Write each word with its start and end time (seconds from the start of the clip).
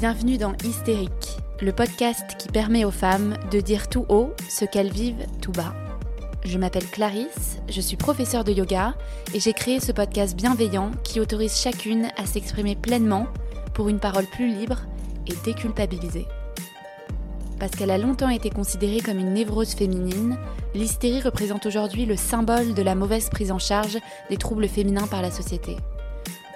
Bienvenue 0.00 0.38
dans 0.38 0.54
Hystérique, 0.64 1.38
le 1.62 1.72
podcast 1.72 2.36
qui 2.36 2.48
permet 2.48 2.84
aux 2.84 2.90
femmes 2.90 3.36
de 3.52 3.60
dire 3.60 3.88
tout 3.88 4.04
haut 4.08 4.34
ce 4.50 4.64
qu'elles 4.64 4.90
vivent 4.90 5.24
tout 5.40 5.52
bas. 5.52 5.72
Je 6.44 6.58
m'appelle 6.58 6.86
Clarisse, 6.86 7.58
je 7.68 7.80
suis 7.80 7.96
professeure 7.96 8.42
de 8.42 8.50
yoga 8.50 8.96
et 9.34 9.40
j'ai 9.40 9.52
créé 9.52 9.78
ce 9.78 9.92
podcast 9.92 10.36
bienveillant 10.36 10.90
qui 11.04 11.20
autorise 11.20 11.56
chacune 11.56 12.08
à 12.16 12.26
s'exprimer 12.26 12.74
pleinement 12.74 13.28
pour 13.72 13.88
une 13.88 14.00
parole 14.00 14.26
plus 14.26 14.48
libre 14.48 14.80
et 15.28 15.34
déculpabilisée. 15.44 16.26
Parce 17.60 17.72
qu'elle 17.72 17.92
a 17.92 17.98
longtemps 17.98 18.28
été 18.28 18.50
considérée 18.50 19.00
comme 19.00 19.20
une 19.20 19.32
névrose 19.32 19.74
féminine, 19.74 20.36
l'hystérie 20.74 21.22
représente 21.22 21.66
aujourd'hui 21.66 22.04
le 22.04 22.16
symbole 22.16 22.74
de 22.74 22.82
la 22.82 22.96
mauvaise 22.96 23.30
prise 23.30 23.52
en 23.52 23.60
charge 23.60 23.98
des 24.28 24.38
troubles 24.38 24.68
féminins 24.68 25.06
par 25.06 25.22
la 25.22 25.30
société. 25.30 25.76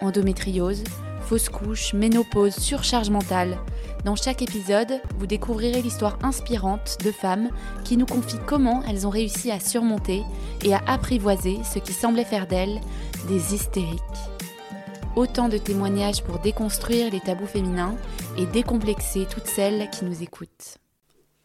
Endométriose, 0.01 0.83
fausse 1.29 1.51
couche, 1.51 1.93
ménopause, 1.93 2.55
surcharge 2.55 3.11
mentale. 3.11 3.59
Dans 4.07 4.17
chaque 4.17 4.41
épisode, 4.41 5.03
vous 5.19 5.27
découvrirez 5.27 5.83
l'histoire 5.83 6.19
inspirante 6.23 6.97
de 7.05 7.13
femmes 7.13 7.51
qui 7.85 7.99
nous 7.99 8.07
confient 8.07 8.41
comment 8.47 8.83
elles 8.89 9.07
ont 9.07 9.11
réussi 9.11 9.51
à 9.51 9.61
surmonter 9.61 10.23
et 10.65 10.73
à 10.73 10.81
apprivoiser 10.87 11.59
ce 11.71 11.81
qui 11.81 11.93
semblait 11.93 12.25
faire 12.25 12.47
d'elles 12.47 12.81
des 13.29 13.55
hystériques. 13.55 14.01
Autant 15.17 15.51
de 15.51 15.59
témoignages 15.59 16.23
pour 16.23 16.39
déconstruire 16.39 17.13
les 17.13 17.21
tabous 17.21 17.47
féminins 17.47 17.95
et 18.39 18.47
décomplexer 18.47 19.27
toutes 19.31 19.49
celles 19.49 19.91
qui 19.91 20.07
nous 20.07 20.23
écoutent. 20.23 20.79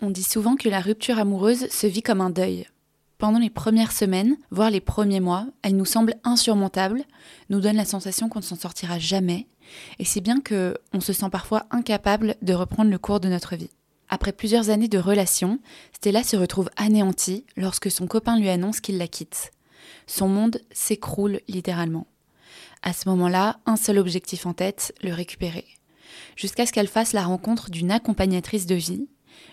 On 0.02 0.12
dit 0.12 0.24
souvent 0.24 0.56
que 0.56 0.70
la 0.70 0.80
rupture 0.80 1.20
amoureuse 1.20 1.68
se 1.70 1.88
vit 1.88 2.04
comme 2.04 2.22
un 2.22 2.30
deuil. 2.30 2.68
Pendant 3.18 3.40
les 3.40 3.50
premières 3.50 3.92
semaines, 3.92 4.38
voire 4.50 4.70
les 4.70 4.82
premiers 4.82 5.20
mois, 5.20 5.46
elle 5.62 5.76
nous 5.76 5.86
semble 5.86 6.16
insurmontable, 6.24 7.04
nous 7.50 7.60
donne 7.60 7.76
la 7.76 7.86
sensation 7.86 8.30
qu'on 8.30 8.40
ne 8.40 8.44
s'en 8.44 8.56
sortira 8.56 9.00
jamais, 9.00 9.48
et 10.00 10.06
c'est 10.06 10.22
bien 10.22 10.42
que 10.42 10.78
on 10.94 11.00
se 11.00 11.14
sent 11.14 11.30
parfois 11.32 11.66
incapable 11.72 12.36
de 12.42 12.54
reprendre 12.54 12.92
le 12.92 12.98
cours 12.98 13.20
de 13.20 13.30
notre 13.30 13.56
vie. 13.56 13.72
Après 14.10 14.32
plusieurs 14.32 14.70
années 14.70 14.88
de 14.88 15.00
relation, 15.00 15.60
Stella 15.94 16.24
se 16.24 16.36
retrouve 16.36 16.70
anéantie 16.78 17.46
lorsque 17.56 17.90
son 17.90 18.08
copain 18.08 18.38
lui 18.38 18.50
annonce 18.50 18.80
qu'il 18.80 18.98
la 18.98 19.08
quitte. 19.08 19.52
Son 20.08 20.28
monde 20.28 20.60
s'écroule 20.72 21.40
littéralement. 21.48 22.08
À 22.82 22.94
ce 22.94 23.08
moment-là, 23.10 23.60
un 23.66 23.78
seul 23.78 23.98
objectif 23.98 24.46
en 24.46 24.54
tête, 24.54 24.94
le 25.02 25.14
récupérer. 25.14 25.66
Jusqu'à 26.36 26.66
ce 26.66 26.74
qu'elle 26.74 26.88
fasse 26.88 27.14
la 27.14 27.24
rencontre 27.24 27.72
d'une 27.72 27.92
accompagnatrice 27.92 28.66
de 28.66 28.76
vie, 28.76 29.08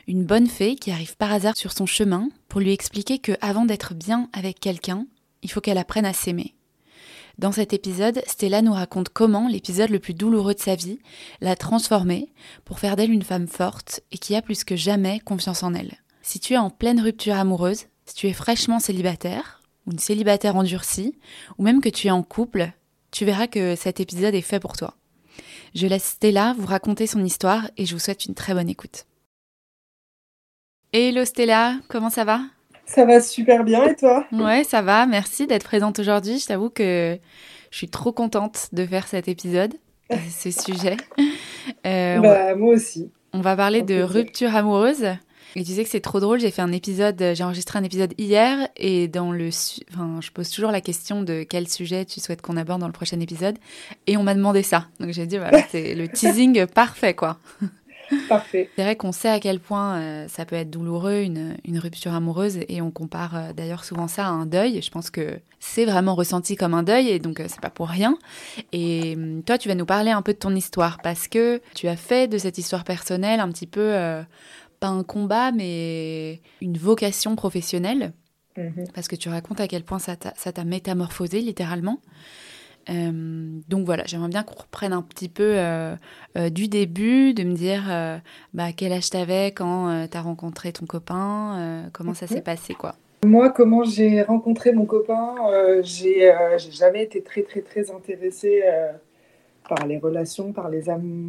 une 0.06 0.24
bonne 0.24 0.48
fée 0.48 0.76
qui 0.76 0.90
arrive 0.90 1.16
par 1.16 1.32
hasard 1.32 1.56
sur 1.56 1.72
son 1.72 1.86
chemin 1.86 2.28
pour 2.48 2.60
lui 2.60 2.72
expliquer 2.72 3.18
que 3.18 3.32
avant 3.40 3.64
d'être 3.64 3.94
bien 3.94 4.28
avec 4.32 4.60
quelqu'un, 4.60 5.06
il 5.42 5.50
faut 5.50 5.60
qu'elle 5.60 5.78
apprenne 5.78 6.04
à 6.04 6.12
s'aimer. 6.12 6.54
Dans 7.40 7.52
cet 7.52 7.72
épisode, 7.72 8.20
Stella 8.26 8.60
nous 8.60 8.74
raconte 8.74 9.08
comment 9.08 9.48
l'épisode 9.48 9.88
le 9.88 9.98
plus 9.98 10.12
douloureux 10.12 10.52
de 10.52 10.60
sa 10.60 10.74
vie 10.74 10.98
l'a 11.40 11.56
transformée 11.56 12.34
pour 12.66 12.78
faire 12.78 12.96
d'elle 12.96 13.10
une 13.10 13.22
femme 13.22 13.48
forte 13.48 14.02
et 14.12 14.18
qui 14.18 14.36
a 14.36 14.42
plus 14.42 14.62
que 14.62 14.76
jamais 14.76 15.20
confiance 15.20 15.62
en 15.62 15.72
elle. 15.72 15.94
Si 16.20 16.38
tu 16.38 16.52
es 16.52 16.58
en 16.58 16.68
pleine 16.68 17.00
rupture 17.00 17.36
amoureuse, 17.36 17.86
si 18.04 18.14
tu 18.14 18.26
es 18.26 18.34
fraîchement 18.34 18.78
célibataire, 18.78 19.62
ou 19.86 19.92
une 19.92 19.98
célibataire 19.98 20.54
endurcie, 20.54 21.18
ou 21.56 21.62
même 21.62 21.80
que 21.80 21.88
tu 21.88 22.08
es 22.08 22.10
en 22.10 22.22
couple, 22.22 22.72
tu 23.10 23.24
verras 23.24 23.46
que 23.46 23.74
cet 23.74 24.00
épisode 24.00 24.34
est 24.34 24.42
fait 24.42 24.60
pour 24.60 24.76
toi. 24.76 24.98
Je 25.74 25.86
laisse 25.86 26.04
Stella 26.04 26.54
vous 26.58 26.66
raconter 26.66 27.06
son 27.06 27.24
histoire 27.24 27.70
et 27.78 27.86
je 27.86 27.94
vous 27.94 28.00
souhaite 28.00 28.26
une 28.26 28.34
très 28.34 28.52
bonne 28.52 28.68
écoute. 28.68 29.06
Hello 30.92 31.24
Stella, 31.24 31.78
comment 31.88 32.10
ça 32.10 32.24
va? 32.24 32.42
Ça 32.90 33.04
va 33.04 33.20
super 33.20 33.64
bien 33.64 33.84
et 33.84 33.94
toi? 33.94 34.26
Ouais, 34.32 34.64
ça 34.64 34.82
va. 34.82 35.06
Merci 35.06 35.46
d'être 35.46 35.64
présente 35.64 35.98
aujourd'hui. 35.98 36.38
Je 36.38 36.46
t'avoue 36.46 36.70
que 36.70 37.18
je 37.70 37.76
suis 37.76 37.88
trop 37.88 38.12
contente 38.12 38.68
de 38.72 38.84
faire 38.84 39.06
cet 39.06 39.28
épisode, 39.28 39.74
ce 40.30 40.50
sujet. 40.50 40.96
Euh, 41.86 42.18
bah, 42.18 42.54
moi 42.56 42.74
aussi. 42.74 43.10
On 43.32 43.40
va 43.40 43.54
parler 43.56 43.82
de 43.82 44.02
rupture 44.02 44.54
amoureuse. 44.56 45.06
Et 45.56 45.64
tu 45.64 45.72
sais 45.72 45.82
que 45.82 45.90
c'est 45.90 46.00
trop 46.00 46.20
drôle, 46.20 46.38
j'ai 46.38 46.52
fait 46.52 46.62
un 46.62 46.70
épisode, 46.70 47.16
j'ai 47.34 47.42
enregistré 47.42 47.76
un 47.76 47.82
épisode 47.82 48.14
hier 48.18 48.68
et 48.76 49.08
dans 49.08 49.32
le 49.32 49.48
enfin, 49.92 50.20
je 50.20 50.30
pose 50.30 50.48
toujours 50.48 50.70
la 50.70 50.80
question 50.80 51.22
de 51.22 51.42
quel 51.42 51.66
sujet 51.66 52.04
tu 52.04 52.20
souhaites 52.20 52.40
qu'on 52.40 52.56
aborde 52.56 52.80
dans 52.80 52.86
le 52.86 52.92
prochain 52.92 53.18
épisode 53.18 53.58
et 54.06 54.16
on 54.16 54.22
m'a 54.22 54.34
demandé 54.34 54.62
ça. 54.62 54.86
Donc 55.00 55.10
j'ai 55.10 55.26
dit 55.26 55.38
voilà, 55.38 55.60
c'est 55.70 55.96
le 55.96 56.06
teasing 56.06 56.66
parfait 56.66 57.14
quoi. 57.14 57.38
Parfait. 58.28 58.70
C'est 58.76 58.82
vrai 58.82 58.96
qu'on 58.96 59.12
sait 59.12 59.28
à 59.28 59.40
quel 59.40 59.60
point 59.60 59.96
euh, 59.96 60.28
ça 60.28 60.44
peut 60.44 60.56
être 60.56 60.70
douloureux, 60.70 61.20
une, 61.20 61.56
une 61.64 61.78
rupture 61.78 62.12
amoureuse, 62.12 62.58
et 62.68 62.82
on 62.82 62.90
compare 62.90 63.36
euh, 63.36 63.52
d'ailleurs 63.52 63.84
souvent 63.84 64.08
ça 64.08 64.26
à 64.26 64.30
un 64.30 64.46
deuil. 64.46 64.82
Je 64.82 64.90
pense 64.90 65.10
que 65.10 65.38
c'est 65.58 65.84
vraiment 65.84 66.14
ressenti 66.14 66.56
comme 66.56 66.74
un 66.74 66.82
deuil, 66.82 67.08
et 67.08 67.18
donc 67.18 67.40
euh, 67.40 67.46
c'est 67.48 67.60
pas 67.60 67.70
pour 67.70 67.88
rien. 67.88 68.18
Et 68.72 69.14
hum, 69.16 69.42
toi, 69.42 69.58
tu 69.58 69.68
vas 69.68 69.74
nous 69.74 69.86
parler 69.86 70.10
un 70.10 70.22
peu 70.22 70.32
de 70.32 70.38
ton 70.38 70.54
histoire, 70.54 70.98
parce 71.02 71.28
que 71.28 71.60
tu 71.74 71.88
as 71.88 71.96
fait 71.96 72.28
de 72.28 72.38
cette 72.38 72.58
histoire 72.58 72.84
personnelle 72.84 73.40
un 73.40 73.48
petit 73.50 73.66
peu, 73.66 73.94
pas 74.80 74.88
un 74.88 75.02
combat, 75.02 75.52
mais 75.52 76.40
une 76.60 76.78
vocation 76.78 77.36
professionnelle. 77.36 78.12
Mhm. 78.56 78.88
Parce 78.94 79.06
que 79.08 79.16
tu 79.16 79.28
racontes 79.28 79.60
à 79.60 79.68
quel 79.68 79.84
point 79.84 79.98
ça 79.98 80.16
t'a 80.16 80.64
métamorphosé 80.64 81.40
littéralement. 81.40 82.00
Euh, 82.88 83.60
donc 83.68 83.84
voilà, 83.84 84.04
j'aimerais 84.06 84.28
bien 84.28 84.42
qu'on 84.42 84.62
reprenne 84.62 84.92
un 84.92 85.02
petit 85.02 85.28
peu 85.28 85.52
euh, 85.56 85.94
euh, 86.36 86.48
du 86.48 86.68
début, 86.68 87.34
de 87.34 87.44
me 87.44 87.54
dire 87.54 87.82
bah, 88.54 88.72
quel 88.76 88.92
âge 88.92 89.10
t'avais 89.10 89.52
quand 89.52 90.06
tu 90.10 90.16
as 90.16 90.20
rencontré 90.20 90.72
ton 90.72 90.86
copain, 90.86 91.88
comment 91.92 92.14
ça 92.14 92.26
s'est 92.26 92.40
passé 92.42 92.74
quoi? 92.74 92.94
Moi, 93.24 93.50
comment 93.50 93.84
j'ai 93.84 94.22
rencontré 94.22 94.72
mon 94.72 94.86
copain, 94.86 95.34
j'ai 95.82 96.32
jamais 96.70 97.04
été 97.04 97.22
très 97.22 97.42
très 97.42 97.60
très 97.60 97.90
intéressée 97.90 98.62
par 99.68 99.86
les 99.86 99.98
relations, 99.98 100.52
par 100.52 100.68
les, 100.68 100.84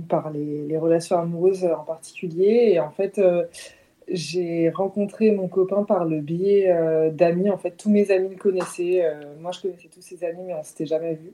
par 0.08 0.32
les, 0.32 0.66
les, 0.68 0.78
relations 0.78 1.20
amoureuses 1.20 1.66
en 1.66 1.84
particulier. 1.84 2.72
Et 2.74 2.80
en 2.80 2.92
fait, 2.92 3.22
j'ai 4.08 4.70
rencontré 4.70 5.32
mon 5.32 5.48
copain 5.50 5.84
par 5.84 6.06
le 6.06 6.22
biais 6.22 6.74
d'amis. 7.12 7.50
En 7.50 7.58
fait, 7.58 7.72
tous 7.72 7.90
mes 7.90 8.10
amis 8.10 8.30
le 8.30 8.38
connaissaient. 8.38 9.06
moi, 9.42 9.52
je 9.52 9.62
connaissais 9.62 9.90
tous 9.94 10.02
ses 10.02 10.24
amis, 10.24 10.44
mais 10.48 10.54
on 10.54 10.64
s'était 10.64 10.86
jamais 10.86 11.16
vus. 11.16 11.34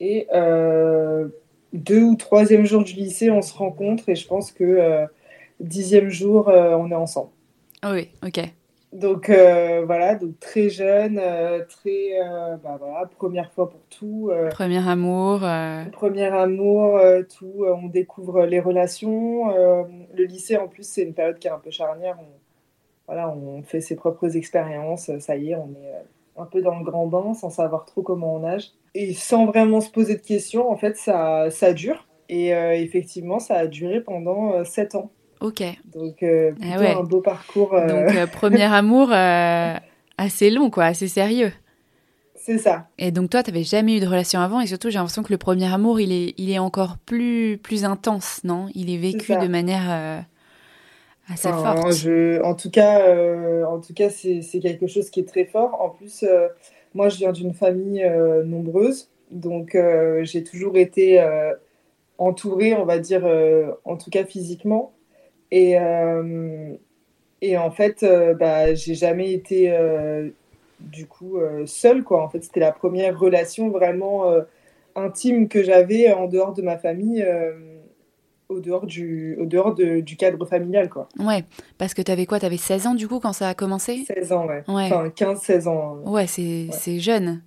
Et 0.00 0.26
euh, 0.34 1.28
deux 1.72 2.02
ou 2.02 2.16
troisième 2.16 2.64
jour 2.64 2.84
du 2.84 2.92
lycée, 2.92 3.30
on 3.30 3.42
se 3.42 3.54
rencontre 3.54 4.08
et 4.08 4.14
je 4.14 4.26
pense 4.26 4.52
que 4.52 4.64
euh, 4.64 5.06
dixième 5.60 6.08
jour, 6.08 6.48
euh, 6.48 6.76
on 6.76 6.90
est 6.90 6.94
ensemble. 6.94 7.30
Ah 7.82 7.92
oui, 7.92 8.10
ok. 8.24 8.40
Donc 8.92 9.28
voilà, 9.28 10.14
donc 10.14 10.40
très 10.40 10.70
jeune, 10.70 11.20
très 11.68 12.18
bah, 12.62 12.78
voilà, 12.80 13.10
première 13.18 13.52
fois 13.52 13.68
pour 13.68 13.80
tout. 13.90 14.30
premier 14.50 14.88
amour. 14.88 15.40
Premier 15.92 16.26
amour, 16.26 16.98
tout. 17.36 17.66
on 17.66 17.88
découvre 17.88 18.46
les 18.46 18.60
relations. 18.60 19.48
le 20.14 20.24
lycée 20.24 20.56
en 20.56 20.68
plus 20.68 20.84
c'est 20.88 21.02
une 21.02 21.12
période 21.12 21.38
qui 21.38 21.46
est 21.46 21.50
un 21.50 21.58
peu 21.58 21.70
charnière. 21.70 22.16
On, 22.20 22.26
voilà, 23.06 23.28
on 23.28 23.62
fait 23.62 23.82
ses 23.82 23.96
propres 23.96 24.34
expériences. 24.34 25.10
Ça 25.18 25.36
y 25.36 25.50
est, 25.50 25.56
on 25.56 25.72
est 25.72 25.92
un 26.38 26.44
peu 26.44 26.62
dans 26.62 26.78
le 26.78 26.84
grand 26.84 27.06
bain 27.06 27.34
sans 27.34 27.50
savoir 27.50 27.84
trop 27.84 28.02
comment 28.02 28.34
on 28.34 28.40
nage. 28.40 28.72
Et 28.94 29.14
sans 29.14 29.46
vraiment 29.46 29.80
se 29.80 29.90
poser 29.90 30.16
de 30.16 30.22
questions, 30.22 30.70
en 30.70 30.76
fait, 30.76 30.96
ça, 30.96 31.50
ça 31.50 31.72
dure. 31.72 32.06
Et 32.28 32.54
euh, 32.54 32.72
effectivement, 32.72 33.38
ça 33.38 33.54
a 33.54 33.66
duré 33.66 34.00
pendant 34.00 34.54
euh, 34.54 34.64
sept 34.64 34.94
ans. 34.94 35.10
Ok. 35.40 35.62
Donc, 35.94 36.22
euh, 36.22 36.52
ah 36.62 36.76
plutôt 36.76 37.00
un 37.00 37.04
beau 37.04 37.20
parcours. 37.20 37.70
Donc, 37.70 38.30
premier 38.30 38.62
amour 38.72 39.12
assez 39.12 40.50
long, 40.50 40.70
quoi, 40.70 40.84
assez 40.84 41.08
sérieux. 41.08 41.52
C'est 42.34 42.58
ça. 42.58 42.88
Et 42.98 43.10
donc, 43.10 43.30
toi, 43.30 43.42
tu 43.42 43.50
n'avais 43.50 43.64
jamais 43.64 43.96
eu 43.96 44.00
de 44.00 44.06
relation 44.06 44.40
avant. 44.40 44.60
Et 44.60 44.66
surtout, 44.66 44.88
j'ai 44.88 44.98
l'impression 44.98 45.22
que 45.22 45.32
le 45.32 45.38
premier 45.38 45.72
amour, 45.72 46.00
il 46.00 46.12
est, 46.12 46.34
il 46.38 46.50
est 46.50 46.58
encore 46.58 46.96
plus, 46.98 47.58
plus 47.62 47.84
intense, 47.84 48.40
non? 48.44 48.68
Il 48.74 48.88
est 48.88 48.98
vécu 48.98 49.32
de 49.36 49.48
manière 49.48 50.24
Je, 51.90 52.40
en 52.42 52.54
tout 52.54 52.70
cas, 52.70 53.00
euh, 53.08 53.64
en 53.64 53.80
tout 53.80 53.94
cas 53.94 54.10
c'est 54.10 54.60
quelque 54.60 54.86
chose 54.86 55.10
qui 55.10 55.20
est 55.20 55.28
très 55.28 55.44
fort. 55.44 55.80
En 55.80 55.90
plus, 55.90 56.22
euh, 56.22 56.48
moi, 56.94 57.08
je 57.08 57.18
viens 57.18 57.32
d'une 57.32 57.52
famille 57.52 58.02
euh, 58.04 58.44
nombreuse. 58.44 59.10
Donc, 59.32 59.76
j'ai 60.22 60.44
toujours 60.44 60.76
été 60.76 61.20
entourée, 62.16 62.74
on 62.74 62.84
va 62.84 63.00
dire, 63.00 63.26
en 63.84 63.96
tout 63.96 64.08
cas 64.08 64.24
physiquement. 64.24 64.92
Et, 65.50 65.74
et 67.42 67.58
en 67.58 67.70
fait, 67.72 68.06
bah, 68.38 68.72
j'ai 68.74 68.94
jamais 68.94 69.32
été 69.32 69.76
du 70.78 71.06
coup 71.06 71.40
seule. 71.66 72.04
Quoi. 72.04 72.22
En 72.22 72.28
fait, 72.28 72.44
c'était 72.44 72.60
la 72.60 72.70
première 72.70 73.18
relation 73.18 73.68
vraiment 73.68 74.32
intime 74.94 75.48
que 75.48 75.64
j'avais 75.64 76.12
en 76.12 76.28
dehors 76.28 76.54
de 76.54 76.62
ma 76.62 76.78
famille 76.78 77.26
au 78.48 78.60
dehors 78.60 78.86
du, 78.86 79.36
au 79.40 79.46
dehors 79.46 79.74
de, 79.74 80.00
du 80.00 80.16
cadre 80.16 80.44
familial, 80.46 80.88
quoi. 80.88 81.08
Ouais, 81.18 81.44
parce 81.78 81.94
que 81.94 82.02
tu 82.02 82.10
avais 82.12 82.26
quoi 82.26 82.38
Tu 82.38 82.46
avais 82.46 82.56
16 82.56 82.86
ans, 82.86 82.94
du 82.94 83.08
coup, 83.08 83.20
quand 83.20 83.32
ça 83.32 83.48
a 83.48 83.54
commencé? 83.54 84.04
16 84.06 84.32
ans, 84.32 84.46
ouais. 84.46 84.62
Enfin, 84.66 85.08
15-16 85.08 85.68
ans. 85.68 85.98
Hein. 86.04 86.10
Ouais, 86.10 86.26
c'est 86.26 86.98
jeune. 86.98 87.42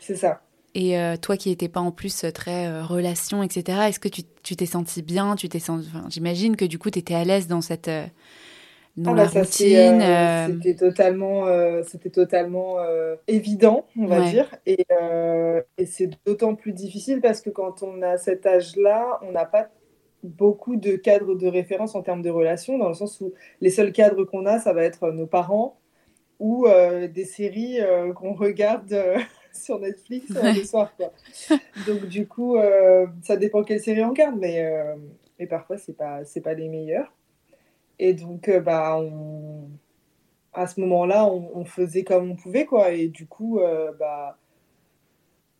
C'est 0.00 0.16
ça. 0.16 0.40
Et 0.74 0.98
euh, 0.98 1.16
toi 1.16 1.36
qui 1.36 1.50
n'étais 1.50 1.68
pas 1.68 1.80
en 1.80 1.92
plus 1.92 2.26
très 2.34 2.66
euh, 2.66 2.82
relation, 2.82 3.42
etc., 3.42 3.78
est-ce 3.88 4.00
que 4.00 4.08
tu 4.08 4.56
t'es 4.56 4.66
senti 4.66 5.02
bien? 5.02 5.36
Tu 5.36 5.48
t'es 5.48 5.60
senti... 5.60 5.88
J'imagine 6.08 6.56
que 6.56 6.64
du 6.64 6.78
coup, 6.78 6.90
tu 6.90 6.98
étais 6.98 7.14
à 7.14 7.24
l'aise 7.24 7.46
dans 7.46 7.60
cette... 7.60 7.88
Euh, 7.88 8.04
dans 8.96 9.12
ah 9.12 9.16
la 9.16 9.24
bah, 9.24 9.40
routine. 9.40 10.62
C'était 10.62 10.76
totalement, 10.76 11.46
c'était 11.82 12.10
totalement 12.10 12.76
évident, 13.26 13.86
on 13.98 14.06
va 14.06 14.20
dire. 14.30 14.54
Et, 14.66 14.86
et 15.78 15.86
c'est 15.86 16.10
d'autant 16.24 16.54
plus 16.54 16.72
difficile 16.72 17.20
parce 17.20 17.40
que 17.40 17.50
quand 17.50 17.82
on 17.82 18.02
a 18.02 18.18
cet 18.18 18.46
âge-là, 18.46 19.18
on 19.22 19.32
n'a 19.32 19.46
pas 19.46 19.68
beaucoup 20.24 20.76
de 20.76 20.96
cadres 20.96 21.34
de 21.34 21.46
référence 21.46 21.94
en 21.94 22.02
termes 22.02 22.22
de 22.22 22.30
relations, 22.30 22.78
dans 22.78 22.88
le 22.88 22.94
sens 22.94 23.20
où 23.20 23.32
les 23.60 23.70
seuls 23.70 23.92
cadres 23.92 24.24
qu'on 24.24 24.46
a, 24.46 24.58
ça 24.58 24.72
va 24.72 24.84
être 24.84 25.10
nos 25.10 25.26
parents 25.26 25.78
ou 26.40 26.66
des 27.12 27.24
séries 27.24 27.78
qu'on 28.16 28.34
regarde 28.34 28.94
sur 29.52 29.78
Netflix 29.78 30.26
le 30.30 30.64
soir. 30.64 30.92
Quoi. 30.96 31.12
Donc 31.86 32.06
du 32.06 32.26
coup, 32.26 32.56
ça 33.22 33.36
dépend 33.36 33.62
quelle 33.62 33.80
série 33.80 34.02
on 34.02 34.10
regarde, 34.10 34.36
mais, 34.38 34.68
mais 35.38 35.46
parfois 35.46 35.78
c'est 35.78 35.96
pas 35.96 36.24
c'est 36.24 36.40
pas 36.40 36.54
les 36.54 36.68
meilleurs. 36.68 37.12
Et 37.98 38.14
donc 38.14 38.50
bah 38.64 38.98
on 38.98 39.68
à 40.54 40.66
ce 40.66 40.80
moment-là, 40.80 41.26
on, 41.26 41.64
faisait 41.64 42.04
comme 42.04 42.30
on 42.30 42.36
pouvait, 42.36 42.64
quoi. 42.64 42.92
Et 42.92 43.08
du 43.08 43.26
coup, 43.26 43.58
euh, 43.58 43.92
bah, 43.98 44.38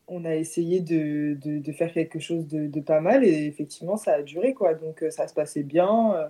on 0.08 0.24
a 0.24 0.34
essayé 0.34 0.80
de, 0.80 1.36
de, 1.42 1.72
faire 1.72 1.92
quelque 1.92 2.18
chose 2.18 2.46
de, 2.46 2.80
pas 2.80 3.00
mal. 3.00 3.24
Et 3.24 3.46
effectivement, 3.46 3.96
ça 3.96 4.14
a 4.14 4.22
duré, 4.22 4.54
quoi. 4.54 4.74
Donc, 4.74 5.02
euh, 5.02 5.10
ça 5.10 5.26
se 5.28 5.34
passait 5.34 5.62
bien. 5.62 6.14
Euh. 6.14 6.28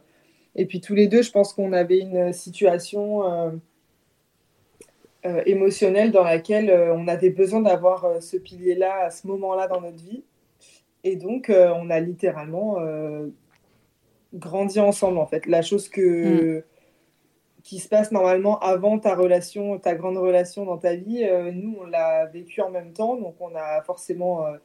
Et 0.57 0.67
puis, 0.67 0.81
tous 0.81 0.95
les 0.95 1.09
deux, 1.09 1.23
je 1.23 1.33
pense 1.33 1.53
qu'on 1.53 1.73
avait 1.73 1.99
une 1.99 2.33
situation 2.33 3.61
émotionnelle 5.47 6.13
dans 6.13 6.23
laquelle 6.23 6.71
on 6.95 7.09
avait 7.09 7.31
besoin 7.31 7.61
d'avoir 7.61 8.23
ce 8.23 8.37
pilier-là 8.37 9.07
à 9.07 9.11
ce 9.11 9.27
moment-là 9.27 9.67
dans 9.67 9.81
notre 9.81 10.03
vie. 10.05 10.23
Et 11.03 11.17
donc, 11.17 11.51
on 11.51 11.91
a 11.91 11.99
littéralement 11.99 12.79
grandi 14.33 14.79
ensemble, 14.79 15.19
en 15.19 15.27
fait. 15.27 15.47
La 15.47 15.63
chose 15.63 15.89
que... 15.89 16.59
Mm 16.59 16.63
qui 17.65 17.79
se 17.79 17.89
passe 17.89 18.13
normalement 18.13 18.59
avant 18.59 18.99
ta 18.99 19.15
relation, 19.15 19.79
ta 19.79 19.95
grande 19.95 20.19
relation 20.19 20.67
dans 20.67 20.77
ta 20.77 20.95
vie, 20.95 21.25
euh, 21.25 21.51
nous, 21.51 21.79
on 21.81 21.87
l'a 21.87 22.27
vécu 22.27 22.61
en 22.61 22.71
même 22.71 22.93
temps, 22.93 23.17
donc 23.17 23.37
on 23.41 23.55
a 23.57 23.81
forcément 23.83 24.45
euh, 24.45 24.59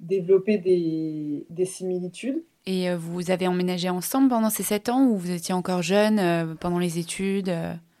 développé 0.00 0.56
des, 0.56 1.44
des, 1.50 1.64
similitudes. 1.66 2.42
Et 2.64 2.88
euh, 2.88 2.96
vous 2.96 3.30
avez 3.30 3.46
emménagé 3.46 3.90
ensemble 3.90 4.30
pendant 4.30 4.48
ces 4.48 4.62
sept 4.62 4.88
ans 4.88 5.04
ou 5.04 5.16
vous 5.16 5.32
étiez 5.32 5.54
encore 5.54 5.82
jeune 5.82 6.56
pendant 6.58 6.78
les 6.78 6.98
études 6.98 7.54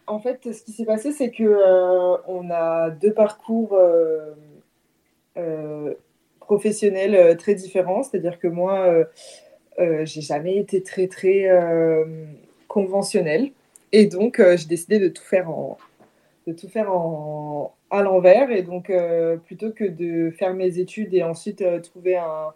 En 0.06 0.20
fait, 0.20 0.40
ce 0.50 0.62
qui 0.62 0.72
s'est 0.72 0.86
passé, 0.86 1.12
c'est 1.12 1.30
que 1.30 1.58
on 2.26 2.50
a 2.50 2.88
deux 2.90 3.12
parcours 3.12 3.78
professionnels 6.40 7.36
très 7.36 7.54
différents. 7.54 8.02
C'est-à-dire 8.02 8.38
que 8.38 8.48
moi, 8.48 9.04
j'ai 9.78 10.22
jamais 10.22 10.56
été 10.56 10.82
très 10.82 11.08
très 11.08 11.46
conventionnelle. 12.68 13.52
Et 13.92 14.06
donc, 14.06 14.40
euh, 14.40 14.56
j'ai 14.56 14.66
décidé 14.66 14.98
de 14.98 15.08
tout 15.08 15.22
faire 15.22 15.50
en, 15.50 15.78
de 16.46 16.52
tout 16.52 16.68
faire 16.68 16.92
en, 16.92 17.74
à 17.90 18.02
l'envers. 18.02 18.50
Et 18.50 18.62
donc, 18.62 18.90
euh, 18.90 19.36
plutôt 19.36 19.70
que 19.70 19.84
de 19.84 20.30
faire 20.30 20.54
mes 20.54 20.78
études 20.78 21.14
et 21.14 21.22
ensuite 21.22 21.62
euh, 21.62 21.80
trouver, 21.80 22.16
un, 22.16 22.52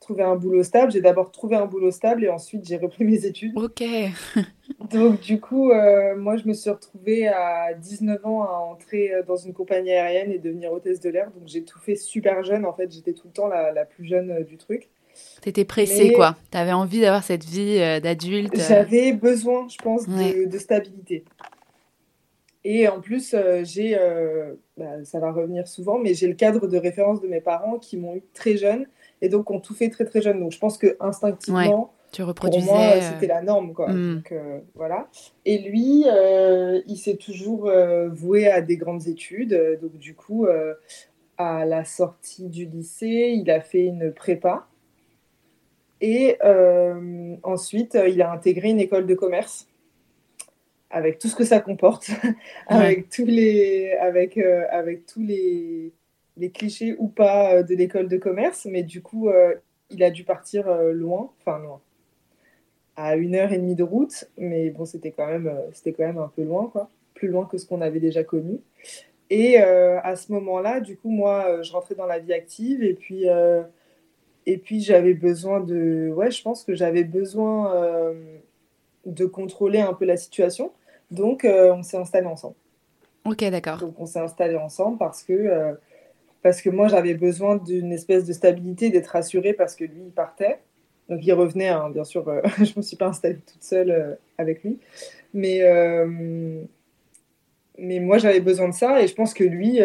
trouver 0.00 0.22
un 0.22 0.36
boulot 0.36 0.62
stable, 0.62 0.92
j'ai 0.92 1.00
d'abord 1.00 1.30
trouvé 1.30 1.56
un 1.56 1.66
boulot 1.66 1.90
stable 1.90 2.24
et 2.24 2.28
ensuite 2.28 2.66
j'ai 2.66 2.76
repris 2.76 3.04
mes 3.04 3.24
études. 3.24 3.56
Ok. 3.56 3.82
donc, 4.90 5.20
du 5.20 5.40
coup, 5.40 5.72
moi, 6.16 6.36
je 6.36 6.46
me 6.46 6.52
suis 6.52 6.70
retrouvée 6.70 7.28
à 7.28 7.74
19 7.74 8.24
ans 8.26 8.42
à 8.42 8.52
entrer 8.52 9.12
dans 9.26 9.36
une 9.36 9.52
compagnie 9.52 9.92
aérienne 9.92 10.32
et 10.32 10.38
devenir 10.38 10.72
hôtesse 10.72 11.00
de 11.00 11.10
l'air. 11.10 11.30
Donc, 11.30 11.46
j'ai 11.46 11.62
tout 11.62 11.78
fait 11.78 11.96
super 11.96 12.42
jeune. 12.42 12.64
En 12.64 12.72
fait, 12.72 12.90
j'étais 12.90 13.12
tout 13.12 13.28
le 13.28 13.32
temps 13.32 13.46
la, 13.46 13.72
la 13.72 13.84
plus 13.84 14.04
jeune 14.04 14.42
du 14.44 14.56
truc. 14.56 14.90
T'étais 15.42 15.64
pressée, 15.64 16.12
quoi. 16.12 16.36
T'avais 16.52 16.72
envie 16.72 17.00
d'avoir 17.00 17.24
cette 17.24 17.44
vie 17.44 17.78
euh, 17.80 17.98
d'adulte. 17.98 18.56
Euh. 18.56 18.64
J'avais 18.68 19.12
besoin, 19.12 19.66
je 19.68 19.76
pense, 19.76 20.06
de, 20.06 20.58
stabilité. 20.58 21.24
Et 22.64 22.86
en 22.86 23.00
plus, 23.00 23.34
euh, 23.34 23.62
j'ai, 23.64 23.98
bah, 24.76 25.04
ça 25.04 25.18
va 25.18 25.32
revenir 25.32 25.66
souvent, 25.66 25.98
mais 25.98 26.14
j'ai 26.14 26.28
le 26.28 26.34
cadre 26.34 26.68
de 26.68 26.78
référence 26.78 27.20
de 27.20 27.26
mes 27.26 27.40
parents 27.40 27.78
qui 27.78 27.96
m'ont 27.96 28.14
eu 28.14 28.22
très 28.34 28.56
jeune 28.56 28.86
et 29.20 29.28
donc 29.28 29.50
ont 29.50 29.58
tout 29.58 29.74
fait 29.74 29.88
très 29.88 30.04
très 30.04 30.22
jeune. 30.22 30.38
Donc 30.38 30.52
je 30.52 30.58
pense 30.60 30.78
que 30.78 30.96
instinctivement, 31.00 31.92
tu 32.12 32.22
reproduisais, 32.22 32.66
pour 32.66 32.76
moi, 32.76 33.00
c'était 33.00 33.26
la 33.26 33.42
norme, 33.42 33.72
quoi. 33.72 33.90
Hmm. 33.90 34.16
Donc, 34.16 34.32
voilà. 34.76 35.08
Et 35.44 35.58
lui, 35.58 36.04
il 36.86 36.96
s'est 36.98 37.16
toujours 37.16 37.68
voué 38.12 38.46
à 38.46 38.60
des 38.60 38.76
grandes 38.76 39.08
études. 39.08 39.78
Donc 39.82 39.98
du 39.98 40.14
coup, 40.14 40.46
à 41.36 41.64
la 41.64 41.84
sortie 41.84 42.48
du 42.48 42.66
lycée, 42.66 43.34
il 43.36 43.50
a 43.50 43.60
fait 43.60 43.86
une 43.86 44.12
prépa 44.12 44.68
et 46.02 46.36
euh, 46.44 47.36
ensuite, 47.44 47.96
il 48.08 48.20
a 48.22 48.32
intégré 48.32 48.70
une 48.70 48.80
école 48.80 49.06
de 49.06 49.14
commerce 49.14 49.68
avec 50.90 51.20
tout 51.20 51.28
ce 51.28 51.36
que 51.36 51.44
ça 51.44 51.60
comporte, 51.60 52.10
avec 52.66 53.08
tous 53.08 53.24
les, 53.24 53.92
avec, 53.92 54.36
euh, 54.36 54.64
avec 54.70 55.06
tous 55.06 55.22
les, 55.22 55.92
les, 56.36 56.50
clichés 56.50 56.96
ou 56.98 57.06
pas 57.06 57.54
euh, 57.54 57.62
de 57.62 57.76
l'école 57.76 58.08
de 58.08 58.16
commerce. 58.18 58.66
Mais 58.68 58.82
du 58.82 59.00
coup, 59.00 59.30
il 59.90 60.02
a 60.02 60.10
dû 60.10 60.24
partir 60.24 60.66
loin, 60.92 61.30
enfin 61.40 61.60
loin, 61.60 61.80
à 62.96 63.14
une 63.14 63.36
heure 63.36 63.52
et 63.52 63.58
demie 63.58 63.76
de 63.76 63.84
route. 63.84 64.24
Mais 64.36 64.70
bon, 64.70 64.84
c'était 64.84 65.12
quand 65.12 65.28
même, 65.28 65.56
c'était 65.72 65.92
quand 65.92 66.04
même 66.04 66.18
un 66.18 66.32
peu 66.34 66.42
loin, 66.42 66.68
quoi, 66.72 66.90
plus 67.14 67.28
loin 67.28 67.46
que 67.46 67.58
ce 67.58 67.64
qu'on 67.64 67.80
avait 67.80 68.00
déjà 68.00 68.24
connu. 68.24 68.58
Et 69.30 69.56
à 69.58 70.16
ce 70.16 70.32
moment-là, 70.32 70.80
du 70.80 70.96
coup, 70.96 71.10
moi, 71.10 71.62
je 71.62 71.72
rentrais 71.72 71.94
dans 71.94 72.06
la 72.06 72.18
vie 72.18 72.34
active 72.34 72.82
et 72.82 72.94
puis 72.94 73.28
et 74.46 74.58
puis 74.58 74.80
j'avais 74.80 75.14
besoin 75.14 75.60
de... 75.60 76.12
Ouais, 76.14 76.30
je 76.30 76.42
pense 76.42 76.64
que 76.64 76.74
j'avais 76.74 77.04
besoin 77.04 77.74
euh, 77.74 78.14
de 79.06 79.24
contrôler 79.24 79.80
un 79.80 79.92
peu 79.92 80.04
la 80.04 80.16
situation. 80.16 80.72
Donc 81.10 81.44
euh, 81.44 81.72
on 81.72 81.82
s'est 81.82 81.96
installé 81.96 82.26
ensemble. 82.26 82.54
Ok, 83.24 83.44
d'accord. 83.50 83.78
Donc 83.78 83.94
on 83.98 84.06
s'est 84.06 84.18
installé 84.18 84.56
ensemble 84.56 84.98
parce 84.98 85.22
que, 85.22 85.32
euh, 85.32 85.74
parce 86.42 86.60
que 86.60 86.70
moi 86.70 86.88
j'avais 86.88 87.14
besoin 87.14 87.56
d'une 87.56 87.92
espèce 87.92 88.24
de 88.24 88.32
stabilité, 88.32 88.90
d'être 88.90 89.08
rassurée 89.08 89.52
parce 89.52 89.76
que 89.76 89.84
lui 89.84 90.02
il 90.06 90.12
partait. 90.12 90.58
Donc 91.08 91.24
il 91.24 91.32
revenait, 91.32 91.68
hein, 91.68 91.90
bien 91.90 92.04
sûr, 92.04 92.24
je 92.58 92.62
ne 92.62 92.76
me 92.78 92.82
suis 92.82 92.96
pas 92.96 93.08
installée 93.08 93.38
toute 93.38 93.62
seule 93.62 94.18
avec 94.38 94.64
lui. 94.64 94.78
Mais, 95.34 95.60
mais 97.78 98.00
moi 98.00 98.18
j'avais 98.18 98.40
besoin 98.40 98.68
de 98.68 98.74
ça 98.74 99.02
et 99.02 99.06
je 99.06 99.14
pense 99.14 99.34
que 99.34 99.44
lui 99.44 99.78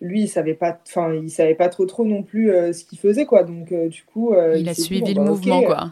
lui, 0.00 0.22
il 0.22 0.28
savait 0.28 0.54
pas, 0.54 0.78
enfin, 0.86 1.14
il 1.14 1.30
savait 1.30 1.54
pas 1.54 1.68
trop 1.68 1.86
trop 1.86 2.04
non 2.04 2.22
plus 2.22 2.50
euh, 2.50 2.72
ce 2.72 2.84
qu'il 2.84 2.98
faisait, 2.98 3.24
quoi. 3.24 3.44
Donc, 3.44 3.72
euh, 3.72 3.88
du 3.88 4.02
coup, 4.04 4.32
euh, 4.32 4.56
il, 4.58 4.68
a 4.68 4.74
suivi 4.74 5.14
le 5.14 5.22
bah, 5.22 5.30
mouvement, 5.30 5.62
quoi. 5.62 5.90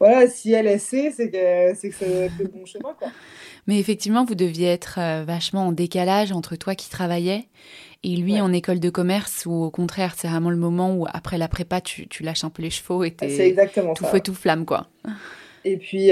Voilà, 0.00 0.26
si 0.28 0.52
elle 0.52 0.78
sait, 0.80 1.12
c'est 1.14 1.30
que 1.30 1.74
c'est 1.74 1.88
que 1.90 1.94
ça 1.94 2.06
le 2.06 2.48
bon 2.48 2.66
chemin, 2.66 2.94
quoi. 2.98 3.08
Mais 3.66 3.78
effectivement, 3.78 4.24
vous 4.24 4.34
deviez 4.34 4.68
être 4.68 4.98
vachement 5.24 5.68
en 5.68 5.72
décalage 5.72 6.32
entre 6.32 6.56
toi 6.56 6.74
qui 6.74 6.90
travaillais 6.90 7.44
et 8.02 8.16
lui 8.16 8.38
en 8.38 8.52
école 8.52 8.80
de 8.80 8.90
commerce, 8.90 9.46
ou 9.46 9.52
au 9.52 9.70
contraire, 9.70 10.14
c'est 10.18 10.28
vraiment 10.28 10.50
le 10.50 10.58
moment 10.58 10.94
où 10.94 11.06
après 11.10 11.38
la 11.38 11.48
prépa, 11.48 11.80
tu, 11.80 12.06
tu 12.06 12.22
lâches 12.22 12.44
un 12.44 12.50
peu 12.50 12.62
les 12.62 12.68
chevaux 12.68 13.04
et 13.04 13.14
exactement 13.20 13.94
tout 13.94 14.04
feu 14.04 14.20
tout 14.20 14.34
flamme, 14.34 14.66
quoi. 14.66 14.88
Et 15.64 15.78
puis, 15.78 16.10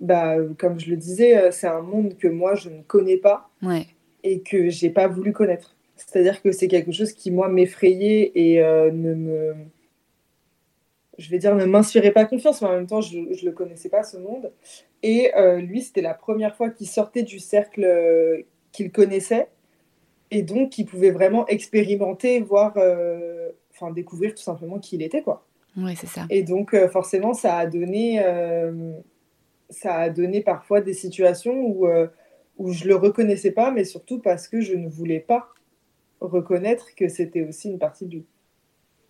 bah, 0.00 0.34
comme 0.58 0.78
je 0.78 0.90
le 0.90 0.96
disais, 0.96 1.50
c'est 1.52 1.68
un 1.68 1.80
monde 1.80 2.18
que 2.18 2.28
moi 2.28 2.54
je 2.56 2.68
ne 2.68 2.82
connais 2.82 3.16
pas 3.16 3.48
ouais. 3.62 3.86
et 4.22 4.40
que 4.40 4.68
j'ai 4.68 4.90
pas 4.90 5.08
voulu 5.08 5.32
connaître. 5.32 5.74
C'est-à-dire 6.06 6.40
que 6.42 6.52
c'est 6.52 6.68
quelque 6.68 6.92
chose 6.92 7.12
qui, 7.12 7.30
moi, 7.30 7.48
m'effrayait 7.48 8.32
et 8.34 8.62
euh, 8.62 8.90
ne 8.90 9.14
me. 9.14 9.54
Je 11.18 11.30
vais 11.30 11.38
dire, 11.38 11.54
ne 11.54 11.66
m'inspirait 11.66 12.12
pas 12.12 12.24
confiance, 12.24 12.62
mais 12.62 12.68
en 12.68 12.72
même 12.72 12.86
temps, 12.86 13.02
je 13.02 13.18
ne 13.18 13.44
le 13.44 13.52
connaissais 13.52 13.90
pas, 13.90 14.02
ce 14.02 14.16
monde. 14.16 14.50
Et 15.02 15.34
euh, 15.36 15.60
lui, 15.60 15.82
c'était 15.82 16.00
la 16.00 16.14
première 16.14 16.56
fois 16.56 16.70
qu'il 16.70 16.86
sortait 16.86 17.22
du 17.22 17.38
cercle 17.38 17.84
euh, 17.84 18.42
qu'il 18.72 18.90
connaissait. 18.90 19.48
Et 20.30 20.42
donc, 20.42 20.78
il 20.78 20.86
pouvait 20.86 21.10
vraiment 21.10 21.46
expérimenter, 21.48 22.40
voir, 22.40 22.76
enfin, 23.72 23.90
découvrir 23.90 24.34
tout 24.34 24.42
simplement 24.42 24.78
qui 24.78 24.96
il 24.96 25.02
était, 25.02 25.22
quoi. 25.22 25.44
Oui, 25.76 25.94
c'est 25.96 26.06
ça. 26.06 26.24
Et 26.30 26.42
donc, 26.42 26.74
forcément, 26.86 27.34
ça 27.34 27.56
a 27.56 27.66
donné. 27.66 28.22
ça 29.68 29.96
a 29.96 30.08
donné 30.08 30.40
parfois 30.40 30.80
des 30.80 30.94
situations 30.94 31.60
où, 31.60 31.86
où 32.58 32.72
je 32.72 32.86
le 32.86 32.94
reconnaissais 32.94 33.50
pas, 33.50 33.72
mais 33.72 33.84
surtout 33.84 34.20
parce 34.20 34.46
que 34.46 34.60
je 34.60 34.74
ne 34.74 34.88
voulais 34.88 35.20
pas 35.20 35.48
reconnaître 36.20 36.94
que 36.94 37.08
c'était 37.08 37.42
aussi 37.42 37.68
une 37.68 37.78
partie 37.78 38.06
de 38.06 38.12
lui. 38.12 38.26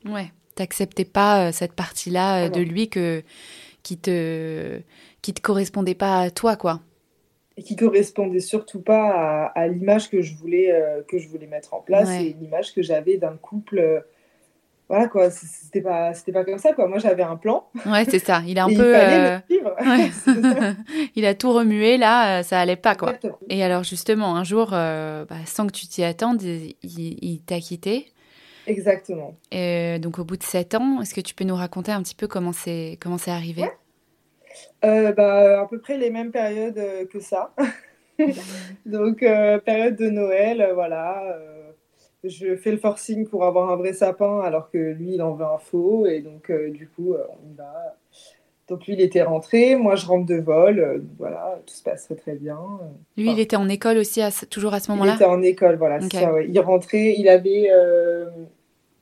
Ouais, 0.04 0.32
t'acceptais 0.54 1.04
pas 1.04 1.48
euh, 1.48 1.52
cette 1.52 1.72
partie-là 1.72 2.46
euh, 2.46 2.48
de 2.48 2.60
lui 2.60 2.88
que 2.88 3.22
qui 3.82 3.96
te 3.98 4.80
qui 5.22 5.34
te 5.34 5.40
correspondait 5.40 5.94
pas 5.94 6.20
à 6.20 6.30
toi, 6.30 6.56
quoi. 6.56 6.80
Et 7.56 7.62
qui 7.62 7.76
correspondait 7.76 8.40
surtout 8.40 8.80
pas 8.80 9.46
à, 9.54 9.68
l'image 9.68 10.08
que 10.08 10.22
je 10.22 10.34
voulais 10.34 10.72
euh, 10.72 11.02
que 11.06 11.18
je 11.18 11.28
voulais 11.28 11.46
mettre 11.46 11.74
en 11.74 11.80
place 11.80 12.08
et 12.10 12.34
l'image 12.40 12.72
que 12.72 12.82
j'avais 12.82 13.18
d'un 13.18 13.36
couple 13.36 14.04
voilà 14.90 15.06
quoi, 15.06 15.30
c'était 15.30 15.82
pas, 15.82 16.12
c'était 16.14 16.32
pas 16.32 16.44
comme 16.44 16.58
ça 16.58 16.72
quoi. 16.72 16.88
Moi 16.88 16.98
j'avais 16.98 17.22
un 17.22 17.36
plan. 17.36 17.64
Ouais, 17.86 18.04
c'est 18.06 18.18
ça. 18.18 18.42
Il 18.44 18.58
a 18.58 18.64
un 18.66 18.74
peu. 18.74 18.92
il, 21.14 21.24
a 21.24 21.34
tout 21.34 21.52
remué 21.52 21.96
là, 21.96 22.42
ça 22.42 22.58
allait 22.58 22.74
pas 22.74 22.96
quoi. 22.96 23.14
Et 23.48 23.62
alors 23.62 23.84
justement, 23.84 24.34
un 24.34 24.42
jour, 24.42 24.70
euh, 24.72 25.24
bah, 25.26 25.36
sans 25.46 25.68
que 25.68 25.72
tu 25.72 25.86
t'y 25.86 26.02
attendes, 26.02 26.42
il, 26.42 27.40
t'a 27.46 27.60
quitté. 27.60 28.12
Exactement. 28.66 29.36
Et 29.52 30.00
donc 30.00 30.18
au 30.18 30.24
bout 30.24 30.36
de 30.36 30.42
sept 30.42 30.74
ans, 30.74 31.00
est-ce 31.00 31.14
que 31.14 31.20
tu 31.20 31.34
peux 31.34 31.44
nous 31.44 31.54
raconter 31.54 31.92
un 31.92 32.02
petit 32.02 32.16
peu 32.16 32.26
comment 32.26 32.52
c'est 32.52 32.98
comment 33.00 33.16
c'est 33.16 33.30
arrivé? 33.30 33.70
Euh, 34.84 35.12
bah, 35.12 35.60
à 35.60 35.66
peu 35.66 35.78
près 35.78 35.98
les 35.98 36.10
mêmes 36.10 36.32
périodes 36.32 36.78
euh, 36.78 37.06
que 37.06 37.20
ça. 37.20 37.54
donc 38.86 39.20
période 39.20 39.94
de 39.94 40.10
Noël, 40.10 40.72
voilà 40.74 41.22
je 42.24 42.56
fais 42.56 42.70
le 42.70 42.78
forcing 42.78 43.26
pour 43.26 43.44
avoir 43.44 43.70
un 43.70 43.76
vrai 43.76 43.92
sapin 43.92 44.40
alors 44.40 44.70
que 44.70 44.78
lui 44.78 45.14
il 45.14 45.22
en 45.22 45.34
veut 45.34 45.44
un 45.44 45.58
faux 45.58 46.06
et 46.06 46.20
donc 46.20 46.50
euh, 46.50 46.70
du 46.70 46.88
coup 46.88 47.14
euh, 47.14 47.24
on 47.30 47.50
y 47.50 47.54
va 47.54 47.96
Donc 48.68 48.86
lui, 48.86 48.92
il 48.92 49.00
était 49.00 49.22
rentré, 49.22 49.74
moi 49.74 49.96
je 49.96 50.06
rentre 50.06 50.26
de 50.26 50.36
vol, 50.36 51.02
voilà, 51.18 51.58
tout 51.66 51.74
se 51.74 51.82
passe 51.82 52.04
très 52.04 52.14
très 52.14 52.34
bien. 52.36 52.58
Lui, 53.16 53.32
il 53.32 53.40
était 53.40 53.56
en 53.56 53.68
école 53.68 53.98
aussi, 53.98 54.20
toujours 54.48 54.74
à 54.74 54.80
ce 54.80 54.92
moment-là? 54.92 55.14
Il 55.14 55.16
était 55.16 55.24
en 55.24 55.42
école, 55.42 55.76
voilà, 55.76 56.00
ça, 56.00 56.32
ouais. 56.32 56.46
Il 56.48 56.60
rentrait, 56.60 57.16
il 57.18 57.28
avait, 57.28 57.68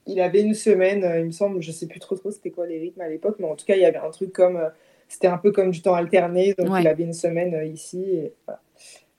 il 0.06 0.20
avait 0.22 0.40
une 0.40 0.54
semaine, 0.54 1.04
il 1.18 1.26
me 1.26 1.32
semble, 1.32 1.60
je 1.60 1.70
sais 1.70 1.86
plus 1.86 2.00
trop 2.00 2.16
trop 2.16 2.30
c'était 2.30 2.50
quoi 2.50 2.66
les 2.66 2.78
rythmes 2.78 3.02
à 3.02 3.08
l'époque, 3.08 3.36
mais 3.40 3.46
en 3.46 3.56
tout 3.56 3.66
cas, 3.66 3.74
il 3.74 3.82
y 3.82 3.84
avait 3.84 3.98
un 3.98 4.10
truc 4.10 4.32
comme, 4.32 4.58
c'était 5.06 5.28
un 5.28 5.36
peu 5.36 5.52
comme 5.52 5.70
du 5.70 5.82
temps 5.82 5.94
alterné, 5.94 6.54
donc 6.56 6.68
il 6.80 6.88
avait 6.88 7.04
une 7.04 7.12
semaine 7.12 7.70
ici. 7.70 8.02
Et, 8.02 8.32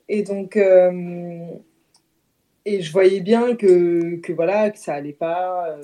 et 0.08 0.24
donc, 0.24 0.58
et 2.70 2.82
je 2.84 2.92
voyais 2.92 3.20
bien 3.20 3.56
que, 3.56 4.18
que, 4.18 4.32
voilà, 4.32 4.70
que 4.70 4.78
ça 4.78 4.94
allait 4.94 5.12
pas, 5.12 5.70
euh, 5.70 5.82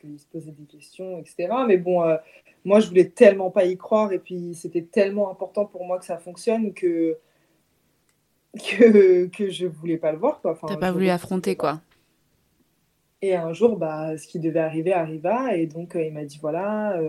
qu'il 0.00 0.18
se 0.18 0.26
posait 0.26 0.52
des 0.52 0.66
questions, 0.66 1.18
etc. 1.18 1.48
Mais 1.66 1.78
bon, 1.78 2.04
euh, 2.04 2.16
moi, 2.64 2.78
je 2.78 2.86
voulais 2.86 3.08
tellement 3.08 3.50
pas 3.50 3.64
y 3.64 3.76
croire. 3.76 4.12
Et 4.12 4.20
puis, 4.20 4.54
c'était 4.54 4.82
tellement 4.82 5.32
important 5.32 5.66
pour 5.66 5.84
moi 5.84 5.98
que 5.98 6.04
ça 6.04 6.18
fonctionne 6.18 6.72
que, 6.72 7.18
que, 8.56 9.26
que 9.26 9.50
je 9.50 9.66
voulais 9.66 9.96
pas 9.96 10.12
le 10.12 10.18
voir. 10.18 10.40
Tu 10.40 10.48
Enfin, 10.48 10.76
pas 10.76 10.92
voulu 10.92 11.08
affronter, 11.08 11.56
quoi. 11.56 11.80
Et 13.20 13.34
un 13.34 13.52
jour, 13.52 13.76
bah, 13.76 14.16
ce 14.16 14.28
qui 14.28 14.38
devait 14.38 14.60
arriver 14.60 14.92
arriva. 14.92 15.56
Et 15.56 15.66
donc, 15.66 15.96
euh, 15.96 16.04
il 16.04 16.12
m'a 16.12 16.24
dit 16.24 16.38
voilà, 16.40 17.00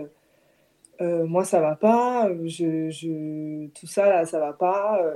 moi, 1.00 1.44
ça 1.44 1.60
va 1.60 1.76
pas. 1.76 2.28
Je, 2.46 2.90
je, 2.90 3.68
tout 3.68 3.86
ça, 3.86 4.08
là, 4.08 4.26
ça 4.26 4.40
va 4.40 4.52
pas. 4.52 5.14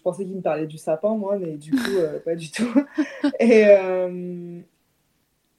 Je 0.00 0.02
pensais 0.02 0.24
qu'il 0.24 0.34
me 0.34 0.40
parlait 0.40 0.66
du 0.66 0.78
sapin, 0.78 1.14
moi, 1.14 1.36
mais 1.38 1.58
du 1.58 1.72
coup, 1.72 1.96
euh, 1.98 2.20
pas 2.20 2.34
du 2.34 2.50
tout. 2.50 2.72
Et, 3.38 3.66
euh, 3.66 4.58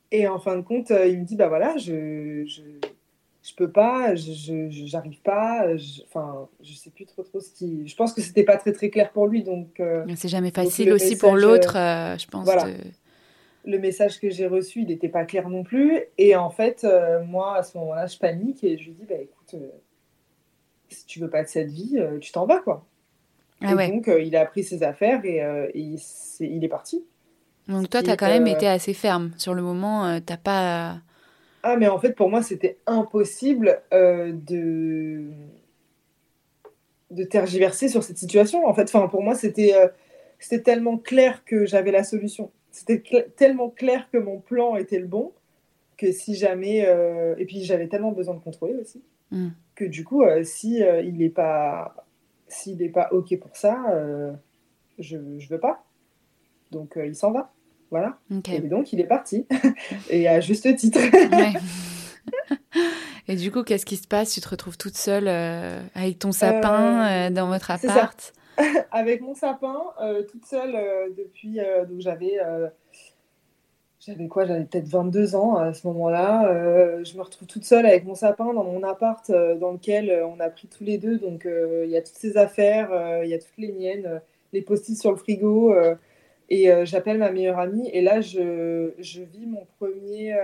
et 0.09 0.27
en 0.27 0.39
fin 0.39 0.55
de 0.55 0.61
compte, 0.61 0.89
euh, 0.89 1.05
il 1.05 1.19
me 1.19 1.25
dit, 1.25 1.35
bah 1.35 1.47
voilà, 1.47 1.77
je, 1.77 2.43
je, 2.47 2.63
je 3.43 3.55
peux 3.55 3.69
pas, 3.69 4.15
je 4.15 4.67
j'arrive 4.71 5.21
pas, 5.21 5.67
enfin, 6.07 6.49
je 6.59 6.73
sais 6.73 6.89
plus 6.89 7.05
trop 7.05 7.21
trop 7.21 7.39
ce 7.39 7.51
qui... 7.51 7.87
Je 7.87 7.95
pense 7.95 8.13
que 8.13 8.21
c'était 8.21 8.43
pas 8.43 8.57
très 8.57 8.71
très 8.71 8.89
clair 8.89 9.11
pour 9.11 9.27
lui, 9.27 9.43
donc... 9.43 9.79
C'est 10.15 10.27
jamais 10.27 10.49
facile 10.49 10.91
aussi 10.91 11.15
pour 11.15 11.35
l'autre, 11.35 11.73
je 11.73 12.25
pense. 12.25 12.45
Voilà. 12.45 12.65
Le 13.63 13.77
message 13.77 14.19
que 14.19 14.31
j'ai 14.31 14.47
reçu, 14.47 14.81
il 14.81 14.87
n'était 14.87 15.07
pas 15.07 15.23
clair 15.23 15.49
non 15.49 15.61
plus. 15.61 16.01
Et 16.17 16.35
en 16.35 16.49
fait, 16.49 16.83
moi, 17.27 17.57
à 17.57 17.61
ce 17.61 17.77
moment-là, 17.77 18.07
je 18.07 18.17
panique 18.17 18.63
et 18.63 18.75
je 18.75 18.85
lui 18.85 18.93
dis, 18.93 19.05
bah 19.07 19.21
écoute, 19.21 19.61
si 20.89 21.05
tu 21.05 21.19
veux 21.19 21.29
pas 21.29 21.43
de 21.43 21.47
cette 21.47 21.69
vie, 21.69 22.01
tu 22.19 22.31
t'en 22.31 22.47
vas, 22.47 22.57
quoi. 22.57 22.87
Ah 23.61 23.85
et 23.85 23.91
donc, 23.91 24.07
euh, 24.07 24.21
il 24.21 24.35
a 24.35 24.45
pris 24.45 24.63
ses 24.63 24.83
affaires 24.83 25.23
et, 25.23 25.43
euh, 25.43 25.69
il, 25.75 25.95
est, 25.95 26.39
il, 26.39 26.63
est, 26.63 26.67
parti. 26.67 27.03
Donc, 27.67 27.89
toi, 27.89 28.01
tu 28.01 28.09
as 28.09 28.17
quand 28.17 28.27
même 28.27 28.47
été 28.47 28.67
assez 28.67 28.93
ferme. 28.93 29.31
Sur 29.37 29.53
le 29.53 29.61
moment, 29.61 30.05
euh, 30.05 30.19
t'as 30.25 30.37
pas. 30.37 30.97
Ah, 31.63 31.77
mais 31.77 31.87
en 31.87 31.99
fait, 31.99 32.13
pour 32.13 32.29
moi, 32.29 32.41
c'était 32.41 32.77
impossible 32.87 33.81
de 33.91 35.25
de 37.11 37.25
tergiverser 37.25 37.89
sur 37.89 38.03
cette 38.03 38.17
situation. 38.17 38.65
En 38.65 38.73
fait, 38.73 38.83
enfin, 38.83 39.07
pour 39.07 39.21
moi, 39.21 39.35
c'était 39.35 39.75
c'était 40.39 40.63
tellement 40.63 40.97
clair 40.97 41.43
que 41.45 41.65
j'avais 41.65 41.91
la 41.91 42.03
solution. 42.03 42.51
C'était 42.71 43.03
tellement 43.35 43.69
clair 43.69 44.07
que 44.11 44.17
mon 44.17 44.39
plan 44.39 44.75
était 44.75 44.99
le 44.99 45.07
bon 45.07 45.33
que 45.97 46.11
si 46.11 46.33
jamais 46.35 46.79
et 47.37 47.45
puis 47.45 47.63
j'avais 47.63 47.87
tellement 47.87 48.11
besoin 48.11 48.33
de 48.33 48.39
contrôler 48.39 48.75
aussi 48.81 49.03
hmm. 49.29 49.49
que 49.75 49.85
du 49.85 50.03
coup, 50.03 50.23
si 50.43 50.79
il 50.79 51.17
n'est 51.17 51.29
pas 51.29 52.00
s'il 52.51 52.77
n'est 52.77 52.89
pas 52.89 53.09
OK 53.11 53.37
pour 53.39 53.55
ça, 53.55 53.83
euh, 53.89 54.33
je 54.99 55.17
ne 55.17 55.39
veux 55.47 55.59
pas. 55.59 55.83
Donc, 56.71 56.97
euh, 56.97 57.05
il 57.05 57.15
s'en 57.15 57.31
va. 57.31 57.51
Voilà. 57.89 58.17
Et 58.49 58.59
donc, 58.61 58.93
il 58.93 58.99
est 58.99 59.07
parti. 59.07 59.47
et 60.09 60.27
à 60.27 60.39
juste 60.39 60.73
titre. 60.75 60.99
et 63.27 63.35
du 63.35 63.51
coup, 63.51 63.63
qu'est-ce 63.63 63.85
qui 63.85 63.97
se 63.97 64.07
passe? 64.07 64.33
Tu 64.33 64.41
te 64.41 64.47
retrouves 64.47 64.77
toute 64.77 64.95
seule 64.95 65.27
euh, 65.27 65.81
avec 65.95 66.19
ton 66.19 66.31
sapin 66.31 67.29
dans 67.31 67.47
votre 67.47 67.71
appart? 67.71 68.33
Avec 68.91 69.21
mon 69.21 69.33
sapin, 69.33 69.81
toute 70.29 70.45
seule 70.45 70.77
depuis. 71.17 71.57
donc, 71.89 72.01
j'avais 72.01 72.37
j'avais 74.05 74.27
quoi 74.27 74.45
J'avais 74.45 74.65
peut-être 74.65 74.87
22 74.87 75.35
ans 75.35 75.57
à 75.57 75.73
ce 75.73 75.85
moment-là. 75.87 76.47
Euh, 76.47 77.03
je 77.03 77.15
me 77.17 77.21
retrouve 77.21 77.47
toute 77.47 77.63
seule 77.63 77.85
avec 77.85 78.03
mon 78.03 78.15
sapin 78.15 78.53
dans 78.53 78.63
mon 78.63 78.81
appart 78.83 79.29
euh, 79.29 79.55
dans 79.55 79.71
lequel 79.71 80.09
euh, 80.09 80.25
on 80.25 80.39
a 80.39 80.49
pris 80.49 80.67
tous 80.67 80.83
les 80.83 80.97
deux. 80.97 81.19
Donc 81.19 81.45
il 81.45 81.89
y 81.89 81.95
a 81.95 82.01
toutes 82.01 82.15
ces 82.15 82.37
affaires, 82.37 82.89
il 83.23 83.29
y 83.29 83.33
a 83.33 83.37
toutes 83.37 83.57
les 83.57 83.71
miennes, 83.71 84.21
les 84.53 84.61
post-it 84.61 84.97
sur 84.99 85.11
le 85.11 85.17
frigo. 85.17 85.73
et 86.49 86.69
j'appelle 86.85 87.19
ma 87.19 87.31
meilleure 87.31 87.59
amie. 87.59 87.89
Et 87.93 88.01
là, 88.01 88.21
je, 88.21 88.91
je 88.97 89.21
vis 89.21 89.45
mon 89.45 89.65
premier 89.79 90.35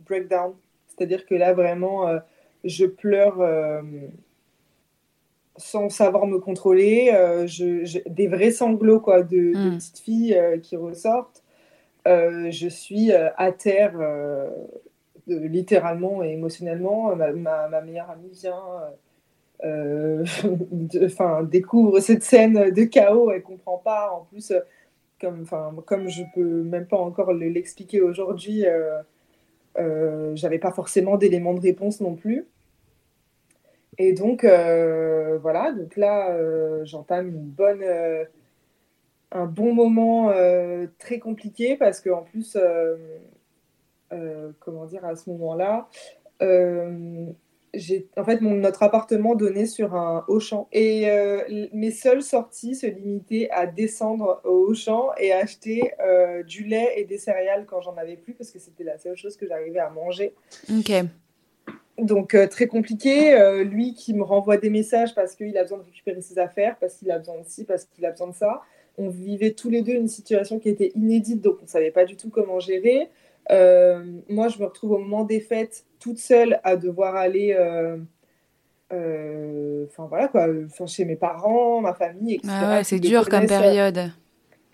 breakdown. 0.00 0.54
C'est-à-dire 0.88 1.26
que 1.26 1.34
là, 1.34 1.52
vraiment, 1.52 2.08
je 2.64 2.86
pleure 2.86 3.38
sans 5.56 5.88
savoir 5.88 6.26
me 6.26 6.38
contrôler. 6.38 7.10
Je, 7.46 8.00
des 8.08 8.26
vrais 8.26 8.50
sanglots 8.50 9.00
quoi, 9.00 9.22
de, 9.22 9.36
de 9.36 9.70
hmm. 9.70 9.76
petites 9.76 9.98
filles 10.00 10.60
qui 10.62 10.76
ressortent. 10.76 11.44
Euh, 12.06 12.50
je 12.50 12.68
suis 12.68 13.12
euh, 13.12 13.28
à 13.36 13.52
terre 13.52 13.92
euh, 14.00 14.48
littéralement 15.26 16.22
et 16.22 16.30
émotionnellement. 16.32 17.14
Ma, 17.16 17.80
meilleure 17.82 18.10
amie 18.10 18.30
vient, 18.30 18.62
enfin, 21.04 21.42
découvre 21.42 22.00
cette 22.00 22.22
scène 22.22 22.70
de 22.70 22.84
chaos, 22.84 23.30
elle 23.30 23.42
comprend 23.42 23.78
pas. 23.78 24.10
En 24.12 24.24
plus, 24.24 24.52
comme, 25.20 25.44
comme 25.84 26.08
je 26.08 26.22
peux 26.34 26.62
même 26.62 26.86
pas 26.86 26.96
encore 26.98 27.32
l'expliquer 27.32 28.00
aujourd'hui, 28.00 28.64
j'avais 30.34 30.58
pas 30.58 30.72
forcément 30.72 31.16
d'éléments 31.16 31.54
de 31.54 31.60
réponse 31.60 32.00
non 32.00 32.14
plus. 32.14 32.46
Et 33.98 34.14
donc, 34.14 34.44
voilà, 34.44 35.72
donc 35.72 35.96
là, 35.96 36.34
j'entame 36.84 37.28
une 37.28 37.50
bonne, 37.50 37.84
un 39.32 39.46
bon 39.46 39.74
moment 39.74 40.30
euh, 40.30 40.86
très 40.98 41.18
compliqué 41.18 41.76
parce 41.76 42.00
qu'en 42.00 42.22
plus, 42.22 42.56
euh, 42.56 42.96
euh, 44.12 44.50
comment 44.60 44.86
dire, 44.86 45.04
à 45.04 45.14
ce 45.14 45.30
moment-là, 45.30 45.88
en 46.42 48.24
fait 48.24 48.40
mon, 48.40 48.54
notre 48.54 48.82
appartement 48.82 49.34
donnait 49.34 49.66
sur 49.66 49.94
un 49.94 50.24
Auchan 50.26 50.68
et 50.72 51.06
mes 51.72 51.90
seules 51.90 52.22
sorties 52.22 52.74
se 52.74 52.86
limitaient 52.86 53.48
à 53.50 53.66
descendre 53.66 54.40
au 54.44 54.66
Auchan 54.70 55.10
et 55.18 55.32
acheter 55.32 55.92
du 56.46 56.64
lait 56.64 56.94
et 56.96 57.04
des 57.04 57.18
céréales 57.18 57.66
quand 57.66 57.82
j'en 57.82 57.96
avais 57.96 58.16
plus 58.16 58.32
parce 58.32 58.50
que 58.50 58.58
c'était 58.58 58.84
la 58.84 58.96
seule 58.96 59.16
chose 59.16 59.36
que 59.36 59.46
j'arrivais 59.46 59.80
à 59.80 59.90
manger. 59.90 60.34
Ok. 60.70 60.92
Donc 61.98 62.34
très 62.48 62.66
compliqué. 62.66 63.36
lui 63.64 63.92
qui 63.92 64.14
me 64.14 64.22
renvoie 64.22 64.56
des 64.56 64.70
messages 64.70 65.14
parce 65.14 65.36
qu'il 65.36 65.58
a 65.58 65.62
besoin 65.62 65.76
de 65.76 65.84
récupérer 65.84 66.22
ses 66.22 66.38
affaires, 66.38 66.78
parce 66.80 66.94
qu'il 66.94 67.10
a 67.10 67.18
besoin 67.18 67.38
de 67.38 67.46
ci, 67.46 67.64
parce 67.64 67.84
qu'il 67.84 68.06
a 68.06 68.12
besoin 68.12 68.28
de 68.28 68.34
ça 68.34 68.62
on 69.00 69.08
vivait 69.08 69.52
tous 69.52 69.70
les 69.70 69.82
deux 69.82 69.94
une 69.94 70.08
situation 70.08 70.58
qui 70.58 70.68
était 70.68 70.92
inédite, 70.94 71.40
donc 71.40 71.56
on 71.60 71.64
ne 71.64 71.68
savait 71.68 71.90
pas 71.90 72.04
du 72.04 72.16
tout 72.16 72.28
comment 72.28 72.60
gérer. 72.60 73.08
Euh, 73.50 74.04
moi, 74.28 74.48
je 74.48 74.58
me 74.58 74.66
retrouve 74.66 74.92
au 74.92 74.98
moment 74.98 75.24
des 75.24 75.40
fêtes 75.40 75.86
toute 75.98 76.18
seule 76.18 76.60
à 76.62 76.76
devoir 76.76 77.16
aller, 77.16 77.56
euh, 77.58 77.96
euh, 78.92 79.86
enfin 79.88 80.06
voilà 80.06 80.28
quoi, 80.28 80.46
chez 80.86 81.04
mes 81.04 81.16
parents, 81.16 81.80
ma 81.80 81.94
famille, 81.94 82.34
etc. 82.34 82.52
Ah 82.52 82.84
c'est 82.84 83.00
dur 83.00 83.28
comme 83.28 83.46
période. 83.46 84.12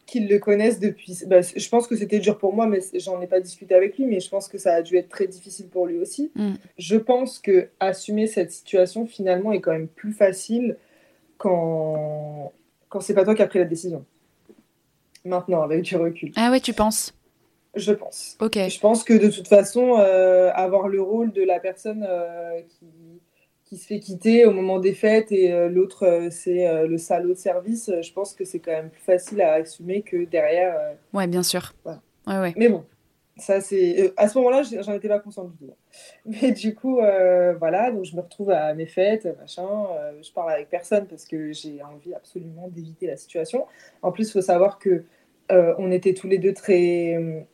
Qu'ils 0.06 0.28
le 0.28 0.38
connaissent 0.38 0.78
depuis. 0.78 1.18
Bah, 1.26 1.40
je 1.40 1.68
pense 1.68 1.87
que 1.87 1.97
c'était 1.97 2.18
dur 2.18 2.38
pour 2.38 2.52
moi, 2.52 2.66
mais 2.66 2.80
j'en 2.95 3.21
ai 3.21 3.26
pas 3.26 3.40
discuté 3.40 3.75
avec 3.75 3.97
lui, 3.99 4.06
mais 4.06 4.21
je 4.21 4.28
pense 4.28 4.47
que 4.49 4.59
ça 4.59 4.75
a 4.75 4.83
dû 4.83 4.97
être 4.97 5.09
très 5.09 5.26
difficile 5.26 5.68
pour 5.68 5.87
lui 5.87 5.99
aussi. 5.99 6.30
Mm. 6.37 6.54
Je 6.78 6.97
pense 6.97 7.38
que 7.38 7.68
assumer 7.80 8.26
cette 8.26 8.52
situation 8.52 9.06
finalement 9.06 9.52
est 9.52 9.61
quand 9.61 9.73
même 9.73 9.88
plus 9.88 10.12
facile 10.12 10.76
quand 11.38 12.52
quand 12.88 13.00
c'est 13.00 13.14
pas 13.14 13.25
toi 13.25 13.35
qui 13.35 13.42
as 13.42 13.47
pris 13.47 13.59
la 13.59 13.64
décision 13.64 14.04
maintenant, 15.26 15.62
avec 15.62 15.83
du 15.83 15.97
recul. 15.97 16.33
Ah 16.37 16.50
ouais, 16.50 16.61
tu 16.61 16.73
penses? 16.73 17.14
Je 17.76 17.92
pense. 17.92 18.37
Ok. 18.40 18.54
Je 18.54 18.80
pense 18.80 19.04
que 19.04 19.12
de 19.12 19.30
toute 19.30 19.49
façon, 19.49 19.99
euh, 19.99 20.50
avoir 20.54 20.88
le 20.88 21.00
rôle 21.02 21.33
de 21.33 21.42
la 21.42 21.61
personne 21.61 22.06
euh, 22.09 22.62
qui, 22.62 22.87
qui, 23.66 23.76
se 23.76 23.87
fait 23.87 24.00
quitter 24.00 24.47
au 24.47 24.52
moment 24.52 24.78
des 24.78 24.95
fêtes 24.95 25.30
et 25.30 25.52
euh, 25.52 25.68
l'autre, 25.68 26.28
c'est 26.30 26.87
le 26.87 26.97
salaud 26.97 27.35
de 27.35 27.38
service, 27.38 27.90
je 28.00 28.12
pense 28.12 28.35
que 28.35 28.45
c'est 28.45 28.61
quand 28.61 28.73
même 28.73 28.88
plus 28.88 29.02
facile 29.02 29.42
à 29.42 29.54
assumer 29.54 30.02
que 30.02 30.25
derrière. 30.25 30.75
ouais, 31.12 31.26
bien 31.26 31.42
sûr. 31.42 31.75
Ouais, 31.85 32.38
ouais. 32.38 32.54
Mais 32.56 32.68
bon, 32.71 32.85
ça 33.37 33.61
c'est 33.61 34.14
à 34.16 34.28
ce 34.28 34.38
moment-là 34.38 34.62
j'en 34.62 34.95
étais 34.95 35.09
pas 35.09 35.18
consciente 35.18 35.52
du 35.52 35.66
tout 35.66 35.75
mais 36.25 36.52
du 36.52 36.75
coup 36.75 36.97
voilà 37.59 37.90
donc 37.92 38.04
je 38.04 38.16
me 38.16 38.23
retrouve 38.23 38.50
à 38.50 38.73
mes 38.73 38.87
fêtes 38.87 39.28
machin 39.38 39.68
je 40.23 40.33
parle 40.33 40.52
avec 40.52 40.71
personne 40.71 41.06
parce 41.06 41.26
que 41.26 41.52
j'ai 41.52 41.83
envie 41.83 42.14
absolument 42.14 42.66
d'éviter 42.68 43.06
la 43.06 43.18
situation 43.18 43.66
en 44.00 44.11
plus 44.11 44.28
il 44.28 44.33
faut 44.33 44.40
savoir 44.40 44.78
que 44.78 45.04
euh, 45.50 45.74
on 45.78 45.90
était 45.90 46.14
tous 46.14 46.26
les 46.26 46.38
deux 46.38 46.52
très. 46.52 47.44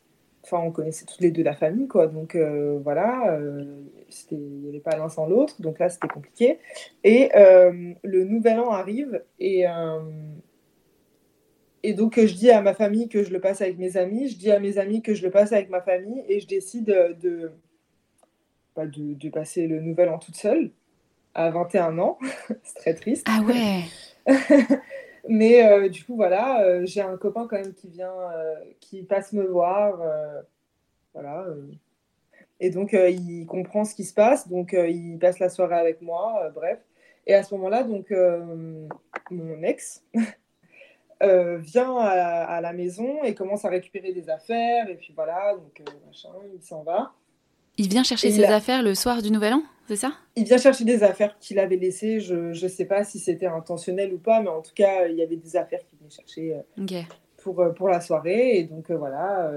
Enfin, 0.44 0.58
on 0.58 0.72
connaissait 0.72 1.04
tous 1.04 1.20
les 1.20 1.30
deux 1.30 1.42
la 1.42 1.54
famille, 1.54 1.88
quoi. 1.88 2.06
Donc 2.06 2.34
euh, 2.34 2.78
voilà, 2.82 3.36
euh, 3.36 3.82
il 4.30 4.38
n'y 4.38 4.68
avait 4.68 4.80
pas 4.80 4.96
l'un 4.96 5.08
sans 5.08 5.26
l'autre. 5.26 5.60
Donc 5.62 5.78
là, 5.78 5.88
c'était 5.88 6.08
compliqué. 6.08 6.58
Et 7.04 7.30
le 7.34 8.24
nouvel 8.24 8.60
an 8.60 8.70
arrive 8.70 9.22
et. 9.38 9.64
Et 11.84 11.94
donc, 11.94 12.14
je 12.16 12.32
dis 12.32 12.48
à 12.48 12.62
ma 12.62 12.74
famille 12.74 13.08
que 13.08 13.24
je 13.24 13.32
le 13.32 13.40
passe 13.40 13.60
avec 13.60 13.76
mes 13.76 13.96
amis, 13.96 14.28
je 14.28 14.36
dis 14.36 14.52
à 14.52 14.60
mes 14.60 14.78
amis 14.78 15.02
que 15.02 15.14
je 15.14 15.24
le 15.24 15.32
passe 15.32 15.52
avec 15.52 15.68
ma 15.68 15.80
famille, 15.80 16.22
et 16.28 16.38
je 16.38 16.46
décide 16.46 16.84
de, 16.84 17.50
de, 18.76 19.14
de, 19.14 19.28
passer 19.30 19.66
le 19.66 19.80
nouvel 19.80 20.08
an 20.08 20.20
toute 20.20 20.36
seule. 20.36 20.70
à 21.34 21.50
21 21.50 21.98
ans. 21.98 22.18
c'est 22.62 22.78
très 22.78 22.94
triste. 22.94 23.26
Ah 23.28 23.42
ouais 23.42 23.82
Mais 25.28 25.88
du 25.88 26.04
coup, 26.04 26.16
voilà, 26.16 26.84
j'ai 26.84 27.00
un 27.00 27.16
copain 27.16 27.46
quand 27.48 27.56
même 27.56 27.74
qui 27.74 27.88
vient, 27.88 28.12
qui 28.80 29.02
passe 29.04 29.32
me 29.32 29.44
voir. 29.44 29.98
voilà. 31.14 31.46
Et 32.60 32.70
donc, 32.70 32.92
il 32.92 33.46
comprend 33.46 33.84
ce 33.84 33.94
qui 33.94 34.04
se 34.04 34.14
passe. 34.14 34.48
Donc, 34.48 34.72
il 34.72 35.18
passe 35.18 35.38
la 35.38 35.48
soirée 35.48 35.78
avec 35.78 36.02
moi. 36.02 36.50
bref. 36.54 36.80
Et 37.26 37.34
à 37.34 37.42
ce 37.44 37.54
moment-là, 37.54 37.84
donc, 37.84 38.12
mon 39.30 39.62
ex 39.62 40.04
Euh, 41.22 41.58
vient 41.58 41.98
à, 41.98 42.60
la 42.60 42.72
maison 42.72 43.22
et 43.22 43.34
commence 43.34 43.64
à 43.64 43.68
récupérer 43.68 44.12
des 44.12 44.28
affaires. 44.28 44.88
Et 44.88 44.96
puis 44.96 45.12
voilà, 45.14 45.54
donc 45.54 45.80
euh, 45.80 45.92
machin, 46.06 46.30
il 46.52 46.60
s'en 46.62 46.82
va. 46.82 47.12
Il 47.78 47.88
vient 47.88 48.02
chercher 48.02 48.30
ses 48.30 48.44
affaires 48.44 48.82
le 48.82 48.94
soir 48.94 49.22
du 49.22 49.30
Nouvel 49.30 49.54
An, 49.54 49.62
c'est 49.88 49.96
ça? 49.96 50.12
Il 50.36 50.44
vient 50.44 50.58
chercher 50.58 50.84
des 50.84 51.02
affaires 51.02 51.38
qu'il 51.38 51.58
avait 51.58 51.76
laissées. 51.76 52.20
Je 52.20 52.34
ne 52.50 52.68
sais 52.68 52.84
pas 52.84 53.04
si 53.04 53.18
c'était 53.18 53.46
intentionnel 53.46 54.12
ou 54.12 54.18
pas, 54.18 54.40
mais 54.40 54.48
en 54.48 54.62
tout 54.62 54.74
cas, 54.74 55.06
il 55.06 55.16
y 55.16 55.22
avait 55.22 55.36
des 55.36 55.56
affaires 55.56 55.80
qu'il 55.86 55.98
venait 55.98 56.10
chercher 56.10 56.54
euh, 56.54 57.02
pour, 57.42 57.64
pour 57.74 57.88
la 57.88 58.00
soirée. 58.00 58.58
Et 58.58 58.64
donc 58.64 58.90
voilà. 58.90 59.50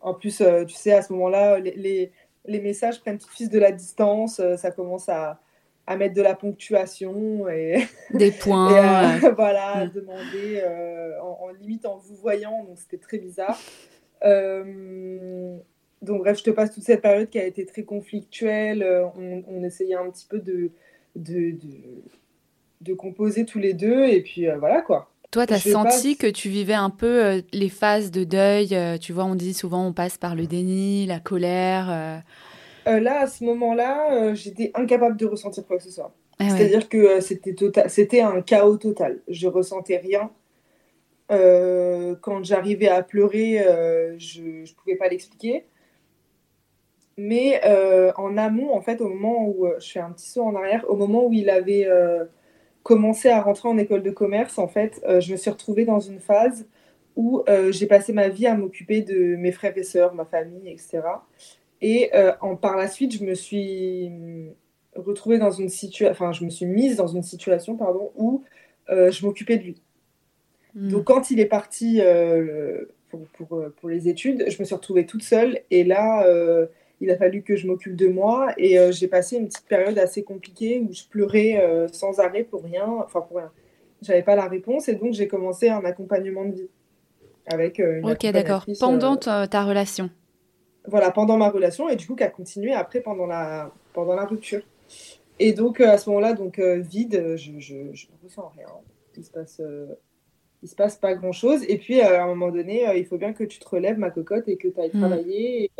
en 0.00 0.14
plus, 0.14 0.42
tu 0.66 0.74
sais, 0.74 0.92
à 0.92 1.02
ce 1.02 1.12
moment-là, 1.14 1.58
les, 1.58 1.74
les, 1.74 2.12
les, 2.44 2.60
messages 2.60 3.00
prennent 3.00 3.18
tout 3.18 3.28
de 3.28 3.34
suite 3.34 3.52
de 3.52 3.58
la 3.58 3.72
distance. 3.72 4.40
ça 4.56 4.70
commence 4.70 5.08
à, 5.08 5.40
à 5.86 5.96
mettre 5.96 6.14
de 6.14 6.22
la 6.22 6.34
ponctuation 6.34 7.48
et 7.48 7.86
des 8.14 8.30
points. 8.30 9.16
et 9.22 9.30
voilà, 9.36 9.86
demander 9.86 10.60
euh, 10.62 11.20
en, 11.20 11.50
limite 11.50 11.86
en 11.86 11.96
vous 11.96 12.16
voyant, 12.16 12.64
donc 12.64 12.78
c'était 12.78 12.98
très 12.98 13.18
bizarre. 13.18 13.58
Euh, 14.24 15.56
donc 16.02 16.18
bref, 16.20 16.38
je 16.38 16.44
te 16.44 16.50
passe 16.50 16.72
toute 16.72 16.84
cette 16.84 17.02
période 17.02 17.28
qui 17.28 17.38
a 17.38 17.44
été 17.44 17.64
très 17.66 17.82
conflictuelle. 17.82 18.82
Euh, 18.82 19.06
on, 19.16 19.62
essayait 19.62 19.94
un 19.94 20.10
petit 20.10 20.26
peu 20.28 20.38
de, 20.38 20.70
de, 21.14 21.54
de, 22.80 22.94
composer 22.94 23.44
tous 23.44 23.58
les 23.58 23.72
deux 23.72 24.04
et 24.04 24.22
puis 24.22 24.46
voilà 24.58 24.82
quoi. 24.82 25.10
Toi, 25.32 25.46
tu 25.46 25.54
as 25.54 25.58
senti 25.58 26.16
que 26.16 26.28
tu 26.28 26.48
vivais 26.48 26.74
un 26.74 26.90
peu 26.90 27.42
les 27.52 27.68
phases 27.68 28.10
de 28.10 28.24
deuil. 28.24 28.68
tu 29.00 29.12
vois, 29.12 29.24
on 29.24 29.34
dit 29.34 29.54
souvent 29.54 29.86
on 29.86 29.92
passe 29.92 30.16
par 30.18 30.34
le 30.34 30.46
déni, 30.46 31.04
la 31.06 31.18
colère. 31.18 32.22
Euh, 32.86 33.00
là, 33.00 33.20
à 33.20 33.26
ce 33.26 33.42
moment-là, 33.44 34.12
euh, 34.12 34.34
j'étais 34.34 34.70
incapable 34.74 35.16
de 35.16 35.26
ressentir 35.26 35.66
quoi 35.66 35.76
que 35.76 35.82
ce 35.82 35.90
soit. 35.90 36.14
Ah 36.38 36.50
C'est-à-dire 36.50 36.88
que 36.88 36.98
euh, 36.98 37.20
c'était 37.20 37.54
tota-, 37.54 37.88
c'était 37.88 38.20
un 38.20 38.42
chaos 38.42 38.76
total. 38.76 39.20
Je 39.28 39.48
ressentais 39.48 39.96
rien. 39.96 40.30
quand 41.28 42.44
j'arrivais 42.44 42.88
à 42.88 43.02
pleurer, 43.02 43.58
je 44.18 44.42
ne 44.42 44.74
pouvais 44.74 44.96
pas 44.96 45.08
l'expliquer. 45.08 45.64
Mais 47.16 47.60
en 48.16 48.36
amont, 48.36 48.74
en 48.74 48.82
fait, 48.82 49.00
au 49.00 49.08
moment 49.08 49.48
où 49.48 49.66
je 49.78 49.92
fais 49.92 50.00
un 50.00 50.10
petit 50.10 50.28
saut 50.28 50.42
en 50.42 50.54
arrière, 50.54 50.84
au 50.88 50.96
moment 50.96 51.26
où 51.26 51.32
il 51.32 51.48
avait 51.48 51.88
commencé 52.82 53.30
à 53.30 53.40
rentrer 53.40 53.68
en 53.68 53.78
école 53.78 54.02
de 54.02 54.10
commerce, 54.10 54.58
en 54.58 54.68
fait, 54.68 55.02
je 55.20 55.32
me 55.32 55.36
suis 55.36 55.50
retrouvée 55.50 55.86
dans 55.86 56.00
une 56.00 56.20
phase 56.20 56.66
où 57.16 57.42
j'ai 57.70 57.86
passé 57.86 58.12
ma 58.12 58.28
vie 58.28 58.46
à 58.46 58.54
m'occuper 58.54 59.00
de 59.00 59.36
mes 59.36 59.52
frères 59.52 59.76
et 59.78 59.82
sœurs, 59.82 60.14
ma 60.14 60.26
famille, 60.26 60.68
etc. 60.68 61.00
Et 61.80 62.10
euh, 62.14 62.32
en, 62.40 62.56
par 62.56 62.76
la 62.76 62.88
suite, 62.88 63.16
je 63.18 63.24
me 63.24 63.34
suis 63.34 64.10
retrouvée 64.94 65.38
dans 65.38 65.50
une 65.50 65.68
situation, 65.68 66.10
enfin, 66.10 66.32
je 66.32 66.44
me 66.44 66.50
suis 66.50 66.66
mise 66.66 66.96
dans 66.96 67.06
une 67.06 67.22
situation, 67.22 67.76
pardon, 67.76 68.12
où 68.16 68.44
euh, 68.88 69.10
je 69.10 69.26
m'occupais 69.26 69.58
de 69.58 69.64
lui. 69.64 69.82
Hmm. 70.74 70.88
Donc, 70.88 71.04
quand 71.04 71.30
il 71.30 71.38
est 71.38 71.46
parti 71.46 72.00
euh, 72.00 72.84
pour, 73.10 73.20
pour, 73.36 73.64
pour, 73.76 73.88
les 73.88 74.08
études, 74.08 74.46
je 74.48 74.58
me 74.58 74.64
suis 74.64 74.74
retrouvée 74.74 75.06
toute 75.06 75.22
seule. 75.22 75.60
Et 75.70 75.84
là, 75.84 76.26
il 77.00 77.10
a 77.10 77.16
fallu 77.16 77.42
que 77.42 77.56
je 77.56 77.66
m'occupe 77.66 77.96
de 77.96 78.08
moi. 78.08 78.52
Et 78.56 78.78
j'ai 78.92 79.08
passé 79.08 79.36
une 79.36 79.48
petite 79.48 79.66
période 79.66 79.98
assez 79.98 80.22
compliquée 80.22 80.80
où 80.80 80.92
je 80.92 81.04
pleurais 81.10 81.88
sans 81.92 82.18
arrêt 82.20 82.42
pour 82.42 82.62
rien. 82.62 82.86
Enfin, 83.04 83.20
pour 83.20 83.38
rien. 83.38 83.50
J'avais 84.02 84.22
pas 84.22 84.36
la 84.36 84.46
réponse. 84.46 84.88
Et 84.88 84.94
donc, 84.94 85.12
j'ai 85.12 85.28
commencé 85.28 85.68
un 85.68 85.84
accompagnement 85.84 86.44
de 86.44 86.54
vie 86.54 86.68
avec 87.46 87.78
une 87.78 88.10
Ok, 88.10 88.26
d'accord. 88.32 88.64
Pendant 88.80 89.16
ta 89.16 89.64
relation 89.64 90.10
voilà, 90.88 91.10
pendant 91.10 91.36
ma 91.36 91.50
relation 91.50 91.88
et 91.88 91.96
du 91.96 92.06
coup 92.06 92.14
qui 92.14 92.22
a 92.22 92.30
continué 92.30 92.72
après 92.72 93.00
pendant 93.00 93.26
la, 93.26 93.70
pendant 93.92 94.14
la 94.14 94.24
rupture. 94.24 94.62
Et 95.38 95.52
donc 95.52 95.80
euh, 95.80 95.88
à 95.88 95.98
ce 95.98 96.08
moment-là, 96.10 96.32
donc 96.32 96.58
euh, 96.58 96.76
vide, 96.76 97.36
je, 97.36 97.52
je, 97.58 97.92
je, 97.92 98.06
ne 98.06 98.24
ressens 98.24 98.52
rien. 98.56 98.68
Il 99.16 99.24
se 99.24 99.30
passe, 99.30 99.60
euh, 99.60 99.86
il 100.62 100.68
se 100.68 100.74
passe 100.74 100.96
pas 100.96 101.14
grand-chose. 101.14 101.64
Et 101.68 101.78
puis 101.78 102.00
à 102.00 102.22
un 102.22 102.26
moment 102.26 102.50
donné, 102.50 102.84
il 102.96 103.04
faut 103.06 103.18
bien 103.18 103.32
que 103.32 103.44
tu 103.44 103.58
te 103.58 103.68
relèves 103.68 103.98
ma 103.98 104.10
cocotte 104.10 104.48
et 104.48 104.56
que 104.56 104.68
tu 104.68 104.80
ailles 104.80 104.90
mm. 104.92 104.98
travailler 104.98 105.64
et, 105.64 105.70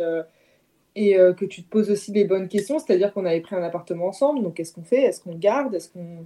et 0.97 1.15
que 1.37 1.45
tu 1.45 1.63
te 1.63 1.69
poses 1.69 1.91
aussi 1.91 2.11
les 2.11 2.25
bonnes 2.25 2.47
questions. 2.47 2.79
C'est-à-dire 2.79 3.13
qu'on 3.13 3.25
avait 3.25 3.41
pris 3.41 3.55
un 3.55 3.63
appartement 3.63 4.07
ensemble, 4.07 4.43
donc 4.43 4.55
qu'est-ce 4.55 4.73
qu'on 4.73 4.83
fait? 4.83 5.03
Est-ce 5.03 5.21
qu'on 5.21 5.35
garde? 5.35 5.75
Est-ce 5.75 5.89
qu'on 5.89 6.25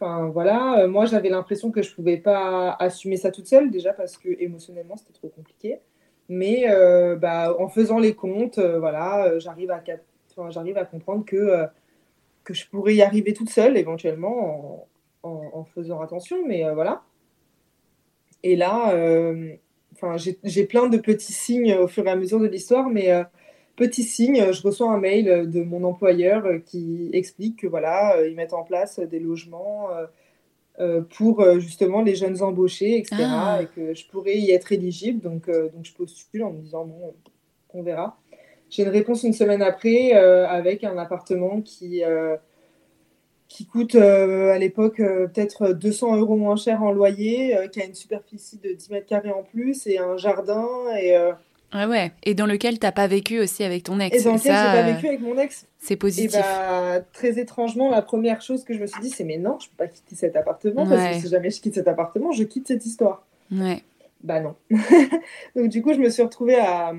Enfin 0.00 0.28
voilà, 0.28 0.86
moi 0.86 1.06
j'avais 1.06 1.28
l'impression 1.28 1.72
que 1.72 1.82
je 1.82 1.92
pouvais 1.92 2.18
pas 2.18 2.76
assumer 2.78 3.16
ça 3.16 3.32
toute 3.32 3.48
seule 3.48 3.72
déjà 3.72 3.92
parce 3.92 4.16
que 4.16 4.28
émotionnellement 4.40 4.96
c'était 4.96 5.12
trop 5.12 5.28
compliqué. 5.28 5.80
Mais 6.28 6.64
euh, 6.68 7.16
bah, 7.16 7.56
en 7.58 7.68
faisant 7.68 7.98
les 7.98 8.14
comptes, 8.14 8.58
euh, 8.58 8.78
voilà, 8.78 9.24
euh, 9.24 9.40
j'arrive 9.40 9.70
à, 9.70 9.82
à 9.82 10.84
comprendre 10.84 11.24
que, 11.24 11.66
que 12.44 12.54
je 12.54 12.68
pourrais 12.68 12.94
y 12.94 13.02
arriver 13.02 13.32
toute 13.32 13.50
seule 13.50 13.76
éventuellement 13.76 14.88
en, 15.22 15.50
en, 15.52 15.64
faisant 15.64 16.00
attention. 16.00 16.36
Mais 16.46 16.70
voilà. 16.74 17.02
Et 18.42 18.56
là, 18.56 18.94
enfin, 19.94 20.16
j'ai 20.16 20.64
plein 20.64 20.88
de 20.88 20.98
petits 20.98 21.32
signes 21.32 21.74
au 21.74 21.88
fur 21.88 22.06
et 22.06 22.10
à 22.10 22.16
mesure 22.16 22.38
de 22.40 22.46
l'histoire, 22.46 22.88
mais 22.88 23.10
petit 23.78 24.02
signe, 24.02 24.52
je 24.52 24.62
reçois 24.62 24.90
un 24.90 24.98
mail 24.98 25.50
de 25.50 25.62
mon 25.62 25.84
employeur 25.84 26.44
qui 26.66 27.08
explique 27.12 27.60
que 27.60 27.66
voilà, 27.66 28.16
ils 28.26 28.34
mettent 28.34 28.52
en 28.52 28.64
place 28.64 28.98
des 28.98 29.20
logements 29.20 29.88
euh, 30.80 31.00
pour 31.00 31.40
euh, 31.40 31.58
justement 31.58 32.02
les 32.02 32.14
jeunes 32.14 32.40
embauchés, 32.40 32.98
etc. 32.98 33.16
Ah. 33.20 33.58
Et 33.60 33.66
que 33.66 33.94
je 33.94 34.06
pourrais 34.06 34.36
y 34.36 34.52
être 34.52 34.70
éligible. 34.70 35.20
Donc, 35.20 35.48
euh, 35.48 35.68
donc 35.70 35.84
je 35.84 35.92
postule 35.92 36.44
en 36.44 36.52
me 36.52 36.60
disant, 36.60 36.84
bon, 36.84 37.14
on 37.74 37.82
verra. 37.82 38.16
J'ai 38.70 38.84
une 38.84 38.90
réponse 38.90 39.24
une 39.24 39.32
semaine 39.32 39.62
après 39.62 40.12
avec 40.12 40.84
un 40.84 40.98
appartement 40.98 41.62
qui, 41.62 42.02
qui 43.48 43.64
coûte 43.64 43.94
à 43.94 44.58
l'époque 44.58 44.98
peut-être 44.98 45.72
200 45.72 46.18
euros 46.18 46.36
moins 46.36 46.56
cher 46.56 46.82
en 46.82 46.92
loyer, 46.92 47.56
qui 47.72 47.80
a 47.80 47.86
une 47.86 47.94
superficie 47.94 48.58
de 48.58 48.74
10 48.74 48.90
mètres 48.90 49.06
carrés 49.06 49.32
en 49.32 49.42
plus 49.42 49.86
et 49.86 49.96
un 49.96 50.18
jardin. 50.18 50.68
Et, 51.00 51.16
ah 51.70 51.86
ouais, 51.86 52.12
et 52.22 52.34
dans 52.34 52.46
lequel 52.46 52.78
t'as 52.78 52.92
pas 52.92 53.06
vécu 53.06 53.38
aussi 53.40 53.62
avec 53.62 53.82
ton 53.82 54.00
ex. 54.00 54.16
Et 54.16 54.24
dans 54.24 54.34
lequel 54.34 54.52
j'ai 54.52 54.82
pas 54.82 54.92
vécu 54.92 55.06
avec 55.06 55.20
mon 55.20 55.36
ex. 55.38 55.66
C'est 55.78 55.96
positif. 55.96 56.34
Et 56.34 56.40
bah, 56.40 57.00
très 57.12 57.38
étrangement, 57.38 57.90
la 57.90 58.00
première 58.00 58.40
chose 58.40 58.64
que 58.64 58.72
je 58.72 58.80
me 58.80 58.86
suis 58.86 59.00
dit, 59.02 59.10
c'est 59.10 59.24
mais 59.24 59.36
non, 59.36 59.58
je 59.60 59.68
peux 59.68 59.76
pas 59.76 59.88
quitter 59.88 60.16
cet 60.16 60.36
appartement 60.36 60.86
parce 60.86 61.16
que 61.16 61.22
si 61.22 61.28
jamais 61.28 61.50
je 61.50 61.60
quitte 61.60 61.74
cet 61.74 61.88
appartement, 61.88 62.32
je 62.32 62.44
quitte 62.44 62.68
cette 62.68 62.86
histoire. 62.86 63.26
Ouais. 63.52 63.82
Bah 64.22 64.40
non. 64.40 64.56
Donc 65.56 65.68
du 65.68 65.82
coup, 65.82 65.92
je 65.92 65.98
me 65.98 66.08
suis 66.08 66.22
retrouvée 66.22 66.58
à 66.58 66.92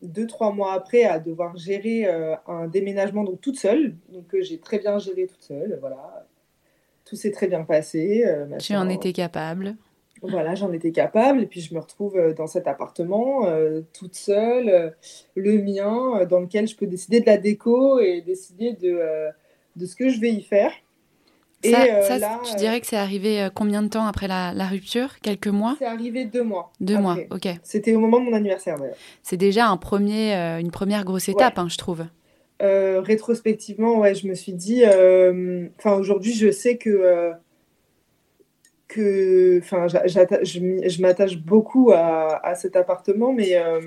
deux 0.00 0.26
trois 0.26 0.52
mois 0.52 0.74
après 0.74 1.04
à 1.04 1.18
devoir 1.18 1.56
gérer 1.56 2.06
euh, 2.06 2.36
un 2.46 2.68
déménagement 2.68 3.24
donc 3.24 3.40
toute 3.40 3.58
seule. 3.58 3.96
Donc 4.10 4.26
j'ai 4.40 4.58
très 4.58 4.78
bien 4.78 4.98
géré 4.98 5.26
toute 5.26 5.42
seule. 5.42 5.76
Voilà, 5.80 6.26
tout 7.04 7.16
s'est 7.16 7.32
très 7.32 7.48
bien 7.48 7.64
passé. 7.64 8.24
Euh, 8.24 8.46
tu 8.58 8.76
en 8.76 8.88
étais 8.88 9.12
capable. 9.12 9.74
Voilà, 10.22 10.54
j'en 10.54 10.72
étais 10.72 10.92
capable. 10.92 11.42
Et 11.42 11.46
puis, 11.46 11.60
je 11.60 11.74
me 11.74 11.80
retrouve 11.80 12.16
euh, 12.16 12.34
dans 12.34 12.46
cet 12.46 12.66
appartement, 12.66 13.46
euh, 13.46 13.82
toute 13.92 14.14
seule, 14.14 14.68
euh, 14.68 14.90
le 15.34 15.62
mien, 15.62 16.24
dans 16.26 16.40
lequel 16.40 16.66
je 16.66 16.76
peux 16.76 16.86
décider 16.86 17.20
de 17.20 17.26
la 17.26 17.36
déco 17.36 18.00
et 18.00 18.20
décider 18.20 18.72
de, 18.72 19.00
de 19.76 19.86
ce 19.86 19.94
que 19.94 20.08
je 20.08 20.20
vais 20.20 20.30
y 20.30 20.42
faire. 20.42 20.72
Ça, 21.64 21.86
et, 21.86 22.18
là, 22.20 22.40
tu 22.48 22.54
dirais 22.54 22.80
que 22.80 22.86
c'est 22.86 22.96
arrivé 22.96 23.48
combien 23.52 23.82
de 23.82 23.88
temps 23.88 24.06
après 24.06 24.28
la, 24.28 24.52
la 24.54 24.66
rupture? 24.66 25.18
Quelques 25.20 25.48
mois? 25.48 25.74
C'est 25.78 25.86
arrivé 25.86 26.24
deux 26.24 26.44
mois. 26.44 26.72
Deux 26.80 26.98
mois, 26.98 27.16
ok. 27.30 27.48
C'était 27.64 27.94
au 27.94 28.00
moment 28.00 28.20
de 28.20 28.26
mon 28.26 28.32
anniversaire, 28.32 28.78
d'ailleurs. 28.78 28.96
C'est 29.24 29.36
déjà 29.36 29.66
un 29.66 29.76
premier, 29.76 30.34
une 30.60 30.70
première 30.70 31.04
grosse 31.04 31.28
étape, 31.28 31.58
hein, 31.58 31.66
je 31.68 31.76
trouve. 31.76 32.04
rétrospectivement, 32.60 33.98
ouais, 33.98 34.14
je 34.14 34.28
me 34.28 34.34
suis 34.34 34.52
dit... 34.52 34.84
Enfin, 34.84 35.96
aujourd'hui, 35.98 36.32
je 36.32 36.52
sais 36.52 36.76
que 36.76 37.32
que, 38.88 39.58
enfin, 39.58 39.86
je, 39.86 41.02
m'attache 41.02 41.36
beaucoup 41.36 41.92
à, 41.92 42.54
cet 42.56 42.74
appartement, 42.74 43.32
mais, 43.32 43.54
euh, 43.54 43.80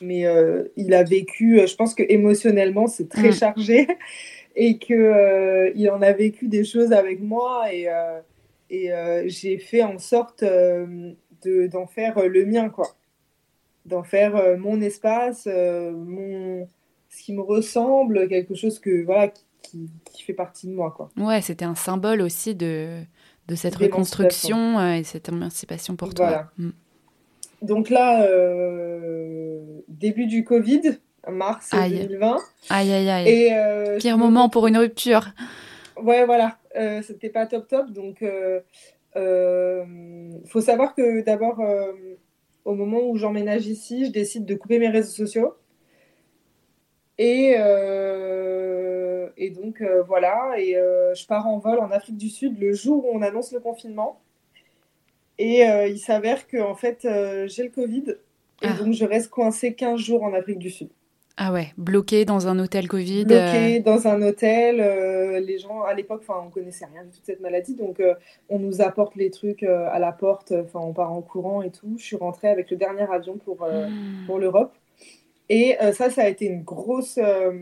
mais 0.00 0.24
euh, 0.24 0.64
il 0.76 0.94
a 0.94 1.02
vécu, 1.02 1.60
je 1.66 1.74
pense 1.74 1.94
que 1.94 2.04
émotionnellement, 2.08 2.86
c'est 2.86 3.08
très 3.08 3.30
mm. 3.30 3.32
chargé 3.32 3.88
et 4.56 4.78
que 4.78 4.94
euh, 4.94 5.72
il 5.74 5.90
en 5.90 6.00
a 6.00 6.12
vécu 6.12 6.46
des 6.46 6.64
choses 6.64 6.92
avec 6.92 7.20
moi 7.20 7.72
et, 7.72 7.88
et 8.70 8.92
j'ai 9.26 9.58
fait 9.58 9.82
en 9.82 9.98
sorte 9.98 10.44
de, 10.44 11.66
d'en 11.66 11.86
faire 11.86 12.26
le 12.26 12.46
mien, 12.46 12.68
quoi, 12.68 12.86
d'en 13.84 14.04
faire 14.04 14.56
mon 14.58 14.80
espace, 14.80 15.46
mon, 15.46 16.68
ce 17.08 17.22
qui 17.22 17.32
me 17.32 17.42
ressemble, 17.42 18.28
quelque 18.28 18.54
chose 18.54 18.78
que 18.78 19.04
voilà 19.04 19.32
qui, 19.62 19.90
qui 20.04 20.22
fait 20.22 20.34
partie 20.34 20.68
de 20.68 20.72
moi, 20.72 20.94
quoi. 20.96 21.10
Ouais, 21.16 21.40
c'était 21.42 21.64
un 21.64 21.74
symbole 21.74 22.22
aussi 22.22 22.54
de 22.54 23.02
de 23.48 23.54
cette 23.54 23.76
reconstruction 23.76 24.78
euh, 24.78 24.92
et 24.94 25.04
cette 25.04 25.28
émancipation 25.28 25.96
pour 25.96 26.14
toi. 26.14 26.50
Mm. 26.58 26.70
Donc 27.62 27.90
là, 27.90 28.22
euh, 28.22 29.80
début 29.88 30.26
du 30.26 30.44
Covid, 30.44 30.98
mars 31.28 31.70
2020. 31.72 32.36
Aïe, 32.70 32.92
aïe, 32.92 33.10
aïe. 33.10 33.28
Et, 33.28 33.98
Pire 33.98 34.16
moment 34.16 34.48
pour 34.48 34.66
une 34.68 34.78
rupture. 34.78 35.30
Ouais, 36.00 36.24
voilà. 36.24 36.58
C'était 37.02 37.30
pas 37.30 37.46
top 37.46 37.66
top. 37.66 37.90
Donc, 37.90 38.22
il 38.22 38.62
faut 40.46 40.60
savoir 40.60 40.94
que 40.94 41.24
d'abord, 41.24 41.60
au 42.64 42.74
moment 42.74 43.00
où 43.00 43.16
j'emménage 43.16 43.66
ici, 43.66 44.06
je 44.06 44.12
décide 44.12 44.44
de 44.44 44.54
couper 44.54 44.78
mes 44.78 44.88
réseaux 44.88 45.10
sociaux. 45.10 45.54
Et, 47.18 47.56
euh, 47.58 49.07
et 49.36 49.50
donc 49.50 49.80
euh, 49.80 50.02
voilà, 50.02 50.54
et 50.58 50.76
euh, 50.76 51.14
je 51.14 51.26
pars 51.26 51.46
en 51.46 51.58
vol 51.58 51.78
en 51.78 51.90
Afrique 51.90 52.16
du 52.16 52.28
Sud 52.28 52.58
le 52.58 52.72
jour 52.72 53.04
où 53.06 53.16
on 53.16 53.22
annonce 53.22 53.52
le 53.52 53.60
confinement. 53.60 54.20
Et 55.40 55.62
il 55.88 55.98
s'avère 55.98 56.48
que 56.48 56.56
en 56.56 56.74
fait 56.74 57.06
j'ai 57.46 57.62
le 57.62 57.68
Covid 57.68 58.16
et 58.62 58.66
ah. 58.66 58.72
donc 58.72 58.92
je 58.92 59.04
reste 59.04 59.30
coincée 59.30 59.72
15 59.72 60.00
jours 60.00 60.24
en 60.24 60.34
Afrique 60.34 60.58
du 60.58 60.68
Sud. 60.68 60.88
Ah 61.36 61.52
ouais, 61.52 61.68
bloqué 61.76 62.24
dans 62.24 62.48
un 62.48 62.58
hôtel 62.58 62.88
Covid. 62.88 63.24
Bloqué 63.24 63.78
dans 63.78 64.08
un 64.08 64.20
hôtel. 64.22 64.78
les 65.40 65.58
gens, 65.60 65.82
à 65.82 65.94
l'époque, 65.94 66.22
enfin, 66.28 66.42
on 66.44 66.50
connaissait 66.50 66.86
rien 66.92 67.04
de 67.04 67.10
toute 67.12 67.24
cette 67.24 67.38
maladie, 67.38 67.76
donc 67.76 68.02
on 68.48 68.58
nous 68.58 68.80
apporte 68.80 69.14
les 69.14 69.30
trucs 69.30 69.62
à 69.62 70.00
la 70.00 70.10
porte. 70.10 70.50
Enfin, 70.50 70.80
on 70.80 70.92
part 70.92 71.12
en 71.12 71.22
courant 71.22 71.62
et 71.62 71.70
tout. 71.70 71.94
Je 71.98 72.04
suis 72.04 72.16
rentrée 72.16 72.48
avec 72.48 72.68
le 72.72 72.76
dernier 72.76 73.08
avion 73.08 73.36
pour 73.36 73.64
hmm. 73.64 74.26
pour 74.26 74.40
l'Europe. 74.40 74.72
Et 75.48 75.80
euh, 75.80 75.92
ça, 75.92 76.10
ça 76.10 76.22
a 76.22 76.28
été 76.28 76.46
une 76.46 76.62
grosse, 76.62 77.18
euh, 77.18 77.52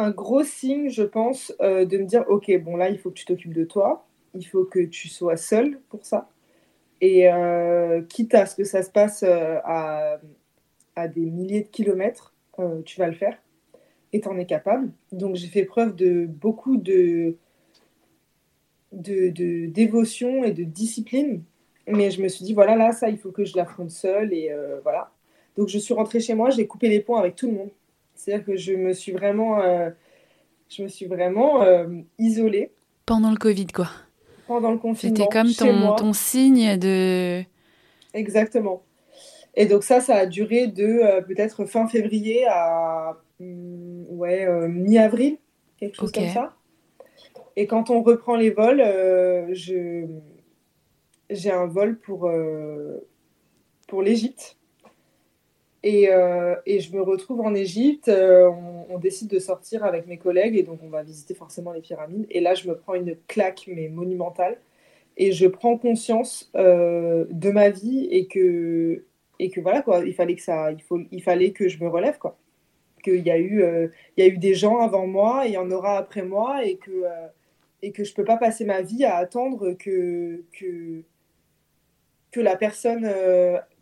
un 0.00 0.10
gros 0.10 0.44
signe, 0.44 0.88
je 0.88 1.02
pense, 1.02 1.54
euh, 1.60 1.84
de 1.84 1.98
me 1.98 2.04
dire, 2.04 2.24
OK, 2.28 2.50
bon 2.62 2.76
là, 2.76 2.88
il 2.90 2.98
faut 2.98 3.10
que 3.10 3.14
tu 3.14 3.24
t'occupes 3.24 3.52
de 3.52 3.64
toi, 3.64 4.06
il 4.34 4.44
faut 4.44 4.64
que 4.64 4.80
tu 4.80 5.08
sois 5.08 5.36
seule 5.36 5.80
pour 5.88 6.04
ça. 6.04 6.30
Et 7.02 7.28
quitte 8.10 8.34
à 8.34 8.44
ce 8.44 8.54
que 8.56 8.64
ça 8.64 8.82
se 8.82 8.90
passe 8.90 9.22
à, 9.22 10.20
à, 10.96 11.08
des 11.08 11.30
milliers 11.30 11.62
de 11.62 11.68
kilomètres, 11.68 12.34
tu 12.84 12.98
vas 12.98 13.06
le 13.06 13.14
faire 13.14 13.38
et 14.12 14.20
tu 14.20 14.28
en 14.28 14.36
es 14.36 14.44
capable. 14.44 14.92
Donc 15.10 15.36
j'ai 15.36 15.46
fait 15.46 15.64
preuve 15.64 15.96
de 15.96 16.26
beaucoup 16.26 16.76
de, 16.76 17.36
de, 18.92 19.30
de, 19.30 19.66
dévotion 19.66 20.44
et 20.44 20.52
de 20.52 20.62
discipline. 20.62 21.42
Mais 21.86 22.10
je 22.10 22.22
me 22.22 22.28
suis 22.28 22.44
dit, 22.44 22.52
voilà, 22.52 22.76
là, 22.76 22.92
ça, 22.92 23.08
il 23.08 23.16
faut 23.16 23.30
que 23.30 23.46
je 23.46 23.56
l'affronte 23.56 23.90
seule. 23.90 24.34
Et 24.34 24.52
voilà. 24.82 25.10
Donc 25.56 25.68
je 25.68 25.78
suis 25.78 25.94
rentrée 25.94 26.20
chez 26.20 26.34
moi, 26.34 26.50
j'ai 26.50 26.66
coupé 26.66 26.88
les 26.88 27.00
ponts 27.00 27.16
avec 27.16 27.34
tout 27.34 27.46
le 27.46 27.54
monde. 27.54 27.70
C'est-à-dire 28.20 28.44
que 28.44 28.56
je 28.56 28.74
me 28.74 28.92
suis 28.92 29.12
vraiment, 29.12 29.62
euh, 29.62 29.88
je 30.68 30.82
me 30.82 30.88
suis 30.88 31.06
vraiment 31.06 31.62
euh, 31.62 31.86
isolée. 32.18 32.70
Pendant 33.06 33.30
le 33.30 33.38
Covid, 33.38 33.68
quoi. 33.68 33.88
Pendant 34.46 34.72
le 34.72 34.76
confinement. 34.76 35.16
C'était 35.16 35.28
comme 35.32 35.50
ton, 35.54 35.96
ton, 35.96 36.12
signe 36.12 36.76
de. 36.76 37.42
Exactement. 38.12 38.82
Et 39.54 39.64
donc 39.64 39.84
ça, 39.84 40.02
ça 40.02 40.16
a 40.16 40.26
duré 40.26 40.66
de 40.66 40.84
euh, 40.84 41.22
peut-être 41.22 41.64
fin 41.64 41.88
février 41.88 42.44
à 42.46 43.16
mm, 43.40 44.04
ouais, 44.10 44.68
mi-avril, 44.68 45.38
quelque 45.78 45.96
chose 45.96 46.12
comme 46.12 46.28
ça. 46.28 46.54
Et 47.56 47.66
quand 47.66 47.88
on 47.88 48.02
reprend 48.02 48.36
les 48.36 48.50
vols, 48.50 48.82
je 49.52 50.06
j'ai 51.30 51.50
un 51.50 51.66
vol 51.66 51.98
pour, 51.98 52.30
pour 53.86 54.02
l'Égypte. 54.02 54.58
Et, 55.82 56.08
euh, 56.10 56.56
et, 56.66 56.80
je 56.80 56.94
me 56.94 57.00
retrouve 57.00 57.40
en 57.40 57.54
Égypte. 57.54 58.08
Euh, 58.08 58.50
on, 58.88 58.98
décide 58.98 59.28
de 59.28 59.38
sortir 59.38 59.82
avec 59.84 60.06
mes 60.06 60.18
collègues 60.18 60.56
et 60.56 60.62
donc 60.62 60.80
on 60.82 60.88
va 60.88 61.02
visiter 61.02 61.34
forcément 61.34 61.72
les 61.72 61.80
pyramides. 61.80 62.26
Et 62.30 62.40
là, 62.40 62.54
je 62.54 62.68
me 62.68 62.76
prends 62.76 62.94
une 62.94 63.16
claque, 63.28 63.64
mais 63.66 63.88
monumentale. 63.88 64.58
Et 65.16 65.32
je 65.32 65.46
prends 65.46 65.78
conscience 65.78 66.50
euh, 66.54 67.24
de 67.30 67.50
ma 67.50 67.70
vie 67.70 68.08
et 68.10 68.26
que, 68.26 69.04
et 69.38 69.50
que 69.50 69.60
voilà, 69.60 69.80
quoi, 69.80 70.04
il 70.04 70.14
fallait 70.14 70.34
que, 70.34 70.42
ça, 70.42 70.70
il 70.70 70.82
faut, 70.82 71.00
il 71.10 71.22
fallait 71.22 71.52
que 71.52 71.68
je 71.68 71.82
me 71.82 71.88
relève. 71.88 72.18
Qu'il 73.02 73.26
y, 73.26 73.30
a 73.30 73.38
eu, 73.38 73.64
il 74.18 74.24
y 74.24 74.28
a 74.28 74.30
eu 74.30 74.36
des 74.36 74.54
gens 74.54 74.80
avant 74.80 75.06
moi 75.06 75.44
il 75.46 75.52
y 75.52 75.56
en 75.56 75.70
aura 75.70 75.96
après 75.96 76.22
moi 76.22 76.66
et 76.66 76.76
que, 76.76 77.04
et 77.80 77.92
que 77.92 78.04
je 78.04 78.10
ne 78.10 78.14
peux 78.14 78.24
pas 78.24 78.36
passer 78.36 78.66
ma 78.66 78.82
vie 78.82 79.06
à 79.06 79.16
attendre 79.16 79.72
que, 79.72 80.44
que, 80.52 81.02
que 82.30 82.40
la 82.40 82.56
personne 82.56 83.10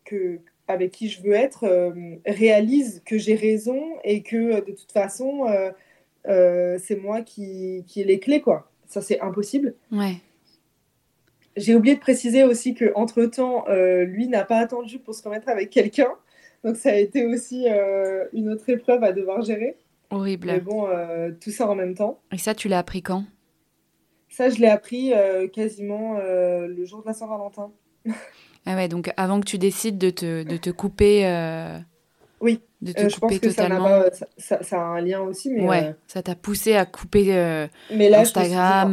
que 0.04 0.38
avec 0.68 0.92
qui 0.92 1.08
je 1.08 1.22
veux 1.22 1.32
être 1.32 1.64
euh, 1.64 2.16
réalise 2.26 3.02
que 3.04 3.18
j'ai 3.18 3.34
raison 3.34 3.82
et 4.04 4.22
que 4.22 4.36
euh, 4.36 4.60
de 4.60 4.72
toute 4.72 4.92
façon, 4.92 5.46
euh, 6.26 6.78
c'est 6.78 6.96
moi 6.96 7.22
qui, 7.22 7.84
qui 7.86 8.02
ai 8.02 8.04
les 8.04 8.20
clés, 8.20 8.42
quoi. 8.42 8.70
Ça, 8.86 9.00
c'est 9.00 9.20
impossible. 9.20 9.74
Ouais. 9.90 10.16
J'ai 11.56 11.74
oublié 11.74 11.96
de 11.96 12.00
préciser 12.00 12.44
aussi 12.44 12.74
qu'entre-temps, 12.74 13.64
lui 13.68 14.28
n'a 14.28 14.44
pas 14.44 14.58
attendu 14.58 14.98
pour 15.00 15.14
se 15.14 15.22
remettre 15.24 15.48
avec 15.48 15.70
quelqu'un. 15.70 16.10
Donc, 16.64 16.76
ça 16.76 16.90
a 16.90 16.94
été 16.94 17.26
aussi 17.26 17.66
une 18.32 18.48
autre 18.48 18.68
épreuve 18.68 19.02
à 19.02 19.12
devoir 19.12 19.42
gérer. 19.42 19.76
Horrible. 20.10 20.46
Mais 20.46 20.60
bon, 20.60 20.86
tout 21.40 21.50
ça 21.50 21.68
en 21.68 21.74
même 21.74 21.94
temps. 21.94 22.20
Et 22.32 22.38
ça, 22.38 22.54
tu 22.54 22.68
l'as 22.68 22.78
appris 22.78 23.02
quand? 23.02 23.24
Ça, 24.28 24.48
je 24.50 24.60
l'ai 24.60 24.68
appris 24.68 25.12
quasiment 25.52 26.18
le 26.18 26.84
jour 26.84 27.02
de 27.02 27.08
la 27.08 27.12
Saint-Valentin. 27.12 27.72
Ah 28.70 28.76
ouais, 28.76 28.86
donc 28.86 29.10
avant 29.16 29.40
que 29.40 29.46
tu 29.46 29.56
décides 29.56 29.96
de 29.96 30.10
te, 30.10 30.42
de 30.42 30.56
te 30.58 30.68
couper. 30.68 31.26
Euh, 31.26 31.78
oui, 32.42 32.60
de 32.82 32.92
te 32.92 33.00
euh, 33.00 33.08
je 33.08 33.18
pense 33.18 33.38
que 33.38 33.46
totalement. 33.46 34.02
Ça, 34.36 34.62
ça, 34.62 34.78
a 34.78 34.84
un 34.84 35.00
lien 35.00 35.22
aussi. 35.22 35.48
Mais 35.48 35.66
ouais, 35.66 35.84
euh, 35.84 35.92
ça 36.06 36.22
t'a 36.22 36.34
poussé 36.34 36.74
à 36.74 36.84
couper 36.84 37.68
mais 37.90 38.10
là, 38.10 38.20
Instagram. 38.20 38.92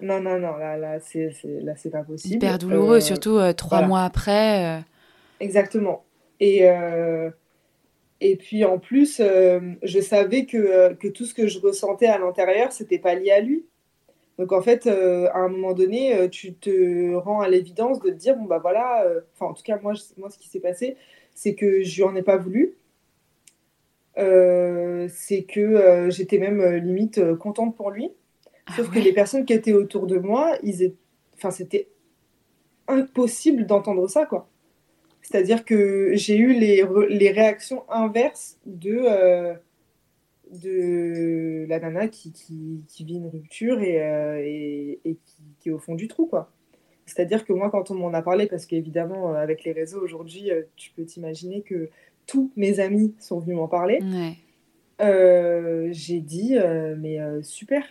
non, 0.00 0.22
non, 0.22 0.38
non, 0.38 0.56
là, 0.56 0.78
là 0.78 0.98
c'est 1.00 1.90
pas 1.90 2.02
possible. 2.02 2.36
Hyper 2.36 2.56
douloureux, 2.56 3.00
surtout 3.00 3.38
trois 3.58 3.82
mois 3.82 4.04
après. 4.04 4.82
Exactement. 5.38 6.02
Et. 6.40 6.66
Et 8.22 8.36
puis 8.36 8.66
en 8.66 8.78
plus, 8.78 9.18
je 9.18 10.00
savais 10.00 10.44
que, 10.44 10.92
que, 10.92 11.08
tout 11.08 11.24
ce 11.24 11.32
que 11.32 11.46
je 11.46 11.58
ressentais 11.58 12.06
à 12.06 12.18
l'intérieur, 12.18 12.70
c'était 12.70 12.98
pas 12.98 13.14
lié 13.14 13.30
à 13.30 13.40
lui. 13.40 13.64
Donc 14.40 14.52
en 14.52 14.62
fait, 14.62 14.86
euh, 14.86 15.28
à 15.34 15.40
un 15.40 15.48
moment 15.48 15.74
donné, 15.74 16.16
euh, 16.16 16.26
tu 16.26 16.54
te 16.54 17.14
rends 17.14 17.42
à 17.42 17.48
l'évidence 17.50 18.00
de 18.00 18.08
te 18.08 18.14
dire, 18.14 18.36
bon 18.36 18.46
bah 18.46 18.58
voilà, 18.58 19.04
euh, 19.04 19.20
enfin 19.34 19.50
en 19.50 19.52
tout 19.52 19.62
cas 19.62 19.78
moi, 19.82 19.92
moi 20.16 20.30
ce 20.30 20.38
qui 20.38 20.48
s'est 20.48 20.60
passé, 20.60 20.96
c'est 21.34 21.54
que 21.54 21.82
je 21.82 21.96
lui 21.96 22.04
en 22.04 22.16
ai 22.16 22.22
pas 22.22 22.38
voulu. 22.38 22.74
c'est 24.16 25.42
que 25.42 26.08
j'étais 26.08 26.38
même 26.38 26.64
limite 26.76 27.34
contente 27.34 27.76
pour 27.76 27.90
lui. 27.90 28.10
Ah 28.64 28.72
Sauf 28.76 28.90
que 28.90 28.98
les 28.98 29.12
personnes 29.12 29.44
qui 29.44 29.52
étaient 29.52 29.74
autour 29.74 30.06
de 30.06 30.16
moi, 30.16 30.56
ils 30.62 30.94
enfin 31.36 31.50
c'était 31.50 31.88
impossible 32.88 33.66
d'entendre 33.66 34.08
ça 34.08 34.24
quoi. 34.24 34.48
C'est-à-dire 35.20 35.66
que 35.66 36.12
j'ai 36.14 36.38
eu 36.38 36.54
les, 36.54 36.82
les, 37.10 37.30
réactions 37.30 37.84
inverses 37.90 38.58
de 38.64 39.04
de 40.50 41.66
la 41.68 41.78
nana 41.78 42.08
qui, 42.08 42.32
qui, 42.32 43.04
vit 43.04 43.16
une 43.16 43.28
rupture 43.28 43.80
et, 43.80 44.02
euh, 44.02 44.42
et, 44.44 45.16
qui, 45.60 45.68
est 45.68 45.72
au 45.72 45.78
fond 45.78 45.94
du 45.94 46.08
trou, 46.08 46.26
quoi. 46.26 46.50
C'est-à-dire 47.06 47.44
que 47.44 47.52
moi, 47.52 47.70
quand 47.70 47.90
on 47.90 47.94
m'en 47.94 48.12
a 48.14 48.22
parlé, 48.22 48.46
parce 48.46 48.66
qu'évidemment, 48.66 49.30
euh, 49.30 49.34
avec 49.34 49.64
les 49.64 49.72
réseaux 49.72 50.00
aujourd'hui, 50.00 50.50
euh, 50.50 50.62
tu 50.76 50.90
peux 50.92 51.04
t'imaginer 51.04 51.62
que 51.62 51.90
tous 52.26 52.52
mes 52.56 52.78
amis 52.78 53.14
sont 53.18 53.40
venus 53.40 53.56
m'en 53.56 53.68
parler. 53.68 54.00
j'ai 54.98 56.20
dit, 56.20 56.56
mais 56.98 57.18
super. 57.42 57.84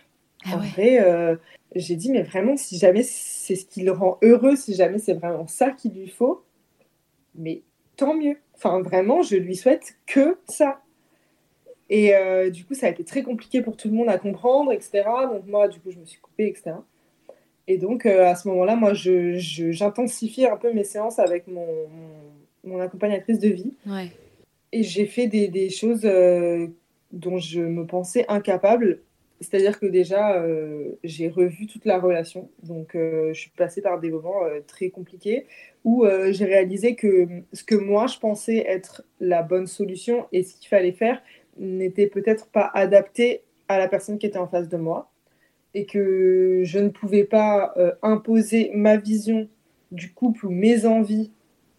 Ah 0.44 0.54
en 0.54 0.58
vrai, 0.58 1.38
j'ai 1.74 1.96
dit, 1.96 2.10
mais 2.10 2.22
vraiment, 2.22 2.56
si 2.56 2.78
jamais 2.78 3.02
c'est 3.02 3.56
ce 3.56 3.66
qui 3.66 3.82
le 3.82 3.92
rend 3.92 4.18
heureux, 4.22 4.56
si 4.56 4.74
jamais 4.74 4.98
c'est 4.98 5.14
vraiment 5.14 5.46
ça 5.46 5.70
qu'il 5.70 5.92
lui 5.92 6.08
faut, 6.08 6.42
mais 7.34 7.62
tant 7.96 8.14
mieux. 8.14 8.36
Enfin, 8.54 8.80
vraiment, 8.80 9.22
je 9.22 9.36
lui 9.36 9.56
souhaite 9.56 9.96
que 10.06 10.38
ça. 10.48 10.80
Et 11.90 12.14
euh, 12.14 12.50
du 12.50 12.64
coup, 12.64 12.74
ça 12.74 12.86
a 12.86 12.90
été 12.90 13.04
très 13.04 13.22
compliqué 13.22 13.60
pour 13.62 13.76
tout 13.76 13.88
le 13.88 13.94
monde 13.94 14.08
à 14.08 14.16
comprendre, 14.16 14.72
etc. 14.72 15.02
Donc 15.30 15.46
moi, 15.46 15.66
du 15.66 15.80
coup, 15.80 15.90
je 15.90 15.98
me 15.98 16.04
suis 16.06 16.20
coupée, 16.20 16.46
etc. 16.46 16.76
Et 17.66 17.78
donc, 17.78 18.06
euh, 18.06 18.26
à 18.26 18.36
ce 18.36 18.48
moment-là, 18.48 18.76
moi, 18.76 18.94
j'intensifiais 18.94 20.46
je, 20.46 20.52
un 20.52 20.56
peu 20.56 20.72
mes 20.72 20.84
séances 20.84 21.18
avec 21.18 21.48
mon, 21.48 21.66
mon, 22.64 22.80
accompagnatrice 22.80 23.40
de 23.40 23.48
vie. 23.48 23.74
Et 24.72 24.84
j'ai 24.84 25.04
fait 25.04 25.26
des, 25.26 25.48
des 25.48 25.68
choses 25.68 26.02
euh, 26.04 26.68
dont 27.10 27.38
je 27.38 27.60
me 27.60 27.84
pensais 27.84 28.24
incapable. 28.28 29.00
C'est-à-dire 29.40 29.80
que 29.80 29.86
déjà, 29.86 30.44
j'ai 31.02 31.28
revu 31.28 31.66
toute 31.66 31.86
la 31.86 31.98
relation. 31.98 32.50
Donc, 32.62 32.90
je 32.92 33.32
suis 33.32 33.50
passée 33.56 33.80
par 33.80 33.98
des 33.98 34.10
moments 34.10 34.42
très 34.66 34.90
compliqués 34.90 35.46
où 35.82 36.04
j'ai 36.28 36.44
réalisé 36.44 36.94
que 36.94 37.26
ce 37.54 37.64
que 37.64 37.74
moi, 37.74 38.06
je 38.06 38.18
pensais 38.18 38.58
être 38.58 39.02
la 39.18 39.42
bonne 39.42 39.66
solution 39.66 40.26
et 40.30 40.42
ce 40.42 40.56
qu'il 40.56 40.68
fallait 40.68 40.92
faire, 40.92 41.22
n'était 41.58 42.06
peut-être 42.06 42.46
pas 42.46 42.70
adapté 42.74 43.42
à 43.68 43.78
la 43.78 43.88
personne 43.88 44.18
qui 44.18 44.26
était 44.26 44.38
en 44.38 44.48
face 44.48 44.68
de 44.68 44.76
moi 44.76 45.10
et 45.74 45.86
que 45.86 46.62
je 46.64 46.78
ne 46.78 46.88
pouvais 46.88 47.24
pas 47.24 47.72
euh, 47.76 47.92
imposer 48.02 48.70
ma 48.74 48.96
vision 48.96 49.48
du 49.92 50.12
couple 50.12 50.46
ou 50.46 50.50
mes 50.50 50.86
envies 50.86 51.30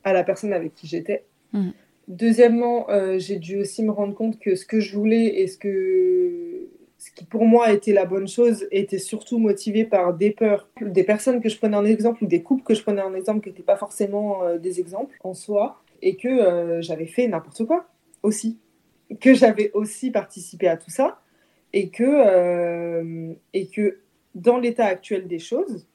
à 0.03 0.13
la 0.13 0.23
personne 0.23 0.53
avec 0.53 0.73
qui 0.73 0.87
j'étais. 0.87 1.25
Mm. 1.53 1.71
Deuxièmement, 2.07 2.89
euh, 2.89 3.19
j'ai 3.19 3.37
dû 3.37 3.59
aussi 3.59 3.83
me 3.83 3.91
rendre 3.91 4.13
compte 4.15 4.39
que 4.39 4.55
ce 4.55 4.65
que 4.65 4.79
je 4.79 4.95
voulais 4.95 5.41
et 5.41 5.47
ce, 5.47 5.57
que, 5.57 6.67
ce 6.97 7.11
qui 7.11 7.25
pour 7.25 7.45
moi 7.45 7.71
était 7.71 7.93
la 7.93 8.05
bonne 8.05 8.27
chose 8.27 8.67
était 8.71 8.99
surtout 8.99 9.37
motivé 9.37 9.85
par 9.85 10.13
des 10.13 10.31
peurs, 10.31 10.69
des 10.81 11.03
personnes 11.03 11.41
que 11.41 11.49
je 11.49 11.57
prenais 11.57 11.77
en 11.77 11.85
exemple 11.85 12.23
ou 12.23 12.27
des 12.27 12.41
couples 12.41 12.63
que 12.63 12.73
je 12.73 12.81
prenais 12.81 13.01
en 13.01 13.13
exemple 13.13 13.41
qui 13.41 13.49
n'étaient 13.49 13.63
pas 13.63 13.77
forcément 13.77 14.43
euh, 14.43 14.57
des 14.57 14.79
exemples 14.79 15.17
en 15.23 15.33
soi 15.33 15.81
et 16.01 16.15
que 16.15 16.81
j'avais 16.81 17.05
fait 17.05 17.27
n'importe 17.27 17.63
quoi 17.65 17.85
aussi, 18.23 18.57
que 19.19 19.33
j'avais 19.33 19.71
aussi 19.73 20.11
participé 20.11 20.67
à 20.67 20.77
tout 20.77 20.89
ça, 20.89 21.21
et 21.73 21.89
que, 21.89 23.35
et 23.53 23.67
que 23.67 23.99
dans 24.35 24.57
l'état 24.57 24.85
actuel 24.85 25.27
des 25.27 25.39
choses, 25.39 25.87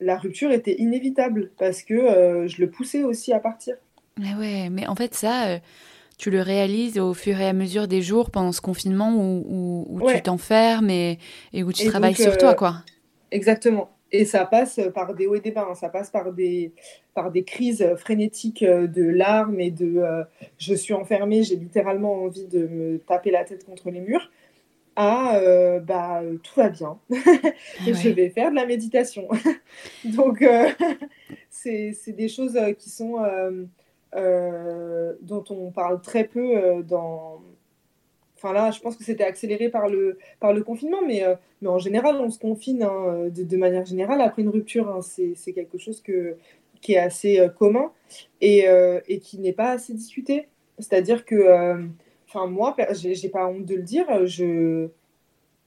la 0.00 0.16
rupture 0.16 0.52
était 0.52 0.76
inévitable 0.78 1.50
parce 1.58 1.82
que 1.82 2.46
je 2.46 2.60
le 2.60 2.70
poussais 2.70 3.02
aussi 3.02 3.32
à 3.32 3.40
partir. 3.40 3.76
Mais 4.18 4.34
ouais, 4.34 4.70
mais 4.70 4.86
en 4.86 4.94
fait, 4.94 5.14
ça, 5.14 5.58
tu 6.18 6.30
le 6.30 6.42
réalises 6.42 6.98
au 6.98 7.14
fur 7.14 7.38
et 7.40 7.46
à 7.46 7.52
mesure 7.52 7.88
des 7.88 8.02
jours 8.02 8.30
pendant 8.30 8.52
ce 8.52 8.60
confinement 8.60 9.14
où, 9.14 9.86
où, 9.88 10.10
tu 10.10 10.20
t'enfermes 10.22 10.90
et, 10.90 11.18
et, 11.52 11.62
où 11.62 11.72
tu 11.72 11.86
travailles 11.86 12.14
sur 12.14 12.36
toi, 12.36 12.54
quoi. 12.54 12.82
Exactement. 13.30 13.90
Et 14.10 14.24
ça 14.24 14.46
passe 14.46 14.80
par 14.94 15.14
des 15.14 15.26
hauts 15.26 15.34
et 15.34 15.40
des 15.40 15.50
bas, 15.50 15.66
hein. 15.70 15.74
ça 15.74 15.90
passe 15.90 16.10
par 16.10 16.32
des, 16.32 16.72
par 17.14 17.30
des 17.30 17.44
crises 17.44 17.94
frénétiques 17.96 18.62
euh, 18.62 18.86
de 18.86 19.02
larmes 19.02 19.60
et 19.60 19.70
de 19.70 19.98
euh, 19.98 20.24
je 20.56 20.74
suis 20.74 20.94
enfermée, 20.94 21.42
j'ai 21.42 21.56
littéralement 21.56 22.22
envie 22.22 22.46
de 22.46 22.66
me 22.66 22.98
taper 22.98 23.30
la 23.30 23.44
tête 23.44 23.64
contre 23.64 23.90
les 23.90 24.00
murs, 24.00 24.30
à 24.96 25.36
euh, 25.36 25.78
bah, 25.78 26.22
tout 26.42 26.54
va 26.56 26.70
bien, 26.70 26.98
et 27.10 27.94
je 27.94 28.08
vais 28.08 28.30
faire 28.30 28.50
de 28.50 28.56
la 28.56 28.64
méditation. 28.64 29.28
Donc, 30.04 30.42
c'est 31.50 31.94
des 32.08 32.28
choses 32.28 32.58
qui 32.78 32.88
sont, 32.88 33.18
dont 34.14 35.44
on 35.50 35.70
parle 35.70 36.00
très 36.00 36.24
peu 36.24 36.82
dans, 36.82 37.42
Enfin 38.38 38.52
là, 38.52 38.70
je 38.70 38.78
pense 38.78 38.96
que 38.96 39.02
c'était 39.02 39.24
accéléré 39.24 39.68
par 39.68 39.88
le, 39.88 40.16
par 40.38 40.52
le 40.52 40.62
confinement, 40.62 41.02
mais, 41.04 41.24
euh, 41.24 41.34
mais 41.60 41.68
en 41.68 41.78
général, 41.78 42.16
on 42.20 42.30
se 42.30 42.38
confine 42.38 42.84
hein, 42.84 43.28
de, 43.30 43.56
manière 43.56 43.84
générale 43.84 44.20
après 44.20 44.42
une 44.42 44.48
rupture. 44.48 44.88
Hein. 44.88 45.00
c'est 45.02 45.52
quelque 45.52 45.76
chose 45.76 46.00
que, 46.00 46.36
qui 46.80 46.92
est 46.92 46.98
assez 46.98 47.40
euh, 47.40 47.48
commun 47.48 47.90
et, 48.40 48.68
euh, 48.68 49.00
et 49.08 49.18
qui 49.18 49.40
n'est 49.40 49.52
pas 49.52 49.72
assez 49.72 49.92
discuté. 49.92 50.46
C'est-à-dire 50.78 51.24
que, 51.24 51.88
enfin 52.28 52.46
moi, 52.46 52.76
j'ai 52.92 53.28
pas 53.28 53.48
honte 53.48 53.64
de 53.64 53.74
le 53.74 53.82
dire, 53.82 54.06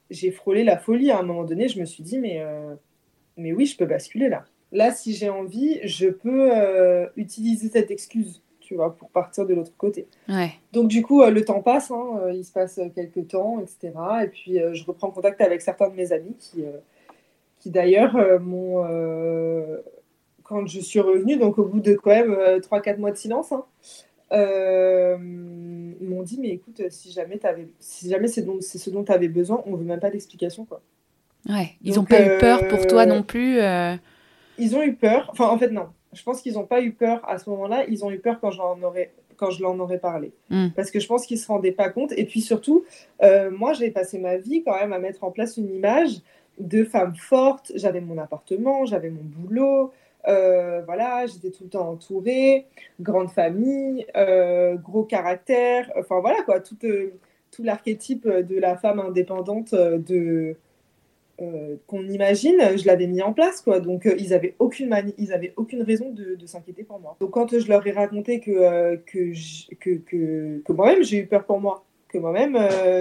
j'ai 0.09 0.31
frôlé 0.31 0.63
la 0.63 0.77
folie 0.77 1.11
à 1.11 1.19
un 1.19 1.23
moment 1.23 1.43
donné. 1.43 1.67
Je 1.67 1.77
me 1.77 1.83
suis 1.83 2.03
dit, 2.03 2.17
mais, 2.17 2.41
mais 3.35 3.51
oui, 3.51 3.65
je 3.65 3.75
peux 3.75 3.85
basculer 3.85 4.29
là. 4.29 4.45
Là, 4.71 4.93
si 4.93 5.13
j'ai 5.13 5.27
envie, 5.27 5.81
je 5.83 6.07
peux 6.07 6.49
utiliser 7.17 7.67
cette 7.67 7.91
excuse 7.91 8.41
pour 8.97 9.09
partir 9.09 9.45
de 9.45 9.53
l'autre 9.53 9.71
côté. 9.77 10.07
Donc, 10.73 10.87
du 10.87 11.01
coup, 11.01 11.21
euh, 11.21 11.29
le 11.31 11.43
temps 11.43 11.61
passe, 11.61 11.91
hein, 11.91 12.19
euh, 12.23 12.33
il 12.33 12.43
se 12.43 12.51
passe 12.51 12.79
quelques 12.95 13.27
temps, 13.29 13.59
etc. 13.59 13.91
Et 14.23 14.27
puis, 14.27 14.59
euh, 14.59 14.73
je 14.73 14.85
reprends 14.85 15.11
contact 15.11 15.41
avec 15.41 15.61
certains 15.61 15.89
de 15.89 15.95
mes 15.95 16.11
amis 16.11 16.35
qui, 16.39 16.63
qui 17.59 17.69
d'ailleurs, 17.69 18.39
m'ont. 18.41 18.85
quand 20.43 20.67
je 20.67 20.79
suis 20.79 20.99
revenue, 20.99 21.37
donc 21.37 21.57
au 21.57 21.65
bout 21.65 21.79
de 21.79 21.93
quand 21.93 22.11
même 22.11 22.33
3-4 22.33 22.97
mois 22.97 23.11
de 23.11 23.17
silence, 23.17 23.51
hein, 23.51 23.65
m'ont 26.01 26.23
dit 26.23 26.39
Mais 26.39 26.49
écoute, 26.49 26.81
si 26.89 27.11
jamais, 27.11 27.43
avais, 27.45 27.67
si 27.79 28.09
jamais 28.09 28.27
c'est, 28.27 28.45
ce 28.61 28.89
dont 28.89 29.03
tu 29.03 29.11
avais 29.11 29.29
besoin, 29.29 29.63
on 29.65 29.75
veut 29.75 29.85
même 29.85 29.99
pas 29.99 30.09
d'explication. 30.09 30.65
Quoi. 30.65 30.81
Ouais, 31.49 31.71
ils 31.81 31.95
n'ont 31.95 32.05
pas 32.05 32.21
eu 32.21 32.37
peur 32.39 32.67
pour 32.67 32.85
toi 32.87 33.05
non 33.05 33.23
plus 33.23 33.59
Ils 34.57 34.75
ont 34.75 34.83
eu 34.83 34.93
peur. 34.93 35.29
Enfin, 35.31 35.47
en 35.47 35.57
fait, 35.57 35.69
non 35.69 35.87
je 36.13 36.23
pense 36.23 36.41
qu'ils 36.41 36.53
n'ont 36.53 36.65
pas 36.65 36.81
eu 36.81 36.91
peur 36.91 37.21
à 37.27 37.37
ce 37.37 37.49
moment-là. 37.49 37.85
Ils 37.87 38.03
ont 38.03 38.11
eu 38.11 38.19
peur 38.19 38.39
quand 38.39 38.51
j'en 38.51 38.81
aurais 38.81 39.11
quand 39.41 39.49
je 39.49 39.63
l'en 39.63 39.77
aurais 39.79 39.97
parlé. 39.97 40.31
Hmm. 40.51 40.67
Parce 40.75 40.91
que 40.91 40.99
je 40.99 41.07
pense 41.07 41.25
qu'ils 41.25 41.37
ne 41.37 41.41
se 41.41 41.47
rendaient 41.47 41.71
pas 41.71 41.89
compte. 41.89 42.13
Et 42.15 42.25
puis 42.25 42.41
surtout, 42.41 42.85
euh, 43.23 43.49
moi, 43.49 43.73
j'ai 43.73 43.89
passé 43.89 44.19
ma 44.19 44.37
vie 44.37 44.63
quand 44.63 44.79
même 44.79 44.93
à 44.93 44.99
mettre 44.99 45.23
en 45.23 45.31
place 45.31 45.57
une 45.57 45.73
image 45.73 46.21
de 46.59 46.83
femme 46.83 47.15
forte. 47.15 47.71
J'avais 47.73 48.01
mon 48.01 48.19
appartement, 48.19 48.85
j'avais 48.85 49.09
mon 49.09 49.23
boulot. 49.23 49.91
Euh, 50.27 50.83
voilà, 50.85 51.25
j'étais 51.25 51.49
tout 51.49 51.63
le 51.63 51.71
temps 51.71 51.89
entourée, 51.89 52.67
grande 52.99 53.31
famille, 53.31 54.05
euh, 54.15 54.75
gros 54.75 55.03
caractère. 55.03 55.91
Enfin 55.97 56.19
voilà 56.19 56.43
quoi, 56.43 56.59
tout, 56.59 56.77
tout 57.49 57.63
l'archétype 57.63 58.27
de 58.27 58.59
la 58.59 58.77
femme 58.77 58.99
indépendante 58.99 59.73
de, 59.73 60.55
euh, 61.41 61.75
qu'on 61.87 62.07
imagine, 62.07 62.59
je 62.77 62.85
l'avais 62.85 63.07
mis 63.07 63.21
en 63.21 63.33
place, 63.33 63.61
quoi. 63.61 63.79
Donc, 63.79 64.05
euh, 64.05 64.15
ils 64.19 64.33
avaient 64.33 64.55
aucune 64.59 64.95
ils 65.17 65.33
avaient 65.33 65.53
aucune 65.55 65.81
raison 65.81 66.11
de, 66.11 66.37
s'inquiéter 66.45 66.83
pour 66.83 66.99
moi. 66.99 67.17
Donc, 67.19 67.31
quand 67.31 67.57
je 67.57 67.67
leur 67.67 67.85
ai 67.85 67.91
raconté 67.91 68.39
que, 68.39 68.51
euh, 68.51 68.97
que, 69.05 69.33
que, 69.79 70.61
que, 70.63 70.71
moi-même, 70.71 71.03
j'ai 71.03 71.17
eu 71.17 71.25
peur 71.25 71.45
pour 71.45 71.59
moi, 71.59 71.83
que 72.09 72.17
moi-même, 72.17 72.55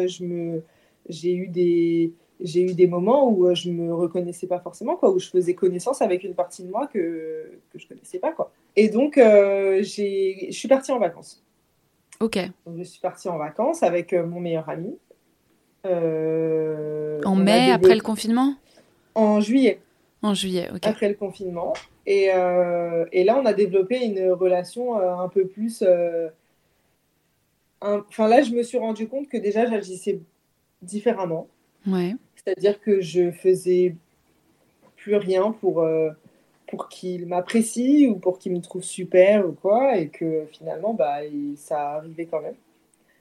je 0.08 0.24
me, 0.24 0.62
j'ai 1.08 1.34
eu 1.34 1.48
des, 1.48 2.12
j'ai 2.40 2.62
eu 2.62 2.74
des 2.74 2.86
moments 2.86 3.30
où 3.30 3.54
je 3.54 3.70
me 3.70 3.92
reconnaissais 3.92 4.46
pas 4.46 4.60
forcément, 4.60 4.96
quoi, 4.96 5.10
où 5.10 5.18
je 5.18 5.28
faisais 5.28 5.54
connaissance 5.54 6.00
avec 6.00 6.24
une 6.24 6.34
partie 6.34 6.62
de 6.62 6.70
moi 6.70 6.86
que, 6.86 7.50
que 7.72 7.78
je 7.78 7.86
connaissais 7.86 8.18
pas, 8.18 8.32
quoi. 8.32 8.52
Et 8.76 8.88
donc, 8.88 9.16
j'ai, 9.16 10.46
je 10.50 10.56
suis 10.56 10.68
partie 10.68 10.92
en 10.92 10.98
vacances. 10.98 11.44
Ok. 12.20 12.38
Donc, 12.66 12.78
je 12.78 12.84
suis 12.84 13.00
partie 13.00 13.28
en 13.28 13.36
vacances 13.36 13.82
avec 13.82 14.12
mon 14.14 14.40
meilleur 14.40 14.68
ami. 14.68 14.96
Euh, 15.86 17.20
en 17.24 17.36
mai, 17.36 17.70
après 17.70 17.94
le 17.94 18.02
confinement? 18.02 18.54
En 19.14 19.40
juillet. 19.40 19.80
En 20.22 20.34
juillet, 20.34 20.68
ok. 20.74 20.86
Après 20.86 21.08
le 21.08 21.14
confinement. 21.14 21.72
Et, 22.06 22.30
euh, 22.34 23.06
et 23.12 23.24
là, 23.24 23.38
on 23.40 23.46
a 23.46 23.52
développé 23.52 24.04
une 24.04 24.30
relation 24.32 24.98
euh, 24.98 25.14
un 25.14 25.28
peu 25.28 25.46
plus. 25.46 25.84
Enfin, 27.80 28.28
là, 28.28 28.42
je 28.42 28.52
me 28.52 28.62
suis 28.62 28.78
rendu 28.78 29.08
compte 29.08 29.28
que 29.28 29.38
déjà, 29.38 29.66
j'agissais 29.66 30.20
différemment. 30.82 31.48
Ouais. 31.86 32.14
C'est-à-dire 32.36 32.80
que 32.80 33.00
je 33.00 33.30
faisais 33.30 33.94
plus 34.96 35.16
rien 35.16 35.52
pour, 35.52 35.86
pour 36.66 36.88
qu'il 36.88 37.26
m'apprécie 37.26 38.06
ou 38.06 38.16
pour 38.16 38.38
qu'il 38.38 38.52
me 38.52 38.60
trouve 38.60 38.82
super 38.82 39.48
ou 39.48 39.52
quoi. 39.52 39.96
Et 39.96 40.08
que 40.08 40.44
finalement, 40.52 40.92
bah, 40.92 41.20
ça 41.56 41.92
arrivait 41.92 42.26
quand 42.26 42.42
même 42.42 42.56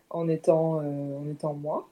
en 0.10 0.28
étant, 0.28 0.80
en 0.80 1.30
étant 1.30 1.54
moi. 1.54 1.88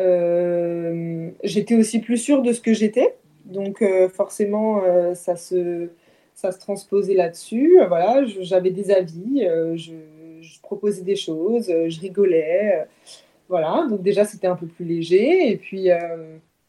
Euh, 0.00 1.30
j'étais 1.44 1.74
aussi 1.74 2.00
plus 2.00 2.18
sûre 2.18 2.42
de 2.42 2.52
ce 2.52 2.60
que 2.60 2.72
j'étais. 2.72 3.16
Donc 3.44 3.82
euh, 3.82 4.08
forcément, 4.08 4.82
euh, 4.84 5.14
ça, 5.14 5.36
se, 5.36 5.90
ça 6.34 6.52
se 6.52 6.58
transposait 6.58 7.14
là-dessus. 7.14 7.78
Voilà, 7.88 8.24
j'avais 8.40 8.70
des 8.70 8.90
avis, 8.90 9.46
je, 9.74 9.92
proposais 10.62 11.02
des 11.02 11.16
choses, 11.16 11.66
je 11.66 12.00
rigolais. 12.00 12.86
voilà, 13.48 13.86
donc 13.88 14.02
déjà 14.02 14.24
c'était 14.24 14.46
un 14.46 14.56
peu 14.56 14.66
plus 14.66 14.84
léger. 14.84 15.50
Et 15.50 15.56
puis. 15.56 15.88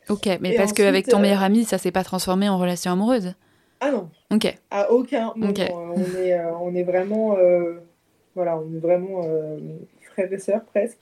ok, 0.10 0.30
mais 0.42 0.56
parce 0.56 0.74
qu'avec 0.74 1.08
ton 1.08 1.20
meilleur 1.20 1.44
ami, 1.44 1.64
ça 1.64 1.78
s'est 1.78 1.92
pas 1.92 2.04
transformé 2.04 2.50
en 2.50 2.58
relation 2.58 2.92
amoureuse? 2.92 3.34
Ah 3.80 3.92
non. 3.92 4.10
Ok. 4.32 4.54
À 4.72 4.92
aucun 4.92 5.34
moment. 5.36 5.54
on, 5.74 6.18
est, 6.18 6.40
on 6.62 6.76
est 6.76 6.84
vraiment. 6.84 7.38
voilà, 8.36 8.58
on 8.58 8.74
est 8.76 8.80
vraiment 8.80 9.22
frères 10.02 10.32
et 10.32 10.40
sœurs 10.40 10.64
presque. 10.66 10.98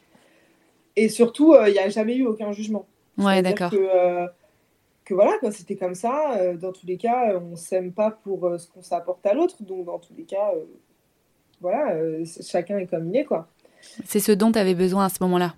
Et 0.95 1.09
surtout, 1.09 1.53
euh, 1.53 1.69
il 1.69 1.73
n'y 1.73 1.79
a 1.79 1.89
jamais 1.89 2.15
eu 2.15 2.25
aucun 2.25 2.51
jugement. 2.51 2.85
Ouais, 3.17 3.41
d'accord. 3.41 3.71
Que, 3.71 3.77
euh, 3.77 4.27
que, 5.05 5.13
voilà, 5.13 5.33
c'était 5.51 5.75
comme 5.75 5.95
ça. 5.95 6.35
Euh, 6.37 6.55
dans 6.55 6.71
tous 6.71 6.85
les 6.85 6.97
cas, 6.97 7.37
on 7.37 7.51
ne 7.51 7.55
s'aime 7.55 7.91
pas 7.91 8.11
pour 8.11 8.51
ce 8.57 8.67
qu'on 8.67 8.81
s'apporte 8.81 9.25
à 9.25 9.33
l'autre. 9.33 9.63
Donc, 9.63 9.85
dans 9.85 9.99
tous 9.99 10.13
les 10.17 10.23
cas, 10.23 10.51
voilà, 11.61 11.95
chacun 12.45 12.77
est 12.77 12.87
comme 12.87 13.09
il 13.09 13.17
est, 13.17 13.25
quoi. 13.25 13.47
C'est 14.05 14.19
ce 14.19 14.31
dont 14.31 14.51
tu 14.51 14.59
avais 14.59 14.75
besoin 14.75 15.05
à 15.05 15.09
ce 15.09 15.17
moment-là. 15.21 15.55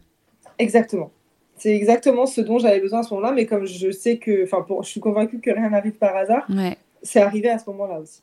Exactement. 0.60 1.12
C'est 1.58 1.76
exactement 1.76 2.26
ce 2.26 2.42
dont 2.42 2.58
j'avais 2.58 2.80
besoin 2.80 3.00
à 3.00 3.04
ce 3.04 3.14
moment-là, 3.14 3.34
mais 3.34 3.46
comme 3.46 3.66
je 3.66 3.92
sais 3.92 4.18
que, 4.18 4.44
enfin, 4.44 4.66
je 4.82 4.88
suis 4.88 5.00
convaincue 5.00 5.40
que 5.40 5.52
rien 5.52 5.70
n'arrive 5.70 5.94
par 5.94 6.16
hasard, 6.16 6.46
ouais. 6.50 6.78
c'est 7.02 7.22
arrivé 7.22 7.50
à 7.50 7.60
ce 7.60 7.70
moment-là 7.70 8.00
aussi. 8.00 8.22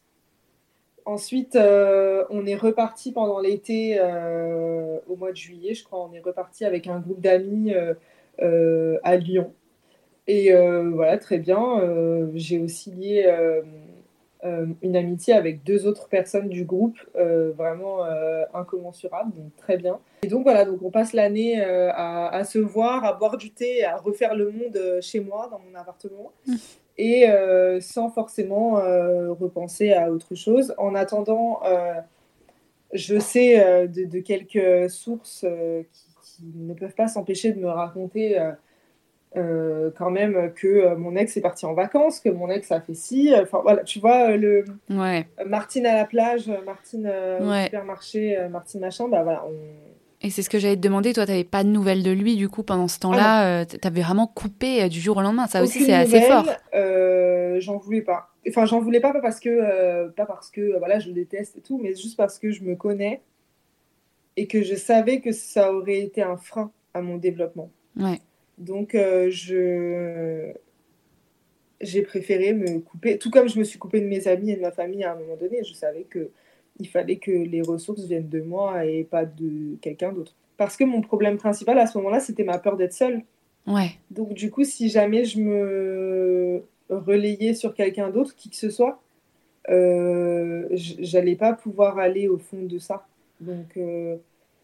Ensuite, 1.04 1.56
euh, 1.56 2.24
on 2.30 2.46
est 2.46 2.54
reparti 2.54 3.12
pendant 3.12 3.40
l'été, 3.40 3.96
euh, 3.98 4.98
au 5.08 5.16
mois 5.16 5.32
de 5.32 5.36
juillet, 5.36 5.74
je 5.74 5.84
crois. 5.84 6.08
On 6.08 6.12
est 6.12 6.20
reparti 6.20 6.64
avec 6.64 6.86
un 6.86 7.00
groupe 7.00 7.20
d'amis 7.20 7.72
euh, 8.40 8.98
à 9.02 9.16
Lyon. 9.16 9.52
Et 10.26 10.52
voilà, 10.52 11.18
très 11.18 11.38
bien. 11.38 12.30
J'ai 12.34 12.60
aussi 12.60 12.92
lié 12.92 13.28
une 14.44 14.96
amitié 14.96 15.34
avec 15.34 15.64
deux 15.64 15.88
autres 15.88 16.08
personnes 16.08 16.48
du 16.48 16.64
groupe, 16.64 16.98
vraiment 17.16 18.04
incommensurables, 18.54 19.32
donc 19.34 19.56
très 19.56 19.76
bien. 19.76 19.98
Et 20.22 20.28
donc 20.28 20.44
voilà, 20.44 20.64
donc 20.64 20.80
on 20.82 20.90
passe 20.92 21.14
l'année 21.14 21.60
à, 21.60 22.44
se 22.44 22.60
voir, 22.60 23.04
à 23.04 23.14
boire 23.14 23.38
du 23.38 23.50
thé, 23.50 23.82
à 23.82 23.96
refaire 23.96 24.36
le 24.36 24.52
monde 24.52 25.00
chez 25.00 25.18
moi, 25.18 25.48
dans 25.50 25.58
mon 25.58 25.76
appartement. 25.76 26.30
Et 26.98 27.28
euh, 27.28 27.80
sans 27.80 28.10
forcément 28.10 28.78
euh, 28.78 29.32
repenser 29.32 29.92
à 29.92 30.10
autre 30.10 30.34
chose. 30.34 30.74
En 30.78 30.94
attendant, 30.94 31.60
euh, 31.64 31.94
je 32.92 33.18
sais 33.18 33.88
de, 33.88 34.20
quelques 34.20 34.90
sources 34.90 35.46
qui, 35.92 36.44
ne 36.54 36.74
peuvent 36.74 36.94
pas 36.94 37.08
s'empêcher 37.08 37.52
de 37.52 37.60
me 37.60 37.68
raconter 37.68 38.38
quand 39.34 40.10
même 40.10 40.52
que 40.54 40.94
mon 40.94 41.14
ex 41.14 41.36
est 41.36 41.40
parti 41.40 41.66
en 41.66 41.74
vacances, 41.74 42.18
que 42.18 42.30
mon 42.30 42.48
ex 42.50 42.72
a 42.72 42.80
fait 42.80 42.94
ci. 42.94 43.32
Enfin 43.40 43.60
voilà, 43.62 43.84
tu 43.84 44.00
vois, 44.00 44.36
le 44.36 44.64
Martine 45.46 45.86
à 45.86 45.94
la 45.94 46.04
plage, 46.04 46.50
Martine 46.66 47.12
au 47.40 47.64
supermarché, 47.64 48.48
Martine 48.50 48.80
machin, 48.80 49.08
bah 49.08 49.22
voilà, 49.22 49.46
on 49.46 49.99
et 50.22 50.30
c'est 50.30 50.42
ce 50.42 50.50
que 50.50 50.58
j'allais 50.58 50.76
te 50.76 50.80
demander, 50.80 51.12
toi, 51.12 51.24
tu 51.24 51.32
n'avais 51.32 51.44
pas 51.44 51.64
de 51.64 51.68
nouvelles 51.68 52.02
de 52.02 52.10
lui, 52.10 52.36
du 52.36 52.48
coup, 52.48 52.62
pendant 52.62 52.88
ce 52.88 52.98
temps-là, 52.98 53.40
ah 53.40 53.60
euh, 53.62 53.64
tu 53.64 53.86
avais 53.86 54.02
vraiment 54.02 54.26
coupé 54.26 54.82
euh, 54.82 54.88
du 54.88 55.00
jour 55.00 55.16
au 55.16 55.22
lendemain. 55.22 55.46
Ça 55.46 55.62
aussi, 55.62 55.84
c'est 55.84 55.94
assez 55.94 56.22
fort. 56.22 56.46
Euh, 56.74 57.58
j'en 57.60 57.78
voulais 57.78 58.02
pas. 58.02 58.30
Enfin, 58.48 58.66
j'en 58.66 58.80
voulais 58.80 59.00
pas, 59.00 59.12
pas 59.12 59.20
parce 59.20 59.40
que, 59.40 60.08
pas 60.10 60.26
parce 60.26 60.50
que 60.50 60.78
voilà, 60.78 60.98
je 60.98 61.08
le 61.08 61.14
déteste 61.14 61.56
et 61.56 61.60
tout, 61.60 61.78
mais 61.82 61.94
juste 61.94 62.16
parce 62.16 62.38
que 62.38 62.50
je 62.50 62.62
me 62.62 62.76
connais 62.76 63.22
et 64.36 64.46
que 64.46 64.62
je 64.62 64.74
savais 64.74 65.20
que 65.20 65.32
ça 65.32 65.72
aurait 65.72 66.00
été 66.00 66.22
un 66.22 66.36
frein 66.36 66.70
à 66.94 67.02
mon 67.02 67.16
développement. 67.16 67.70
Ouais. 67.96 68.20
Donc, 68.58 68.94
euh, 68.94 69.30
je 69.30 70.52
j'ai 71.80 72.02
préféré 72.02 72.52
me 72.52 72.78
couper, 72.80 73.16
tout 73.16 73.30
comme 73.30 73.48
je 73.48 73.58
me 73.58 73.64
suis 73.64 73.78
coupée 73.78 74.02
de 74.02 74.06
mes 74.06 74.28
amis 74.28 74.50
et 74.50 74.56
de 74.56 74.60
ma 74.60 74.70
famille 74.70 75.02
à 75.02 75.12
un 75.12 75.16
moment 75.16 75.36
donné. 75.36 75.64
Je 75.64 75.72
savais 75.72 76.02
que 76.02 76.30
il 76.80 76.88
fallait 76.88 77.16
que 77.16 77.30
les 77.30 77.62
ressources 77.62 78.04
viennent 78.04 78.28
de 78.28 78.40
moi 78.40 78.84
et 78.84 79.04
pas 79.04 79.24
de 79.24 79.76
quelqu'un 79.80 80.12
d'autre. 80.12 80.34
Parce 80.56 80.76
que 80.76 80.84
mon 80.84 81.00
problème 81.00 81.38
principal 81.38 81.78
à 81.78 81.86
ce 81.86 81.96
moment-là, 81.98 82.20
c'était 82.20 82.44
ma 82.44 82.58
peur 82.58 82.76
d'être 82.76 82.92
seule. 82.92 83.22
Ouais. 83.66 83.92
Donc, 84.10 84.34
du 84.34 84.50
coup, 84.50 84.64
si 84.64 84.88
jamais 84.88 85.24
je 85.24 85.40
me 85.40 86.62
relayais 86.88 87.54
sur 87.54 87.74
quelqu'un 87.74 88.10
d'autre, 88.10 88.34
qui 88.34 88.50
que 88.50 88.56
ce 88.56 88.70
soit, 88.70 89.00
euh, 89.68 90.66
j'allais 90.72 91.36
pas 91.36 91.52
pouvoir 91.52 91.98
aller 91.98 92.28
au 92.28 92.38
fond 92.38 92.62
de 92.62 92.78
ça. 92.78 93.06
Donc, 93.40 93.76
euh, 93.76 94.16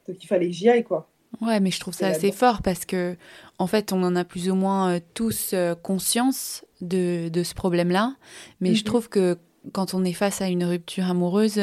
donc 0.08 0.22
il 0.22 0.26
fallait 0.26 0.46
que 0.46 0.52
j'y 0.52 0.68
aille, 0.68 0.84
quoi. 0.84 1.08
Ouais, 1.42 1.60
mais 1.60 1.70
je 1.70 1.80
trouve 1.80 1.92
ça 1.92 2.08
assez 2.08 2.32
fort 2.32 2.62
parce 2.62 2.84
que, 2.84 3.16
en 3.58 3.66
fait, 3.66 3.92
on 3.92 4.02
en 4.02 4.16
a 4.16 4.24
plus 4.24 4.50
ou 4.50 4.54
moins 4.54 4.94
euh, 4.94 5.00
tous 5.14 5.54
conscience 5.82 6.64
de, 6.80 7.28
de 7.28 7.42
ce 7.42 7.54
problème-là. 7.54 8.16
Mais 8.60 8.74
je 8.74 8.80
mhm. 8.80 8.86
trouve 8.86 9.08
que 9.08 9.38
quand 9.72 9.94
on 9.94 10.04
est 10.04 10.12
face 10.12 10.40
à 10.40 10.48
une 10.48 10.64
rupture 10.64 11.10
amoureuse, 11.10 11.60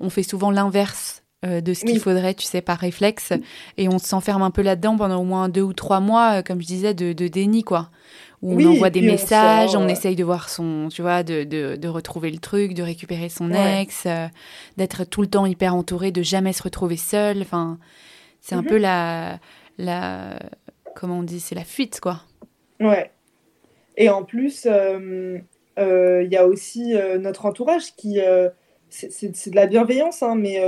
on 0.00 0.10
fait 0.10 0.22
souvent 0.22 0.50
l'inverse 0.50 1.22
de 1.42 1.72
ce 1.72 1.84
qu'il 1.84 1.98
faudrait, 1.98 2.34
tu 2.34 2.44
sais, 2.44 2.60
par 2.60 2.78
réflexe. 2.78 3.32
Et 3.76 3.88
on 3.88 3.98
s'enferme 3.98 4.42
un 4.42 4.50
peu 4.50 4.62
là-dedans 4.62 4.96
pendant 4.96 5.20
au 5.20 5.24
moins 5.24 5.48
deux 5.48 5.62
ou 5.62 5.72
trois 5.72 6.00
mois, 6.00 6.42
comme 6.42 6.60
je 6.60 6.66
disais, 6.66 6.94
de, 6.94 7.12
de 7.12 7.28
déni, 7.28 7.62
quoi 7.62 7.90
où 8.42 8.58
on 8.58 8.64
envoie 8.66 8.90
des 8.90 9.02
messages, 9.02 9.76
on, 9.76 9.86
essaye 9.88 10.16
de 10.16 10.24
voir 10.24 10.48
son, 10.48 10.88
tu 10.90 11.02
vois, 11.02 11.22
de, 11.22 11.44
de, 11.44 11.76
de, 11.76 11.88
retrouver 11.88 12.30
le 12.30 12.38
truc, 12.38 12.72
de 12.72 12.82
récupérer 12.82 13.28
son 13.28 13.50
ex, 13.52 14.04
euh, 14.06 14.28
d'être 14.76 15.04
tout 15.04 15.20
le 15.20 15.26
temps 15.28 15.44
hyper 15.44 15.74
entouré, 15.74 16.10
de 16.10 16.22
jamais 16.22 16.52
se 16.52 16.62
retrouver 16.62 16.96
seul. 16.96 17.42
Enfin, 17.42 17.78
c'est 18.40 18.54
un 18.54 18.62
mhm. 18.62 18.68
peu 18.68 18.78
la, 18.78 19.38
la, 19.76 20.38
comment 20.94 21.18
on 21.18 21.22
dit, 21.22 21.40
c'est 21.40 21.54
la 21.54 21.64
fuite, 21.64 22.00
quoi. 22.00 22.22
Ouais. 22.80 23.10
Et 23.98 24.08
en 24.08 24.24
plus, 24.24 24.64
euh, 24.64 24.98
euh, 24.98 25.38
il 25.78 26.28
y 26.30 26.36
a 26.36 26.46
aussi 26.46 26.94
notre 27.18 27.46
entourage 27.46 27.94
qui, 27.96 28.18
c'est 28.88 29.50
de 29.50 29.56
la 29.56 29.66
bienveillance, 29.66 30.22
hein, 30.22 30.34
mais 30.36 30.60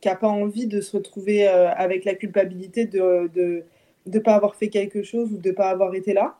qui 0.00 0.08
n'a 0.08 0.16
pas 0.16 0.28
envie 0.28 0.66
de 0.66 0.80
se 0.80 0.96
retrouver 0.96 1.46
avec 1.46 2.04
la 2.04 2.14
culpabilité 2.14 2.86
de 2.86 3.30
ne 3.34 3.62
de, 4.06 4.18
pas 4.18 4.34
avoir 4.34 4.54
fait 4.56 4.68
quelque 4.68 5.02
chose 5.02 5.32
ou 5.32 5.38
de 5.38 5.50
ne 5.50 5.54
pas 5.54 5.70
avoir 5.70 5.94
été 5.94 6.14
là 6.14 6.38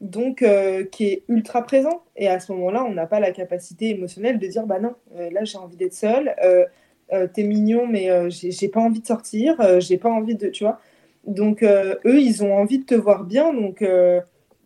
donc 0.00 0.42
euh, 0.42 0.84
qui 0.84 1.06
est 1.06 1.22
ultra 1.28 1.62
présent. 1.62 2.02
Et 2.16 2.28
à 2.28 2.40
ce 2.40 2.52
moment-là, 2.52 2.84
on 2.84 2.92
n'a 2.92 3.06
pas 3.06 3.20
la 3.20 3.32
capacité 3.32 3.90
émotionnelle 3.90 4.38
de 4.38 4.46
dire 4.46 4.66
bah 4.66 4.78
non, 4.78 4.94
euh, 5.16 5.30
là 5.30 5.44
j'ai 5.44 5.58
envie 5.58 5.76
d'être 5.76 5.94
seule, 5.94 6.34
euh, 6.42 6.66
t'es 7.32 7.42
mignon, 7.42 7.86
mais 7.86 8.08
j'ai 8.30 8.68
pas 8.68 8.80
envie 8.80 9.00
de 9.00 9.06
sortir, 9.06 9.56
j'ai 9.80 9.98
pas 9.98 10.08
envie 10.08 10.34
de. 10.34 10.48
Tu 10.48 10.64
vois 10.64 10.80
Donc 11.26 11.62
eux, 11.62 11.98
ils 12.04 12.42
ont 12.42 12.54
envie 12.54 12.78
de 12.78 12.84
te 12.84 12.94
voir 12.94 13.24
bien, 13.24 13.52
donc, 13.52 13.84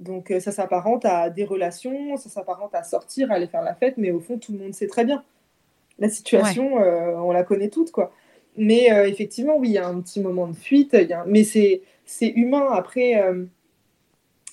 donc 0.00 0.32
ça 0.40 0.52
s'apparente 0.52 1.04
à 1.04 1.30
des 1.30 1.44
relations, 1.44 2.16
ça 2.16 2.28
s'apparente 2.28 2.74
à 2.74 2.82
sortir, 2.82 3.30
à 3.30 3.34
aller 3.34 3.46
faire 3.46 3.62
la 3.62 3.74
fête, 3.74 3.94
mais 3.96 4.10
au 4.10 4.20
fond, 4.20 4.38
tout 4.38 4.52
le 4.52 4.58
monde 4.58 4.74
sait 4.74 4.86
très 4.86 5.04
bien. 5.04 5.24
La 5.98 6.08
situation, 6.08 6.74
on 6.76 7.32
la 7.32 7.42
connaît 7.42 7.68
toute, 7.68 7.90
quoi. 7.90 8.12
Mais 8.56 8.86
effectivement, 9.08 9.56
oui, 9.56 9.70
il 9.70 9.74
y 9.74 9.78
a 9.78 9.88
un 9.88 10.00
petit 10.00 10.20
moment 10.20 10.46
de 10.46 10.54
fuite, 10.54 10.92
y 10.92 11.12
a... 11.12 11.24
mais 11.26 11.42
c'est 11.42 11.82
humain. 12.20 12.68
Après 12.70 13.20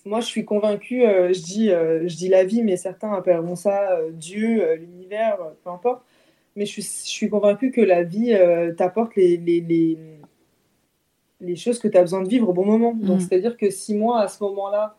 moi, 0.05 0.21
je 0.21 0.27
suis 0.27 0.45
convaincue, 0.45 1.03
euh, 1.03 1.33
je, 1.33 1.41
dis, 1.41 1.71
euh, 1.71 2.07
je 2.07 2.15
dis 2.15 2.27
la 2.27 2.43
vie, 2.43 2.61
mais 2.61 2.77
certains 2.77 3.11
appelleront 3.11 3.55
ça 3.55 3.93
euh, 3.93 4.11
Dieu, 4.11 4.75
l'univers, 4.75 5.37
peu 5.63 5.71
importe. 5.71 6.03
Mais 6.55 6.65
je 6.65 6.73
suis, 6.73 6.83
je 6.83 7.09
suis 7.09 7.29
convaincue 7.29 7.71
que 7.71 7.81
la 7.81 8.03
vie 8.03 8.33
t'apporte 8.77 9.15
les, 9.17 9.35
les, 9.35 9.59
les, 9.59 9.97
les, 11.41 11.55
choses 11.57 11.79
que 11.79 11.89
tu 11.89 11.97
as 11.97 12.01
besoin 12.01 12.21
de 12.21 12.29
vivre 12.29 12.47
au 12.47 12.53
bon 12.53 12.63
moment. 12.63 12.93
Donc, 12.93 13.17
mm. 13.17 13.19
c'est-à-dire 13.21 13.57
que 13.57 13.69
si 13.69 13.93
moi, 13.93 14.21
à 14.21 14.27
ce 14.29 14.41
moment-là, 14.43 14.95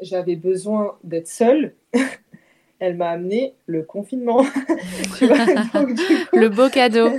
j'avais 0.00 0.36
besoin 0.36 0.98
d'être 1.04 1.28
seule, 1.28 1.74
elle 2.80 2.96
m'a 2.96 3.10
amené 3.10 3.54
le 3.66 3.82
confinement. 3.82 4.42
le 5.20 6.48
beau 6.48 6.68
cadeau. 6.70 7.10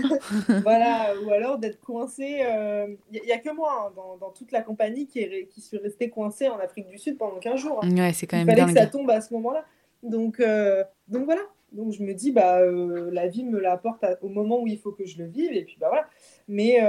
voilà, 0.63 1.13
ou 1.23 1.31
alors 1.31 1.59
d'être 1.59 1.79
coincé. 1.79 2.37
Il 2.39 2.45
euh, 2.45 2.87
n'y 3.11 3.31
a, 3.31 3.37
que 3.37 3.53
moi 3.55 3.93
hein, 3.95 4.17
dans, 4.19 4.31
toute 4.31 4.51
la 4.51 4.61
compagnie 4.61 5.07
qui, 5.07 5.19
est, 5.19 5.47
qui 5.49 5.61
suis 5.61 5.77
restée 5.77 6.09
coincée 6.09 6.49
en 6.49 6.57
Afrique 6.57 6.87
du 6.87 6.97
Sud 6.97 7.17
pendant 7.17 7.37
15 7.37 7.59
jours. 7.59 7.79
Hein. 7.83 7.95
Ouais, 7.95 8.11
c'est 8.11 8.25
quand 8.25 8.37
même 8.37 8.49
Il 8.49 8.55
fallait 8.55 8.73
que 8.73 8.79
ça 8.79 8.87
tombe 8.87 9.09
à 9.11 9.21
ce 9.21 9.33
moment-là. 9.35 9.63
Donc, 10.03 10.39
euh, 10.39 10.83
donc 11.07 11.25
voilà. 11.25 11.41
Donc 11.71 11.93
je 11.93 12.03
me 12.03 12.13
dis, 12.13 12.31
bah, 12.31 12.59
euh, 12.59 13.09
la 13.13 13.27
vie 13.27 13.45
me 13.45 13.59
l'apporte 13.59 14.03
au 14.21 14.27
moment 14.27 14.61
où 14.61 14.67
il 14.67 14.77
faut 14.77 14.91
que 14.91 15.05
je 15.05 15.19
le 15.19 15.25
vive. 15.25 15.53
Et 15.53 15.63
puis 15.63 15.77
bah 15.79 15.87
voilà. 15.89 16.07
Mais, 16.47 16.79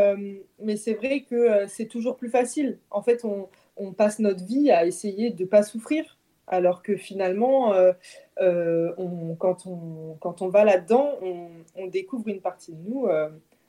mais 0.60 0.76
c'est 0.76 0.94
vrai 0.94 1.20
que 1.20 1.66
c'est 1.68 1.86
toujours 1.86 2.16
plus 2.16 2.30
facile. 2.30 2.78
En 2.90 3.02
fait, 3.02 3.24
on, 3.24 3.48
on 3.76 3.92
passe 3.92 4.18
notre 4.18 4.44
vie 4.44 4.70
à 4.70 4.86
essayer 4.86 5.30
de 5.30 5.42
ne 5.42 5.48
pas 5.48 5.62
souffrir 5.62 6.18
alors 6.46 6.82
que 6.82 6.96
finalement, 6.96 7.72
euh, 7.72 7.92
euh, 8.40 8.92
quand, 9.38 9.66
on, 9.66 10.16
quand 10.20 10.42
on 10.42 10.48
va 10.48 10.64
là-dedans, 10.64 11.14
on, 11.22 11.86
découvre 11.86 12.28
une 12.28 12.40
partie 12.40 12.72
de 12.72 12.88
nous 12.88 13.06
euh, 13.06 13.28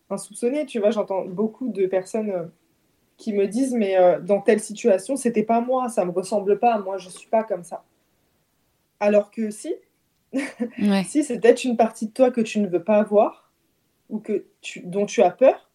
insoupçonnée. 0.10 0.66
Tu 0.66 0.80
vois, 0.80 0.92
j'entends 0.92 1.26
beaucoup 1.26 1.70
de 1.70 1.86
personnes 1.86 2.52
qui 3.18 3.34
me 3.34 3.48
disent, 3.48 3.74
mais 3.74 3.96
dans 4.22 4.42
telle 4.42 4.60
situation, 4.60 5.16
c'était 5.16 5.44
pas 5.44 5.62
moi, 5.62 5.90
ça 5.90 6.04
me 6.04 6.12
ressemble 6.12 6.60
pas, 6.60 6.78
moi 6.80 6.98
je 6.98 7.10
suis 7.10 7.30
pas 7.30 7.44
comme 7.44 7.64
ça. 7.64 7.84
Alors 9.00 9.32
que 9.32 9.50
si, 9.50 9.74
si 11.06 11.24
c'est 11.24 11.40
peut-être 11.40 11.64
une 11.64 11.78
partie 11.78 12.08
de 12.08 12.12
toi 12.12 12.32
que 12.32 12.42
tu 12.42 12.60
ne 12.60 12.68
veux 12.68 12.84
pas 12.84 13.04
voir 13.04 13.52
ou 14.10 14.20
que 14.20 14.46
tu, 14.62 14.82
dont 14.82 15.06
tu 15.06 15.22
as 15.22 15.32
peur, 15.32 15.70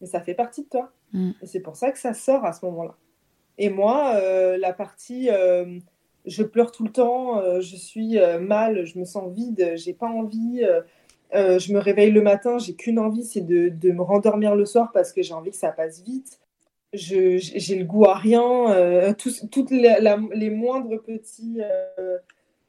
mais 0.00 0.06
ça 0.06 0.20
fait 0.20 0.34
partie 0.34 0.62
de 0.62 0.68
toi. 0.68 0.92
Mm. 1.12 1.32
Et 1.42 1.46
c'est 1.46 1.60
pour 1.60 1.76
ça 1.76 1.90
que 1.90 1.98
ça 1.98 2.14
sort 2.14 2.44
à 2.44 2.52
ce 2.52 2.64
moment-là. 2.66 2.96
Et 3.58 3.70
moi, 3.70 4.18
la 4.56 4.72
partie 4.72 5.28
je 6.28 6.42
pleure 6.42 6.72
tout 6.72 6.84
le 6.84 6.90
temps, 6.90 7.40
euh, 7.40 7.60
je 7.60 7.76
suis 7.76 8.18
euh, 8.18 8.38
mal, 8.38 8.84
je 8.84 8.98
me 8.98 9.04
sens 9.04 9.32
vide, 9.32 9.72
j'ai 9.76 9.92
pas 9.92 10.06
envie. 10.06 10.62
Euh, 11.34 11.58
je 11.58 11.72
me 11.72 11.78
réveille 11.78 12.10
le 12.10 12.22
matin, 12.22 12.58
j'ai 12.58 12.74
qu'une 12.74 12.98
envie, 12.98 13.24
c'est 13.24 13.42
de, 13.42 13.92
me 13.92 14.02
rendormir 14.02 14.54
le 14.54 14.64
soir 14.64 14.90
parce 14.92 15.12
que 15.12 15.22
j'ai 15.22 15.34
envie 15.34 15.50
que 15.50 15.56
ça 15.56 15.72
passe 15.72 16.02
vite. 16.02 16.38
J'ai 16.94 17.38
le 17.76 17.84
goût 17.84 18.06
à 18.06 18.14
rien. 18.14 19.14
toutes 19.18 19.70
les, 19.70 19.96
les, 20.32 20.50
moindres 20.50 21.02
petits, 21.02 21.60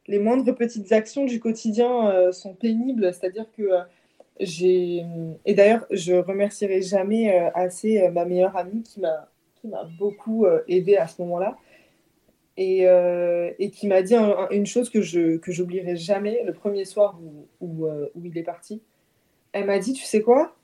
les 0.07 0.19
moindres 0.19 0.53
petites 0.53 0.91
actions 0.91 1.23
du 1.23 1.39
quotidien 1.39 2.29
sont 2.33 2.53
pénibles. 2.53 3.13
C'est-à-dire 3.13 3.45
que 3.57 3.69
j'ai. 4.41 5.05
Et 5.45 5.53
d'ailleurs, 5.53 5.85
je 5.89 6.15
remercierai 6.15 6.81
jamais 6.81 7.33
assez 7.53 8.09
ma 8.09 8.25
meilleure 8.25 8.57
amie 8.57 8.83
qui 8.83 8.99
m'a 8.99 9.29
beaucoup 9.97 10.45
aidée 10.67 10.97
à 10.97 11.07
ce 11.07 11.21
moment-là 11.21 11.57
euh, 12.59 13.51
et, 13.57 13.69
qui 13.69 13.87
m'a 13.87 14.01
dit 14.01 14.15
une 14.51 14.65
chose 14.65 14.89
que 14.89 15.01
je 15.01 15.37
que 15.37 15.51
j'oublierai 15.51 15.95
jamais 15.95 16.43
le 16.43 16.53
premier 16.53 16.83
soir 16.83 17.17
où, 17.61 17.85
euh, 17.85 18.09
où, 18.15 18.25
il 18.25 18.37
est 18.37 18.43
parti. 18.43 18.81
Elle 19.53 19.65
m'a 19.65 19.79
dit, 19.79 19.93
tu 19.93 20.03
sais 20.03 20.21
quoi? 20.21 20.55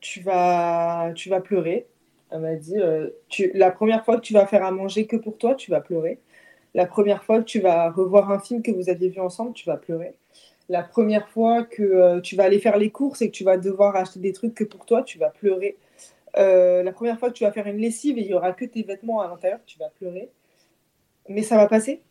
Tu 0.00 0.20
vas, 0.20 1.12
tu 1.14 1.28
vas 1.28 1.40
pleurer. 1.40 1.88
Elle 2.30 2.40
m'a 2.40 2.54
dit, 2.54 2.78
euh, 2.78 3.10
tu, 3.28 3.50
la 3.54 3.70
première 3.72 4.04
fois 4.04 4.16
que 4.16 4.20
tu 4.22 4.34
vas 4.34 4.46
faire 4.46 4.64
à 4.64 4.70
manger 4.70 5.06
que 5.06 5.16
pour 5.16 5.36
toi, 5.36 5.54
tu 5.56 5.70
vas 5.70 5.80
pleurer. 5.80 6.20
La 6.74 6.86
première 6.86 7.24
fois 7.24 7.40
que 7.40 7.44
tu 7.44 7.60
vas 7.60 7.90
revoir 7.90 8.30
un 8.30 8.38
film 8.38 8.62
que 8.62 8.70
vous 8.70 8.88
aviez 8.88 9.08
vu 9.08 9.20
ensemble, 9.20 9.52
tu 9.52 9.66
vas 9.66 9.76
pleurer. 9.76 10.14
La 10.68 10.82
première 10.82 11.28
fois 11.28 11.64
que 11.64 12.20
tu 12.20 12.36
vas 12.36 12.44
aller 12.44 12.60
faire 12.60 12.78
les 12.78 12.90
courses 12.90 13.20
et 13.22 13.30
que 13.30 13.36
tu 13.36 13.44
vas 13.44 13.58
devoir 13.58 13.96
acheter 13.96 14.20
des 14.20 14.32
trucs 14.32 14.54
que 14.54 14.64
pour 14.64 14.86
toi, 14.86 15.02
tu 15.02 15.18
vas 15.18 15.30
pleurer. 15.30 15.76
La 16.36 16.92
première 16.92 17.18
fois 17.18 17.28
que 17.30 17.34
tu 17.34 17.44
vas 17.44 17.52
faire 17.52 17.66
une 17.66 17.78
lessive 17.78 18.18
et 18.18 18.22
il 18.22 18.28
y 18.28 18.34
aura 18.34 18.52
que 18.52 18.64
tes 18.64 18.82
vêtements 18.82 19.20
à 19.20 19.28
l'intérieur, 19.28 19.60
tu 19.66 19.78
vas 19.78 19.88
pleurer 19.88 20.30
mais 21.28 21.42
ça 21.42 21.56
va 21.56 21.66
passer. 21.66 22.02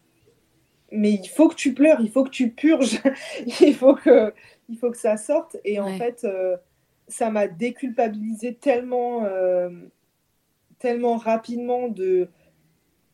Mais 0.92 1.12
il 1.12 1.28
faut 1.28 1.50
que 1.50 1.56
tu 1.56 1.74
pleures, 1.74 2.02
il 2.02 2.12
faut 2.12 2.24
que 2.24 2.30
tu 2.30 2.52
purges, 2.52 3.02
il, 3.62 3.74
faut 3.74 3.96
que, 3.96 4.34
il 4.70 4.78
faut 4.78 4.92
que 4.92 4.98
ça 4.98 5.18
sorte. 5.18 5.58
Et 5.64 5.80
en 5.80 5.98
fait, 5.98 6.24
euh, 6.24 6.58
ça 7.08 7.30
m'a 7.32 7.48
déculpabilisé 7.48 8.56
tellement, 8.56 9.26
euh, 9.26 9.70
tellement 10.80 11.18
rapidement 11.18 11.88
de, 11.88 12.30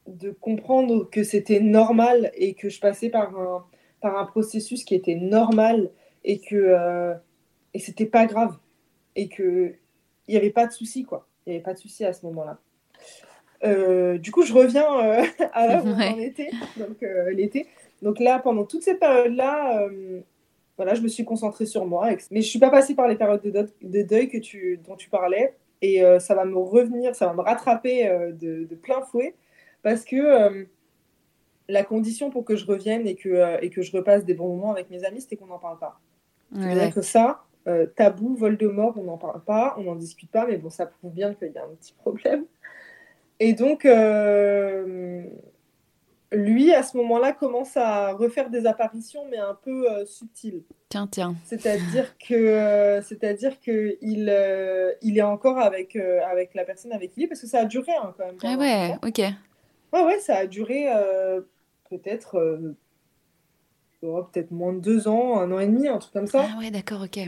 de 0.07 0.31
comprendre 0.31 1.09
que 1.09 1.23
c'était 1.23 1.61
normal 1.61 2.31
et 2.35 2.53
que 2.53 2.69
je 2.69 2.79
passais 2.79 3.09
par 3.09 3.37
un, 3.37 3.65
par 4.01 4.17
un 4.17 4.25
processus 4.25 4.83
qui 4.83 4.95
était 4.95 5.15
normal 5.15 5.89
et 6.23 6.39
que 6.39 6.55
euh, 6.55 7.13
et 7.73 7.79
c'était 7.79 8.05
pas 8.05 8.25
grave 8.25 8.57
et 9.15 9.29
que 9.29 9.75
il 10.29 10.31
n'y 10.33 10.37
avait 10.37 10.51
pas 10.51 10.67
de 10.67 10.71
souci 10.71 11.03
quoi 11.03 11.27
il 11.45 11.49
n'y 11.49 11.55
avait 11.55 11.63
pas 11.63 11.73
de 11.73 11.79
souci 11.79 12.05
à 12.05 12.13
ce 12.13 12.25
moment-là 12.27 12.59
euh, 13.63 14.17
du 14.17 14.31
coup, 14.31 14.43
je 14.43 14.53
reviens 14.53 14.99
euh, 14.99 15.23
à 15.53 15.67
là 15.67 15.81
où 15.83 15.87
on 15.87 16.19
était, 16.19 16.49
donc 16.77 17.03
euh, 17.03 17.31
l'été. 17.31 17.67
Donc 18.01 18.19
là, 18.19 18.39
pendant 18.39 18.63
toute 18.63 18.83
cette 18.83 18.99
période-là, 18.99 19.87
voilà, 20.77 20.93
je 20.93 21.01
me 21.01 21.09
suis 21.09 21.25
concentrée 21.25 21.65
sur 21.65 21.85
moi. 21.85 22.09
Mais 22.31 22.41
je 22.41 22.47
suis 22.47 22.59
pas 22.59 22.69
passée 22.69 22.95
par 22.95 23.09
les 23.09 23.15
périodes 23.15 23.41
de, 23.41 24.01
deuil 24.03 24.29
que 24.29 24.37
tu, 24.37 24.79
dont 24.87 24.95
tu 24.95 25.09
parlais. 25.09 25.53
Et 25.81 26.01
ça 26.19 26.33
va 26.33 26.45
me 26.45 26.55
revenir, 26.55 27.13
ça 27.13 27.27
va 27.27 27.33
me 27.33 27.41
rattraper 27.41 28.09
de, 28.31 28.75
plein 28.81 29.01
fouet. 29.01 29.35
Parce 29.83 30.05
que 30.05 30.65
la 31.67 31.83
condition 31.83 32.29
pour 32.29 32.45
que 32.45 32.55
je 32.55 32.65
revienne 32.65 33.05
et 33.05 33.15
que, 33.15 33.61
et 33.61 33.69
que 33.69 33.81
je 33.81 33.91
repasse 33.91 34.23
des 34.23 34.33
bons 34.33 34.55
moments 34.55 34.71
avec 34.71 34.89
mes 34.89 35.03
amis, 35.03 35.19
c'était 35.19 35.35
qu'on 35.35 35.47
n'en 35.47 35.59
parle 35.59 35.77
pas. 35.77 35.99
C'est-à-dire 36.55 36.93
que 36.95 37.01
ça, 37.01 37.43
tabou, 37.95 38.35
Voldemort, 38.35 38.97
on 38.97 39.03
n'en 39.03 39.17
parle 39.17 39.43
pas, 39.43 39.75
on 39.77 39.83
n'en 39.83 39.95
discute 39.95 40.31
pas, 40.31 40.45
mais 40.45 40.57
bon, 40.57 40.69
ça 40.69 40.85
prouve 40.85 41.13
bien 41.13 41.33
qu'il 41.33 41.51
y 41.51 41.57
a 41.57 41.63
un 41.63 41.75
petit 41.75 41.93
problème. 41.93 42.45
Et 43.39 43.53
donc, 43.53 43.85
lui, 46.31 46.73
à 46.73 46.83
ce 46.83 46.95
moment-là, 46.97 47.33
commence 47.33 47.75
à 47.75 48.13
refaire 48.13 48.49
des 48.49 48.65
apparitions, 48.65 49.25
mais 49.29 49.37
un 49.37 49.57
peu 49.63 49.89
euh, 49.91 50.05
subtiles. 50.05 50.63
Tiens, 50.89 51.07
tiens. 51.07 51.35
C'est-à-dire 51.45 52.17
que, 52.17 52.33
euh, 52.33 53.01
c'est-à-dire 53.01 53.59
que 53.59 53.97
il, 54.01 54.29
euh, 54.29 54.93
il 55.01 55.17
est 55.17 55.23
encore 55.23 55.57
avec 55.57 55.95
avec 55.95 56.53
la 56.53 56.65
personne 56.65 56.91
avec 56.91 57.11
qui 57.11 57.21
il 57.21 57.23
est, 57.23 57.27
parce 57.27 57.41
que 57.41 57.47
ça 57.47 57.59
a 57.59 57.65
duré 57.65 57.91
hein, 57.93 58.13
quand 58.17 58.25
même. 58.25 58.37
Ah 58.43 58.57
ouais, 58.57 58.95
ok. 59.07 59.19
Ouais, 59.91 60.05
ouais, 60.05 60.19
ça 60.19 60.37
a 60.37 60.45
duré 60.45 60.87
peut-être 61.89 62.59
peut-être 64.01 64.51
moins 64.51 64.73
de 64.73 64.79
deux 64.79 65.07
ans, 65.07 65.39
un 65.39 65.51
an 65.51 65.59
et 65.59 65.67
demi, 65.67 65.87
un 65.87 65.97
truc 65.97 66.13
comme 66.13 66.27
ça. 66.27 66.45
Ah 66.47 66.59
ouais, 66.59 66.71
d'accord, 66.71 67.01
ok. 67.01 67.19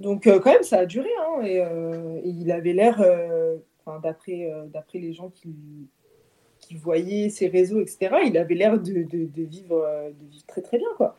Donc 0.00 0.24
quand 0.24 0.52
même, 0.52 0.62
ça 0.62 0.78
a 0.78 0.86
duré, 0.86 1.08
hein, 1.20 1.44
et, 1.44 1.58
et 1.58 2.28
il 2.28 2.50
avait 2.50 2.72
l'air, 2.72 3.02
d'après 4.02 4.50
d'après 4.72 4.98
les 4.98 5.12
gens 5.12 5.30
qui 5.30 5.54
qui 6.68 7.30
ses 7.30 7.48
réseaux, 7.48 7.80
etc., 7.80 8.16
il 8.26 8.38
avait 8.38 8.54
l'air 8.54 8.78
de, 8.78 9.02
de, 9.02 9.42
vivre, 9.42 9.76
euh, 9.76 10.10
de 10.10 10.26
vivre 10.30 10.46
très 10.46 10.62
très 10.62 10.78
bien. 10.78 10.88
Quoi. 10.96 11.16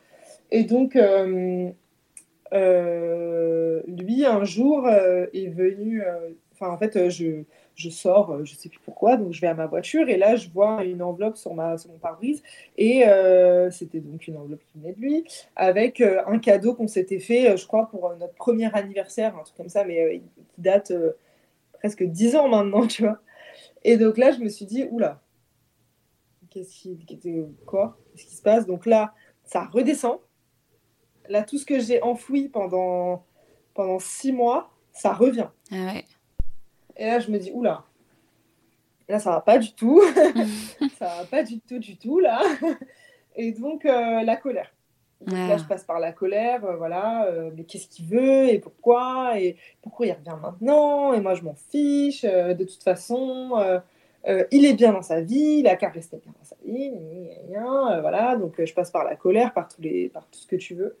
Et 0.50 0.64
donc, 0.64 0.96
euh, 0.96 1.70
euh, 2.52 3.82
lui, 3.86 4.24
un 4.24 4.44
jour, 4.44 4.88
est 4.88 5.48
venu. 5.48 6.02
Enfin, 6.52 6.70
en 6.70 6.78
fait, 6.78 7.08
je, 7.08 7.42
je 7.76 7.90
sors, 7.90 8.44
je 8.44 8.54
sais 8.54 8.68
plus 8.68 8.80
pourquoi, 8.80 9.16
donc 9.16 9.32
je 9.32 9.40
vais 9.40 9.46
à 9.46 9.54
ma 9.54 9.66
voiture 9.66 10.08
et 10.08 10.16
là, 10.16 10.34
je 10.34 10.48
vois 10.48 10.82
une 10.84 11.02
enveloppe 11.02 11.36
sur, 11.36 11.54
ma, 11.54 11.78
sur 11.78 11.90
mon 11.90 11.98
pare-brise. 11.98 12.42
Et 12.76 13.04
c'était 13.70 14.00
donc 14.00 14.26
une 14.26 14.38
enveloppe 14.38 14.64
qui 14.64 14.78
venait 14.78 14.94
de 14.94 15.00
lui, 15.00 15.24
avec 15.54 16.00
un 16.00 16.38
cadeau 16.38 16.74
qu'on 16.74 16.88
s'était 16.88 17.18
fait, 17.18 17.56
je 17.56 17.66
crois, 17.66 17.88
pour 17.88 18.14
notre 18.16 18.34
premier 18.34 18.74
anniversaire, 18.74 19.36
un 19.36 19.42
truc 19.42 19.56
comme 19.56 19.68
ça, 19.68 19.84
mais 19.84 20.22
qui 20.48 20.60
date 20.60 20.92
presque 21.74 22.02
dix 22.02 22.34
ans 22.34 22.48
maintenant, 22.48 22.86
tu 22.88 23.02
vois. 23.02 23.20
Et 23.84 23.96
donc 23.96 24.18
là, 24.18 24.32
je 24.32 24.40
me 24.40 24.48
suis 24.48 24.66
dit, 24.66 24.84
oula, 24.90 25.20
qu'est-ce 26.50 26.70
qui, 26.70 26.98
quoi 27.66 27.98
Qu'est-ce 28.12 28.26
qui 28.26 28.34
se 28.34 28.42
passe? 28.42 28.66
Donc 28.66 28.86
là, 28.86 29.14
ça 29.44 29.64
redescend. 29.64 30.18
Là, 31.28 31.42
tout 31.42 31.58
ce 31.58 31.66
que 31.66 31.78
j'ai 31.78 32.02
enfoui 32.02 32.48
pendant, 32.48 33.24
pendant 33.74 33.98
six 33.98 34.32
mois, 34.32 34.70
ça 34.92 35.12
revient. 35.12 35.48
Ah 35.70 35.94
Et 36.96 37.06
là, 37.06 37.20
je 37.20 37.30
me 37.30 37.38
dis, 37.38 37.50
oula, 37.52 37.84
là, 39.08 39.18
ça 39.18 39.30
va 39.30 39.40
pas 39.40 39.58
du 39.58 39.72
tout. 39.72 40.02
ça 40.98 41.06
va 41.18 41.24
pas 41.30 41.42
du 41.42 41.60
tout, 41.60 41.78
du 41.78 41.96
tout, 41.96 42.18
là. 42.18 42.40
Et 43.36 43.52
donc, 43.52 43.84
euh, 43.84 44.22
la 44.22 44.36
colère. 44.36 44.72
Là, 45.26 45.54
ah. 45.54 45.56
je 45.56 45.64
passe 45.64 45.84
par 45.84 45.98
la 45.98 46.12
colère, 46.12 46.64
euh, 46.64 46.76
voilà, 46.76 47.24
euh, 47.24 47.50
mais 47.56 47.64
qu'est-ce 47.64 47.88
qu'il 47.88 48.04
veut 48.04 48.50
et 48.50 48.58
pourquoi 48.58 49.40
et 49.40 49.56
pourquoi 49.80 50.06
il 50.06 50.12
revient 50.12 50.36
maintenant 50.42 51.14
et 51.14 51.22
moi 51.22 51.34
je 51.34 51.42
m'en 51.42 51.54
fiche, 51.54 52.22
de 52.22 52.64
toute 52.64 52.82
façon, 52.82 53.80
il 54.52 54.66
est 54.66 54.74
bien 54.74 54.92
dans 54.92 55.00
sa 55.00 55.22
vie, 55.22 55.60
il 55.60 55.68
a 55.68 55.76
qu'à 55.76 55.88
rester 55.88 56.18
bien 56.18 56.34
dans 56.38 56.44
sa 56.44 56.56
vie, 56.62 56.92
euh, 57.56 58.00
voilà. 58.00 58.36
Donc 58.36 58.62
je 58.62 58.74
passe 58.74 58.90
par 58.90 59.04
la 59.04 59.16
colère, 59.16 59.52
par, 59.52 59.68
tous 59.68 59.80
les, 59.80 60.08
par 60.08 60.26
tout 60.26 60.38
ce 60.38 60.46
que 60.46 60.56
tu 60.56 60.74
veux. 60.74 60.96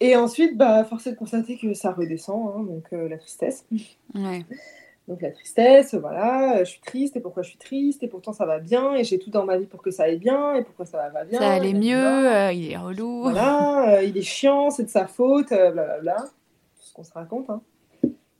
Et 0.00 0.16
ensuite, 0.16 0.56
bah, 0.56 0.84
force 0.84 1.06
est 1.06 1.12
de 1.12 1.16
constater 1.16 1.56
que 1.56 1.74
ça 1.74 1.92
redescend, 1.92 2.54
hein, 2.54 2.62
donc 2.62 2.84
la 2.92 3.18
tristesse. 3.18 3.66
Donc 5.08 5.22
la 5.22 5.30
tristesse, 5.30 5.94
voilà, 5.94 6.62
je 6.64 6.70
suis 6.70 6.80
triste, 6.80 7.16
et 7.16 7.20
pourquoi 7.20 7.42
je 7.42 7.48
suis 7.48 7.58
triste, 7.58 8.02
et 8.02 8.08
pourtant 8.08 8.34
ça 8.34 8.44
va 8.44 8.58
bien, 8.58 8.94
et 8.94 9.04
j'ai 9.04 9.18
tout 9.18 9.30
dans 9.30 9.44
ma 9.44 9.56
vie 9.56 9.64
pour 9.64 9.80
que 9.80 9.90
ça 9.90 10.02
aille 10.04 10.18
bien, 10.18 10.54
et 10.54 10.62
pourquoi 10.62 10.84
ça 10.84 11.08
va 11.08 11.24
bien. 11.24 11.40
Ça 11.40 11.50
allait 11.50 11.72
mieux, 11.72 12.52
il 12.52 12.70
est 12.70 12.76
relou. 12.76 13.22
Voilà, 13.22 14.02
il 14.02 14.16
est 14.16 14.22
chiant, 14.22 14.70
c'est 14.70 14.84
de 14.84 14.90
sa 14.90 15.06
faute, 15.06 15.48
blablabla. 15.48 16.16
Tout 16.16 16.84
ce 16.84 16.92
qu'on 16.92 17.04
se 17.04 17.12
raconte. 17.12 17.48
Hein. 17.48 17.62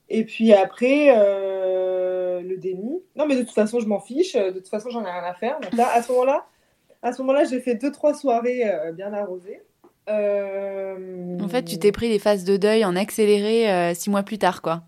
Et 0.09 0.25
puis 0.25 0.53
après, 0.53 1.13
euh, 1.15 2.41
le 2.41 2.57
déni. 2.57 3.01
Non, 3.15 3.25
mais 3.27 3.35
de 3.35 3.41
toute 3.41 3.53
façon, 3.53 3.79
je 3.79 3.87
m'en 3.87 3.99
fiche. 3.99 4.33
De 4.33 4.51
toute 4.51 4.67
façon, 4.67 4.89
j'en 4.89 5.01
ai 5.01 5.11
rien 5.11 5.23
à 5.23 5.33
faire. 5.33 5.59
Donc 5.59 5.73
là, 5.73 5.87
à 5.93 6.01
ce 6.01 6.11
moment-là, 6.11 6.45
à 7.01 7.13
ce 7.13 7.21
moment-là, 7.21 7.43
j'ai 7.45 7.59
fait 7.59 7.75
deux 7.75 7.91
trois 7.91 8.13
soirées 8.13 8.61
euh, 8.65 8.91
bien 8.91 9.13
arrosées. 9.13 9.61
Euh, 10.09 11.39
en 11.39 11.47
fait, 11.47 11.63
tu 11.63 11.77
t'es 11.77 11.91
pris 11.91 12.09
les 12.09 12.19
phases 12.19 12.43
de 12.43 12.57
deuil 12.57 12.83
en 12.85 12.95
accéléré 12.95 13.93
six 13.95 14.09
mois 14.09 14.23
plus 14.23 14.37
tard, 14.37 14.61
quoi. 14.61 14.83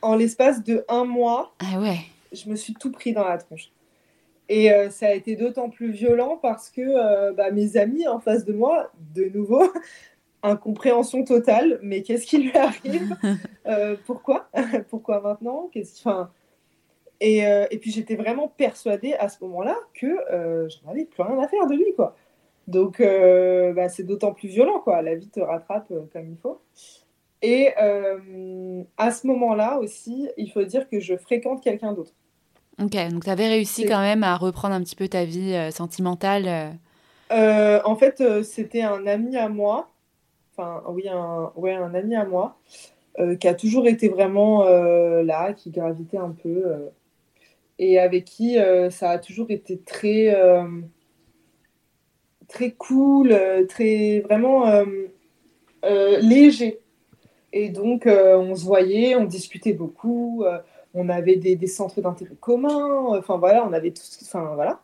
En 0.00 0.16
l'espace 0.16 0.64
de 0.64 0.84
un 0.88 1.04
mois. 1.04 1.54
Ah 1.60 1.78
ouais. 1.78 1.98
Je 2.32 2.48
me 2.48 2.56
suis 2.56 2.74
tout 2.74 2.90
pris 2.90 3.12
dans 3.12 3.26
la 3.26 3.38
tronche. 3.38 3.70
Et 4.48 4.70
ça 4.90 5.08
a 5.08 5.12
été 5.12 5.36
d'autant 5.36 5.70
plus 5.70 5.90
violent 5.90 6.38
parce 6.40 6.70
que 6.70 7.32
bah, 7.32 7.50
mes 7.50 7.76
amis 7.76 8.06
en 8.08 8.20
face 8.20 8.44
de 8.44 8.52
moi, 8.52 8.90
de 9.14 9.24
nouveau, 9.24 9.72
incompréhension 10.42 11.24
totale, 11.24 11.78
mais 11.82 12.02
qu'est-ce 12.02 12.26
qui 12.26 12.38
lui 12.38 12.56
arrive? 12.56 13.16
Euh, 13.64 13.94
Pourquoi? 14.06 14.48
Pourquoi 14.90 15.20
maintenant? 15.20 15.70
Enfin, 15.76 16.30
et, 17.20 17.46
euh, 17.46 17.64
et, 17.70 17.78
puis 17.78 17.92
j'étais 17.92 18.16
vraiment 18.16 18.48
persuadée 18.48 19.12
à 19.12 19.28
ce 19.28 19.36
moment-là 19.44 19.76
que 19.94 20.06
euh, 20.32 20.68
j'en 20.68 20.90
avais 20.90 21.04
plus 21.04 21.22
rien 21.22 21.38
à 21.38 21.46
faire 21.46 21.68
de 21.68 21.76
lui, 21.76 21.94
quoi. 21.94 22.16
Donc 22.68 23.00
bah, 23.00 23.88
c'est 23.88 24.04
d'autant 24.04 24.32
plus 24.32 24.48
violent, 24.48 24.80
quoi. 24.80 25.02
La 25.02 25.14
vie 25.14 25.28
te 25.28 25.40
rattrape 25.40 25.88
comme 26.12 26.30
il 26.30 26.36
faut. 26.36 26.60
Et 27.42 27.70
à 28.96 29.10
ce 29.10 29.26
moment-là 29.26 29.78
aussi, 29.78 30.28
il 30.36 30.50
faut 30.50 30.62
dire 30.64 30.88
que 30.88 31.00
je 31.00 31.16
fréquente 31.16 31.62
quelqu'un 31.62 31.92
d'autre. 31.92 32.12
Ok, 32.80 32.96
donc 33.10 33.24
tu 33.24 33.30
avais 33.30 33.48
réussi 33.48 33.84
quand 33.84 34.00
même 34.00 34.22
à 34.22 34.36
reprendre 34.36 34.74
un 34.74 34.82
petit 34.82 34.96
peu 34.96 35.08
ta 35.08 35.24
vie 35.24 35.54
sentimentale. 35.72 36.78
en 37.30 37.96
fait, 37.96 38.42
c'était 38.42 38.82
un 38.82 39.06
ami 39.06 39.36
à 39.36 39.48
moi 39.48 39.92
enfin 40.56 40.82
oui, 40.88 41.08
un, 41.08 41.52
ouais, 41.56 41.74
un 41.74 41.94
ami 41.94 42.14
à 42.14 42.24
moi, 42.24 42.58
euh, 43.18 43.36
qui 43.36 43.48
a 43.48 43.54
toujours 43.54 43.86
été 43.86 44.08
vraiment 44.08 44.64
euh, 44.64 45.22
là, 45.22 45.52
qui 45.52 45.70
gravitait 45.70 46.18
un 46.18 46.30
peu, 46.30 46.62
euh, 46.66 46.88
et 47.78 47.98
avec 47.98 48.24
qui 48.24 48.58
ça 48.90 49.10
a 49.10 49.18
toujours 49.18 49.50
été 49.50 49.78
très, 49.78 50.36
très 52.52 52.70
cool, 52.72 53.36
très 53.68 54.20
vraiment 54.20 54.84
léger. 55.82 56.80
Et 57.52 57.68
donc, 57.70 58.06
on 58.06 58.54
se 58.54 58.64
voyait, 58.64 59.16
on 59.16 59.24
discutait 59.24 59.72
beaucoup, 59.72 60.44
on 60.94 61.08
avait 61.08 61.36
des, 61.36 61.66
centres 61.66 62.00
d'intérêt 62.00 62.36
communs, 62.40 63.16
enfin 63.18 63.36
voilà, 63.38 63.66
on 63.66 63.72
avait 63.72 63.92
tout, 63.92 64.02
enfin 64.22 64.52
voilà. 64.54 64.80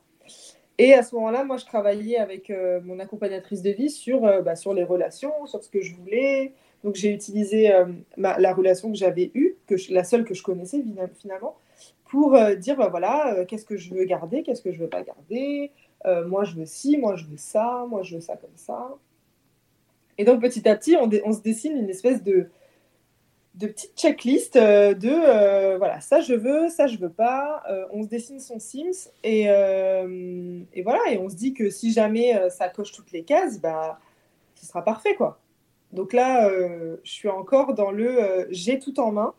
Et 0.78 0.94
à 0.94 1.02
ce 1.02 1.14
moment-là, 1.16 1.44
moi, 1.44 1.56
je 1.56 1.66
travaillais 1.66 2.18
avec 2.18 2.50
euh, 2.50 2.80
mon 2.84 3.00
accompagnatrice 3.00 3.62
de 3.62 3.70
vie 3.70 3.90
sur, 3.90 4.24
euh, 4.24 4.42
bah, 4.42 4.54
sur 4.54 4.72
les 4.74 4.84
relations, 4.84 5.46
sur 5.46 5.62
ce 5.62 5.68
que 5.68 5.80
je 5.80 5.94
voulais. 5.96 6.52
Donc, 6.84 6.94
j'ai 6.94 7.12
utilisé 7.12 7.72
euh, 7.72 7.86
la 8.16 8.54
relation 8.54 8.90
que 8.92 8.96
j'avais 8.96 9.32
eue, 9.34 9.56
que 9.66 9.74
la 9.90 10.04
seule 10.04 10.24
que 10.24 10.34
je 10.34 10.42
connaissais 10.44 10.84
finalement, 11.16 11.56
pour 12.04 12.38
dire, 12.56 12.76
bah, 12.76 12.88
voilà, 12.88 13.44
qu'est-ce 13.46 13.64
que 13.64 13.76
je 13.76 13.92
veux 13.92 14.04
garder, 14.04 14.44
qu'est-ce 14.44 14.62
que 14.62 14.70
je 14.70 14.78
veux 14.78 14.88
pas 14.88 15.02
garder. 15.02 15.72
Moi, 16.04 16.44
je 16.44 16.54
veux 16.54 16.66
ci, 16.66 16.96
moi, 16.96 17.16
je 17.16 17.24
veux 17.24 17.36
ça, 17.36 17.86
moi, 17.88 18.02
je 18.02 18.14
veux 18.14 18.20
ça 18.20 18.36
comme 18.36 18.56
ça. 18.56 18.96
Et 20.18 20.24
donc, 20.24 20.40
petit 20.40 20.68
à 20.68 20.76
petit, 20.76 20.96
on, 20.96 21.32
se 21.32 21.40
dessine 21.40 21.76
une 21.76 21.88
espèce 21.88 22.22
de, 22.22 22.50
de 23.58 23.66
petites 23.66 23.96
checklists 23.96 24.56
euh, 24.56 24.94
de 24.94 25.10
euh, 25.10 25.78
voilà 25.78 26.00
ça 26.00 26.20
je 26.20 26.32
veux 26.32 26.68
ça 26.68 26.86
je 26.86 26.96
veux 26.96 27.10
pas. 27.10 27.62
Euh, 27.68 27.86
on 27.92 28.04
se 28.04 28.08
dessine 28.08 28.38
son 28.38 28.60
Sims 28.60 29.10
et, 29.24 29.44
et, 29.44 30.82
voilà 30.82 31.00
et 31.10 31.18
on 31.18 31.28
se 31.28 31.34
dit 31.34 31.54
que 31.54 31.68
si 31.70 31.92
jamais 31.92 32.48
ça 32.50 32.68
coche 32.68 32.92
toutes 32.92 33.10
les 33.12 33.24
cases 33.24 33.60
bah 33.60 33.98
ce 34.54 34.66
sera 34.66 34.84
parfait 34.84 35.14
quoi. 35.16 35.40
Donc 35.92 36.12
là 36.12 36.48
je 37.02 37.10
suis 37.10 37.28
encore 37.28 37.74
dans 37.74 37.90
le 37.90 38.46
j'ai 38.50 38.78
tout 38.78 39.00
en 39.00 39.10
main 39.10 39.34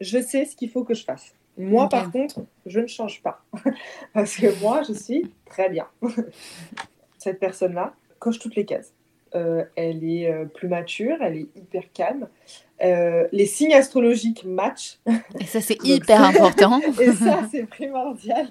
je 0.00 0.20
sais 0.20 0.44
ce 0.44 0.54
qu'il 0.54 0.70
faut 0.70 0.84
que 0.84 0.94
je 0.94 1.04
fasse 1.04 1.34
moi 1.58 1.88
par 1.88 2.10
contre 2.10 2.40
je 2.66 2.80
ne 2.80 2.86
change 2.86 3.22
pas 3.22 3.44
parce 4.14 4.36
que 4.36 4.60
moi 4.60 4.82
je 4.82 4.92
suis 4.92 5.32
très 5.46 5.68
bien 5.68 5.86
cette 7.18 7.38
personne 7.38 7.74
là 7.74 7.94
coche 8.18 8.38
toutes 8.38 8.56
les 8.56 8.64
cases 8.64 8.94
elle 9.34 10.04
est 10.04 10.30
plus 10.54 10.68
mature 10.68 11.16
elle 11.20 11.36
est 11.36 11.48
hyper 11.56 11.90
calme 11.92 12.28
euh, 12.82 13.28
les 13.30 13.46
signes 13.46 13.74
astrologiques 13.74 14.44
matchent. 14.44 14.98
Et 15.40 15.44
ça, 15.44 15.60
c'est 15.60 15.82
hyper 15.84 16.22
important. 16.22 16.80
et 17.00 17.12
ça, 17.12 17.46
c'est 17.50 17.66
primordial. 17.66 18.48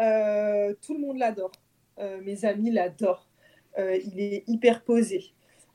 Euh, 0.00 0.72
tout 0.86 0.94
le 0.94 1.00
monde 1.00 1.18
l'adore. 1.18 1.50
Euh, 1.98 2.20
mes 2.24 2.44
amis 2.44 2.70
l'adorent. 2.70 3.26
il 3.76 4.20
est 4.20 4.44
hyper 4.46 4.82
posé. 4.82 5.32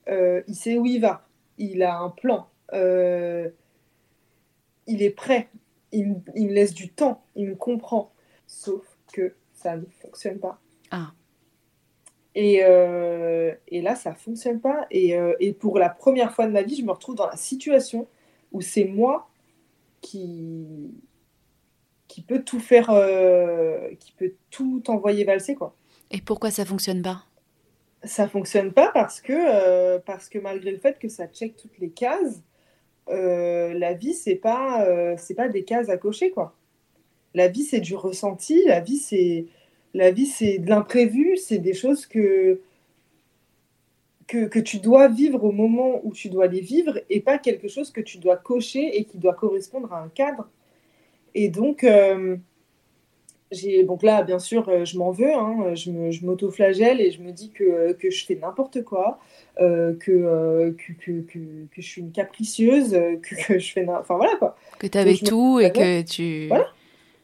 il 0.07 0.55
sait 0.55 0.77
où 0.77 0.85
il 0.85 1.01
va. 1.01 1.27
Il 1.57 1.83
a 1.83 1.97
un 1.97 2.09
plan. 2.09 2.47
il 2.71 3.51
est 4.87 5.15
prêt. 5.15 5.49
Il, 5.95 6.21
il, 6.35 6.47
me 6.47 6.53
laisse 6.53 6.73
du 6.73 6.89
temps. 6.89 7.23
Il 7.35 7.47
me 7.47 7.55
comprend. 7.55 8.11
Sauf 8.47 8.83
que 9.13 9.35
ça 9.53 9.77
ne 9.77 9.85
fonctionne 10.01 10.39
pas. 10.39 10.59
Ah. 10.91 11.13
Euh, 12.37 13.53
et, 13.67 13.81
là, 13.81 13.95
ça 13.95 14.13
fonctionne 14.13 14.59
pas. 14.59 14.87
Euh, 14.93 15.33
et, 15.39 15.53
pour 15.53 15.79
la 15.79 15.89
première 15.89 16.33
fois 16.33 16.47
de 16.47 16.51
ma 16.51 16.61
vie, 16.61 16.75
je 16.75 16.83
me 16.83 16.91
retrouve 16.91 17.15
dans 17.15 17.27
la 17.27 17.37
situation 17.37 18.07
où 18.51 18.61
c'est 18.61 18.85
moi 18.85 19.29
qui, 20.01 20.93
qui 22.07 22.21
peut 22.21 22.43
tout 22.43 22.59
faire, 22.59 22.89
euh, 22.89 23.89
qui 23.99 24.11
peut 24.11 24.33
tout 24.49 24.83
envoyer 24.87 25.23
valser. 25.23 25.55
Quoi. 25.55 25.75
Et 26.11 26.21
pourquoi 26.21 26.51
ça 26.51 26.65
fonctionne 26.65 27.01
pas? 27.01 27.23
Ça 28.03 28.27
fonctionne 28.27 28.71
pas 28.71 28.91
parce 28.93 29.19
que, 29.19 29.97
parce 29.99 30.29
que 30.29 30.37
malgré 30.37 30.71
le 30.71 30.77
fait 30.77 30.99
que 30.99 31.09
ça 31.09 31.27
check 31.27 31.55
toutes 31.55 31.79
les 31.79 31.89
cases, 31.89 32.43
la 33.07 33.93
vie, 33.93 34.13
c'est 34.13 34.35
pas, 34.35 35.15
c'est 35.17 35.35
pas 35.35 35.47
des 35.47 35.63
cases 35.63 35.89
à 35.89 35.97
cocher, 35.97 36.31
quoi. 36.31 36.55
La 37.33 37.49
vie, 37.49 37.63
c'est 37.63 37.81
du 37.81 37.95
ressenti, 37.95 38.63
la 38.65 38.79
vie, 38.79 38.97
c'est 38.97 39.45
la 39.95 40.11
vie, 40.11 40.25
c'est 40.25 40.59
de 40.59 40.69
l'imprévu, 40.69 41.37
c'est 41.37 41.57
des 41.57 41.73
choses 41.73 42.05
que, 42.05 42.59
que, 44.27 44.59
tu 44.59 44.79
dois 44.79 45.07
vivre 45.07 45.43
au 45.43 45.51
moment 45.51 46.01
où 46.03 46.13
tu 46.13 46.29
dois 46.29 46.47
les 46.47 46.59
vivre 46.59 46.99
et 47.09 47.21
pas 47.21 47.37
quelque 47.37 47.67
chose 47.67 47.91
que 47.91 48.01
tu 48.01 48.17
dois 48.17 48.37
cocher 48.37 48.97
et 48.97 49.05
qui 49.05 49.17
doit 49.17 49.33
correspondre 49.33 49.93
à 49.93 50.01
un 50.01 50.09
cadre. 50.09 50.49
Et 51.33 51.49
donc, 51.49 51.83
euh, 51.83 52.37
donc 53.85 54.03
là, 54.03 54.23
bien 54.23 54.39
sûr, 54.39 54.67
euh, 54.69 54.85
je 54.85 54.97
m'en 54.97 55.11
veux, 55.11 55.33
hein, 55.33 55.75
je 55.75 56.25
m'auto-flagelle 56.25 56.99
et 56.99 57.11
je 57.11 57.21
me 57.21 57.31
dis 57.31 57.51
que, 57.51 57.93
que 57.93 58.09
je 58.09 58.25
fais 58.25 58.35
n'importe 58.35 58.83
quoi, 58.83 59.19
euh, 59.59 59.93
que, 59.93 60.75
que, 60.77 61.21
que, 61.21 61.39
je 61.77 61.81
suis 61.81 62.01
une 62.01 62.11
capricieuse, 62.11 62.91
que, 63.21 63.59
je 63.59 63.71
fais. 63.71 63.87
Enfin 63.87 64.17
voilà 64.17 64.35
quoi. 64.37 64.57
Que 64.79 64.87
tu 64.87 64.97
avais 64.97 65.15
tout 65.15 65.59
et 65.59 65.71
que 65.71 66.01
tu. 66.01 66.47
Voilà. 66.47 66.67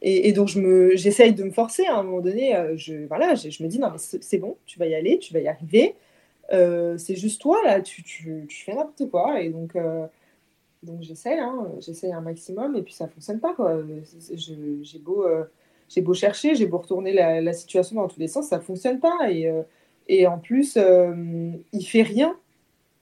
Et, 0.03 0.33
donc, 0.33 0.47
je 0.47 0.59
me, 0.59 0.95
j'essaye 0.95 1.33
de 1.33 1.43
me 1.43 1.51
forcer 1.51 1.85
à 1.85 1.97
un 1.97 2.03
moment 2.03 2.21
donné. 2.21 2.55
Euh, 2.55 2.75
je, 2.75 3.05
voilà, 3.05 3.35
je, 3.35 3.63
me 3.63 3.67
dis, 3.67 3.77
non, 3.77 3.91
mais 3.91 3.99
c'est 3.99 4.39
bon, 4.39 4.57
tu 4.65 4.79
vas 4.79 4.87
y 4.87 4.95
aller, 4.95 5.19
tu 5.19 5.31
vas 5.31 5.39
y 5.39 5.47
arriver. 5.47 5.95
Euh, 6.53 6.97
c'est 6.97 7.15
juste 7.15 7.39
toi, 7.39 7.61
là, 7.63 7.81
tu, 7.81 8.01
tu, 8.03 8.45
tu 8.49 8.63
fais 8.63 8.73
n'importe 8.73 9.09
quoi. 9.11 9.41
Et 9.41 9.49
donc, 9.49 9.75
euh, 9.75 10.07
donc 10.81 11.03
j'essaye, 11.03 11.37
hein, 11.37 11.71
j'essaye 11.79 12.11
un 12.13 12.21
maximum, 12.21 12.75
et 12.75 12.81
puis 12.81 12.93
ça 12.93 13.07
fonctionne 13.07 13.39
pas, 13.39 13.53
quoi. 13.53 13.83
J'ai 14.33 14.99
beau, 14.99 15.23
j'ai 15.93 16.01
beau 16.01 16.13
chercher, 16.13 16.55
j'ai 16.55 16.65
beau 16.65 16.77
retourner 16.77 17.13
la, 17.13 17.41
la, 17.41 17.53
situation 17.53 17.95
dans 17.95 18.07
tous 18.07 18.19
les 18.19 18.27
sens, 18.27 18.47
ça 18.47 18.59
fonctionne 18.59 18.99
pas. 18.99 19.29
Et, 19.29 19.51
et 20.07 20.27
en 20.27 20.39
plus, 20.39 20.77
il 20.77 21.85
fait 21.85 22.01
rien 22.01 22.37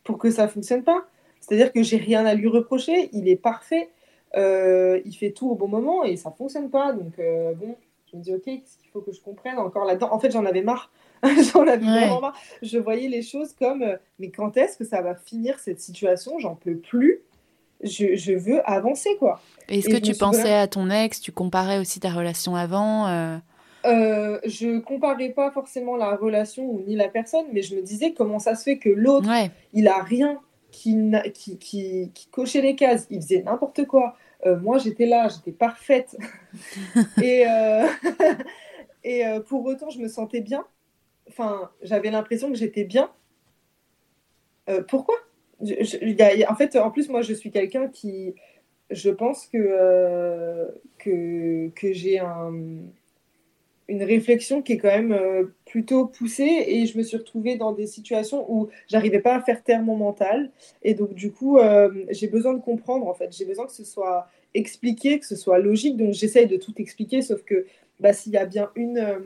pour 0.03 0.17
que 0.17 0.31
ça 0.31 0.47
fonctionne 0.47 0.83
pas. 0.83 1.05
C'est-à-dire 1.39 1.71
que 1.71 1.83
j'ai 1.83 1.97
rien 1.97 2.25
à 2.25 2.33
lui 2.33 2.47
reprocher, 2.47 3.09
il 3.13 3.27
est 3.27 3.35
parfait. 3.35 3.89
Euh, 4.37 5.01
il 5.05 5.13
fait 5.13 5.31
tout 5.31 5.49
au 5.49 5.55
bon 5.55 5.67
moment 5.67 6.03
et 6.03 6.15
ça 6.15 6.31
fonctionne 6.31 6.69
pas. 6.69 6.93
Donc, 6.93 7.17
euh, 7.19 7.53
bon, 7.53 7.75
je 8.11 8.17
me 8.17 8.21
dis, 8.21 8.33
ok, 8.33 8.43
qu'est-ce 8.43 8.77
qu'il 8.77 8.89
faut 8.91 9.01
que 9.01 9.11
je 9.11 9.21
comprenne 9.21 9.57
encore 9.57 9.85
là-dedans? 9.85 10.09
En 10.11 10.19
fait, 10.19 10.31
j'en 10.31 10.45
avais 10.45 10.61
marre. 10.61 10.91
j'en 11.23 11.67
avais 11.67 11.85
vraiment 11.85 12.21
marre. 12.21 12.37
Je 12.61 12.77
voyais 12.77 13.07
les 13.07 13.21
choses 13.21 13.53
comme, 13.53 13.81
euh, 13.81 13.97
mais 14.19 14.29
quand 14.29 14.55
est-ce 14.57 14.77
que 14.77 14.85
ça 14.85 15.01
va 15.01 15.15
finir 15.15 15.59
cette 15.59 15.79
situation? 15.79 16.37
J'en 16.39 16.55
peux 16.55 16.77
plus. 16.77 17.21
Je, 17.81 18.15
je, 18.15 18.33
veux 18.33 18.67
avancer, 18.69 19.15
quoi. 19.17 19.41
Est-ce 19.69 19.89
que 19.89 19.97
tu 19.97 20.13
pensais 20.13 20.53
à 20.53 20.67
ton 20.67 20.89
ex 20.89 21.21
Tu 21.21 21.31
comparais 21.31 21.79
aussi 21.79 21.99
ta 21.99 22.09
relation 22.09 22.55
avant 22.55 23.07
euh, 23.85 24.39
je 24.45 24.79
comparais 24.79 25.29
pas 25.29 25.51
forcément 25.51 25.95
la 25.95 26.15
relation 26.15 26.83
ni 26.85 26.95
la 26.95 27.07
personne, 27.07 27.45
mais 27.53 27.61
je 27.61 27.75
me 27.75 27.81
disais 27.81 28.13
comment 28.13 28.39
ça 28.39 28.55
se 28.55 28.63
fait 28.63 28.77
que 28.77 28.89
l'autre, 28.89 29.29
il 29.73 29.87
a 29.87 30.03
rien 30.03 30.39
qui, 30.71 30.95
qui, 31.33 31.57
qui, 31.57 32.11
qui, 32.13 32.27
cochait 32.27 32.61
les 32.61 32.75
cases, 32.75 33.07
il 33.09 33.21
faisait 33.21 33.41
n'importe 33.41 33.85
quoi. 33.85 34.15
Euh, 34.45 34.57
moi, 34.59 34.77
j'étais 34.77 35.05
là, 35.05 35.27
j'étais 35.27 35.51
parfaite. 35.51 36.17
et 37.21 37.47
euh, 37.47 37.87
et 39.03 39.25
euh, 39.25 39.39
pour 39.39 39.65
autant, 39.65 39.89
je 39.89 39.99
me 39.99 40.07
sentais 40.07 40.41
bien. 40.41 40.65
Enfin, 41.27 41.69
j'avais 41.81 42.11
l'impression 42.11 42.49
que 42.49 42.57
j'étais 42.57 42.83
bien. 42.83 43.09
pourquoi? 44.87 45.15
En 45.61 46.55
fait, 46.55 46.75
en 46.75 46.91
plus, 46.91 47.09
moi, 47.09 47.21
je 47.21 47.33
suis 47.33 47.51
quelqu'un 47.51 47.87
qui. 47.87 48.35
Je 48.89 49.11
pense 49.11 49.45
que, 49.45 50.67
que 50.97 51.93
j'ai 51.93 52.19
un 52.19 52.51
une 53.89 54.03
réflexion 54.03 54.61
qui 54.61 54.73
est 54.73 54.77
quand 54.77 54.89
même 54.89 55.11
euh, 55.11 55.45
plutôt 55.65 56.05
poussée 56.05 56.63
et 56.67 56.85
je 56.85 56.97
me 56.97 57.03
suis 57.03 57.17
retrouvée 57.17 57.57
dans 57.57 57.73
des 57.73 57.87
situations 57.87 58.45
où 58.47 58.69
j'arrivais 58.87 59.19
pas 59.19 59.35
à 59.35 59.41
faire 59.41 59.63
taire 59.63 59.81
mon 59.81 59.95
mental 59.95 60.51
et 60.83 60.93
donc 60.93 61.15
du 61.15 61.31
coup 61.31 61.57
euh, 61.57 61.89
j'ai 62.11 62.27
besoin 62.27 62.53
de 62.53 62.61
comprendre 62.61 63.07
en 63.07 63.15
fait 63.15 63.35
j'ai 63.35 63.45
besoin 63.45 63.65
que 63.65 63.71
ce 63.71 63.83
soit 63.83 64.27
expliqué 64.53 65.19
que 65.19 65.25
ce 65.25 65.35
soit 65.35 65.57
logique 65.57 65.97
donc 65.97 66.13
j'essaye 66.13 66.45
de 66.45 66.57
tout 66.57 66.73
expliquer 66.77 67.23
sauf 67.23 67.41
que 67.43 67.65
bah, 67.99 68.13
s'il 68.13 68.31
y 68.33 68.37
a 68.37 68.45
bien 68.45 68.69
une 68.75 68.99
euh, 68.99 69.19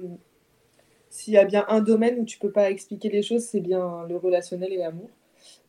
s'il 1.10 1.34
y 1.34 1.38
a 1.38 1.44
bien 1.44 1.66
un 1.68 1.82
domaine 1.82 2.18
où 2.20 2.26
tu 2.26 2.40
peux 2.40 2.52
pas 2.52 2.72
expliquer 2.72 3.10
les 3.10 3.22
choses 3.22 3.44
c'est 3.44 3.62
bien 3.62 4.06
le 4.08 4.16
relationnel 4.16 4.72
et 4.72 4.78
l'amour 4.78 5.10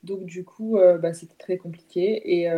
donc 0.05 0.25
du 0.25 0.45
coup 0.45 0.79
bah, 1.01 1.15
c'était 1.15 1.37
très 1.39 1.57
compliqué 1.57 2.23
et 2.25 2.49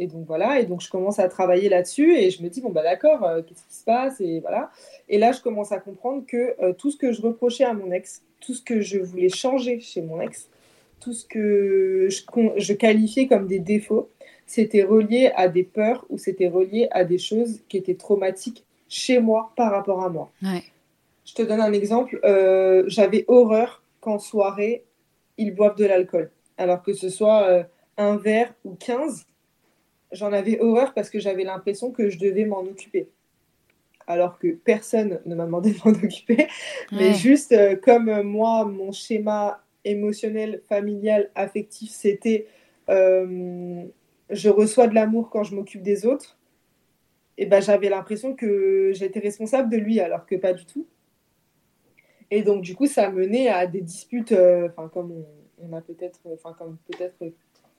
et 0.00 0.06
donc 0.06 0.26
voilà, 0.26 0.60
et 0.60 0.64
donc 0.64 0.80
je 0.80 0.88
commence 0.88 1.18
à 1.18 1.28
travailler 1.28 1.68
là-dessus 1.68 2.16
et 2.16 2.30
je 2.30 2.42
me 2.42 2.48
dis, 2.48 2.62
bon 2.62 2.70
bah 2.70 2.82
d'accord, 2.82 3.22
euh, 3.22 3.42
qu'est-ce 3.42 3.62
qui 3.68 3.74
se 3.74 3.84
passe 3.84 4.18
Et 4.22 4.40
voilà. 4.40 4.70
Et 5.10 5.18
là, 5.18 5.30
je 5.32 5.42
commence 5.42 5.72
à 5.72 5.78
comprendre 5.78 6.24
que 6.26 6.54
euh, 6.62 6.72
tout 6.72 6.90
ce 6.90 6.96
que 6.96 7.12
je 7.12 7.20
reprochais 7.20 7.64
à 7.64 7.74
mon 7.74 7.92
ex, 7.92 8.22
tout 8.40 8.54
ce 8.54 8.62
que 8.62 8.80
je 8.80 8.98
voulais 8.98 9.28
changer 9.28 9.78
chez 9.78 10.00
mon 10.00 10.22
ex, 10.22 10.48
tout 11.00 11.12
ce 11.12 11.26
que 11.26 12.08
je, 12.08 12.22
je 12.56 12.72
qualifiais 12.72 13.26
comme 13.26 13.46
des 13.46 13.58
défauts, 13.58 14.08
c'était 14.46 14.84
relié 14.84 15.32
à 15.36 15.48
des 15.48 15.64
peurs 15.64 16.06
ou 16.08 16.16
c'était 16.16 16.48
relié 16.48 16.88
à 16.92 17.04
des 17.04 17.18
choses 17.18 17.60
qui 17.68 17.76
étaient 17.76 17.94
traumatiques 17.94 18.64
chez 18.88 19.20
moi 19.20 19.52
par 19.54 19.70
rapport 19.70 20.02
à 20.02 20.08
moi. 20.08 20.30
Je 21.26 21.34
te 21.34 21.42
donne 21.42 21.60
un 21.60 21.74
exemple. 21.74 22.18
Euh, 22.24 22.84
j'avais 22.86 23.26
horreur 23.28 23.82
qu'en 24.00 24.18
soirée, 24.18 24.82
ils 25.40 25.54
boivent 25.54 25.76
de 25.76 25.86
l'alcool. 25.86 26.30
Alors 26.56 26.82
que 26.82 26.92
ce 26.92 27.08
soit 27.08 27.66
un 27.96 28.16
verre 28.16 28.54
ou 28.64 28.74
15, 28.74 29.26
j'en 30.12 30.32
avais 30.32 30.60
horreur 30.60 30.94
parce 30.94 31.10
que 31.10 31.20
j'avais 31.20 31.44
l'impression 31.44 31.90
que 31.90 32.08
je 32.08 32.18
devais 32.18 32.44
m'en 32.44 32.60
occuper. 32.60 33.08
Alors 34.06 34.38
que 34.38 34.48
personne 34.48 35.20
ne 35.26 35.34
m'a 35.34 35.44
demandé 35.44 35.70
de 35.72 35.78
m'en 35.84 35.92
occuper. 35.92 36.48
Mais 36.92 37.14
juste 37.14 37.52
euh, 37.52 37.76
comme 37.76 38.08
euh, 38.08 38.22
moi, 38.22 38.64
mon 38.64 38.92
schéma 38.92 39.62
émotionnel, 39.84 40.62
familial, 40.68 41.30
affectif, 41.34 41.90
c'était 41.90 42.46
euh, 42.88 43.84
je 44.30 44.48
reçois 44.48 44.86
de 44.86 44.94
l'amour 44.94 45.30
quand 45.30 45.44
je 45.44 45.54
m'occupe 45.54 45.82
des 45.82 46.06
autres. 46.06 46.38
Et 47.38 47.46
ben, 47.46 47.62
j'avais 47.62 47.88
l'impression 47.88 48.34
que 48.34 48.90
j'étais 48.92 49.20
responsable 49.20 49.70
de 49.70 49.76
lui, 49.78 50.00
alors 50.00 50.26
que 50.26 50.34
pas 50.34 50.52
du 50.52 50.66
tout. 50.66 50.86
Et 52.30 52.42
donc, 52.42 52.62
du 52.62 52.74
coup, 52.74 52.86
ça 52.86 53.06
a 53.06 53.10
mené 53.10 53.48
à 53.48 53.66
des 53.66 53.80
disputes, 53.80 54.32
enfin, 54.32 54.88
comme 54.92 55.24
on, 55.58 55.76
a 55.76 55.80
peut-être, 55.80 56.20
enfin, 56.32 56.54
comme 56.58 56.76
peut-être 56.86 57.32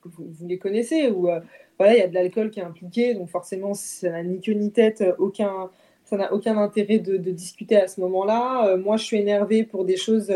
vous, 0.06 0.48
les 0.48 0.58
connaissez, 0.58 1.10
où 1.10 1.30
euh, 1.30 1.40
voilà, 1.78 1.96
il 1.96 2.00
y 2.00 2.04
a 2.04 2.08
de 2.08 2.14
l'alcool 2.14 2.50
qui 2.50 2.60
est 2.60 2.64
impliqué, 2.64 3.14
donc 3.14 3.30
forcément, 3.30 3.74
ça 3.74 4.10
n'a 4.10 4.24
ni 4.24 4.40
queue 4.42 4.54
ni 4.54 4.72
tête, 4.72 5.02
euh, 5.02 5.14
aucun, 5.18 5.70
ça 6.06 6.18
n'a 6.18 6.34
aucun 6.34 6.58
intérêt 6.58 7.00
de, 7.00 7.18
discuter 7.18 7.78
à 7.78 7.88
ce 7.88 8.02
moment-là. 8.02 8.68
Euh, 8.68 8.78
moi, 8.78 8.98
je 8.98 9.06
suis 9.06 9.18
énervée 9.18 9.64
pour 9.64 9.86
des 9.86 9.98
choses 9.98 10.34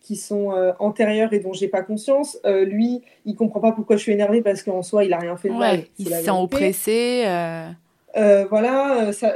qui 0.00 0.16
sont 0.16 0.50
antérieures 0.80 1.32
et 1.32 1.38
dont 1.38 1.54
j'ai 1.54 1.68
pas 1.68 1.80
conscience. 1.80 2.38
lui, 2.44 3.00
il 3.24 3.34
comprend 3.36 3.60
pas 3.60 3.72
pourquoi 3.72 3.96
je 3.96 4.02
suis 4.02 4.12
énervée 4.12 4.42
parce 4.42 4.62
qu'en 4.62 4.82
soi, 4.82 5.04
il 5.04 5.14
a 5.14 5.18
rien 5.18 5.34
fait 5.38 5.48
de 5.48 5.54
mal. 5.54 5.84
Il 5.98 6.08
se 6.08 6.22
sent 6.24 6.30
oppressé. 6.30 7.24
voilà, 8.14 9.12
ça, 9.14 9.32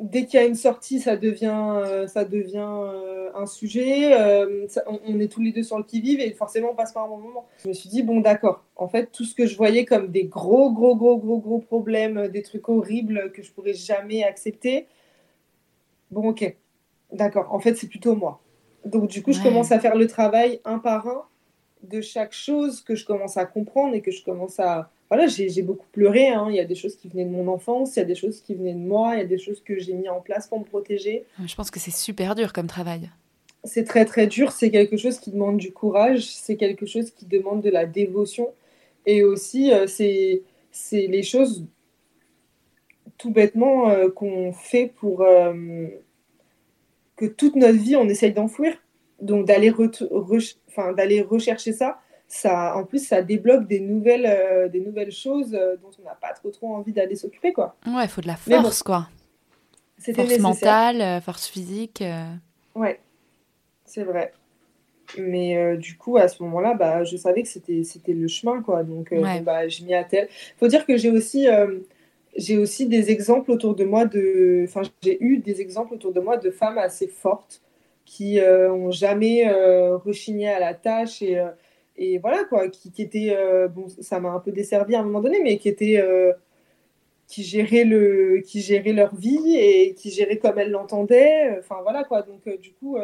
dès 0.00 0.26
qu'il 0.26 0.40
y 0.40 0.42
a 0.42 0.46
une 0.46 0.54
sortie, 0.54 1.00
ça 1.00 1.16
devient, 1.16 1.76
euh, 1.76 2.06
ça 2.06 2.24
devient 2.24 2.66
euh, 2.66 3.30
un 3.34 3.46
sujet. 3.46 4.14
Euh, 4.20 4.66
on, 4.86 5.18
est 5.20 5.30
tous 5.30 5.40
les 5.40 5.52
deux 5.52 5.62
sur 5.62 5.78
le 5.78 5.84
qui-vive 5.84 6.20
et 6.20 6.32
forcément, 6.32 6.70
on 6.72 6.74
passe 6.74 6.92
par 6.92 7.04
un 7.04 7.08
bon 7.08 7.18
moment. 7.18 7.46
Je 7.62 7.68
me 7.68 7.72
suis 7.72 7.88
dit, 7.88 8.02
bon, 8.02 8.20
d'accord. 8.20 8.64
En 8.76 8.88
fait, 8.88 9.10
tout 9.12 9.24
ce 9.24 9.34
que 9.34 9.46
je 9.46 9.56
voyais 9.56 9.84
comme 9.84 10.08
des 10.08 10.24
gros, 10.24 10.72
gros, 10.72 10.96
gros, 10.96 11.16
gros, 11.18 11.38
gros 11.38 11.58
problèmes, 11.58 12.28
des 12.28 12.42
trucs 12.42 12.68
horribles 12.68 13.32
que 13.32 13.42
je 13.42 13.52
pourrais 13.52 13.74
jamais 13.74 14.24
accepter, 14.24 14.86
bon, 16.10 16.28
ok. 16.30 16.56
D'accord. 17.12 17.52
En 17.52 17.60
fait, 17.60 17.76
c'est 17.76 17.88
plutôt 17.88 18.16
moi. 18.16 18.40
Donc, 18.84 19.08
du 19.08 19.22
coup, 19.22 19.32
je 19.32 19.42
commence 19.42 19.72
à 19.72 19.78
faire 19.78 19.94
le 19.94 20.06
travail 20.06 20.60
un 20.64 20.78
par 20.78 21.06
un 21.06 21.24
de 21.82 22.00
chaque 22.00 22.32
chose 22.32 22.80
que 22.80 22.94
je 22.94 23.04
commence 23.04 23.36
à 23.36 23.44
comprendre 23.44 23.94
et 23.94 24.00
que 24.00 24.10
je 24.10 24.24
commence 24.24 24.58
à, 24.58 24.90
voilà, 25.14 25.28
j'ai 25.28 25.62
beaucoup 25.62 25.86
pleuré. 25.92 26.28
Hein. 26.28 26.48
Il 26.50 26.56
y 26.56 26.60
a 26.60 26.64
des 26.64 26.74
choses 26.74 26.96
qui 26.96 27.08
venaient 27.08 27.24
de 27.24 27.30
mon 27.30 27.46
enfance, 27.48 27.94
il 27.94 28.00
y 28.00 28.02
a 28.02 28.04
des 28.04 28.16
choses 28.16 28.40
qui 28.40 28.54
venaient 28.54 28.74
de 28.74 28.78
moi, 28.78 29.14
il 29.14 29.18
y 29.18 29.22
a 29.22 29.26
des 29.26 29.38
choses 29.38 29.62
que 29.62 29.78
j'ai 29.78 29.92
mis 29.92 30.08
en 30.08 30.20
place 30.20 30.48
pour 30.48 30.58
me 30.58 30.64
protéger. 30.64 31.24
Je 31.44 31.54
pense 31.54 31.70
que 31.70 31.78
c'est 31.78 31.92
super 31.92 32.34
dur 32.34 32.52
comme 32.52 32.66
travail. 32.66 33.10
C'est 33.62 33.84
très 33.84 34.04
très 34.04 34.26
dur. 34.26 34.50
C'est 34.50 34.70
quelque 34.70 34.96
chose 34.96 35.18
qui 35.18 35.30
demande 35.30 35.56
du 35.56 35.72
courage. 35.72 36.26
C'est 36.26 36.56
quelque 36.56 36.84
chose 36.84 37.12
qui 37.12 37.26
demande 37.26 37.62
de 37.62 37.70
la 37.70 37.86
dévotion. 37.86 38.48
Et 39.06 39.22
aussi, 39.22 39.72
euh, 39.72 39.86
c'est 39.86 40.42
les 40.92 41.22
choses 41.22 41.64
tout 43.16 43.30
bêtement 43.30 43.90
euh, 43.90 44.10
qu'on 44.10 44.52
fait 44.52 44.92
pour 44.96 45.22
euh, 45.22 45.86
que 47.16 47.26
toute 47.26 47.54
notre 47.54 47.78
vie 47.78 47.94
on 47.94 48.08
essaye 48.08 48.32
d'enfouir. 48.32 48.74
Donc 49.22 49.46
d'aller 49.46 49.72
d'aller 50.96 51.22
rechercher 51.22 51.72
ça 51.72 52.00
ça, 52.34 52.76
en 52.76 52.82
plus, 52.82 53.06
ça 53.06 53.22
débloque 53.22 53.68
des 53.68 53.78
nouvelles, 53.78 54.26
euh, 54.26 54.68
des 54.68 54.80
nouvelles 54.80 55.12
choses 55.12 55.54
euh, 55.54 55.76
dont 55.76 55.90
on 56.00 56.02
n'a 56.02 56.16
pas 56.16 56.32
trop, 56.32 56.50
trop 56.50 56.74
envie 56.74 56.92
d'aller 56.92 57.14
s'occuper, 57.14 57.52
quoi. 57.52 57.76
Ouais, 57.86 58.04
il 58.04 58.08
faut 58.08 58.20
de 58.20 58.26
la 58.26 58.34
force, 58.34 58.82
quoi. 58.82 59.06
Force 60.00 60.38
mentale, 60.40 61.00
euh, 61.00 61.20
force 61.20 61.46
physique. 61.46 62.02
Ouais, 62.74 62.98
c'est 63.84 64.02
vrai. 64.02 64.32
Mais 65.16 65.76
du 65.76 65.96
coup, 65.96 66.16
à 66.16 66.26
ce 66.26 66.42
moment-là, 66.42 66.74
bah, 66.74 67.04
je 67.04 67.16
savais 67.16 67.42
que 67.42 67.48
c'était, 67.48 67.84
c'était 67.84 68.14
le 68.14 68.26
chemin, 68.26 68.62
quoi. 68.62 68.82
Donc, 68.82 69.12
ouais. 69.12 69.40
bah, 69.40 69.68
je 69.68 69.84
m'y 69.84 69.94
attelle. 69.94 70.26
Il 70.28 70.58
faut 70.58 70.66
dire 70.66 70.86
que 70.86 70.96
j'ai 70.96 71.10
aussi, 71.10 71.46
j'ai 72.36 72.58
aussi 72.58 72.86
des 72.88 73.12
exemples 73.12 73.52
autour 73.52 73.76
de 73.76 73.84
moi 73.84 74.06
de... 74.06 74.64
Enfin, 74.66 74.82
j'ai 75.02 75.22
eu 75.22 75.38
des 75.38 75.60
exemples 75.60 75.94
autour 75.94 76.12
de 76.12 76.18
moi 76.20 76.36
de 76.36 76.50
femmes 76.50 76.78
assez 76.78 77.06
fortes 77.06 77.62
qui 78.04 78.40
ont 78.40 78.90
jamais 78.90 79.48
rechigné 80.04 80.48
à 80.48 80.58
la 80.58 80.74
tâche 80.74 81.22
et, 81.22 81.40
et 81.96 82.18
voilà 82.18 82.44
quoi, 82.44 82.68
qui, 82.68 82.90
qui 82.90 83.02
étaient, 83.02 83.36
bon, 83.68 83.88
ça 83.88 84.20
m'a 84.20 84.30
un 84.30 84.40
peu 84.40 84.52
desservi 84.52 84.94
à 84.94 85.00
un 85.00 85.04
moment 85.04 85.20
donné, 85.20 85.40
mais 85.42 85.58
qui 85.58 85.68
étaient 85.68 86.02
qui 87.26 87.42
géraient 87.42 87.84
le 87.84 88.42
qui 88.44 88.60
géraient 88.60 88.92
leur 88.92 89.14
vie 89.14 89.56
et 89.56 89.94
qui 89.94 90.10
géraient 90.10 90.38
comme 90.38 90.58
elles 90.58 90.70
l'entendaient 90.70 91.56
enfin 91.58 91.76
voilà 91.82 92.04
quoi. 92.04 92.22
Donc 92.22 92.46
du 92.60 92.72
coup 92.72 92.98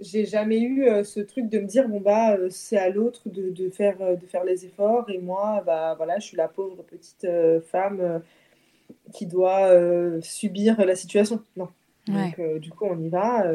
j'ai 0.00 0.26
jamais 0.26 0.60
eu 0.60 0.86
euh, 0.86 1.04
ce 1.04 1.20
truc 1.20 1.48
de 1.48 1.58
me 1.58 1.66
dire 1.66 1.88
bon 1.88 2.00
bah 2.00 2.36
euh, 2.36 2.48
c'est 2.50 2.76
à 2.76 2.90
l'autre 2.90 3.28
de, 3.28 3.50
de, 3.50 3.70
faire 3.70 3.96
euh, 4.00 4.16
de 4.16 4.26
faire 4.26 4.44
les 4.44 4.64
efforts 4.64 5.08
et 5.08 5.18
moi 5.18 5.62
bah 5.64 5.94
voilà 5.96 6.18
je 6.18 6.26
suis 6.26 6.36
la 6.36 6.48
pauvre 6.48 6.82
petite 6.82 7.26
femme 7.70 8.22
qui 9.12 9.26
doit 9.26 9.70
subir 10.20 10.84
la 10.84 10.96
situation. 10.96 11.42
Non. 11.56 11.68
Donc 12.06 12.40
du 12.60 12.70
coup 12.70 12.84
on 12.84 12.98
y 12.98 13.08
va 13.08 13.46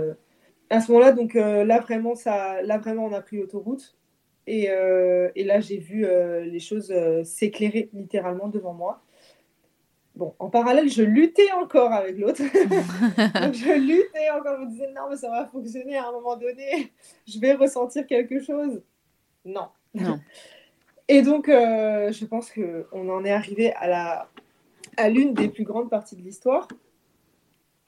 à 0.70 0.82
ce 0.82 0.91
moment-là 0.91 1.12
donc 1.12 1.34
là 1.36 1.80
vraiment 1.80 2.16
ça 2.16 2.62
là 2.64 2.78
vraiment 2.78 3.05
on 3.05 3.14
a 3.14 3.22
pris 3.22 3.38
l'autoroute 3.38 3.95
et, 4.48 4.70
et, 5.36 5.44
là 5.44 5.60
j'ai 5.60 5.78
vu 5.78 6.06
les 6.44 6.60
choses 6.60 6.94
s'éclairer 7.24 7.90
littéralement 7.94 8.48
devant 8.48 8.74
moi 8.74 9.02
Bon, 10.20 10.36
en 10.38 10.50
parallèle, 10.50 10.90
je 10.90 11.02
luttais 11.02 11.50
encore 11.54 11.94
avec 11.94 12.18
l'autre. 12.18 12.42
je 12.44 13.80
luttais 13.80 14.30
encore, 14.32 14.58
je 14.60 14.66
me 14.66 14.70
disais 14.70 14.92
non, 14.92 15.04
mais 15.10 15.16
ça 15.16 15.30
va 15.30 15.46
fonctionner 15.46 15.96
à 15.96 16.10
un 16.10 16.12
moment 16.12 16.36
donné. 16.36 16.92
Je 17.26 17.40
vais 17.40 17.54
ressentir 17.54 18.06
quelque 18.06 18.42
chose. 18.42 18.82
Non. 19.46 19.70
Non. 19.94 20.20
Et 21.08 21.22
donc, 21.22 21.48
euh, 21.48 22.12
je 22.12 22.26
pense 22.26 22.52
qu'on 22.52 23.10
en 23.10 23.24
est 23.24 23.32
arrivé 23.32 23.72
à 23.74 23.88
la 23.88 24.30
à 24.98 25.08
l'une 25.08 25.34
des 25.34 25.48
plus 25.48 25.64
grandes 25.64 25.90
parties 25.90 26.18
de 26.18 26.22
l'histoire. 26.22 26.68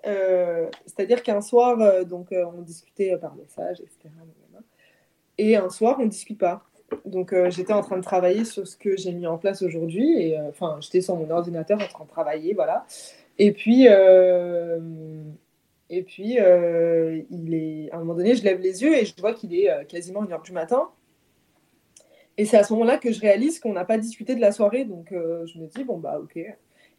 Euh, 0.08 0.70
c'est-à-dire 0.86 1.24
qu'un 1.24 1.42
soir, 1.42 1.82
euh, 1.82 2.06
donc, 2.06 2.30
on 2.32 2.62
discutait 2.62 3.18
par 3.18 3.36
message, 3.36 3.82
etc. 3.82 4.10
Et 5.38 5.56
un 5.56 5.70
soir, 5.70 5.98
on 6.00 6.06
ne 6.06 6.10
discute 6.10 6.40
pas. 6.40 6.64
Donc 7.06 7.34
euh, 7.34 7.50
j'étais 7.50 7.74
en 7.74 7.82
train 7.82 7.98
de 7.98 8.04
travailler 8.04 8.46
sur 8.46 8.68
ce 8.68 8.76
que 8.76 8.98
j'ai 8.98 9.14
mis 9.14 9.28
en 9.28 9.38
place 9.38 9.62
aujourd'hui. 9.62 10.36
Euh, 10.36 10.50
enfin, 10.50 10.78
j'étais 10.82 11.02
sur 11.02 11.16
mon 11.16 11.30
ordinateur 11.30 11.80
en 11.82 11.88
train 11.88 12.06
de 12.06 12.10
travailler, 12.10 12.54
voilà. 12.54 12.86
Et 13.38 13.52
puis, 13.54 13.88
euh, 13.90 14.80
et 15.90 16.04
puis 16.04 16.38
il 16.38 17.54
est, 17.54 17.92
à 17.92 17.96
un 17.96 18.00
moment 18.00 18.16
donné, 18.16 18.36
je 18.36 18.44
lève 18.44 18.60
les 18.60 18.84
yeux 18.84 18.96
et 18.96 19.06
je 19.06 19.14
vois 19.20 19.34
qu'il 19.34 19.54
est 19.56 19.70
quasiment 19.88 20.24
une 20.24 20.32
heure 20.32 20.42
du 20.42 20.52
matin. 20.52 20.90
Et 22.38 22.46
c'est 22.46 22.58
à 22.58 22.64
ce 22.64 22.74
moment-là 22.74 22.98
que 22.98 23.12
je 23.12 23.20
réalise 23.20 23.60
qu'on 23.60 23.74
n'a 23.74 23.86
pas 23.86 23.98
discuté 23.98 24.36
de 24.36 24.42
la 24.42 24.52
soirée. 24.52 24.86
Donc 24.86 25.08
je 25.12 25.60
me 25.60 25.68
dis, 25.68 25.84
bon, 25.84 25.98
bah 25.98 26.20
ok. 26.20 26.40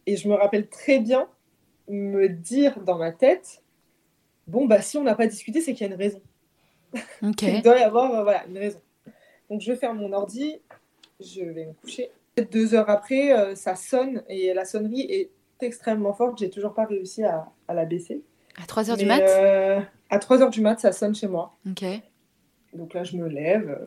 Et 0.05 0.17
je 0.17 0.27
me 0.27 0.35
rappelle 0.35 0.67
très 0.67 0.99
bien 0.99 1.27
me 1.87 2.27
dire 2.27 2.79
dans 2.81 2.97
ma 2.97 3.11
tête, 3.11 3.63
bon, 4.47 4.65
bah 4.65 4.81
si 4.81 4.97
on 4.97 5.03
n'a 5.03 5.15
pas 5.15 5.27
discuté, 5.27 5.61
c'est 5.61 5.73
qu'il 5.73 5.87
y 5.87 5.89
a 5.89 5.93
une 5.93 5.99
raison. 5.99 6.21
Il 7.21 7.61
doit 7.61 7.79
y 7.79 7.83
avoir 7.83 8.23
voilà, 8.23 8.45
une 8.47 8.57
raison. 8.57 8.79
Donc 9.49 9.61
je 9.61 9.71
vais 9.71 9.77
faire 9.77 9.93
mon 9.93 10.11
ordi, 10.13 10.59
je 11.19 11.41
vais 11.43 11.65
me 11.65 11.73
coucher. 11.73 12.11
Deux 12.51 12.73
heures 12.73 12.89
après, 12.89 13.31
euh, 13.37 13.55
ça 13.55 13.75
sonne 13.75 14.23
et 14.27 14.53
la 14.53 14.65
sonnerie 14.65 15.01
est 15.01 15.29
extrêmement 15.61 16.13
forte. 16.13 16.39
J'ai 16.39 16.49
toujours 16.49 16.73
pas 16.73 16.85
réussi 16.85 17.23
à, 17.23 17.47
la 17.69 17.85
baisser. 17.85 18.23
À 18.61 18.65
3 18.65 18.89
heures 18.89 18.97
du 18.97 19.05
mat? 19.05 19.21
euh, 19.21 19.79
À 20.09 20.19
3 20.19 20.41
heures 20.41 20.49
du 20.49 20.61
mat, 20.61 20.79
ça 20.79 20.91
sonne 20.91 21.13
chez 21.15 21.27
moi. 21.27 21.55
Ok. 21.69 21.83
Donc 22.73 22.93
là, 22.93 23.03
je 23.03 23.17
me 23.17 23.27
lève. 23.27 23.69
Euh, 23.69 23.85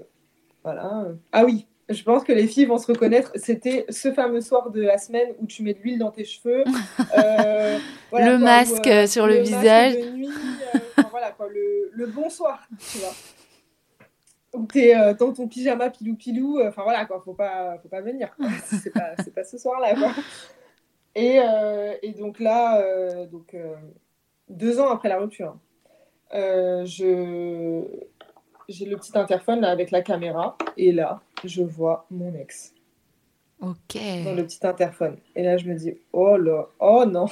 voilà. 0.63 1.09
Ah 1.33 1.45
oui, 1.45 1.67
je 1.89 2.03
pense 2.03 2.25
que 2.25 2.33
les 2.33 2.47
filles 2.47 2.67
vont 2.67 2.79
se 2.79 2.87
reconnaître. 2.87 3.33
C'était 3.37 3.87
ce 3.89 4.13
fameux 4.13 4.41
soir 4.41 4.71
de 4.71 4.83
la 4.83 4.99
semaine 4.99 5.29
où 5.41 5.47
tu 5.47 5.63
mets 5.63 5.75
de 5.75 5.81
l'huile 5.81 5.99
dans 5.99 6.11
tes 6.11 6.25
cheveux. 6.25 6.65
le 8.13 8.37
masque 8.39 9.09
sur 9.09 9.27
le, 9.27 9.39
visage. 9.39 9.95
voilà, 11.11 11.31
quoi, 11.33 11.49
le, 11.49 11.91
le 11.93 12.07
bonsoir, 12.07 12.67
tu 12.93 12.99
vois 12.99 13.13
où 14.57 14.67
tu 14.67 14.81
es 14.81 14.97
euh, 14.97 15.15
dans 15.15 15.33
ton 15.33 15.47
pyjama 15.47 15.91
pilou-pilou. 15.91 16.59
Euh, 16.59 16.69
enfin 16.69 16.83
voilà, 16.83 17.05
quoi, 17.05 17.21
faut 17.25 17.35
pas, 17.35 17.79
faut 17.83 17.89
pas 17.89 18.01
venir. 18.01 18.35
C'est 18.65 18.91
pas, 18.91 19.15
pas 19.35 19.45
ce 19.45 19.59
soir-là. 19.59 19.95
Et, 21.15 21.39
euh, 21.41 21.95
et, 22.03 22.13
donc 22.13 22.41
là, 22.41 22.83
donc, 23.27 23.57
deux 24.49 24.81
ans 24.81 24.91
après 24.91 25.09
la 25.09 25.19
rupture, 25.19 25.57
je 26.33 27.83
j'ai 28.69 28.85
le 28.85 28.97
petit 28.97 29.17
interphone 29.17 29.61
là, 29.61 29.71
avec 29.71 29.91
la 29.91 30.03
caméra. 30.03 30.57
Et 30.77 30.93
là, 30.93 31.21
je 31.45 31.63
vois 31.63 32.07
mon 32.11 32.35
ex. 32.35 32.73
Ok. 33.61 33.99
Dans 34.25 34.35
le 34.35 34.45
petit 34.45 34.67
interphone. 34.67 35.17
Et 35.35 35.43
là, 35.43 35.57
je 35.57 35.67
me 35.67 35.75
dis, 35.75 35.95
oh 36.13 36.37
là, 36.37 36.67
oh 36.79 37.05
non. 37.07 37.27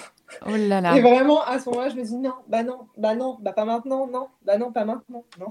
Oh 0.46 0.56
là 0.56 0.80
là. 0.80 0.96
Et 0.96 1.02
vraiment, 1.02 1.42
à 1.44 1.58
ce 1.58 1.68
moment-là, 1.68 1.90
je 1.90 1.96
me 1.96 2.02
dis, 2.02 2.16
non, 2.16 2.32
bah 2.48 2.62
non, 2.62 2.80
bah 2.96 3.14
non, 3.14 3.36
bah 3.40 3.52
pas 3.52 3.66
maintenant, 3.66 4.06
non, 4.06 4.28
bah 4.44 4.56
non, 4.56 4.72
pas 4.72 4.84
maintenant, 4.84 5.24
non. 5.38 5.48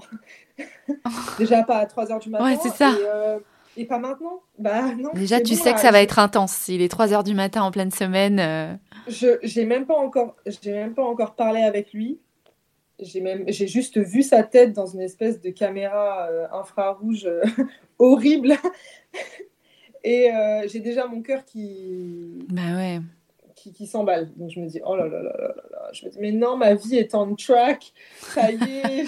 Déjà 1.38 1.62
pas 1.62 1.78
à 1.78 1.86
3 1.86 2.06
h 2.06 2.20
du 2.20 2.30
matin. 2.30 2.44
Ouais, 2.44 2.58
c'est 2.60 2.70
ça. 2.70 2.92
Euh, 2.92 3.38
et, 3.76 3.86
pas 3.86 3.98
maintenant, 3.98 4.40
bah 4.58 4.92
non. 4.94 5.10
Déjà, 5.14 5.40
tu 5.40 5.54
sais 5.54 5.72
que 5.72 5.80
ça 5.80 5.92
va 5.92 6.02
être 6.02 6.18
intense. 6.18 6.66
Il 6.68 6.82
est 6.82 6.88
3 6.88 7.06
h 7.08 7.22
du 7.22 7.34
matin 7.34 7.62
en 7.62 7.70
pleine 7.70 7.92
semaine. 7.92 8.40
Euh. 8.40 8.74
Je 9.06 9.38
j'ai 9.42 9.64
même 9.64 9.86
pas 9.86 9.96
encore, 9.96 10.34
j'ai 10.44 10.72
même 10.72 10.94
pas 10.94 11.04
encore 11.04 11.36
parlé 11.36 11.62
avec 11.62 11.92
lui. 11.92 12.18
J'ai 13.00 13.20
même, 13.20 13.44
j'ai 13.48 13.66
juste 13.66 13.98
vu 13.98 14.22
sa 14.22 14.42
tête 14.44 14.72
dans 14.72 14.86
une 14.86 15.00
espèce 15.00 15.40
de 15.40 15.50
caméra 15.50 16.28
euh, 16.30 16.46
infrarouge 16.52 17.28
horrible. 17.98 18.54
Et 20.04 20.30
euh, 20.30 20.68
j'ai 20.68 20.80
déjà 20.80 21.06
mon 21.06 21.22
cœur 21.22 21.44
qui. 21.44 22.46
Bah 22.50 22.76
ouais. 22.76 23.00
Qui, 23.56 23.72
qui 23.72 23.86
s'emballe. 23.86 24.30
Donc 24.36 24.50
je 24.50 24.60
me 24.60 24.66
dis, 24.66 24.80
oh 24.84 24.94
là 24.94 25.08
là 25.08 25.22
là 25.22 25.32
là 25.38 25.54
là. 25.70 25.88
Je 25.92 26.04
me 26.04 26.10
dis, 26.10 26.18
mais 26.20 26.32
non, 26.32 26.56
ma 26.56 26.74
vie 26.74 26.96
est 26.96 27.14
en 27.14 27.34
track. 27.34 27.92
Ça 28.18 28.52
y 28.52 28.62
est, 28.62 29.06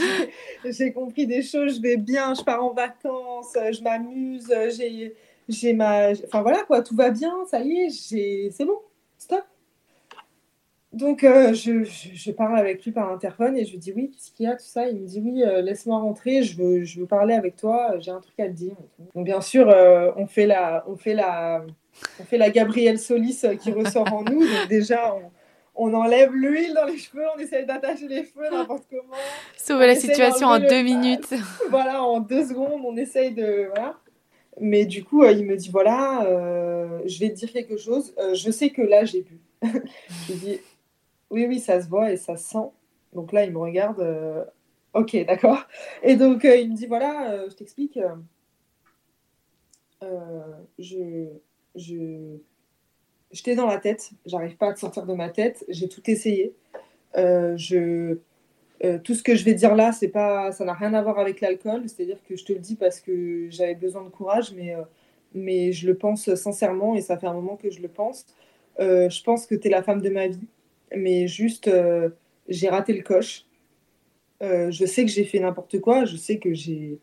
j'ai 0.73 0.93
compris 0.93 1.27
des 1.27 1.43
choses, 1.43 1.77
je 1.77 1.83
vais 1.83 1.99
bien, 1.99 2.33
je 2.33 2.43
pars 2.43 2.65
en 2.65 2.73
vacances, 2.73 3.53
je 3.55 3.83
m'amuse, 3.83 4.51
j'ai, 4.77 5.15
j'ai 5.49 5.75
ma. 5.75 6.13
Enfin 6.25 6.41
voilà 6.41 6.63
quoi, 6.65 6.81
tout 6.81 6.97
va 6.97 7.11
bien, 7.11 7.35
ça 7.51 7.61
y 7.61 7.81
est, 7.81 7.91
j'ai... 7.91 8.51
c'est 8.51 8.65
bon. 8.65 8.79
Donc, 10.97 11.25
euh, 11.25 11.53
je, 11.53 11.85
je, 11.85 12.31
parle 12.31 12.59
avec 12.59 12.83
lui 12.83 12.91
par 12.91 13.13
interphone 13.13 13.55
et 13.55 13.67
je 13.67 13.73
lui 13.73 13.79
dis 13.79 13.93
oui, 13.95 14.11
qu'est-ce 14.11 14.33
qu'il 14.33 14.47
y 14.47 14.49
a, 14.49 14.57
tout 14.57 14.65
ça? 14.65 14.89
Il 14.89 14.99
me 14.99 15.07
dit 15.07 15.21
oui, 15.23 15.43
euh, 15.43 15.61
laisse-moi 15.61 15.99
rentrer, 15.99 16.43
je 16.43 16.57
veux, 16.57 16.85
je 16.85 17.01
veux 17.01 17.07
parler 17.07 17.35
avec 17.35 17.55
toi, 17.57 17.99
j'ai 17.99 18.11
un 18.11 18.21
truc 18.21 18.41
à 18.41 18.47
te 18.47 18.53
dire. 18.53 18.75
Donc, 19.15 19.27
bien 19.27 19.43
sûr, 19.43 19.69
euh, 19.69 20.11
on, 20.17 20.27
fait 20.27 20.47
la, 20.47 20.85
on, 20.89 20.97
fait 20.97 21.13
la, 21.13 21.67
on 22.19 22.25
fait 22.25 22.39
la 22.39 22.49
Gabrielle 22.49 22.99
Solis 22.99 23.43
qui 23.61 23.73
ressort 23.73 24.11
en 24.11 24.23
nous. 24.23 24.41
Donc, 24.41 24.69
déjà, 24.71 25.15
on, 25.15 25.31
on 25.75 25.93
enlève 25.93 26.33
l'huile 26.33 26.73
dans 26.73 26.87
les 26.87 26.97
cheveux, 26.97 27.25
on 27.37 27.39
essaie 27.39 27.65
d'attacher 27.65 28.09
les 28.09 28.25
cheveux 28.25 28.51
n'importe 28.51 28.85
comment. 28.89 29.19
Sauver 29.59 29.89
la 29.89 29.97
situation 29.97 30.47
en 30.47 30.61
deux 30.61 30.83
minutes. 30.83 31.29
voilà, 31.69 32.03
en 32.03 32.21
deux 32.21 32.47
secondes, 32.47 32.81
on 32.83 32.97
essaye 32.97 33.33
de. 33.33 33.67
Voilà. 33.75 33.99
Mais 34.63 34.87
du 34.87 35.05
coup, 35.05 35.27
il 35.27 35.45
me 35.45 35.57
dit 35.57 35.69
voilà, 35.69 36.27
je 37.05 37.21
vais 37.21 37.29
te 37.29 37.35
dire 37.35 37.53
quelque 37.53 37.77
chose. 37.77 38.15
je 38.33 38.51
sais 38.51 38.71
que 38.71 38.81
là, 38.81 39.05
j'ai 39.05 39.21
bu. 39.21 39.39
je 39.63 40.33
lui 40.33 40.39
dis 40.39 40.61
oui, 41.31 41.47
oui, 41.47 41.61
ça 41.61 41.81
se 41.81 41.89
voit 41.89 42.13
et 42.13 42.17
ça 42.17 42.37
se 42.37 42.49
sent. 42.51 42.71
Donc 43.13 43.33
là, 43.33 43.45
il 43.45 43.53
me 43.53 43.59
regarde. 43.59 44.01
Euh, 44.01 44.45
ok, 44.95 45.17
d'accord. 45.27 45.67
Et 46.03 46.17
donc, 46.17 46.45
euh, 46.45 46.57
il 46.57 46.71
me 46.71 46.77
dit 46.77 46.87
voilà, 46.87 47.33
euh, 47.33 47.51
je 47.51 47.55
t'explique. 47.57 47.99
je. 50.79 51.29
je 51.75 52.37
J'étais 53.33 53.57
dans 53.57 53.67
la 53.67 53.79
tête, 53.79 54.13
j'arrive 54.25 54.57
pas 54.57 54.69
à 54.69 54.73
te 54.73 54.79
sortir 54.79 55.05
de 55.05 55.13
ma 55.13 55.29
tête, 55.29 55.65
j'ai 55.69 55.89
tout 55.89 56.09
essayé. 56.09 56.55
je, 57.15 58.17
tout 59.03 59.15
ce 59.15 59.23
que 59.23 59.35
je 59.35 59.45
vais 59.45 59.53
dire 59.53 59.75
là, 59.75 59.91
c'est 59.91 60.09
pas, 60.09 60.53
ça 60.53 60.65
n'a 60.65 60.73
rien 60.73 60.95
à 60.95 61.03
voir 61.03 61.19
avec 61.19 61.41
l'alcool, 61.41 61.83
c'est-à-dire 61.89 62.19
que 62.27 62.37
je 62.37 62.45
te 62.45 62.53
le 62.53 62.61
dis 62.61 62.77
parce 62.77 63.01
que 63.01 63.49
j'avais 63.51 63.75
besoin 63.75 64.05
de 64.05 64.11
courage, 64.11 64.53
mais, 64.55 64.77
mais 65.35 65.73
je 65.73 65.89
le 65.89 65.97
pense 65.97 66.33
sincèrement 66.37 66.95
et 66.95 67.01
ça 67.01 67.19
fait 67.19 67.27
un 67.27 67.35
moment 67.35 67.57
que 67.57 67.69
je 67.69 67.83
le 67.83 67.89
pense. 67.89 68.27
je 68.79 69.23
pense 69.25 69.47
que 69.47 69.57
tu 69.57 69.67
es 69.67 69.71
la 69.71 69.83
femme 69.83 70.01
de 70.01 70.09
ma 70.09 70.29
vie 70.29 70.47
mais 70.95 71.27
juste, 71.27 71.69
euh, 71.69 72.11
j'ai 72.49 72.69
raté 72.69 72.93
le 72.93 73.03
coche. 73.03 73.45
Euh, 74.43 74.71
je 74.71 74.85
sais 74.85 75.05
que 75.05 75.11
j'ai 75.11 75.25
fait 75.25 75.39
n'importe 75.41 75.81
quoi, 75.81 76.05
je 76.05 76.17
sais 76.17 76.39
que 76.39 76.53
j'ai, 76.53 76.99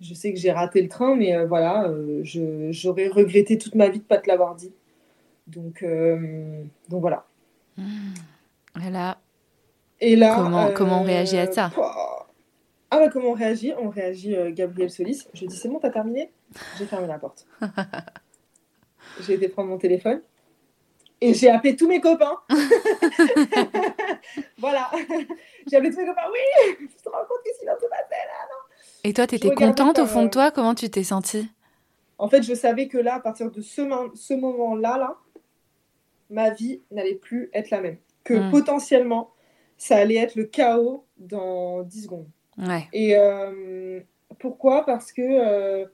je 0.00 0.14
sais 0.14 0.32
que 0.32 0.38
j'ai 0.38 0.50
raté 0.50 0.80
le 0.80 0.88
train, 0.88 1.14
mais 1.14 1.36
euh, 1.36 1.46
voilà, 1.46 1.92
j'aurais 2.22 3.08
regretté 3.08 3.58
toute 3.58 3.74
ma 3.74 3.88
vie 3.88 3.98
de 3.98 4.04
ne 4.04 4.08
pas 4.08 4.18
te 4.18 4.28
l'avoir 4.28 4.54
dit. 4.54 4.72
Donc, 5.46 5.84
donc 6.88 7.00
voilà. 7.02 7.26
Voilà. 8.74 9.18
Et 10.00 10.16
là, 10.16 10.34
comment, 10.36 10.72
comment 10.72 11.00
on 11.02 11.04
réagit 11.04 11.36
à 11.36 11.52
ça? 11.52 11.70
Ah 12.90 12.98
bah 12.98 13.08
comment 13.08 13.30
on 13.30 13.34
réagit? 13.34 13.72
On 13.78 13.88
réagit 13.88 14.36
Gabriel 14.52 14.90
Solis. 14.90 15.26
Je 15.34 15.46
dis 15.46 15.56
c'est 15.56 15.68
bon, 15.68 15.80
t'as 15.80 15.90
terminé? 15.90 16.30
J'ai 16.78 16.86
fermé 16.86 17.08
la 17.08 17.18
porte. 17.18 17.46
j'ai 19.20 19.34
été 19.34 19.48
prendre 19.48 19.68
mon 19.68 19.78
téléphone. 19.78 20.20
Et 21.24 21.32
j'ai 21.32 21.48
appelé 21.48 21.74
tous 21.74 21.88
mes 21.88 22.02
copains. 22.02 22.36
voilà. 24.58 24.90
j'ai 25.66 25.78
appelé 25.78 25.90
tous 25.90 26.00
mes 26.00 26.06
copains. 26.06 26.28
Oui, 26.30 26.76
tu 26.78 26.86
te 27.02 27.08
rends 27.08 27.24
compte 27.26 27.42
que 27.42 27.50
sinon 27.58 27.72
se 27.80 27.86
passait 27.86 28.10
là, 28.10 28.46
non 28.50 28.58
Et 29.04 29.14
toi, 29.14 29.26
tu 29.26 29.36
étais 29.36 29.54
contente 29.54 29.98
au 29.98 30.04
fond 30.04 30.24
de 30.24 30.28
toi? 30.28 30.50
Comment 30.50 30.74
tu 30.74 30.90
t'es 30.90 31.02
sentie? 31.02 31.48
En 32.18 32.28
fait, 32.28 32.42
je 32.42 32.52
savais 32.52 32.88
que 32.88 32.98
là, 32.98 33.14
à 33.14 33.20
partir 33.20 33.50
de 33.50 33.62
ce, 33.62 33.80
ce 34.14 34.34
moment-là, 34.34 34.98
là, 34.98 35.16
ma 36.28 36.50
vie 36.50 36.82
n'allait 36.90 37.14
plus 37.14 37.48
être 37.54 37.70
la 37.70 37.80
même. 37.80 37.96
Que 38.22 38.34
hmm. 38.34 38.50
potentiellement, 38.50 39.30
ça 39.78 39.96
allait 39.96 40.16
être 40.16 40.34
le 40.34 40.44
chaos 40.44 41.06
dans 41.16 41.84
10 41.84 42.02
secondes. 42.02 42.28
Ouais. 42.58 42.86
Et 42.92 43.16
euh, 43.16 43.98
pourquoi? 44.38 44.84
Parce 44.84 45.10
que, 45.10 45.22
euh, 45.22 45.86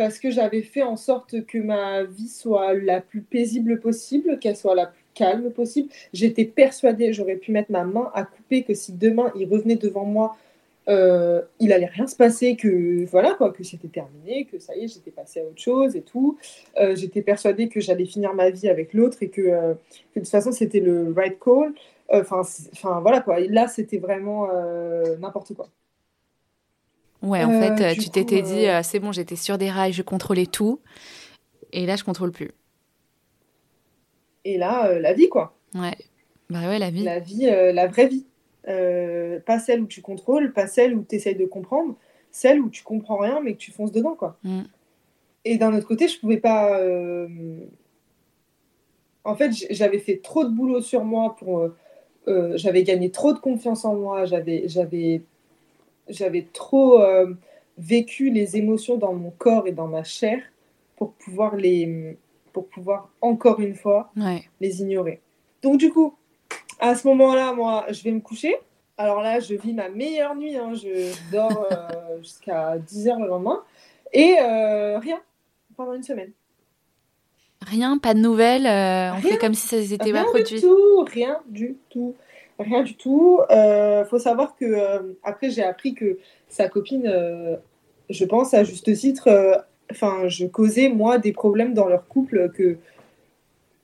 parce 0.00 0.18
que 0.18 0.30
j'avais 0.30 0.62
fait 0.62 0.82
en 0.82 0.96
sorte 0.96 1.44
que 1.44 1.58
ma 1.58 2.04
vie 2.04 2.28
soit 2.28 2.72
la 2.72 3.02
plus 3.02 3.20
paisible 3.20 3.80
possible, 3.80 4.38
qu'elle 4.38 4.56
soit 4.56 4.74
la 4.74 4.86
plus 4.86 5.04
calme 5.12 5.50
possible. 5.50 5.90
J'étais 6.14 6.46
persuadée, 6.46 7.12
j'aurais 7.12 7.36
pu 7.36 7.52
mettre 7.52 7.70
ma 7.70 7.84
main 7.84 8.10
à 8.14 8.24
couper, 8.24 8.62
que 8.62 8.72
si 8.72 8.94
demain 8.94 9.30
il 9.36 9.46
revenait 9.46 9.76
devant 9.76 10.06
moi, 10.06 10.38
euh, 10.88 11.42
il 11.58 11.70
allait 11.70 11.84
rien 11.84 12.06
se 12.06 12.16
passer, 12.16 12.56
que 12.56 13.04
voilà 13.10 13.34
quoi, 13.34 13.52
que 13.52 13.62
c'était 13.62 13.88
terminé, 13.88 14.46
que 14.46 14.58
ça 14.58 14.74
y 14.74 14.84
est, 14.84 14.88
j'étais 14.88 15.10
passée 15.10 15.40
à 15.40 15.44
autre 15.44 15.60
chose 15.60 15.94
et 15.94 16.00
tout. 16.00 16.38
Euh, 16.78 16.96
j'étais 16.96 17.20
persuadée 17.20 17.68
que 17.68 17.80
j'allais 17.80 18.06
finir 18.06 18.32
ma 18.32 18.48
vie 18.48 18.70
avec 18.70 18.94
l'autre 18.94 19.18
et 19.20 19.28
que, 19.28 19.42
euh, 19.42 19.74
de 20.16 20.20
toute 20.20 20.30
façon 20.30 20.50
c'était 20.50 20.80
le 20.80 21.12
right 21.14 21.38
call. 21.38 21.74
Enfin, 22.08 22.40
enfin 22.72 23.00
voilà 23.00 23.20
quoi. 23.20 23.38
Et 23.40 23.48
là, 23.48 23.68
c'était 23.68 23.98
vraiment 23.98 24.48
n'importe 25.20 25.52
quoi. 25.54 25.68
Ouais, 27.22 27.44
en 27.44 27.50
Euh, 27.52 27.76
fait, 27.76 27.94
du 27.94 28.00
tu 28.00 28.10
t'étais 28.10 28.42
dit, 28.42 28.66
euh, 28.66 28.78
euh, 28.78 28.82
c'est 28.82 28.98
bon, 28.98 29.12
j'étais 29.12 29.36
sur 29.36 29.58
des 29.58 29.70
rails, 29.70 29.92
je 29.92 30.02
contrôlais 30.02 30.46
tout. 30.46 30.80
Et 31.72 31.86
là, 31.86 31.96
je 31.96 32.04
contrôle 32.04 32.32
plus. 32.32 32.50
Et 34.44 34.56
là, 34.58 34.88
euh, 34.88 34.98
la 35.00 35.12
vie 35.12 35.28
quoi. 35.28 35.54
Ouais. 35.74 35.96
Bah 36.48 36.66
ouais, 36.68 36.78
la 36.78 36.90
vie. 36.90 37.02
La 37.04 37.18
vie, 37.20 37.46
euh, 37.46 37.72
la 37.72 37.86
vraie 37.86 38.08
vie. 38.08 38.26
Euh, 38.68 39.38
pas 39.40 39.58
celle 39.58 39.80
où 39.82 39.86
tu 39.86 40.02
contrôles, 40.02 40.52
pas 40.52 40.66
celle 40.66 40.94
où 40.94 41.04
tu 41.08 41.16
essayes 41.16 41.34
de 41.34 41.46
comprendre, 41.46 41.94
celle 42.30 42.60
où 42.60 42.68
tu 42.70 42.82
comprends 42.82 43.18
rien 43.18 43.40
mais 43.42 43.52
que 43.54 43.58
tu 43.58 43.70
fonces 43.70 43.92
dedans 43.92 44.14
quoi. 44.14 44.38
Mm. 44.42 44.62
Et 45.44 45.56
d'un 45.58 45.74
autre 45.74 45.86
côté, 45.86 46.08
je 46.08 46.18
pouvais 46.18 46.36
pas. 46.38 46.78
euh, 46.80 47.26
En 49.24 49.34
fait, 49.36 49.50
j'avais 49.70 49.98
fait 49.98 50.18
trop 50.22 50.44
de 50.44 50.50
boulot 50.50 50.80
sur 50.80 51.04
moi 51.04 51.36
pour. 51.38 51.60
euh, 51.60 51.76
euh, 52.28 52.52
j'avais 52.56 52.82
gagné 52.82 53.10
trop 53.10 53.32
de 53.32 53.38
confiance 53.38 53.84
en 53.84 53.94
moi. 53.94 54.24
J'avais, 54.26 54.68
j'avais, 56.10 56.46
trop 56.52 57.00
euh, 57.02 57.34
vécu 57.78 58.30
les 58.30 58.56
émotions 58.56 58.96
dans 58.96 59.12
mon 59.14 59.30
corps 59.30 59.66
et 59.66 59.72
dans 59.72 59.86
ma 59.88 60.04
chair 60.04 60.40
pour 60.96 61.12
pouvoir 61.14 61.56
les, 61.56 62.16
pour 62.52 62.68
pouvoir 62.68 63.08
encore 63.20 63.60
une 63.60 63.74
fois 63.74 64.10
Ouais. 64.16 64.42
les 64.60 64.82
ignorer. 64.82 65.20
Donc 65.62 65.78
du 65.78 65.90
coup, 65.92 66.14
à 66.78 66.94
ce 66.94 67.06
moment-là, 67.08 67.52
moi, 67.52 67.86
je 67.90 68.02
vais 68.02 68.12
me 68.12 68.20
coucher. 68.20 68.54
Alors 68.98 69.20
là, 69.22 69.40
je 69.40 69.54
vis 69.54 69.72
ma 69.72 69.88
meilleure 69.88 70.34
nuit. 70.34 70.56
hein. 70.56 70.74
Je 70.74 71.12
dors 71.32 71.66
euh, 71.72 72.18
jusqu'à 72.22 72.76
10h 72.78 73.18
le 73.20 73.28
lendemain. 73.28 73.62
Et 74.12 74.36
euh, 74.40 74.98
rien 74.98 75.20
pendant 75.76 75.94
une 75.94 76.02
semaine. 76.02 76.32
Rien, 77.62 77.98
pas 77.98 78.14
de 78.14 78.18
nouvelles. 78.20 78.66
euh, 78.66 79.12
on 79.12 79.20
Rien. 79.20 79.32
fait 79.32 79.38
comme 79.38 79.54
si 79.54 79.68
ça 79.68 79.82
s'était 79.82 80.12
pas 80.12 80.22
Rien 80.22 80.24
produit. 80.24 80.56
du 80.56 80.60
tout, 80.62 81.04
rien 81.04 81.38
du 81.46 81.76
tout. 81.90 82.14
Rien 82.60 82.82
du 82.82 82.94
tout. 82.94 83.40
Euh, 83.50 84.04
faut 84.04 84.18
savoir 84.18 84.54
que 84.56 84.64
euh, 84.64 85.14
après 85.24 85.50
j'ai 85.50 85.62
appris 85.64 85.94
que 85.94 86.18
sa 86.48 86.68
copine, 86.68 87.06
euh, 87.06 87.56
je 88.10 88.24
pense 88.24 88.54
à 88.54 88.62
juste 88.64 88.92
titre, 88.94 89.28
enfin 89.90 90.28
je 90.28 90.46
causais 90.46 90.88
moi 90.88 91.18
des 91.18 91.32
problèmes 91.32 91.74
dans 91.74 91.88
leur 91.88 92.06
couple 92.06 92.50
que 92.50 92.76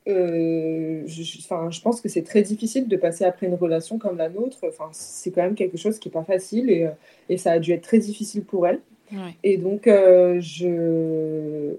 euh, 0.08 1.02
je, 1.06 1.22
je- 1.24 1.38
enfin, 1.38 1.68
je 1.70 1.80
pense 1.80 2.00
que 2.00 2.08
c'est 2.08 2.22
très 2.22 2.42
difficile 2.42 2.86
de 2.86 2.96
passer 2.96 3.24
après 3.24 3.46
une 3.48 3.54
relation 3.54 3.98
comme 3.98 4.16
la 4.16 4.28
nôtre. 4.28 4.58
Enfin, 4.68 4.88
c'est 4.92 5.32
quand 5.32 5.42
même 5.42 5.56
quelque 5.56 5.76
chose 5.76 5.98
qui 5.98 6.08
est 6.08 6.12
pas 6.12 6.22
facile 6.22 6.70
et, 6.70 6.88
et 7.28 7.36
ça 7.38 7.52
a 7.52 7.58
dû 7.58 7.72
être 7.72 7.82
très 7.82 7.98
difficile 7.98 8.44
pour 8.44 8.68
elle. 8.68 8.80
Ouais. 9.12 9.34
Et 9.42 9.56
donc, 9.56 9.86
euh, 9.88 10.38
je... 10.40 11.74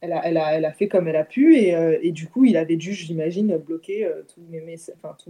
elle, 0.00 0.64
a, 0.64 0.72
fait 0.72 0.88
comme 0.88 1.08
elle 1.08 1.16
a 1.16 1.24
pu. 1.24 1.56
Et, 1.56 1.74
euh, 1.74 1.98
du 2.10 2.28
coup, 2.28 2.44
il 2.44 2.56
avait 2.56 2.76
dû, 2.76 2.92
j'imagine, 2.92 3.56
bloquer 3.58 4.06
euh, 4.06 4.22
tous, 4.32 4.40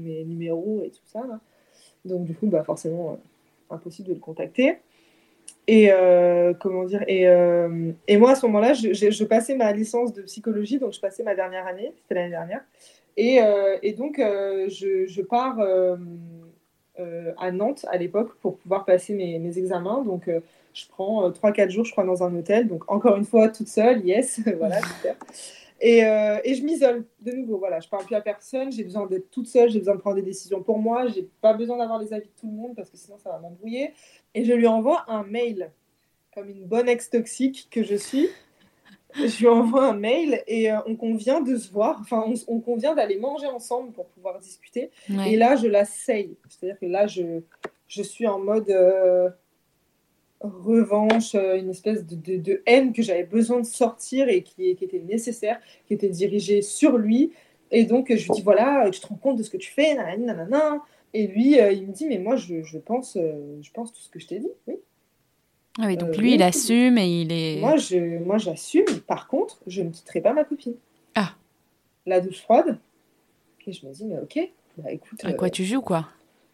mes, 0.00 0.24
numéros 0.24 0.82
et 0.84 0.90
tout 0.90 1.04
ça. 1.06 1.20
là. 1.26 1.40
Donc, 2.04 2.24
du 2.24 2.34
coup, 2.34 2.46
bah, 2.46 2.62
forcément, 2.64 3.12
euh, 3.12 3.74
impossible 3.74 4.08
de 4.08 4.14
le 4.14 4.20
contacter. 4.20 4.76
Et 5.66 5.90
comment 6.60 6.84
dire 6.84 7.04
et, 7.06 8.16
moi, 8.16 8.32
à 8.32 8.34
ce 8.34 8.46
moment-là, 8.46 8.72
je, 8.72 8.92
je- 8.92 9.24
passais 9.24 9.54
ma 9.54 9.72
licence 9.72 10.12
de 10.12 10.22
psychologie. 10.22 10.78
Donc, 10.78 10.92
je 10.92 11.00
passais 11.00 11.22
ma 11.22 11.34
dernière 11.36 11.66
année. 11.66 11.92
C'était 11.96 12.14
l'année 12.14 12.30
dernière. 12.30 12.64
Et, 13.16 13.92
donc, 13.92 14.16
je, 14.18 15.22
pars 15.22 15.60
à 17.38 17.52
Nantes 17.52 17.86
à 17.88 17.98
l'époque 17.98 18.34
pour 18.40 18.58
pouvoir 18.58 18.84
passer 18.84 19.14
mes, 19.14 19.38
mes 19.38 19.58
examens. 19.58 20.02
Donc, 20.02 20.28
je 20.72 20.86
prends 20.88 21.26
euh, 21.26 21.30
3-4 21.30 21.70
jours, 21.70 21.84
je 21.84 21.92
crois, 21.92 22.04
dans 22.04 22.22
un 22.22 22.34
hôtel. 22.34 22.68
Donc, 22.68 22.90
encore 22.90 23.16
une 23.16 23.24
fois, 23.24 23.48
toute 23.48 23.68
seule, 23.68 24.04
yes, 24.04 24.40
voilà, 24.58 24.80
super. 24.80 25.16
Et, 25.80 26.04
euh, 26.04 26.38
et 26.44 26.54
je 26.54 26.62
m'isole 26.62 27.04
de 27.20 27.32
nouveau. 27.32 27.58
Voilà, 27.58 27.80
je 27.80 27.88
parle 27.88 28.04
plus 28.04 28.14
à 28.14 28.20
personne. 28.20 28.70
J'ai 28.70 28.84
besoin 28.84 29.06
d'être 29.06 29.30
toute 29.30 29.46
seule. 29.46 29.70
J'ai 29.70 29.78
besoin 29.78 29.94
de 29.94 30.00
prendre 30.00 30.16
des 30.16 30.22
décisions 30.22 30.62
pour 30.62 30.78
moi. 30.78 31.06
J'ai 31.08 31.28
pas 31.40 31.54
besoin 31.54 31.78
d'avoir 31.78 31.98
les 31.98 32.12
avis 32.12 32.26
de 32.26 32.40
tout 32.40 32.46
le 32.46 32.52
monde 32.52 32.76
parce 32.76 32.90
que 32.90 32.96
sinon, 32.96 33.16
ça 33.18 33.30
va 33.30 33.38
m'embrouiller. 33.38 33.94
Et 34.34 34.44
je 34.44 34.52
lui 34.52 34.66
envoie 34.66 35.04
un 35.08 35.22
mail, 35.22 35.70
comme 36.34 36.50
une 36.50 36.66
bonne 36.66 36.88
ex 36.88 37.08
toxique 37.08 37.68
que 37.70 37.82
je 37.82 37.96
suis. 37.96 38.28
Je 39.14 39.40
lui 39.40 39.48
envoie 39.48 39.86
un 39.86 39.94
mail 39.94 40.42
et 40.46 40.70
euh, 40.70 40.78
on 40.86 40.94
convient 40.94 41.40
de 41.40 41.56
se 41.56 41.72
voir. 41.72 41.98
Enfin, 42.00 42.24
on, 42.26 42.34
on 42.46 42.60
convient 42.60 42.94
d'aller 42.94 43.18
manger 43.18 43.46
ensemble 43.46 43.92
pour 43.92 44.06
pouvoir 44.06 44.38
discuter. 44.38 44.90
Ouais. 45.08 45.32
Et 45.32 45.36
là, 45.36 45.56
je 45.56 45.66
la 45.66 45.84
saye. 45.84 46.36
C'est-à-dire 46.48 46.78
que 46.78 46.86
là, 46.86 47.06
je, 47.06 47.40
je 47.88 48.02
suis 48.02 48.28
en 48.28 48.38
mode 48.38 48.70
euh, 48.70 49.28
revanche, 50.49 51.34
euh, 51.34 51.59
une 51.59 51.70
espèce 51.70 52.07
de, 52.07 52.14
de- 52.16 52.36
de 52.41 52.62
haine 52.66 52.93
que 52.93 53.03
j'avais 53.03 53.24
besoin 53.24 53.61
de 53.61 53.66
sortir 53.66 54.28
et 54.28 54.43
qui, 54.43 54.74
qui 54.76 54.84
était 54.84 55.01
nécessaire, 55.01 55.61
qui 55.86 55.95
était 55.95 56.09
dirigée 56.09 56.62
sur 56.62 56.97
lui. 56.97 57.32
Et 57.70 57.84
donc, 57.84 58.09
je 58.09 58.22
lui 58.24 58.30
dis, 58.34 58.43
voilà, 58.43 58.88
tu 58.91 59.01
te 59.01 59.07
rends 59.07 59.16
compte 59.16 59.36
de 59.36 59.43
ce 59.43 59.51
que 59.51 59.57
tu 59.59 59.70
fais, 59.70 59.95
nanana. 59.95 60.82
Et 61.12 61.26
lui, 61.26 61.61
euh, 61.61 61.72
il 61.72 61.86
me 61.88 61.93
dit, 61.93 62.07
mais 62.07 62.18
moi, 62.18 62.36
je, 62.36 62.62
je 62.62 62.78
pense, 62.78 63.16
euh, 63.16 63.59
je 63.62 63.70
pense 63.70 63.93
tout 63.93 64.01
ce 64.01 64.09
que 64.09 64.18
je 64.18 64.26
t'ai 64.26 64.38
dit. 64.38 64.51
Oui. 64.66 64.76
Ah 65.78 65.86
oui, 65.86 65.97
donc 65.97 66.11
Euh, 66.11 66.20
lui, 66.20 66.34
il 66.34 66.43
assume 66.43 66.99
et 66.99 67.20
il 67.22 67.32
est. 67.32 67.61
Moi, 67.61 67.76
je, 67.76 68.18
moi, 68.24 68.38
j'assume. 68.38 68.84
Par 69.07 69.28
contre, 69.28 69.61
je 69.66 69.82
ne 69.82 69.91
quitterai 69.91 70.20
pas 70.20 70.32
ma 70.32 70.45
copine. 70.45 70.74
Ah. 71.14 71.34
La 72.07 72.20
douche 72.20 72.41
froide. 72.41 72.78
Et 73.66 73.72
je 73.72 73.86
me 73.86 73.93
dis, 73.93 74.05
mais 74.05 74.18
ok, 74.18 74.38
bah 74.78 74.91
écoute. 74.91 75.20
À 75.24 75.32
quoi 75.34 75.51
tu 75.51 75.64
joues, 75.64 75.82
quoi? 75.82 76.09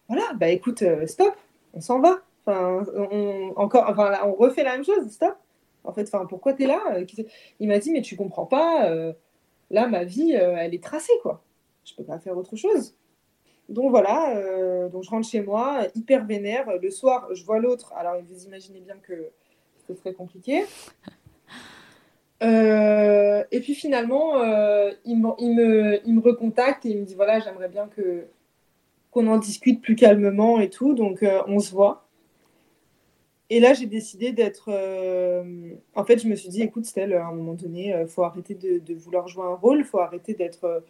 voilà, 0.08 0.34
bah 0.34 0.48
écoute, 0.50 0.82
stop, 1.06 1.34
on 1.72 1.80
s'en 1.80 2.00
va. 2.00 2.20
Enfin, 2.46 2.86
on, 2.94 3.52
encore, 3.56 3.86
enfin, 3.88 4.10
là, 4.10 4.26
on 4.26 4.34
refait 4.34 4.62
la 4.62 4.72
même 4.72 4.84
chose, 4.84 5.10
stop. 5.10 5.36
En 5.82 5.92
fait, 5.92 6.02
enfin, 6.02 6.26
pourquoi 6.26 6.52
t'es 6.52 6.66
là 6.66 6.80
Euh, 6.94 7.04
Il 7.60 7.68
m'a 7.68 7.78
dit, 7.78 7.90
mais 7.92 8.02
tu 8.02 8.16
comprends 8.16 8.46
pas, 8.46 8.90
euh, 8.90 9.12
là, 9.70 9.88
ma 9.88 10.04
vie, 10.04 10.36
euh, 10.36 10.56
elle 10.56 10.74
est 10.74 10.82
tracée, 10.82 11.12
quoi. 11.22 11.42
Je 11.84 11.94
peux 11.94 12.04
pas 12.04 12.18
faire 12.18 12.36
autre 12.36 12.56
chose. 12.56 12.94
Donc 13.68 13.90
voilà, 13.90 14.88
donc 14.90 15.02
je 15.02 15.10
rentre 15.10 15.28
chez 15.28 15.40
moi, 15.40 15.86
hyper 15.96 16.24
vénère. 16.24 16.66
Le 16.80 16.88
soir, 16.88 17.28
je 17.34 17.44
vois 17.44 17.58
l'autre. 17.58 17.92
Alors, 17.96 18.14
vous 18.22 18.44
imaginez 18.44 18.80
bien 18.80 18.96
que 18.96 19.30
c'est 19.86 19.96
très 19.96 20.12
compliqué. 20.12 20.64
Et 22.40 23.60
puis 23.60 23.74
finalement, 23.74 24.40
il, 25.04 25.18
me, 25.18 25.30
il, 25.38 25.54
me, 25.54 26.06
il 26.06 26.14
me 26.14 26.20
recontacte 26.20 26.86
et 26.86 26.90
il 26.90 26.98
me 26.98 27.04
dit 27.04 27.16
voilà, 27.16 27.40
j'aimerais 27.40 27.68
bien 27.68 27.88
que 27.88 28.26
qu'on 29.10 29.26
en 29.26 29.38
discute 29.38 29.80
plus 29.82 29.96
calmement 29.96 30.60
et 30.60 30.70
tout. 30.70 30.94
Donc, 30.94 31.24
on 31.48 31.58
se 31.58 31.72
voit. 31.72 32.05
Et 33.50 33.60
là, 33.60 33.74
j'ai 33.74 33.86
décidé 33.86 34.32
d'être. 34.32 34.68
euh, 34.70 35.74
En 35.94 36.04
fait, 36.04 36.18
je 36.18 36.28
me 36.28 36.34
suis 36.34 36.48
dit, 36.48 36.62
écoute, 36.62 36.84
Stella, 36.86 37.24
à 37.24 37.28
un 37.28 37.32
moment 37.34 37.54
donné, 37.54 37.94
il 38.00 38.06
faut 38.08 38.22
arrêter 38.24 38.54
de, 38.54 38.94
vouloir 38.94 39.28
jouer 39.28 39.44
un 39.44 39.54
rôle, 39.54 39.84
faut 39.84 40.00
arrêter 40.00 40.34
d'être. 40.34 40.64
euh, 40.64 40.80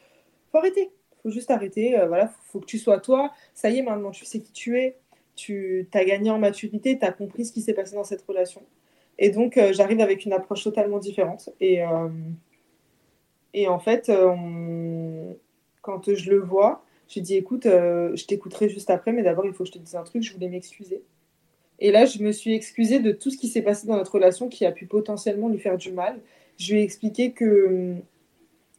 faut 0.53 0.59
arrêter. 0.59 0.91
faut 1.23 1.31
juste 1.31 1.51
arrêter. 1.51 1.99
euh, 1.99 2.07
voilà, 2.09 2.29
faut, 2.29 2.41
faut 2.45 2.61
que 2.61 2.67
tu 2.67 2.79
sois 2.79 3.01
toi. 3.01 3.33
Ça 3.55 3.71
y 3.71 3.79
est, 3.79 3.83
maintenant, 3.83 4.11
tu 4.11 4.25
sais 4.25 4.41
qui 4.41 4.53
tu 4.53 4.79
es. 4.81 4.97
Tu 5.37 5.89
as 5.95 6.05
gagné 6.05 6.31
en 6.31 6.39
maturité, 6.39 6.99
tu 6.99 7.05
as 7.05 7.13
compris 7.13 7.45
ce 7.47 7.53
qui 7.53 7.61
s'est 7.63 7.75
passé 7.75 7.95
dans 7.95 8.05
cette 8.05 8.23
relation. 8.23 8.63
Et 9.19 9.31
donc, 9.31 9.57
euh, 9.59 9.73
j'arrive 9.75 10.01
avec 10.01 10.25
une 10.25 10.33
approche 10.33 10.65
totalement 10.65 10.99
différente. 10.99 11.51
Et, 11.61 11.83
euh, 11.85 12.09
et 13.55 13.69
en 13.69 13.79
fait, 13.79 14.09
euh, 14.09 15.33
quand 15.83 16.13
je 16.15 16.31
le 16.31 16.39
vois, 16.41 16.85
j'ai 17.09 17.21
dit, 17.21 17.37
écoute, 17.37 17.67
euh, 17.67 18.15
je 18.17 18.27
t'écouterai 18.27 18.69
juste 18.69 18.91
après, 18.91 19.13
mais 19.13 19.23
d'abord, 19.23 19.47
il 19.47 19.53
faut 19.53 19.65
que 19.65 19.69
je 19.69 19.73
te 19.75 19.79
dise 19.79 19.95
un 19.97 20.03
truc, 20.05 20.23
je 20.23 20.33
voulais 20.33 20.49
m'excuser. 20.49 21.03
Et 21.79 21.91
là, 21.93 22.07
je 22.07 22.20
me 22.22 22.33
suis 22.33 22.55
excusée 22.55 23.01
de 23.01 23.12
tout 23.12 23.31
ce 23.31 23.37
qui 23.37 23.49
s'est 23.49 23.62
passé 23.62 23.87
dans 23.87 23.97
notre 23.97 24.12
relation 24.14 24.49
qui 24.49 24.64
a 24.66 24.72
pu 24.72 24.87
potentiellement 24.87 25.49
lui 25.49 25.59
faire 25.59 25.77
du 25.77 25.93
mal. 25.93 26.18
Je 26.59 26.72
lui 26.74 26.81
ai 26.81 26.85
expliqué 26.85 27.33
que 27.33 27.66
hum, 27.66 28.01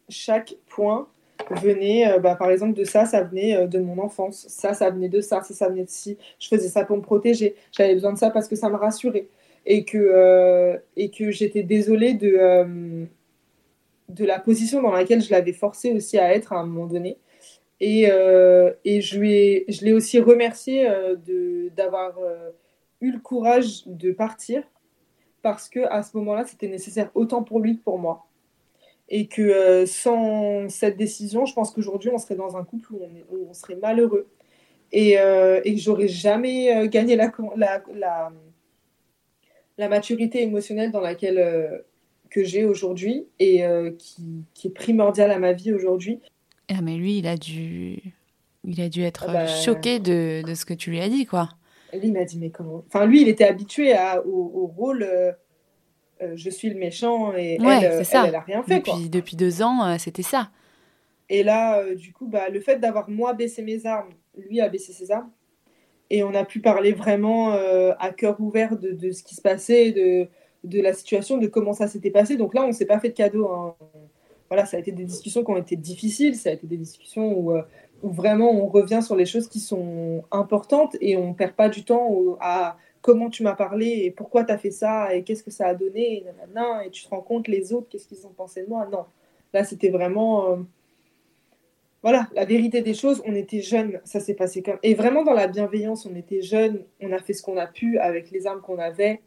chaque 0.10 0.56
point 0.68 1.08
venait, 1.52 2.10
euh, 2.12 2.20
bah, 2.20 2.36
par 2.36 2.50
exemple, 2.52 2.74
de 2.74 2.84
ça, 2.84 3.06
ça 3.06 3.24
venait 3.24 3.56
euh, 3.56 3.68
de 3.68 3.80
mon 3.80 4.00
enfance. 4.00 4.46
Ça, 4.50 4.74
ça 4.74 4.90
venait 4.90 5.10
de 5.10 5.22
ça, 5.22 5.44
ça, 5.44 5.54
ça 5.54 5.70
venait 5.70 5.84
de 5.86 5.90
ci. 5.90 6.18
Je 6.40 6.48
faisais 6.48 6.70
ça 6.70 6.86
pour 6.86 6.98
me 6.98 7.02
protéger. 7.04 7.56
J'avais 7.72 7.94
besoin 7.94 8.14
de 8.14 8.18
ça 8.18 8.32
parce 8.32 8.48
que 8.48 8.56
ça 8.56 8.70
me 8.70 8.76
rassurait. 8.76 9.28
Et 9.66 9.84
que, 9.86 9.98
euh, 9.98 10.78
et 10.96 11.10
que 11.12 11.30
j'étais 11.32 11.64
désolée 11.64 12.14
de, 12.14 13.06
de 14.10 14.26
la 14.26 14.40
position 14.40 14.82
dans 14.82 14.92
laquelle 14.92 15.22
je 15.22 15.30
l'avais 15.32 15.54
forcé 15.54 15.92
aussi 15.94 16.18
à 16.18 16.34
être 16.34 16.54
à 16.54 16.58
un 16.60 16.66
moment 16.66 16.88
donné. 16.88 17.18
Et, 17.80 18.06
et 18.86 19.02
je, 19.02 19.20
lui 19.20 19.34
ai- 19.34 19.66
je 19.68 19.86
l'ai 19.86 19.94
aussi 19.94 20.20
remercié 20.20 20.88
d'avoir 21.76 22.18
eu 23.02 23.12
le 23.12 23.20
courage 23.20 23.86
de 23.86 24.12
partir 24.12 24.64
parce 25.42 25.70
que 25.70 25.80
à 25.90 26.04
ce 26.04 26.18
moment-là, 26.18 26.46
c'était 26.46 26.68
nécessaire 26.68 27.10
autant 27.16 27.44
pour 27.44 27.60
lui 27.60 27.78
que 27.78 27.84
pour 27.84 28.00
moi. 28.00 28.28
Et 29.10 29.28
que 29.28 29.42
euh, 29.42 29.86
sans 29.86 30.68
cette 30.68 30.98
décision, 30.98 31.46
je 31.46 31.54
pense 31.54 31.72
qu'aujourd'hui, 31.72 32.10
on 32.14 32.18
serait 32.18 32.36
dans 32.36 32.58
un 32.58 32.66
couple 32.66 32.94
où 32.94 33.00
on, 33.02 33.16
est- 33.16 33.26
où 33.30 33.48
on 33.50 33.54
serait 33.54 33.76
malheureux. 33.76 34.28
et, 34.92 35.20
euh, 35.20 35.62
et 35.64 35.76
que 35.76 35.82
j'aurais 35.82 36.08
jamais 36.08 36.76
euh, 36.76 36.88
gagné 36.88 37.16
la, 37.16 37.32
la, 37.56 37.84
la, 37.94 38.32
la, 39.78 39.90
maturité 39.90 40.42
émotionnelle 40.42 40.92
dans 40.92 41.02
laquelle 41.02 41.38
euh, 41.40 41.78
que 42.30 42.44
j'ai 42.44 42.66
aujourd'hui 42.66 43.26
et 43.40 43.64
qui, 43.98 44.44
qui, 44.54 44.68
est 44.68 44.72
primordiale 44.72 45.32
à 45.32 45.40
ma 45.40 45.54
vie 45.54 45.74
aujourd'hui. 45.74 46.20
Ah 46.70 46.82
mais 46.82 46.98
lui, 46.98 47.20
il 47.20 47.28
a 47.28 47.38
dû, 47.38 48.14
il 48.66 48.82
a 48.82 48.90
dû 48.90 49.04
être 49.04 49.26
ah 49.30 49.34
bah, 49.34 49.48
choqué 49.48 50.00
de, 50.00 50.42
de, 50.46 50.54
ce 50.54 50.66
que 50.66 50.74
tu 50.74 50.90
lui 50.90 51.00
as 51.00 51.08
dit, 51.08 51.26
quoi. 51.26 51.50
Lui, 51.94 52.08
il 52.08 52.14
m'a 52.14 52.26
dit, 52.26 52.38
mais 52.38 52.50
comment? 52.50 52.84
Enfin, 52.88 53.06
lui, 53.06 53.22
il 53.22 53.30
était 53.30 53.46
habitué 53.46 53.94
à, 53.94 54.26
au, 54.26 54.68
rôle 54.68 55.08
je 56.36 56.50
suis 56.50 56.70
le 56.70 56.80
méchant 56.80 57.36
et 57.38 57.58
elle, 57.62 57.84
elle, 57.84 58.06
elle, 58.12 58.36
a 58.36 58.40
rien 58.40 58.64
fait. 58.64 58.78
Depuis, 58.78 58.92
quoi. 58.92 59.00
depuis 59.10 59.36
deux 59.36 59.62
ans, 59.62 59.98
c'était 60.00 60.24
ça. 60.24 60.50
Et 61.30 61.44
là, 61.44 61.94
du 61.94 62.12
coup, 62.12 62.28
bah, 62.28 62.50
le 62.50 62.60
fait 62.60 62.78
d'avoir 62.80 63.10
moi 63.10 63.34
baissé 63.34 63.62
mes 63.62 63.86
armes 63.86 64.10
lui 64.38 64.62
a 64.62 64.70
baissé 64.70 64.94
ses 64.94 65.12
armes. 65.12 65.30
Et 66.10 66.24
on 66.24 66.34
a 66.34 66.46
pu 66.46 66.62
parler 66.62 66.94
vraiment 66.94 67.54
euh, 67.54 67.94
à 68.00 68.12
cœur 68.12 68.40
ouvert 68.40 68.78
de, 68.78 68.92
de, 68.92 69.12
ce 69.12 69.24
qui 69.24 69.36
se 69.36 69.42
passait, 69.42 69.92
de, 69.92 70.28
de 70.64 70.82
la 70.82 70.94
situation, 70.94 71.38
de 71.38 71.48
comment 71.48 71.74
ça 71.74 71.88
s'était 71.88 72.12
passé. 72.12 72.38
Donc 72.38 72.54
là, 72.54 72.64
on 72.64 72.68
ne 72.68 72.72
s'est 72.72 72.86
pas 72.86 73.00
fait 73.00 73.10
de 73.10 73.14
cadeau. 73.14 73.50
Hein. 73.50 73.76
Voilà, 74.50 74.66
ça 74.66 74.78
a 74.78 74.80
été 74.80 74.94
des 74.94 75.04
discussions 75.04 75.44
qui 75.44 75.52
ont 75.52 75.58
été 75.58 75.76
difficiles, 75.76 76.36
ça 76.36 76.50
a 76.50 76.54
été 76.54 76.66
des 76.66 76.78
discussions 76.78 77.38
où, 77.38 77.52
euh, 77.52 77.62
où 78.04 78.10
vraiment 78.10 78.52
on 78.52 78.68
revient 78.68 79.02
sur 79.02 79.16
les 79.16 79.26
choses 79.26 79.48
qui 79.48 79.60
sont 79.60 80.24
importantes 80.32 80.96
et 81.02 81.18
on 81.18 81.30
ne 81.30 81.34
perd 81.34 81.54
pas 81.54 81.70
du 81.70 81.84
temps 81.84 82.38
à 82.40 82.78
comment 83.02 83.30
tu 83.30 83.44
m'as 83.44 83.56
parlé 83.56 84.02
et 84.04 84.12
pourquoi 84.12 84.44
tu 84.44 84.52
as 84.52 84.58
fait 84.58 84.72
ça 84.72 85.14
et 85.16 85.24
qu'est-ce 85.24 85.44
que 85.44 85.52
ça 85.52 85.68
a 85.68 85.74
donné 85.74 86.18
et, 86.18 86.26
et 86.86 86.90
tu 86.90 87.04
te 87.04 87.10
rends 87.10 87.22
compte 87.22 87.48
les 87.48 87.74
autres, 87.74 87.88
qu'est-ce 87.90 88.08
qu'ils 88.08 88.26
ont 88.28 88.34
pensé 88.36 88.64
de 88.64 88.70
moi. 88.70 88.88
Non, 88.92 89.06
là, 89.54 89.64
c'était 89.64 89.90
vraiment... 89.90 90.52
Euh, 90.52 90.58
voilà, 92.04 92.28
la 92.36 92.46
vérité 92.46 92.82
des 92.82 92.94
choses, 92.94 93.24
on 93.26 93.34
était 93.34 93.62
jeunes, 93.62 94.00
ça 94.06 94.20
s'est 94.20 94.36
passé 94.36 94.62
comme. 94.62 94.78
Et 94.84 94.94
vraiment 94.94 95.24
dans 95.24 95.34
la 95.34 95.48
bienveillance, 95.48 96.06
on 96.06 96.16
était 96.16 96.42
jeunes, 96.42 96.84
on 97.02 97.12
a 97.12 97.20
fait 97.20 97.34
ce 97.34 97.42
qu'on 97.42 97.58
a 97.58 97.66
pu 97.66 97.98
avec 97.98 98.30
les 98.32 98.46
armes 98.46 98.62
qu'on 98.62 98.78
avait. 98.78 99.20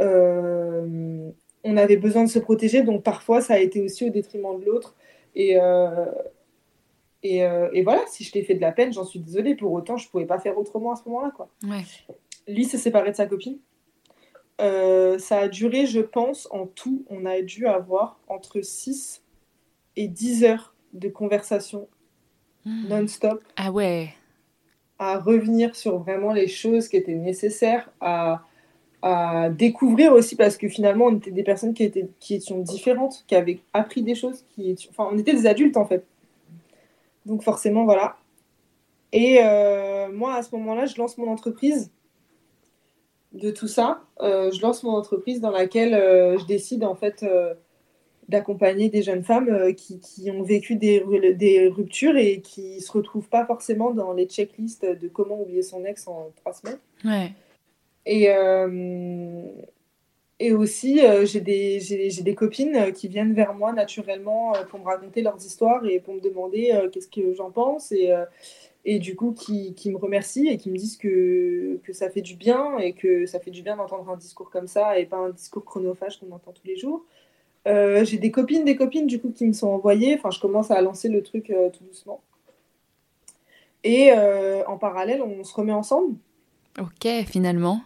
Euh, 0.00 1.30
on 1.64 1.76
avait 1.76 1.96
besoin 1.96 2.24
de 2.24 2.28
se 2.30 2.38
protéger, 2.38 2.82
donc 2.82 3.02
parfois 3.02 3.40
ça 3.40 3.54
a 3.54 3.58
été 3.58 3.82
aussi 3.82 4.06
au 4.06 4.10
détriment 4.10 4.58
de 4.58 4.64
l'autre. 4.64 4.96
Et, 5.34 5.60
euh, 5.60 6.06
euh, 7.24 7.70
et, 7.72 7.82
voilà, 7.82 8.02
si 8.06 8.24
je 8.24 8.32
t'ai 8.32 8.42
fait 8.42 8.54
de 8.54 8.60
la 8.60 8.72
peine, 8.72 8.92
j'en 8.92 9.04
suis 9.04 9.18
désolée. 9.18 9.54
Pour 9.54 9.72
autant, 9.72 9.96
je 9.96 10.08
pouvais 10.08 10.26
pas 10.26 10.38
faire 10.38 10.58
autrement 10.58 10.92
à 10.92 10.96
ce 10.96 11.08
moment-là. 11.08 11.32
Quoi. 11.34 11.48
Lui 12.46 12.64
s'est 12.64 12.78
séparé 12.78 13.10
de 13.10 13.16
sa 13.16 13.26
copine. 13.26 13.58
ça 14.58 15.38
a 15.38 15.48
duré, 15.48 15.86
je 15.86 16.00
pense, 16.00 16.48
en 16.50 16.66
tout, 16.66 17.04
on 17.08 17.24
a 17.24 17.40
dû 17.40 17.66
avoir 17.66 18.20
entre 18.28 18.60
6 18.60 19.22
et 19.96 20.08
10 20.08 20.44
heures 20.44 20.74
de 20.92 21.08
conversation 21.08 21.88
Hmm. 22.64 22.88
non-stop. 22.88 23.42
Ah 23.56 23.70
ouais. 23.70 24.08
À 24.98 25.18
revenir 25.18 25.76
sur 25.76 25.98
vraiment 25.98 26.32
les 26.32 26.48
choses 26.48 26.88
qui 26.88 26.96
étaient 26.96 27.14
nécessaires, 27.14 27.90
à, 28.00 28.42
à 29.02 29.50
découvrir 29.50 30.12
aussi, 30.12 30.34
parce 30.34 30.56
que 30.56 30.68
finalement, 30.68 31.06
on 31.06 31.16
était 31.16 31.30
des 31.30 31.42
personnes 31.42 31.74
qui, 31.74 31.82
étaient, 31.82 32.08
qui 32.20 32.36
étions 32.36 32.60
différentes, 32.60 33.24
qui 33.26 33.34
avaient 33.34 33.60
appris 33.74 34.02
des 34.02 34.14
choses, 34.14 34.44
qui 34.54 34.74
enfin, 34.90 35.08
on 35.12 35.18
était 35.18 35.34
des 35.34 35.46
adultes 35.46 35.76
en 35.76 35.84
fait. 35.84 36.06
Donc 37.26 37.42
forcément, 37.42 37.84
voilà. 37.84 38.16
Et 39.12 39.38
euh, 39.40 40.10
moi, 40.12 40.34
à 40.34 40.42
ce 40.42 40.54
moment-là, 40.56 40.86
je 40.86 40.96
lance 40.98 41.18
mon 41.18 41.30
entreprise 41.30 41.92
de 43.32 43.50
tout 43.50 43.68
ça. 43.68 44.02
Euh, 44.20 44.50
je 44.50 44.60
lance 44.60 44.82
mon 44.82 44.92
entreprise 44.92 45.40
dans 45.40 45.50
laquelle 45.50 45.94
euh, 45.94 46.38
je 46.38 46.44
décide 46.46 46.84
en 46.84 46.94
fait 46.94 47.24
d'accompagner 48.28 48.88
des 48.88 49.02
jeunes 49.02 49.22
femmes 49.22 49.74
qui, 49.74 50.00
qui, 50.00 50.30
ont 50.30 50.42
vécu 50.42 50.76
des, 50.76 51.04
des, 51.34 51.68
ruptures 51.68 52.16
et 52.16 52.40
qui 52.40 52.80
se 52.80 52.90
retrouvent 52.90 53.28
pas 53.28 53.44
forcément 53.44 53.90
dans 53.90 54.12
les 54.14 54.26
checklists 54.26 54.86
de 54.86 55.08
comment 55.08 55.40
oublier 55.40 55.62
son 55.62 55.84
ex 55.84 56.08
en 56.08 56.32
trois 56.36 56.54
semaines. 56.54 56.78
Ouais. 57.04 57.32
Et, 58.06 58.30
euh, 58.30 59.42
et 60.40 60.52
aussi, 60.52 61.04
euh, 61.04 61.24
j'ai 61.24 61.40
des, 61.40 61.78
des, 62.22 62.34
copines 62.34 62.92
qui 62.92 63.08
viennent 63.08 63.34
vers 63.34 63.54
moi 63.54 63.72
naturellement 63.72 64.52
pour 64.68 64.80
me 64.80 64.84
raconter 64.84 65.22
leurs 65.22 65.44
histoires 65.44 65.84
et 65.86 66.00
pour 66.00 66.14
me 66.14 66.20
demander 66.20 66.88
qu'est-ce 66.92 67.08
que 67.08 67.34
j'en 67.34 67.50
pense. 67.50 67.92
Et, 67.92 68.12
et 68.84 68.98
du 68.98 69.16
coup, 69.16 69.32
qui, 69.32 69.74
qui, 69.74 69.90
me 69.90 69.96
remercient 69.96 70.48
et 70.48 70.56
qui 70.56 70.70
me 70.70 70.76
disent 70.76 70.96
que, 70.96 71.78
que 71.84 71.92
ça 71.92 72.10
fait 72.10 72.20
du 72.20 72.36
bien 72.36 72.78
et 72.78 72.92
que 72.92 73.26
ça 73.26 73.40
fait 73.40 73.50
du 73.50 73.62
bien 73.62 73.76
d'entendre 73.76 74.10
un 74.10 74.16
discours 74.16 74.50
comme 74.50 74.66
ça 74.66 74.98
et 74.98 75.06
pas 75.06 75.16
un 75.16 75.30
discours 75.30 75.64
chronophage 75.64 76.18
qu'on 76.18 76.32
entend 76.32 76.52
tous 76.52 76.66
les 76.66 76.76
jours. 76.76 77.04
Euh, 77.66 78.04
j'ai 78.04 78.18
des 78.18 78.30
copines, 78.30 78.64
des 78.64 78.76
copines 78.76 79.06
du 79.06 79.20
coup 79.20 79.30
qui 79.30 79.46
me 79.46 79.52
sont 79.52 79.68
envoyées. 79.68 80.16
Enfin, 80.18 80.30
je 80.30 80.40
commence 80.40 80.70
à 80.70 80.80
lancer 80.80 81.08
le 81.08 81.22
truc 81.22 81.50
euh, 81.50 81.70
tout 81.70 81.84
doucement. 81.84 82.20
Et 83.82 84.12
euh, 84.12 84.64
en 84.66 84.78
parallèle, 84.78 85.22
on 85.22 85.44
se 85.44 85.54
remet 85.54 85.72
ensemble. 85.72 86.16
Ok, 86.78 87.06
finalement. 87.26 87.82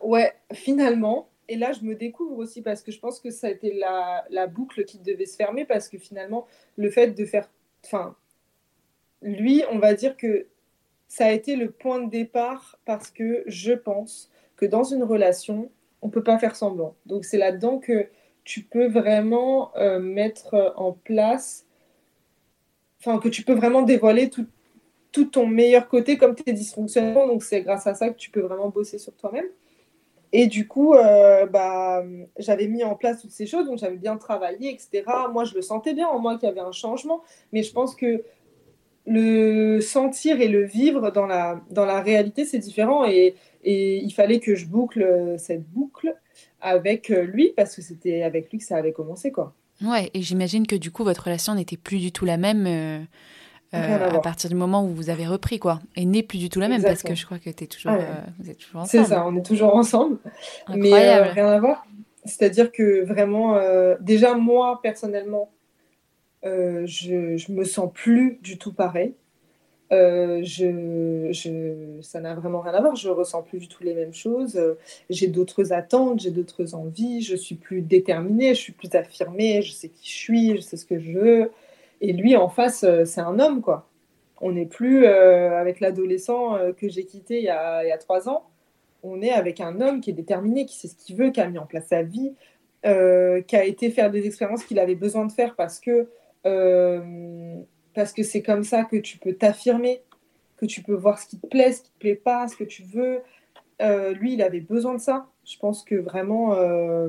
Ouais, 0.00 0.32
finalement. 0.52 1.28
Et 1.48 1.56
là, 1.56 1.72
je 1.72 1.84
me 1.84 1.94
découvre 1.94 2.38
aussi 2.38 2.62
parce 2.62 2.82
que 2.82 2.90
je 2.90 2.98
pense 2.98 3.20
que 3.20 3.30
ça 3.30 3.48
a 3.48 3.50
été 3.50 3.72
la, 3.74 4.46
boucle 4.46 4.84
qui 4.84 4.98
devait 4.98 5.26
se 5.26 5.36
fermer 5.36 5.64
parce 5.64 5.88
que 5.88 5.98
finalement, 5.98 6.46
le 6.76 6.90
fait 6.90 7.08
de 7.08 7.24
faire. 7.24 7.50
Enfin, 7.84 8.16
lui, 9.22 9.62
on 9.70 9.78
va 9.78 9.94
dire 9.94 10.16
que 10.16 10.46
ça 11.08 11.26
a 11.26 11.32
été 11.32 11.56
le 11.56 11.70
point 11.70 12.00
de 12.00 12.10
départ 12.10 12.78
parce 12.84 13.10
que 13.10 13.44
je 13.46 13.72
pense 13.72 14.30
que 14.56 14.66
dans 14.66 14.84
une 14.84 15.02
relation, 15.02 15.70
on 16.02 16.08
ne 16.08 16.12
peut 16.12 16.22
pas 16.22 16.38
faire 16.38 16.56
semblant. 16.56 16.96
Donc, 17.06 17.24
c'est 17.24 17.38
là-dedans 17.38 17.78
que 17.78 18.08
tu 18.44 18.62
peux 18.62 18.86
vraiment 18.86 19.74
euh, 19.76 19.98
mettre 19.98 20.74
en 20.76 20.92
place, 20.92 21.66
enfin, 23.00 23.18
que 23.18 23.28
tu 23.28 23.42
peux 23.42 23.54
vraiment 23.54 23.82
dévoiler 23.82 24.30
tout 24.30 24.46
ton 25.30 25.46
meilleur 25.46 25.88
côté 25.88 26.18
comme 26.18 26.34
tes 26.34 26.52
dysfonctionnements. 26.52 27.26
Donc, 27.26 27.42
c'est 27.42 27.62
grâce 27.62 27.86
à 27.86 27.94
ça 27.94 28.10
que 28.10 28.16
tu 28.16 28.30
peux 28.30 28.40
vraiment 28.40 28.68
bosser 28.68 28.98
sur 28.98 29.14
toi-même. 29.14 29.46
Et 30.36 30.48
du 30.48 30.66
coup, 30.66 30.94
euh, 30.94 31.46
bah, 31.46 32.02
j'avais 32.40 32.66
mis 32.66 32.82
en 32.82 32.96
place 32.96 33.22
toutes 33.22 33.30
ces 33.30 33.46
choses, 33.46 33.66
donc 33.66 33.78
j'avais 33.78 33.98
bien 33.98 34.16
travaillé, 34.16 34.68
etc. 34.68 35.04
Moi, 35.32 35.44
je 35.44 35.54
le 35.54 35.62
sentais 35.62 35.94
bien 35.94 36.08
en 36.08 36.18
moi 36.18 36.36
qu'il 36.36 36.48
y 36.48 36.50
avait 36.50 36.58
un 36.58 36.72
changement, 36.72 37.22
mais 37.52 37.62
je 37.62 37.72
pense 37.72 37.94
que 37.94 38.24
le 39.06 39.80
sentir 39.80 40.40
et 40.40 40.48
le 40.48 40.64
vivre 40.64 41.12
dans 41.12 41.26
la, 41.26 41.60
dans 41.70 41.84
la 41.84 42.00
réalité, 42.00 42.44
c'est 42.44 42.58
différent. 42.58 43.04
Et, 43.06 43.36
il 43.62 44.10
fallait 44.10 44.40
que 44.40 44.56
je 44.56 44.66
boucle 44.66 45.36
cette 45.38 45.66
boucle 45.70 46.14
avec 46.60 47.10
euh, 47.10 47.22
lui 47.22 47.54
parce 47.56 47.74
que 47.74 47.80
c'était 47.80 48.22
avec 48.22 48.50
lui 48.50 48.58
que 48.58 48.64
ça 48.64 48.76
avait 48.76 48.92
commencé 48.92 49.32
quoi. 49.32 49.54
Ouais, 49.80 50.10
et 50.12 50.20
j'imagine 50.20 50.66
que 50.66 50.76
du 50.76 50.90
coup 50.90 51.02
votre 51.02 51.24
relation 51.24 51.54
n'était 51.54 51.78
plus 51.78 51.98
du 51.98 52.12
tout 52.12 52.26
la 52.26 52.36
même 52.36 52.66
euh, 52.66 53.02
euh, 53.74 54.10
à, 54.10 54.18
partir 54.20 54.48
du 54.48 54.56
moment 54.56 54.84
où 54.84 54.88
vous 54.88 55.10
avez 55.10 55.26
repris 55.26 55.58
quoi, 55.58 55.80
et 55.96 56.04
n'est 56.04 56.22
plus 56.22 56.38
du 56.38 56.48
tout 56.48 56.60
la 56.60 56.68
même 56.68 56.82
parce 56.82 57.02
que 57.02 57.14
je 57.14 57.24
crois 57.26 57.38
que 57.38 57.50
es 57.50 57.52
toujours, 57.52 57.92
ah 57.92 58.24
vous 58.38 58.50
êtes 58.50 58.58
toujours 58.58 58.82
ensemble. 58.82 59.04
C'est 59.04 59.10
ça, 59.10 59.26
on 59.26 59.36
est 59.36 59.44
toujours 59.44 59.74
ensemble, 59.74 60.18
mais 60.74 61.20
rien 61.20 61.48
à 61.48 61.60
voir. 61.60 61.86
C'est-à-dire 62.24 62.72
que 62.72 63.04
vraiment, 63.04 63.58
déjà 64.00 64.34
moi 64.34 64.80
personnellement, 64.82 65.50
je, 66.44 67.36
je 67.36 67.52
me 67.52 67.64
sens 67.64 67.90
plus 67.92 68.38
du 68.42 68.58
tout 68.58 68.72
pareil. 68.72 69.14
Euh, 69.92 70.40
je, 70.42 71.28
je, 71.30 72.00
ça 72.00 72.20
n'a 72.20 72.34
vraiment 72.34 72.60
rien 72.60 72.72
à 72.74 72.80
voir. 72.80 72.96
Je 72.96 73.08
ressens 73.08 73.42
plus 73.42 73.58
du 73.58 73.68
tout 73.68 73.84
les 73.84 73.94
mêmes 73.94 74.14
choses. 74.14 74.56
Euh, 74.56 74.74
j'ai 75.10 75.28
d'autres 75.28 75.72
attentes, 75.72 76.20
j'ai 76.20 76.30
d'autres 76.30 76.74
envies. 76.74 77.22
Je 77.22 77.36
suis 77.36 77.54
plus 77.54 77.80
déterminée, 77.80 78.54
je 78.54 78.60
suis 78.60 78.72
plus 78.72 78.92
affirmée. 78.94 79.62
Je 79.62 79.72
sais 79.72 79.88
qui 79.88 80.08
je 80.08 80.16
suis, 80.16 80.56
je 80.56 80.60
sais 80.60 80.76
ce 80.76 80.86
que 80.86 80.98
je 80.98 81.12
veux. 81.12 81.50
Et 82.00 82.12
lui, 82.12 82.36
en 82.36 82.48
face, 82.48 82.84
euh, 82.84 83.04
c'est 83.04 83.20
un 83.20 83.38
homme, 83.38 83.60
quoi. 83.60 83.88
On 84.40 84.52
n'est 84.52 84.66
plus 84.66 85.06
avec 85.06 85.80
l'adolescent 85.80 86.58
que 86.76 86.88
j'ai 86.88 87.04
quitté 87.04 87.38
il 87.38 87.44
y, 87.44 87.48
a, 87.48 87.98
trois 87.98 88.28
ans. 88.28 88.50
On 89.02 89.22
est 89.22 89.30
avec 89.30 89.60
un 89.60 89.80
homme 89.80 90.00
qui 90.00 90.10
est 90.10 90.14
déterminé, 90.14 90.66
qui 90.66 90.76
sait 90.76 90.88
ce 90.88 90.96
qu'il 90.96 91.16
veut, 91.16 91.30
qui 91.30 91.40
a 91.40 91.48
mis 91.48 91.56
en 91.56 91.64
place 91.64 91.86
sa 91.86 92.02
vie, 92.02 92.34
qui 92.82 92.90
a 93.56 93.64
été 93.64 93.90
faire 93.90 94.10
des 94.10 94.26
expériences 94.26 94.64
qu'il 94.64 94.78
avait 94.80 94.96
besoin 94.96 95.24
de 95.24 95.32
faire 95.32 95.54
parce 95.54 95.80
que 95.80 96.08
parce 97.94 98.12
que 98.12 98.22
c'est 98.22 98.42
comme 98.42 98.64
ça 98.64 98.84
que 98.84 98.96
tu 98.96 99.16
peux 99.16 99.32
t'affirmer, 99.32 100.02
que 100.56 100.66
tu 100.66 100.82
peux 100.82 100.94
voir 100.94 101.18
ce 101.18 101.26
qui 101.26 101.38
te 101.38 101.46
plaît, 101.46 101.72
ce 101.72 101.82
qui 101.82 101.90
te 101.90 101.98
plaît 101.98 102.14
pas, 102.14 102.48
ce 102.48 102.56
que 102.56 102.64
tu 102.64 102.82
veux. 102.82 103.20
Euh, 103.82 104.12
lui, 104.12 104.34
il 104.34 104.42
avait 104.42 104.60
besoin 104.60 104.94
de 104.94 105.00
ça. 105.00 105.26
Je 105.44 105.58
pense 105.58 105.84
que 105.84 105.94
vraiment, 105.94 106.54
euh, 106.54 107.08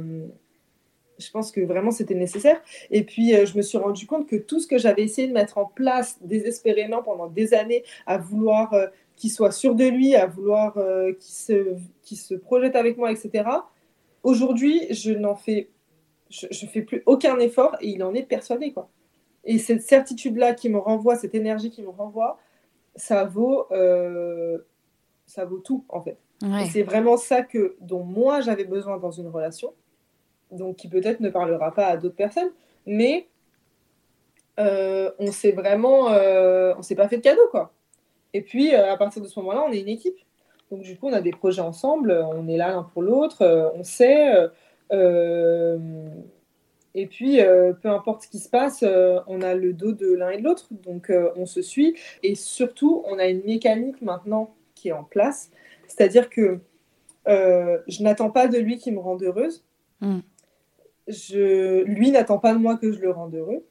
je 1.18 1.32
pense 1.32 1.52
que 1.52 1.62
vraiment 1.62 1.92
c'était 1.92 2.16
nécessaire. 2.16 2.62
Et 2.92 3.04
puis, 3.04 3.36
euh, 3.36 3.46
je 3.46 3.58
me 3.58 3.62
suis 3.62 3.78
rendu 3.78 4.08
compte 4.08 4.28
que 4.28 4.36
tout 4.36 4.60
ce 4.60 4.68
que 4.68 4.78
j'avais 4.78 5.04
essayé 5.04 5.28
de 5.28 5.34
mettre 5.34 5.58
en 5.58 5.66
place 5.66 6.18
désespérément 6.22 7.02
pendant 7.04 7.28
des 7.28 7.54
années, 7.54 7.84
à 8.06 8.18
vouloir 8.18 8.76
qu'il 9.16 9.32
soit 9.32 9.52
sûr 9.52 9.76
de 9.76 9.86
lui, 9.86 10.16
à 10.16 10.26
vouloir 10.26 10.74
qu'il 11.20 11.36
se, 11.36 11.76
se 12.04 12.36
projette 12.36 12.76
avec 12.76 12.98
moi, 12.98 13.12
etc. 13.12 13.50
Aujourd'hui, 14.24 14.88
je 14.92 15.12
n'en 15.12 15.36
fais, 15.36 15.70
je, 16.30 16.48
je 16.52 16.66
fais 16.66 16.82
plus 16.82 17.04
aucun 17.06 17.40
effort 17.40 17.78
et 17.80 17.90
il 17.90 18.04
en 18.04 18.14
est 18.14 18.24
persuadé, 18.24 18.74
quoi. 18.74 18.90
Et 19.46 19.60
cette 19.60 19.84
certitude-là 19.84 20.54
qui 20.54 20.70
me 20.70 20.80
renvoie, 20.80 21.16
cette 21.16 21.36
énergie 21.36 21.70
qui 21.70 21.84
me 21.84 21.90
renvoie, 21.90 22.40
ça 22.96 23.24
vaut, 23.26 23.68
euh, 23.72 24.58
ça 25.28 25.46
vaut 25.46 25.60
tout, 25.60 25.86
en 25.90 26.02
fait. 26.02 26.18
c'est 26.72 26.84
vraiment 26.84 27.18
ça 27.18 27.44
que, 27.44 27.76
dont 27.80 28.04
moi, 28.04 28.42
j'avais 28.42 28.66
besoin 28.66 28.98
dans 28.98 29.12
une 29.12 29.28
relation, 29.28 29.74
donc 30.52 30.78
qui 30.78 30.88
peut-être 30.88 31.20
ne 31.20 31.30
parlera 31.30 31.74
pas 31.74 31.88
à 31.88 31.98
d'autres 31.98 32.16
personnes, 32.16 32.52
mais 32.86 33.28
euh, 34.60 35.12
on 35.20 35.32
s'est 35.32 35.52
vraiment, 35.52 36.12
euh, 36.12 36.74
on 36.78 36.82
s'est 36.82 36.96
pas 36.96 37.08
fait 37.08 37.18
de 37.18 37.22
cadeau, 37.22 37.48
quoi. 37.52 37.74
Et 38.34 38.42
puis, 38.42 38.74
à 38.74 38.98
partir 38.98 39.22
de 39.22 39.28
ce 39.28 39.40
moment-là, 39.40 39.66
on 39.68 39.72
est 39.72 39.80
une 39.80 39.88
équipe. 39.88 40.18
Donc, 40.72 40.82
du 40.82 40.98
coup, 40.98 41.08
on 41.08 41.14
a 41.14 41.22
des 41.22 41.32
projets 41.32 41.62
ensemble, 41.62 42.12
on 42.12 42.48
est 42.48 42.58
là 42.58 42.70
l'un 42.70 42.84
pour 42.84 43.02
l'autre, 43.02 43.72
on 43.76 43.84
sait. 43.84 44.34
et 46.94 47.08
puis, 47.08 47.40
peu 47.82 47.90
importe 47.90 48.24
ce 48.24 48.28
qui 48.28 48.40
se 48.40 48.50
passe, 48.50 48.84
on 49.28 49.42
a 49.42 49.54
le 49.54 49.72
dos 49.74 49.94
de 49.94 50.14
l'un 50.14 50.32
et 50.32 50.38
de 50.40 50.44
l'autre, 50.44 50.68
donc 50.72 51.12
on 51.38 51.46
se 51.46 51.62
suit. 51.62 51.96
Et 52.24 52.36
surtout, 52.36 53.04
on 53.08 53.20
a 53.20 53.28
une 53.28 53.44
mécanique 53.46 54.02
maintenant 54.02 54.54
qui 54.74 54.90
est 54.90 54.94
en 54.94 55.06
place, 55.06 55.50
c'est-à-dire 55.88 56.30
que 56.30 56.60
je 57.26 58.04
n'attends 58.04 58.32
pas 58.32 58.48
de 58.48 58.58
lui 58.58 58.78
qui 58.78 58.92
me 58.92 59.00
rende 59.00 59.24
heureuse. 59.24 59.64
Mm. 60.02 60.20
Je, 61.08 61.84
lui 61.84 62.12
n'attend 62.12 62.40
pas 62.40 62.54
de 62.54 62.60
moi 62.60 62.78
que 62.78 62.92
je 62.92 63.00
le 63.00 63.12
rende 63.12 63.36
heureux. 63.36 63.64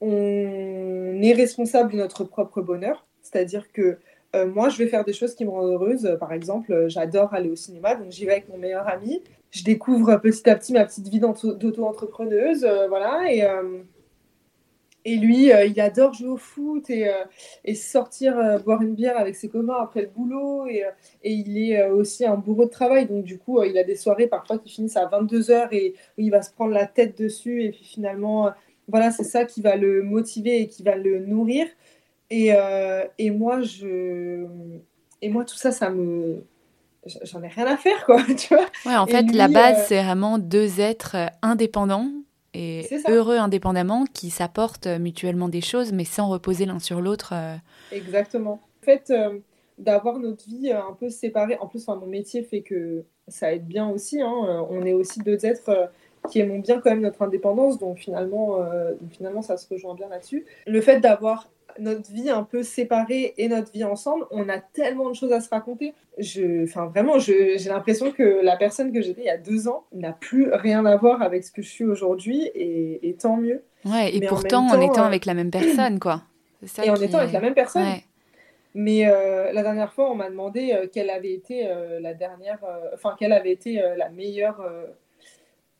On 0.00 1.22
est 1.22 1.32
responsable 1.32 1.92
de 1.92 1.96
notre 1.96 2.24
propre 2.24 2.60
bonheur, 2.60 3.06
c'est-à-dire 3.22 3.72
que 3.72 3.98
euh, 4.34 4.46
moi, 4.46 4.68
je 4.68 4.78
vais 4.78 4.88
faire 4.88 5.04
des 5.04 5.12
choses 5.12 5.34
qui 5.34 5.44
me 5.44 5.50
rendent 5.50 5.70
heureuse. 5.70 6.16
Par 6.20 6.32
exemple, 6.32 6.72
euh, 6.72 6.88
j'adore 6.88 7.32
aller 7.32 7.48
au 7.48 7.56
cinéma, 7.56 7.94
donc 7.94 8.10
j'y 8.10 8.26
vais 8.26 8.32
avec 8.32 8.48
mon 8.48 8.58
meilleur 8.58 8.86
ami. 8.88 9.22
Je 9.50 9.64
découvre 9.64 10.16
petit 10.16 10.48
à 10.50 10.56
petit 10.56 10.72
ma 10.72 10.84
petite 10.84 11.08
vie 11.08 11.20
d'auto-entrepreneuse, 11.20 12.64
euh, 12.64 12.88
voilà. 12.88 13.32
Et, 13.32 13.42
et 15.08 15.16
lui, 15.16 15.50
il 15.50 15.80
adore 15.80 16.12
jouer 16.12 16.28
au 16.28 16.36
foot 16.36 16.90
et, 16.90 17.10
et 17.64 17.74
sortir 17.74 18.60
boire 18.64 18.82
une 18.82 18.94
bière 18.94 19.16
avec 19.16 19.36
ses 19.36 19.48
copains 19.48 19.80
après 19.80 20.02
le 20.02 20.08
boulot. 20.08 20.66
Et, 20.66 20.84
et 21.22 21.32
il 21.32 21.56
est 21.56 21.88
aussi 21.88 22.26
un 22.26 22.36
bourreau 22.36 22.64
de 22.64 22.70
travail, 22.70 23.06
donc 23.06 23.24
du 23.24 23.38
coup, 23.38 23.62
il 23.62 23.78
a 23.78 23.84
des 23.84 23.96
soirées 23.96 24.26
parfois 24.26 24.58
qui 24.58 24.68
finissent 24.68 24.96
à 24.96 25.06
22h 25.06 25.68
et 25.72 25.94
il 26.18 26.30
va 26.30 26.42
se 26.42 26.50
prendre 26.52 26.72
la 26.72 26.86
tête 26.86 27.16
dessus. 27.16 27.62
Et 27.62 27.70
puis 27.70 27.84
finalement, 27.84 28.52
voilà, 28.88 29.10
c'est 29.10 29.24
ça 29.24 29.44
qui 29.44 29.62
va 29.62 29.76
le 29.76 30.02
motiver 30.02 30.60
et 30.60 30.66
qui 30.66 30.82
va 30.82 30.96
le 30.96 31.20
nourrir. 31.20 31.66
Et, 32.30 32.52
euh, 32.52 33.04
et, 33.18 33.30
moi, 33.30 33.62
je... 33.62 34.44
et 35.22 35.28
moi, 35.28 35.44
tout 35.44 35.56
ça, 35.56 35.72
ça 35.72 35.90
me. 35.90 36.44
J'en 37.22 37.40
ai 37.42 37.48
rien 37.48 37.66
à 37.66 37.76
faire, 37.76 38.04
quoi, 38.04 38.20
tu 38.36 38.54
vois. 38.54 38.66
Ouais, 38.84 38.96
en 38.96 39.06
fait, 39.06 39.22
la 39.32 39.46
base, 39.46 39.78
euh, 39.78 39.84
c'est 39.86 40.02
vraiment 40.02 40.38
deux 40.38 40.80
êtres 40.80 41.16
euh, 41.16 41.26
indépendants 41.40 42.10
et 42.56 42.88
heureux 43.08 43.36
indépendamment 43.36 44.04
qui 44.06 44.30
s'apportent 44.30 44.86
mutuellement 44.86 45.48
des 45.48 45.60
choses, 45.60 45.92
mais 45.92 46.04
sans 46.04 46.28
reposer 46.28 46.66
l'un 46.66 46.78
sur 46.78 47.00
l'autre. 47.00 47.34
Exactement. 47.92 48.60
En 48.82 48.84
fait, 48.84 49.12
d'avoir 49.78 50.18
notre 50.18 50.48
vie 50.48 50.72
un 50.72 50.96
peu 50.98 51.10
séparée, 51.10 51.58
en 51.60 51.66
plus, 51.66 51.86
enfin, 51.86 51.98
mon 51.98 52.06
métier 52.06 52.42
fait 52.42 52.62
que 52.62 53.04
ça 53.28 53.52
aide 53.52 53.66
bien 53.66 53.88
aussi. 53.88 54.22
Hein. 54.22 54.66
On 54.70 54.82
est 54.82 54.92
aussi 54.92 55.20
deux 55.20 55.44
êtres 55.44 55.90
qui 56.26 56.40
aimons 56.40 56.58
bien 56.58 56.80
quand 56.80 56.90
même 56.90 57.00
notre 57.00 57.22
indépendance, 57.22 57.78
donc 57.78 57.98
finalement, 57.98 58.58
donc 58.58 59.12
finalement 59.12 59.42
ça 59.42 59.56
se 59.56 59.68
rejoint 59.72 59.94
bien 59.94 60.08
là-dessus. 60.08 60.44
Le 60.66 60.80
fait 60.80 61.00
d'avoir 61.00 61.48
notre 61.78 62.10
vie 62.10 62.30
un 62.30 62.42
peu 62.42 62.62
séparée 62.62 63.34
et 63.38 63.48
notre 63.48 63.72
vie 63.72 63.84
ensemble, 63.84 64.24
on 64.30 64.48
a 64.48 64.58
tellement 64.58 65.10
de 65.10 65.14
choses 65.14 65.32
à 65.32 65.40
se 65.40 65.48
raconter. 65.48 65.94
Je, 66.18 66.64
enfin, 66.64 66.86
vraiment, 66.86 67.18
j'ai 67.18 67.58
l'impression 67.66 68.12
que 68.12 68.40
la 68.42 68.56
personne 68.56 68.92
que 68.92 69.00
j'étais 69.02 69.22
il 69.22 69.26
y 69.26 69.30
a 69.30 69.38
deux 69.38 69.68
ans 69.68 69.84
n'a 69.92 70.12
plus 70.12 70.52
rien 70.52 70.84
à 70.86 70.96
voir 70.96 71.22
avec 71.22 71.44
ce 71.44 71.52
que 71.52 71.62
je 71.62 71.68
suis 71.68 71.84
aujourd'hui, 71.84 72.50
et, 72.54 73.16
tant 73.20 73.36
mieux. 73.36 73.62
Ouais, 73.84 74.14
et 74.14 74.20
pourtant, 74.26 74.66
en, 74.68 74.80
étant 74.80 75.02
euh, 75.02 75.06
avec 75.06 75.26
la 75.26 75.34
même 75.34 75.50
personne, 75.50 75.98
quoi. 75.98 76.22
et 76.82 76.90
en 76.90 76.96
étant 76.96 77.18
avec 77.18 77.32
la 77.32 77.40
même 77.40 77.54
personne. 77.54 77.86
Mais 78.74 79.06
euh, 79.06 79.52
la 79.52 79.62
dernière 79.62 79.92
fois, 79.92 80.10
on 80.10 80.14
m'a 80.14 80.28
demandé 80.28 80.72
euh, 80.72 80.86
quelle 80.92 81.08
avait 81.08 81.32
été 81.32 81.68
la 82.00 82.14
dernière, 82.14 82.58
enfin, 82.94 83.14
quelle 83.18 83.32
avait 83.32 83.52
été 83.52 83.82
la 83.96 84.08
meilleure. 84.10 84.60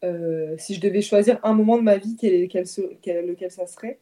Si 0.03 0.74
je 0.74 0.80
devais 0.80 1.03
choisir 1.03 1.38
un 1.42 1.53
moment 1.53 1.76
de 1.76 1.82
ma 1.82 1.97
vie, 1.97 2.16
quel, 2.16 2.49
quel, 2.49 3.26
lequel 3.26 3.51
ça 3.51 3.66
serait 3.66 3.99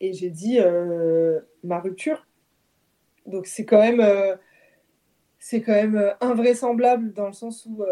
et 0.00 0.12
j'ai 0.12 0.30
dit 0.30 0.58
euh, 0.60 1.40
ma 1.64 1.80
rupture. 1.80 2.26
Donc 3.26 3.46
c'est 3.46 3.64
quand 3.64 3.80
même, 3.80 4.00
euh, 4.00 4.36
c'est 5.38 5.60
quand 5.60 5.72
même 5.72 5.96
euh, 5.96 6.12
invraisemblable 6.20 7.12
dans 7.12 7.26
le 7.26 7.32
sens 7.32 7.66
où 7.66 7.84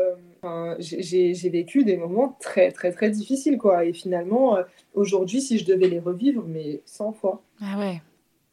j'ai 0.78 1.50
vécu 1.50 1.84
des 1.84 1.96
moments 1.96 2.36
très 2.40 2.70
très 2.72 2.92
très 2.92 3.10
difficiles 3.10 3.58
quoi. 3.58 3.84
Et 3.84 3.92
finalement, 3.92 4.58
aujourd'hui, 4.94 5.40
si 5.40 5.58
je 5.58 5.64
devais 5.64 5.88
les 5.88 6.00
revivre, 6.00 6.44
mais 6.46 6.82
100 6.86 7.12
fois. 7.12 7.42
Ah 7.60 7.78
ouais. 7.78 8.00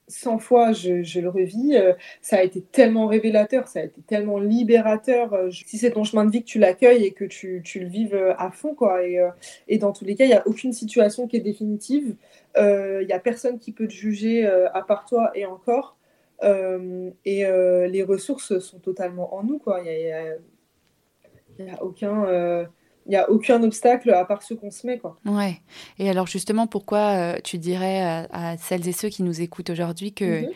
100 0.07 0.39
fois, 0.39 0.73
je, 0.73 1.19
le 1.19 1.29
revis. 1.29 1.75
ça 2.21 2.37
a 2.37 2.43
été 2.43 2.61
tellement 2.61 3.07
révélateur, 3.07 3.67
ça 3.67 3.79
a 3.79 3.83
été 3.83 4.01
tellement 4.01 4.39
libérateur. 4.39 5.35
si 5.51 5.77
c'est 5.77 5.91
ton 5.91 6.03
chemin 6.03 6.25
de 6.25 6.31
vie 6.31 6.41
que 6.41 6.47
tu 6.47 6.59
l'accueilles 6.59 7.05
et 7.05 7.11
que 7.11 7.25
tu, 7.25 7.61
le 7.75 7.87
vives 7.87 8.35
à 8.37 8.51
fond, 8.51 8.75
quoi. 8.75 9.05
Et, 9.05 9.19
et 9.67 9.77
dans 9.77 9.93
tous 9.93 10.05
les 10.05 10.15
cas, 10.15 10.25
il 10.25 10.29
n'y 10.29 10.33
a 10.33 10.45
aucune 10.47 10.73
situation 10.73 11.27
qui 11.27 11.37
est 11.37 11.41
définitive. 11.41 12.15
Il 12.55 12.61
euh, 12.61 13.05
n'y 13.05 13.13
a 13.13 13.19
personne 13.19 13.57
qui 13.57 13.71
peut 13.71 13.87
te 13.87 13.93
juger 13.93 14.45
euh, 14.45 14.69
à 14.73 14.83
part 14.83 15.05
toi 15.05 15.31
et 15.35 15.45
encore. 15.45 15.97
Euh, 16.43 17.09
et 17.25 17.45
les 17.89 18.03
ressources 18.03 18.59
sont 18.59 18.79
totalement 18.79 19.35
en 19.35 19.43
nous. 19.43 19.61
Il 19.85 21.65
n'y 21.65 21.71
a, 21.71 21.83
aucun 21.83 22.67
il 23.05 23.09
n'y 23.09 23.15
a 23.15 23.29
aucun 23.29 23.61
obstacle 23.63 24.11
à 24.11 24.23
part 24.25 24.43
ceux 24.43 24.55
qu'on 24.55 24.71
se 24.71 24.87
met. 24.87 24.97
Quoi. 24.97 25.17
Ouais. 25.25 25.57
Et 25.99 26.09
alors 26.09 26.27
justement, 26.27 26.67
pourquoi 26.67 27.41
tu 27.43 27.57
dirais 27.57 28.27
à, 28.31 28.57
celles 28.57 28.87
et 28.87 28.93
ceux 28.93 29.09
qui 29.09 29.23
nous 29.23 29.41
écoutent 29.41 29.69
aujourd'hui 29.69 30.13
que, 30.13 30.41
mhm. 30.41 30.49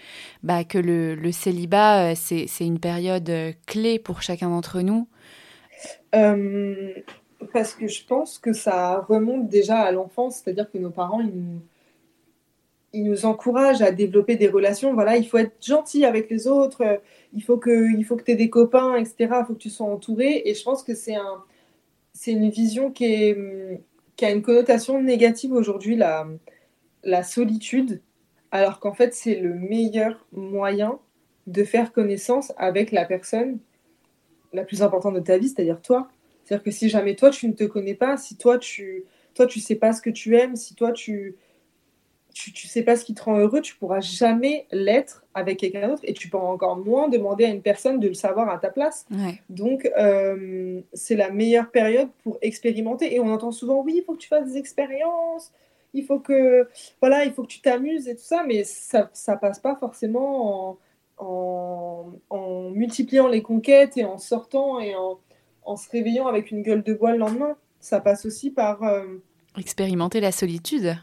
bah, 0.44 0.64
que 0.64 0.78
le, 0.78 1.16
le 1.16 1.32
célibat, 1.32 2.16
c'est, 2.16 2.48
une 2.62 2.80
période 2.80 3.32
clé 3.66 4.00
pour 4.00 4.22
chacun 4.22 4.50
d'entre 4.50 4.82
nous? 4.82 5.08
Parce 7.54 7.74
que 7.74 7.88
je 7.88 8.04
pense 8.06 8.40
que 8.40 8.54
ça 8.54 9.00
remonte 9.08 9.48
déjà 9.48 9.80
à 9.80 9.92
l'enfance, 9.92 10.42
c'est-à-dire 10.44 10.70
que 10.72 10.78
nos 10.78 10.90
parents, 10.90 11.22
ils 11.22 11.36
nous, 11.36 11.62
il 12.94 13.04
nous 13.04 13.26
encourage 13.26 13.82
à 13.82 13.92
développer 13.92 14.38
des 14.38 14.48
relations. 14.48 14.94
Voilà, 14.94 15.18
il 15.18 15.28
faut 15.28 15.38
être 15.38 15.56
gentil 15.64 16.06
avec 16.06 16.30
les 16.30 16.48
autres, 16.48 17.00
il 17.34 17.44
faut 17.44 17.58
que, 17.58 17.96
il 17.96 18.04
faut 18.04 18.16
que 18.16 18.24
tu 18.24 18.32
aies 18.32 18.36
des 18.36 18.50
copains, 18.50 18.96
etc. 18.96 19.16
Il 19.20 19.46
faut 19.46 19.54
que 19.54 19.60
tu 19.60 19.70
sois 19.70 19.88
entouré. 19.88 20.42
Et 20.46 20.56
je 20.56 20.64
pense 20.64 20.84
que 20.84 20.96
c'est 20.96 21.16
un, 21.16 21.44
c'est 22.18 22.32
une 22.32 22.50
vision 22.50 22.92
qui, 22.92 23.06
a 24.22 24.32
une 24.32 24.42
connotation 24.42 25.02
négative 25.02 25.54
aujourd'hui, 25.54 25.96
la, 25.96 26.28
la 27.04 27.22
solitude, 27.22 28.02
alors 28.50 28.80
qu'en 28.80 28.94
fait, 28.94 29.14
c'est 29.14 29.36
le 29.36 29.54
meilleur 29.54 30.26
moyen 30.32 31.00
de 31.46 31.64
faire 31.64 31.94
connaissance 31.94 32.52
avec 32.58 32.92
la 32.92 33.06
personne 33.06 33.60
la 34.52 34.64
plus 34.64 34.82
importante 34.82 35.14
de 35.14 35.20
ta 35.20 35.38
vie, 35.38 35.50
c'est-à-dire 35.50 35.80
toi. 35.80 36.10
C'est-à-dire 36.44 36.64
que 36.64 36.72
si 36.72 36.90
jamais 36.90 37.16
toi, 37.16 37.30
tu 37.30 37.48
ne 37.48 37.54
te 37.54 37.66
connais 37.66 37.94
pas, 37.94 38.18
si 38.18 38.36
toi, 38.36 38.58
tu 38.58 39.04
toi, 39.36 39.46
tu 39.46 39.60
sais 39.60 39.76
pas 39.76 39.94
ce 39.94 40.02
que 40.02 40.10
tu 40.10 40.36
aimes, 40.36 40.56
si 40.56 40.74
toi, 40.74 40.92
tu 40.92 41.36
tu, 42.38 42.54
tu 42.54 42.68
sais 42.68 42.84
pas 42.84 42.96
ce 42.96 43.04
qui 43.04 43.16
te 43.16 43.24
rend 43.24 43.38
heureux, 43.40 43.62
tu 43.62 43.76
pourras 43.76 44.00
jamais 44.00 44.68
l'être 44.72 45.26
avec 45.34 45.58
quelqu'un 45.60 45.88
d'autre 45.88 46.04
et 46.04 46.14
tu 46.14 46.30
peux 46.30 46.38
encore 46.38 46.78
moins 46.78 47.10
demander 47.10 47.46
à 47.46 47.48
une 47.48 47.64
personne 47.64 48.00
de 48.00 48.08
le 48.08 48.14
savoir 48.14 48.48
à 48.50 48.60
ta 48.60 48.70
place. 48.70 49.08
Donc, 49.50 49.90
euh, 49.98 50.82
c'est 50.94 51.16
la 51.16 51.32
meilleure 51.32 51.72
période 51.72 52.10
pour 52.24 52.38
expérimenter. 52.42 53.16
Et 53.16 53.20
on 53.20 53.32
entend 53.32 53.52
souvent, 53.52 53.82
oui, 53.82 53.96
il 53.98 54.04
faut 54.04 54.14
que 54.14 54.20
tu 54.20 54.28
fasses 54.28 54.46
des 54.46 54.58
expériences, 54.58 55.52
il 55.94 56.06
faut 56.06 56.20
que, 56.20 56.68
voilà, 57.02 57.26
il 57.26 57.34
faut 57.34 57.42
que 57.42 57.48
tu 57.48 57.62
t'amuses 57.62 58.08
et 58.08 58.16
tout 58.16 58.24
ça, 58.24 58.44
mais 58.48 58.64
ça, 58.64 59.10
ça 59.14 59.36
passe 59.36 59.60
pas 59.60 59.76
forcément 59.76 60.78
en, 61.18 62.12
en, 62.30 62.70
multipliant 62.70 63.28
les 63.28 63.42
conquêtes 63.42 63.98
et 63.98 64.06
en 64.06 64.20
sortant 64.20 64.80
et 64.80 64.96
en, 64.96 65.20
en, 65.66 65.76
se 65.76 65.90
réveillant 65.90 66.28
avec 66.28 66.52
une 66.52 66.62
gueule 66.62 66.84
de 66.84 66.94
bois 66.94 67.14
le 67.14 67.18
lendemain. 67.18 67.56
Ça 67.80 68.00
passe 68.00 68.28
aussi 68.28 68.52
par... 68.52 68.84
Euh, 68.84 69.06
expérimenter 69.58 70.20
la 70.20 70.32
solitude 70.32 70.98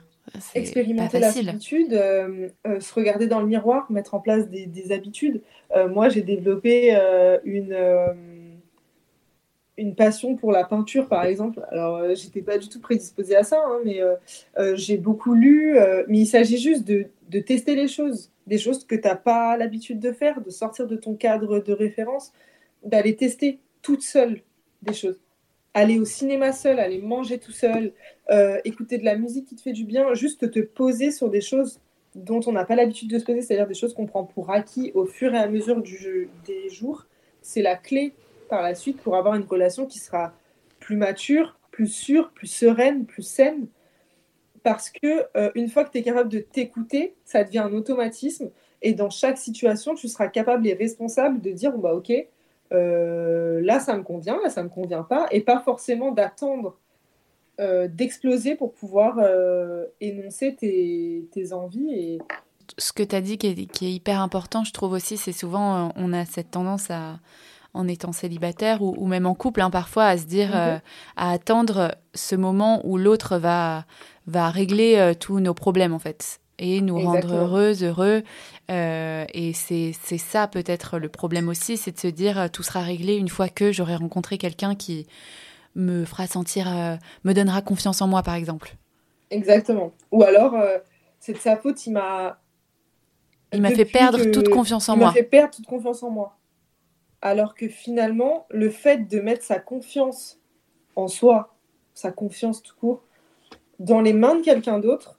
expérimenter 0.55 1.19
la 1.19 1.33
solitude, 1.33 1.93
euh, 1.93 2.49
euh, 2.67 2.81
se 2.81 2.95
regarder 2.95 3.27
dans 3.27 3.41
le 3.41 3.47
miroir, 3.47 3.91
mettre 3.91 4.15
en 4.15 4.21
place 4.21 4.49
des, 4.49 4.93
habitudes. 4.93 5.43
Euh, 5.77 5.89
moi, 5.89 6.09
j'ai 6.09 6.23
développé 6.23 6.97
une, 7.45 7.77
une 9.77 9.95
passion 9.95 10.37
pour 10.37 10.53
la 10.53 10.65
peinture, 10.65 11.09
par 11.09 11.25
exemple. 11.25 11.61
Alors, 11.71 12.15
j'étais 12.15 12.43
pas 12.43 12.59
du 12.59 12.69
tout 12.69 12.81
prédisposée 12.81 13.37
à 13.37 13.43
ça, 13.43 13.63
hein, 13.67 13.81
mais 13.85 14.01
j'ai 14.75 14.97
beaucoup 14.97 15.35
lu. 15.35 15.77
mais 16.09 16.21
il 16.21 16.27
s'agit 16.27 16.59
juste 16.59 16.87
de, 16.87 17.07
de, 17.29 17.39
tester 17.41 17.75
les 17.75 17.89
choses, 17.89 18.31
des 18.47 18.59
choses 18.59 18.85
que 18.85 18.95
tu 18.95 19.09
n'as 19.09 19.17
pas 19.17 19.57
l'habitude 19.57 20.01
de 20.01 20.13
faire, 20.13 20.41
de 20.41 20.51
sortir 20.51 20.87
de 20.87 20.97
ton 20.97 21.15
cadre 21.15 21.61
de 21.61 21.73
référence, 21.73 22.33
d'aller 22.85 23.17
tester 23.17 23.59
toute 23.83 24.03
seule 24.03 24.41
des 24.83 24.95
choses 24.95 25.19
aller 25.75 25.99
au 25.99 26.05
cinéma 26.05 26.53
seul, 26.53 26.79
aller 26.79 27.01
manger 27.01 27.39
tout 27.39 27.53
seul, 27.53 27.93
euh, 28.31 28.61
écouter 28.65 28.99
de 28.99 29.05
la 29.05 29.17
musique 29.17 29.47
qui 29.47 29.57
te 29.57 29.61
fait 29.61 29.73
du 29.73 29.85
bien, 29.85 30.15
juste 30.15 30.51
te 30.51 30.61
poser 30.61 31.11
sur 31.11 31.29
des 31.29 31.41
choses 31.41 31.81
dont 32.15 32.41
on 32.47 32.53
n'a 32.53 32.65
pas 32.65 32.77
l'habitude 32.77 33.11
de 33.11 33.19
se 33.19 33.25
poser, 33.25 33.43
c'est-à-dire 33.43 33.67
des 33.67 33.75
choses 33.75 33.93
qu'on 33.93 34.07
prend 34.07 34.25
pour 34.25 34.51
acquis 34.51 34.93
au 34.95 35.05
fur 35.05 35.35
et 35.35 35.39
à 35.39 35.49
mesure 35.49 35.83
du 35.83 35.97
jeu, 35.97 36.29
des 36.47 36.71
jours, 36.71 37.07
c'est 37.43 37.61
la 37.61 37.75
clé 37.77 38.13
par 38.49 38.63
la 38.63 38.75
suite 38.77 38.99
pour 38.99 39.17
avoir 39.17 39.35
une 39.35 39.45
relation 39.45 39.85
qui 39.85 39.99
sera 39.99 40.33
plus 40.79 40.97
mature, 40.97 41.59
plus 41.73 41.89
sûre, 41.89 42.31
plus 42.31 42.47
sereine, 42.47 43.05
plus 43.05 43.23
saine. 43.23 43.67
Parce 44.63 44.91
que 44.91 45.25
euh, 45.37 45.51
une 45.57 45.69
fois 45.69 45.85
que 45.85 45.91
tu 45.91 45.99
es 45.99 46.03
capable 46.03 46.29
de 46.29 46.39
t'écouter, 46.39 47.15
ça 47.25 47.43
devient 47.43 47.59
un 47.59 47.73
automatisme. 47.73 48.51
Et 48.81 48.95
dans 48.95 49.11
chaque 49.11 49.39
situation, 49.39 49.95
tu 49.95 50.09
seras 50.09 50.29
capable 50.29 50.67
et 50.67 50.75
responsable 50.75 51.41
de 51.41 51.51
dire 51.51 51.77
bah, 51.77 51.95
Ok, 51.95 52.13
euh, 52.75 53.61
là 53.63 53.81
ça 53.81 53.97
me 53.97 54.03
convient, 54.03 54.39
là 54.43 54.51
ça 54.51 54.63
me 54.63 54.69
convient 54.69 55.03
pas, 55.03 55.27
et 55.31 55.41
pas 55.41 55.61
forcément 55.61 56.13
d'attendre 56.13 56.77
euh, 57.61 57.89
d'exploser 57.89 58.57
pour 58.57 58.73
pouvoir 58.73 59.17
euh, 59.19 59.87
énoncer 60.01 60.57
tes, 60.57 61.29
tes, 61.33 61.53
envies 61.53 61.95
et 61.95 62.19
Ce 62.79 62.93
que 62.93 63.05
tu 63.05 63.15
as 63.15 63.21
dit 63.21 63.39
qui 63.39 63.47
est, 63.47 63.93
hyper 63.93 64.21
important, 64.21 64.65
je 64.65 64.73
trouve 64.73 64.93
aussi, 64.93 65.17
c'est 65.17 65.33
souvent, 65.33 65.93
on 65.95 66.13
a 66.13 66.25
cette 66.25 66.51
tendance 66.51 66.91
à, 66.91 67.21
en 67.73 67.87
étant 67.87 68.13
célibataire 68.13 68.83
ou, 68.83 69.07
même 69.07 69.27
en 69.27 69.35
couple, 69.35 69.61
hein, 69.61 69.71
parfois, 69.71 70.07
à 70.07 70.19
se 70.19 70.25
dire, 70.25 70.49
mhm. 70.49 70.81
à 71.17 71.31
attendre 71.31 71.95
ce 72.15 72.35
moment 72.35 72.81
où 72.85 72.99
l'autre 72.99 73.39
va, 73.39 73.85
va 74.27 74.51
régler 74.51 75.13
tous 75.21 75.39
nos 75.39 75.55
problèmes, 75.55 75.93
en 75.93 76.01
fait 76.01 76.41
et 76.59 76.81
nous 76.81 76.99
rendre 76.99 77.33
heureuses, 77.33 77.83
heureux. 77.83 78.23
Euh, 78.71 79.25
et 79.33 79.53
c'est 79.53 79.93
ça 79.93 80.47
peut-être 80.49 80.99
le 80.99 81.09
problème 81.09 81.49
aussi, 81.49 81.77
c'est 81.77 81.93
de 81.93 81.99
se 81.99 82.07
dire 82.07 82.39
euh, 82.39 82.49
tout 82.49 82.63
sera 82.63 82.81
réglé 82.81 83.17
une 83.17 83.29
fois 83.29 83.49
que 83.49 83.73
j'aurai 83.73 83.97
rencontré 83.97 84.39
quelqu'un 84.39 84.75
qui 84.75 85.07
me 85.75 86.05
fera 86.05 86.27
sentir, 86.27 86.67
euh, 86.69 86.97
me 87.25 87.33
donnera 87.33 87.61
confiance 87.63 88.01
en 88.01 88.09
moi, 88.09 88.23
par 88.23 88.35
exemple. 88.35 88.77
Exactement. 89.31 89.93
Ou 90.13 90.23
alors, 90.23 90.55
c'est 91.19 91.33
de 91.33 91.39
sa 91.39 91.57
faute, 91.57 91.87
il 91.87 91.93
m'a. 91.93 92.39
Il 93.53 93.61
m'a 93.61 93.71
fait 93.71 93.85
perdre 93.85 94.25
toute 94.31 94.49
confiance 94.49 94.89
en 94.89 94.97
moi. 94.97 95.07
Il 95.07 95.09
m'a 95.09 95.13
fait 95.15 95.23
perdre 95.23 95.55
toute 95.55 95.67
confiance 95.67 96.03
en 96.03 96.11
moi. 96.11 96.37
Alors 97.23 97.55
que 97.55 97.69
finalement, 97.69 98.47
le 98.51 98.69
fait 98.69 99.09
de 99.09 99.21
mettre 99.21 99.43
sa 99.43 99.59
confiance 99.59 100.39
en 100.95 101.09
soi, 101.09 101.55
sa 101.95 102.13
confiance 102.13 102.63
tout 102.63 102.75
court, 102.79 103.03
dans 103.79 104.01
les 104.01 104.13
mains 104.13 104.37
de 104.37 104.43
quelqu'un 104.43 104.79
d'autre, 104.79 105.19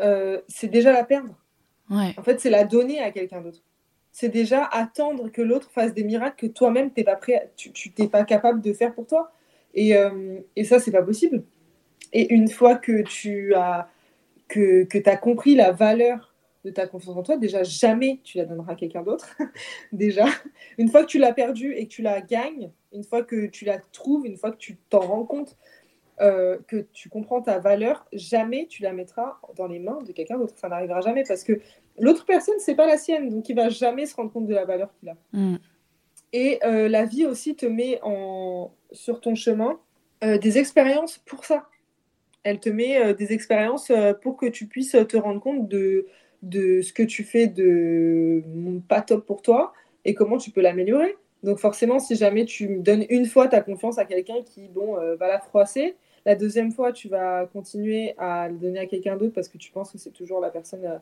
euh, 0.00 0.40
c'est 0.48 0.68
déjà 0.68 0.92
la 0.92 1.04
perdre. 1.04 1.34
En 1.90 2.22
fait, 2.22 2.38
c'est 2.40 2.50
la 2.50 2.64
donner 2.64 3.00
à 3.00 3.10
quelqu'un 3.10 3.40
d'autre. 3.40 3.62
C'est 4.12 4.28
déjà 4.28 4.64
attendre 4.64 5.30
que 5.30 5.40
l'autre 5.40 5.70
fasse 5.70 5.94
des 5.94 6.04
miracles 6.04 6.36
que 6.36 6.52
toi-même 6.52 6.90
t'es 6.90 7.04
pas 7.04 7.16
prêt, 7.16 7.50
tu 7.56 7.92
t'es 7.92 8.08
pas 8.08 8.24
capable 8.24 8.60
de 8.60 8.72
faire 8.72 8.94
pour 8.94 9.06
toi. 9.06 9.32
Et, 9.74 9.96
euh, 9.96 10.40
et 10.56 10.64
ça, 10.64 10.80
c'est 10.80 10.90
pas 10.90 11.02
possible. 11.02 11.44
Et 12.12 12.32
une 12.34 12.48
fois 12.48 12.76
que 12.76 13.02
tu 13.02 13.54
as 13.54 13.88
que, 14.48 14.84
que 14.84 14.98
as 15.08 15.16
compris 15.16 15.54
la 15.54 15.72
valeur 15.72 16.34
de 16.64 16.70
ta 16.70 16.86
confiance 16.86 17.16
en 17.16 17.22
toi, 17.22 17.36
déjà 17.36 17.62
jamais 17.62 18.20
tu 18.24 18.38
la 18.38 18.44
donneras 18.44 18.72
à 18.72 18.76
quelqu'un 18.76 19.02
d'autre. 19.02 19.36
déjà, 19.92 20.26
une 20.78 20.88
fois 20.88 21.02
que 21.02 21.08
tu 21.08 21.18
l'as 21.18 21.32
perdue 21.32 21.74
et 21.74 21.86
que 21.86 21.92
tu 21.92 22.02
la 22.02 22.20
gagnes, 22.20 22.70
une 22.92 23.04
fois 23.04 23.22
que 23.22 23.46
tu 23.46 23.64
la 23.64 23.78
trouves, 23.78 24.26
une 24.26 24.36
fois 24.36 24.50
que 24.50 24.56
tu 24.56 24.76
t'en 24.88 25.00
rends 25.00 25.24
compte, 25.24 25.56
euh, 26.20 26.58
que 26.66 26.86
tu 26.92 27.08
comprends 27.08 27.40
ta 27.40 27.60
valeur, 27.60 28.04
jamais 28.12 28.66
tu 28.68 28.82
la 28.82 28.92
mettras 28.92 29.38
dans 29.56 29.68
les 29.68 29.78
mains 29.78 30.00
de 30.02 30.10
quelqu'un 30.10 30.36
d'autre. 30.36 30.54
Ça 30.56 30.68
n'arrivera 30.68 31.00
jamais 31.00 31.22
parce 31.26 31.44
que 31.44 31.60
l'autre 31.96 32.24
personne, 32.24 32.56
c'est 32.58 32.74
pas 32.74 32.86
la 32.86 32.96
sienne, 32.96 33.28
donc 33.28 33.48
il 33.48 33.54
va 33.54 33.68
jamais 33.68 34.04
se 34.04 34.16
rendre 34.16 34.32
compte 34.32 34.46
de 34.46 34.54
la 34.54 34.64
valeur 34.64 34.92
qu'il 34.98 35.10
a. 35.10 35.16
Mm. 35.32 35.56
Et 36.32 36.58
euh, 36.64 36.88
la 36.88 37.04
vie 37.04 37.24
aussi 37.24 37.54
te 37.54 37.66
met 37.66 38.00
en, 38.02 38.72
sur 38.90 39.20
ton 39.20 39.36
chemin 39.36 39.78
euh, 40.24 40.38
des 40.38 40.58
expériences 40.58 41.18
pour 41.18 41.44
ça. 41.44 41.68
Elle 42.42 42.58
te 42.58 42.68
met 42.68 43.14
des 43.14 43.32
expériences 43.32 43.92
pour 44.22 44.36
que 44.36 44.46
tu 44.46 44.66
puisses 44.66 44.96
te 45.08 45.16
rendre 45.16 45.40
compte 45.40 45.68
de, 45.68 46.06
de 46.42 46.80
ce 46.82 46.92
que 46.92 47.02
tu 47.02 47.22
fais 47.22 47.46
de 47.46 48.42
pas 48.88 49.02
top 49.02 49.26
pour 49.26 49.42
toi 49.42 49.72
et 50.04 50.14
comment 50.14 50.38
tu 50.38 50.50
peux 50.50 50.62
l'améliorer. 50.62 51.16
Donc 51.42 51.58
forcément, 51.58 51.98
si 51.98 52.16
jamais 52.16 52.44
tu 52.44 52.78
donnes 52.78 53.04
une 53.10 53.26
fois 53.26 53.48
ta 53.48 53.60
confiance 53.60 53.98
à 53.98 54.04
quelqu'un 54.04 54.42
qui 54.42 54.68
bon, 54.68 54.94
va 55.16 55.28
la 55.28 55.40
froisser, 55.40 55.96
la 56.24 56.34
deuxième 56.34 56.72
fois, 56.72 56.92
tu 56.92 57.08
vas 57.08 57.46
continuer 57.46 58.14
à 58.18 58.48
le 58.48 58.56
donner 58.56 58.80
à 58.80 58.86
quelqu'un 58.86 59.16
d'autre 59.16 59.34
parce 59.34 59.48
que 59.48 59.58
tu 59.58 59.70
penses 59.72 59.92
que 59.92 59.98
c'est 59.98 60.10
toujours 60.10 60.40
la 60.40 60.50
personne 60.50 60.84
euh, 60.84 60.98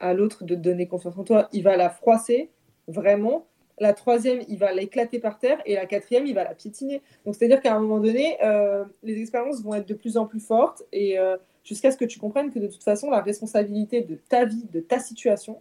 à, 0.00 0.14
l'autre 0.14 0.44
de 0.44 0.54
te 0.54 0.60
donner 0.60 0.86
confiance 0.86 1.16
en 1.16 1.24
toi. 1.24 1.48
Il 1.52 1.62
va 1.62 1.76
la 1.76 1.90
froisser, 1.90 2.50
vraiment. 2.86 3.46
La 3.80 3.92
troisième, 3.92 4.40
il 4.48 4.58
va 4.58 4.72
l'éclater 4.72 5.18
par 5.18 5.38
terre. 5.38 5.60
Et 5.66 5.74
la 5.74 5.86
quatrième, 5.86 6.26
il 6.26 6.34
va 6.34 6.44
la 6.44 6.54
piétiner. 6.54 7.02
Donc, 7.24 7.34
c'est-à-dire 7.34 7.60
qu'à 7.60 7.74
un 7.74 7.80
moment 7.80 8.00
donné, 8.00 8.36
euh, 8.42 8.84
les 9.02 9.20
expériences 9.20 9.62
vont 9.62 9.74
être 9.74 9.88
de 9.88 9.94
plus 9.94 10.16
en 10.16 10.26
plus 10.26 10.40
fortes. 10.40 10.82
Et 10.92 11.18
euh, 11.18 11.36
jusqu'à 11.64 11.90
ce 11.90 11.96
que 11.96 12.04
tu 12.04 12.18
comprennes 12.18 12.50
que 12.52 12.58
de 12.58 12.66
toute 12.66 12.82
façon, 12.82 13.10
la 13.10 13.20
responsabilité 13.20 14.02
de 14.02 14.16
ta 14.28 14.44
vie, 14.44 14.64
de 14.72 14.80
ta 14.80 14.98
situation, 14.98 15.60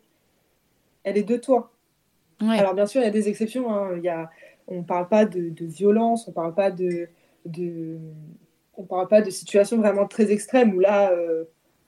elle 1.04 1.18
est 1.18 1.24
de 1.24 1.38
toi. 1.38 1.72
Alors, 2.40 2.76
bien 2.76 2.86
sûr, 2.86 3.02
il 3.02 3.06
y 3.06 3.08
a 3.08 3.12
des 3.12 3.30
exceptions. 3.30 3.74
Hein. 3.74 3.98
Il 3.98 4.04
y 4.04 4.10
a, 4.10 4.30
on 4.68 4.78
ne 4.78 4.84
parle 4.84 5.08
pas 5.08 5.26
de, 5.26 5.54
violence, 5.62 6.28
on 6.28 6.32
ne 6.32 6.36
parle 6.36 6.54
pas 6.54 6.72
de, 6.72 7.10
de 7.46 7.98
on 8.78 8.84
ne 8.84 8.88
parle 8.88 9.08
pas 9.08 9.22
de 9.22 9.30
situations 9.30 9.78
vraiment 9.78 10.08
très 10.08 10.32
extrêmes 10.32 10.74
où 10.76 10.80
là. 10.80 11.12
Euh, 11.12 11.44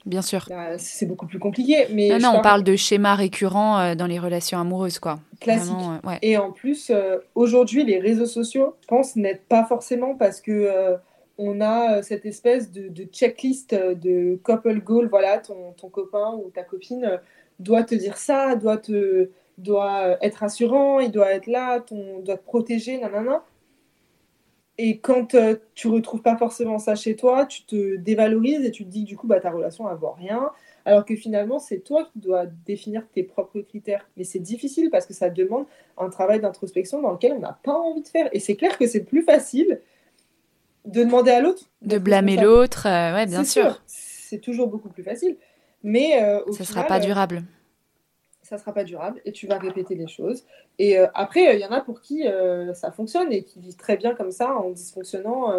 Bien 0.06 0.22
sûr. 0.22 0.48
c'est 0.78 1.06
beaucoup 1.06 1.28
plus 1.28 1.40
compliqué. 1.40 1.88
Mais 1.92 2.18
non, 2.20 2.36
on 2.38 2.42
parle 2.42 2.64
de 2.64 2.76
schémas 2.76 3.16
récurrents 3.16 3.80
euh, 3.80 3.96
dans 3.96 4.08
les 4.08 4.18
relations 4.18 4.58
amoureuses, 4.58 4.98
quoi. 4.98 5.20
Classique. 5.40 5.74
Euh, 6.06 6.16
Et 6.22 6.38
en 6.38 6.52
plus, 6.52 6.92
aujourd'hui, 7.36 7.84
les 7.84 8.00
réseaux 8.00 8.26
sociaux, 8.26 8.76
je 8.82 8.88
pense, 8.88 9.16
n'aident 9.16 9.42
pas 9.48 9.66
forcément 9.66 10.16
parce 10.16 10.42
que 10.42 10.96
on 11.38 11.62
a 11.62 12.02
cette 12.02 12.26
espèce 12.26 12.72
de, 12.72 13.04
checklist 13.12 13.74
de 13.74 14.40
couple 14.44 14.82
goal. 14.82 15.08
Voilà, 15.10 15.38
ton, 15.38 15.74
ton, 15.74 15.90
copain 15.90 16.34
ou 16.44 16.50
ta 16.50 16.64
copine 16.64 17.20
doit 17.60 17.84
te 17.84 17.96
dire 17.96 18.18
ça, 18.18 18.56
doit 18.56 18.78
te 18.78 19.30
doit 19.58 20.18
être 20.22 20.44
assurant, 20.44 21.00
il 21.00 21.12
doit 21.12 21.32
être 21.32 21.48
là, 21.48 21.82
ton, 21.82 22.20
doit 22.20 22.38
te 22.38 22.44
protéger, 22.44 22.98
nanana. 22.98 23.44
Et 24.82 25.00
quand 25.00 25.36
euh, 25.36 25.58
tu 25.76 25.90
retrouves 25.90 26.22
pas 26.22 26.38
forcément 26.38 26.80
ça 26.80 26.96
chez 26.96 27.18
toi, 27.18 27.46
tu 27.46 27.66
te 27.66 27.98
dévalorises 27.98 28.64
et 28.64 28.72
tu 28.72 28.86
te 28.86 28.90
dis 28.90 29.04
que 29.04 29.10
du 29.10 29.18
coup, 29.18 29.28
bah, 29.28 29.42
ta 29.42 29.52
relation, 29.52 29.92
elle 29.92 29.98
vaut 29.98 30.12
rien. 30.12 30.52
Alors 30.86 31.04
que 31.04 31.18
finalement, 31.18 31.60
c'est 31.60 31.80
toi 31.80 32.08
qui 32.14 32.20
dois 32.20 32.46
définir 32.46 33.04
tes 33.14 33.24
propres 33.24 33.60
critères. 33.60 34.08
Mais 34.16 34.24
c'est 34.24 34.40
difficile 34.40 34.90
parce 34.90 35.06
que 35.06 35.14
ça 35.14 35.30
demande 35.30 35.66
un 35.98 36.08
travail 36.10 36.40
d'introspection 36.40 37.02
dans 37.02 37.12
lequel 37.12 37.34
on 37.34 37.40
n'a 37.40 37.60
pas 37.62 37.74
envie 37.74 38.04
de 38.04 38.08
faire. 38.08 38.30
Et 38.32 38.40
c'est 38.40 38.56
clair 38.56 38.78
que 38.78 38.88
c'est 38.88 39.04
plus 39.04 39.22
facile 39.22 39.82
de 40.86 41.04
demander 41.04 41.32
à 41.32 41.42
l'autre. 41.42 41.64
De 41.82 41.98
blâmer 41.98 42.38
l'autre, 42.38 42.88
euh, 42.88 43.14
ouais, 43.16 43.26
bien 43.26 43.44
sûr. 43.44 43.84
C'est 43.86 44.40
toujours 44.40 44.70
beaucoup 44.70 44.88
plus 44.88 45.04
facile. 45.04 45.36
Mais 45.84 46.24
euh, 46.24 46.40
ça 46.54 46.64
ne 46.64 46.66
sera 46.66 46.84
pas 46.84 47.02
durable 47.02 47.44
ça 48.50 48.58
sera 48.58 48.74
pas 48.74 48.84
durable 48.84 49.22
et 49.26 49.32
tu 49.32 49.46
vas 49.46 49.60
répéter 49.60 49.94
les 49.94 50.08
choses. 50.08 50.44
Et 50.80 50.98
euh, 50.98 51.06
après, 51.14 51.56
il 51.56 51.62
y 51.62 51.66
en 51.66 51.72
a 51.72 51.82
pour 51.82 52.02
qui 52.02 52.28
euh, 52.28 52.74
ça 52.74 52.92
fonctionne 52.92 53.32
et 53.32 53.44
qui 53.44 53.60
vivent 53.60 53.76
très 53.76 53.96
bien 53.96 54.16
comme 54.16 54.32
ça 54.32 54.56
en 54.56 54.72
dysfonctionnant 54.72 55.54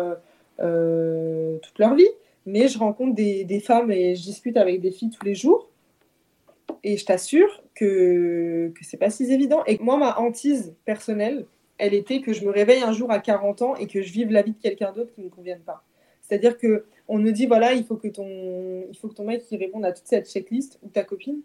euh, 0.61 1.59
toute 1.59 1.79
leur 1.79 1.95
vie. 1.95 2.11
Mais 2.47 2.67
je 2.67 2.79
rencontre 2.79 3.15
des, 3.15 3.63
femmes 3.65 3.93
et 3.93 4.17
je 4.17 4.23
discute 4.23 4.57
avec 4.57 4.81
des 4.81 4.91
filles 4.91 5.11
tous 5.11 5.25
les 5.25 5.37
jours. 5.37 5.69
Et 6.83 6.97
je 6.97 7.05
t'assure 7.05 7.63
que, 7.75 8.73
que 8.75 8.85
c'est 8.85 8.97
pas 8.97 9.11
si 9.11 9.31
évident. 9.33 9.63
Et 9.67 9.79
moi, 9.81 9.97
ma 9.97 10.19
hantise 10.19 10.75
personnelle, 10.85 11.47
elle 11.79 11.95
était 11.95 12.21
que 12.21 12.33
je 12.33 12.45
me 12.45 12.51
réveille 12.51 12.83
un 12.83 12.93
jour 12.93 13.13
à 13.13 13.21
40 13.21 13.63
ans 13.63 13.77
et 13.77 13.87
que 13.87 14.03
je 14.03 14.13
vive 14.13 14.33
la 14.33 14.43
vie 14.43 14.53
de 14.53 14.61
quelqu'un 14.61 14.91
d'autre 14.93 15.13
qui 15.15 15.21
ne 15.21 15.27
me 15.27 15.31
convienne 15.31 15.61
pas. 15.61 15.85
C'est-à-dire 16.23 16.59
que 16.59 16.87
on 17.07 17.19
me 17.19 17.31
dit 17.31 17.47
voilà, 17.47 17.73
il 17.73 17.85
faut 17.85 17.97
que 17.97 18.09
ton, 18.09 18.27
il 18.91 18.97
faut 18.97 19.09
que 19.09 19.15
ton 19.15 19.25
mec 19.25 19.43
qui 19.43 19.57
réponde 19.57 19.85
à 19.85 19.93
toute 19.93 20.07
cette 20.07 20.29
checklist 20.29 20.79
ou 20.83 20.89
ta 20.89 21.05
copine 21.05 21.43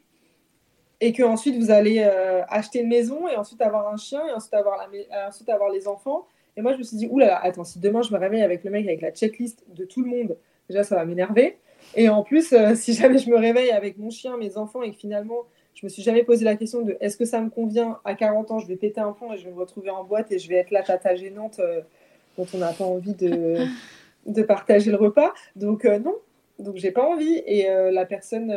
et 1.02 1.14
que 1.14 1.24
ensuite 1.24 1.56
vous 1.58 1.72
allez 1.72 2.00
euh, 2.00 2.42
acheter 2.48 2.80
une 2.80 2.90
maison 2.90 3.28
et 3.28 3.36
ensuite 3.36 3.62
avoir 3.62 3.92
un 3.92 3.98
chien 3.98 4.26
et 4.28 4.32
ensuite 4.32 4.54
avoir, 4.54 4.78
la, 4.78 4.86
euh, 4.86 5.28
ensuite 5.28 5.50
avoir 5.50 5.70
les 5.70 5.88
enfants. 5.88 6.28
Et 6.58 6.62
moi, 6.62 6.72
je 6.72 6.78
me 6.78 6.84
suis 6.84 6.96
dit, 6.96 7.08
oulala, 7.08 7.38
attends, 7.44 7.66
si 7.66 7.80
demain 7.80 8.02
je 8.02 8.14
me 8.14 8.18
réveille 8.18 8.42
avec 8.42 8.64
le 8.64 8.72
mec 8.72 8.86
avec 8.86 9.02
la 9.02 9.12
checklist 9.12 9.64
de 9.68 9.84
tout 9.84 10.02
le 10.02 10.10
monde, 10.10 10.38
déjà 10.70 10.84
ça 10.84 10.96
va 10.96 11.06
m'énerver. 11.06 11.58
Et 11.96 12.08
en 12.08 12.24
plus, 12.24 12.54
euh, 12.54 12.76
si 12.76 12.94
jamais 12.94 13.18
je 13.18 13.30
me 13.30 13.38
réveille 13.38 13.72
avec 13.72 13.98
mon 13.98 14.10
chien, 14.10 14.38
mes 14.38 14.58
enfants 14.58 14.82
et 14.82 14.92
que 14.92 14.98
finalement 14.98 15.44
je 15.74 15.86
me 15.86 15.90
suis 15.90 16.02
jamais 16.02 16.24
posé 16.24 16.46
la 16.46 16.56
question 16.56 16.84
de 16.84 16.96
est-ce 17.02 17.18
que 17.18 17.26
ça 17.26 17.42
me 17.42 17.50
convient 17.50 18.00
à 18.06 18.16
40 18.16 18.52
ans, 18.52 18.60
je 18.60 18.68
vais 18.68 18.78
péter 18.78 19.02
un 19.02 19.12
plomb 19.12 19.34
et 19.34 19.38
je 19.38 19.44
vais 19.44 19.52
me 19.52 19.60
retrouver 19.60 19.90
en 19.90 20.06
boîte 20.06 20.32
et 20.32 20.40
je 20.40 20.48
vais 20.48 20.56
être 20.56 20.72
la 20.72 20.84
tata 20.84 21.16
gênante 21.16 21.60
dont 22.38 22.48
on 22.54 22.60
n'a 22.60 22.72
pas 22.72 22.86
envie 22.86 23.14
de, 23.14 23.58
de 24.26 24.42
partager 24.42 24.90
le 24.90 24.96
repas. 24.96 25.34
Donc 25.58 25.84
non, 25.84 26.16
donc 26.60 26.78
j'ai 26.78 26.92
pas 26.92 27.06
envie. 27.06 27.44
Et 27.46 27.68
la 27.92 28.06
personne 28.06 28.56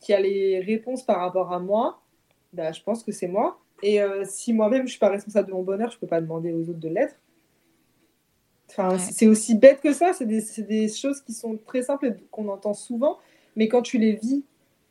qui 0.00 0.12
a 0.12 0.20
les 0.20 0.60
réponses 0.60 1.02
par 1.04 1.20
rapport 1.20 1.52
à 1.52 1.60
moi, 1.60 2.02
bah, 2.52 2.72
je 2.72 2.82
pense 2.82 3.04
que 3.04 3.12
c'est 3.12 3.28
moi. 3.28 3.60
Et 3.82 4.02
euh, 4.02 4.24
si 4.26 4.52
moi-même 4.52 4.86
je 4.86 4.92
suis 4.92 4.98
pas 4.98 5.08
responsable 5.08 5.48
de 5.48 5.52
mon 5.52 5.62
bonheur, 5.62 5.90
je 5.90 5.98
peux 5.98 6.06
pas 6.06 6.20
demander 6.20 6.52
aux 6.52 6.68
autres 6.68 6.80
de 6.80 6.88
l'être. 6.88 7.16
Enfin, 8.68 8.98
c'est 8.98 9.26
aussi 9.26 9.56
bête 9.56 9.80
que 9.80 9.92
ça. 9.92 10.12
C'est 10.12 10.26
des, 10.26 10.42
des, 10.58 10.88
choses 10.88 11.20
qui 11.22 11.32
sont 11.32 11.58
très 11.66 11.82
simples 11.82 12.06
et 12.06 12.14
qu'on 12.30 12.48
entend 12.48 12.72
souvent, 12.72 13.18
mais 13.56 13.68
quand 13.68 13.82
tu 13.82 13.98
les 13.98 14.12
vis 14.12 14.44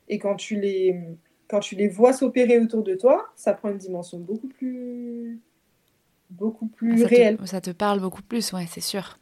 et 0.10 0.20
quand 0.20 0.36
tu 0.36 0.60
les, 0.60 1.00
quand 1.48 1.60
tu 1.60 1.76
les 1.76 1.88
vois 1.88 2.12
s'opérer 2.12 2.60
autour 2.60 2.84
de 2.84 2.96
toi, 2.96 3.30
ça 3.36 3.54
prend 3.54 3.70
une 3.70 3.78
dimension 3.78 4.20
beaucoup 4.20 4.48
plus, 4.48 5.40
beaucoup 6.30 6.68
plus 6.68 7.00
ça 7.00 7.08
réelle. 7.08 7.38
Te, 7.38 7.46
ça 7.46 7.62
te 7.62 7.72
parle 7.72 8.02
beaucoup 8.02 8.22
plus, 8.22 8.52
ouais, 8.52 8.66
c'est 8.68 8.82
sûr. 8.82 9.18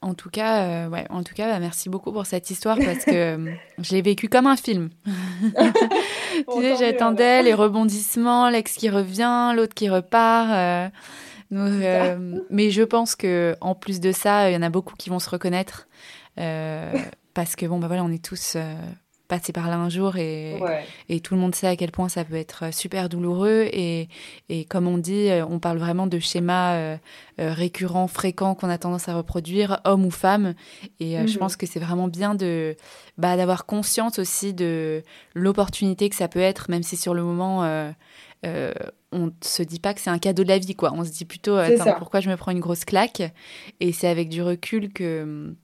En 0.00 0.14
tout 0.14 0.30
cas, 0.30 0.62
euh, 0.62 0.88
ouais, 0.88 1.06
en 1.10 1.24
tout 1.24 1.34
cas, 1.34 1.50
bah, 1.50 1.58
merci 1.58 1.88
beaucoup 1.88 2.12
pour 2.12 2.24
cette 2.24 2.50
histoire 2.50 2.78
parce 2.78 3.04
que 3.04 3.10
euh, 3.10 3.52
je 3.78 3.94
l'ai 3.94 4.02
vécu 4.02 4.28
comme 4.28 4.46
un 4.46 4.56
film. 4.56 4.90
tu 5.04 6.62
sais, 6.62 6.76
j'attendais 6.78 7.42
les 7.42 7.54
rebondissements, 7.54 8.48
l'ex 8.48 8.74
qui 8.74 8.90
revient, 8.90 9.52
l'autre 9.56 9.74
qui 9.74 9.88
repart. 9.88 10.92
Euh, 11.50 12.38
mais 12.50 12.70
je 12.70 12.82
pense 12.82 13.16
que 13.16 13.56
en 13.60 13.74
plus 13.74 13.98
de 14.00 14.12
ça, 14.12 14.50
il 14.50 14.54
y 14.54 14.56
en 14.56 14.62
a 14.62 14.70
beaucoup 14.70 14.94
qui 14.96 15.10
vont 15.10 15.18
se 15.18 15.30
reconnaître 15.30 15.88
parce 17.34 17.56
que 17.56 17.66
bon, 17.66 17.78
bah 17.78 17.88
voilà, 17.88 18.04
on 18.04 18.12
est 18.12 18.24
tous 18.24 18.56
passé 19.28 19.52
par 19.52 19.68
là 19.68 19.76
un 19.76 19.88
jour 19.88 20.16
et, 20.16 20.58
et 21.08 21.20
tout 21.20 21.34
le 21.34 21.40
monde 21.40 21.54
sait 21.54 21.66
à 21.66 21.76
quel 21.76 21.90
point 21.90 22.08
ça 22.08 22.24
peut 22.24 22.34
être 22.34 22.72
super 22.72 23.08
douloureux. 23.08 23.68
Et, 23.72 24.08
et 24.48 24.64
comme 24.64 24.88
on 24.88 24.98
dit, 24.98 25.28
on 25.48 25.58
parle 25.58 25.78
vraiment 25.78 26.06
de 26.06 26.18
schémas 26.18 26.96
récurrents, 27.38 28.08
fréquents 28.08 28.54
qu'on 28.54 28.70
a 28.70 28.78
tendance 28.78 29.08
à 29.08 29.14
reproduire, 29.14 29.80
homme 29.84 30.06
ou 30.06 30.10
femme. 30.10 30.54
Et 30.98 31.16
je 31.26 31.32
mhm. 31.32 31.38
pense 31.38 31.56
que 31.56 31.66
c'est 31.66 31.80
vraiment 31.80 32.08
bien 32.08 32.34
de 32.34 32.74
bah, 33.18 33.36
d'avoir 33.36 33.66
conscience 33.66 34.18
aussi 34.18 34.54
de 34.54 35.02
l'opportunité 35.34 36.08
que 36.08 36.16
ça 36.16 36.28
peut 36.28 36.40
être, 36.40 36.70
même 36.70 36.82
si 36.82 36.96
sur 36.96 37.14
le 37.14 37.22
moment 37.22 37.64
euh, 38.46 38.72
on 39.10 39.32
se 39.42 39.62
dit 39.62 39.80
pas 39.80 39.94
que 39.94 40.00
c'est 40.00 40.10
un 40.10 40.18
cadeau 40.18 40.44
de 40.44 40.48
la 40.48 40.58
vie, 40.58 40.74
quoi. 40.74 40.92
On 40.94 41.04
se 41.04 41.10
dit 41.10 41.24
plutôt, 41.24 41.56
attends, 41.56 41.94
pourquoi 41.98 42.20
je 42.20 42.28
me 42.28 42.36
prends 42.36 42.52
une 42.52 42.60
grosse 42.60 42.84
claque? 42.84 43.22
Et 43.80 43.92
c'est 43.92 44.08
avec 44.08 44.28
du 44.28 44.42
recul 44.42 44.92
que 44.92 45.54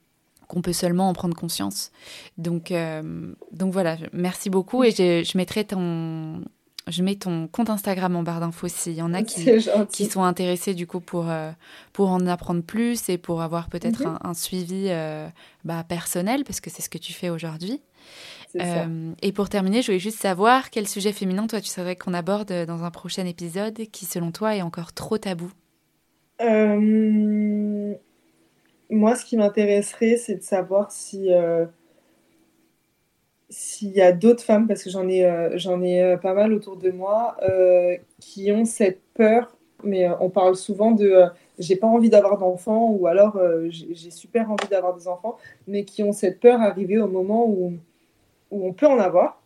qu'on 0.48 0.62
peut 0.62 0.72
seulement 0.72 1.08
en 1.08 1.12
prendre 1.12 1.36
conscience. 1.36 1.90
Donc, 2.38 2.70
euh, 2.70 3.32
donc 3.52 3.72
voilà, 3.72 3.96
merci 4.12 4.50
beaucoup 4.50 4.84
et 4.84 4.90
je, 4.90 5.36
mettrai 5.36 5.64
ton, 5.64 6.42
je 6.88 7.02
mets 7.02 7.16
ton 7.16 7.48
compte 7.48 7.70
Instagram 7.70 8.16
en 8.16 8.22
barre 8.22 8.40
d'infos 8.40 8.68
s'il 8.68 8.94
y 8.94 9.02
en 9.02 9.14
a 9.14 9.22
qui, 9.22 9.46
qui 9.92 10.06
sont 10.06 10.22
intéressés 10.22 10.74
du 10.74 10.86
coup 10.86 11.00
pour, 11.00 11.30
euh, 11.30 11.50
pour 11.92 12.10
en 12.10 12.26
apprendre 12.26 12.62
plus 12.62 13.08
et 13.08 13.18
pour 13.18 13.42
avoir 13.42 13.68
peut-être 13.68 14.06
mhm. 14.06 14.18
un, 14.22 14.34
suivi 14.34 14.90
bah, 15.64 15.84
personnel 15.84 16.44
parce 16.44 16.60
que 16.60 16.70
c'est 16.70 16.82
ce 16.82 16.90
que 16.90 16.98
tu 16.98 17.12
fais 17.12 17.30
aujourd'hui. 17.30 17.80
Euh, 18.60 19.12
et 19.22 19.32
pour 19.32 19.48
terminer, 19.48 19.82
je 19.82 19.86
voulais 19.86 19.98
juste 19.98 20.20
savoir 20.20 20.70
quel 20.70 20.86
sujet 20.86 21.12
féminin, 21.12 21.46
toi, 21.46 21.60
tu 21.60 21.68
savais 21.68 21.96
qu'on 21.96 22.14
aborde 22.14 22.52
dans 22.66 22.84
un 22.84 22.90
prochain 22.90 23.26
épisode 23.26 23.76
qui, 23.90 24.04
selon 24.04 24.30
toi, 24.30 24.54
est 24.54 24.62
encore 24.62 24.92
trop 24.92 25.18
tabou? 25.18 25.50
Euh, 26.40 27.94
Moi, 28.94 29.16
ce 29.16 29.24
qui 29.24 29.36
m'intéresserait, 29.36 30.16
c'est 30.16 30.36
de 30.36 30.42
savoir 30.42 30.92
si 30.92 31.32
euh, 31.32 31.66
s'il 33.48 33.90
y 33.90 34.00
a 34.00 34.12
d'autres 34.12 34.42
femmes, 34.42 34.66
parce 34.66 34.82
que 34.82 34.90
j'en 34.90 35.08
ai, 35.08 35.50
j'en 35.54 35.82
ai 35.82 36.16
pas 36.22 36.34
mal 36.34 36.52
autour 36.52 36.76
de 36.76 36.90
moi, 36.90 37.36
qui 38.20 38.50
ont 38.52 38.64
cette 38.64 39.00
peur, 39.14 39.56
mais 39.82 40.08
on 40.20 40.30
parle 40.30 40.56
souvent 40.56 40.90
de 40.92 41.24
j'ai 41.58 41.76
pas 41.76 41.86
envie 41.86 42.10
d'avoir 42.10 42.38
d'enfants, 42.38 42.90
ou 42.90 43.06
alors 43.06 43.38
j'ai 43.68 44.10
super 44.10 44.50
envie 44.50 44.68
d'avoir 44.68 44.96
des 44.96 45.06
enfants, 45.08 45.36
mais 45.68 45.84
qui 45.84 46.02
ont 46.02 46.12
cette 46.12 46.40
peur 46.40 46.60
arriver 46.60 46.98
au 46.98 47.06
moment 47.06 47.46
où 47.46 47.74
où 48.50 48.66
on 48.66 48.72
peut 48.72 48.86
en 48.86 48.98
avoir, 48.98 49.42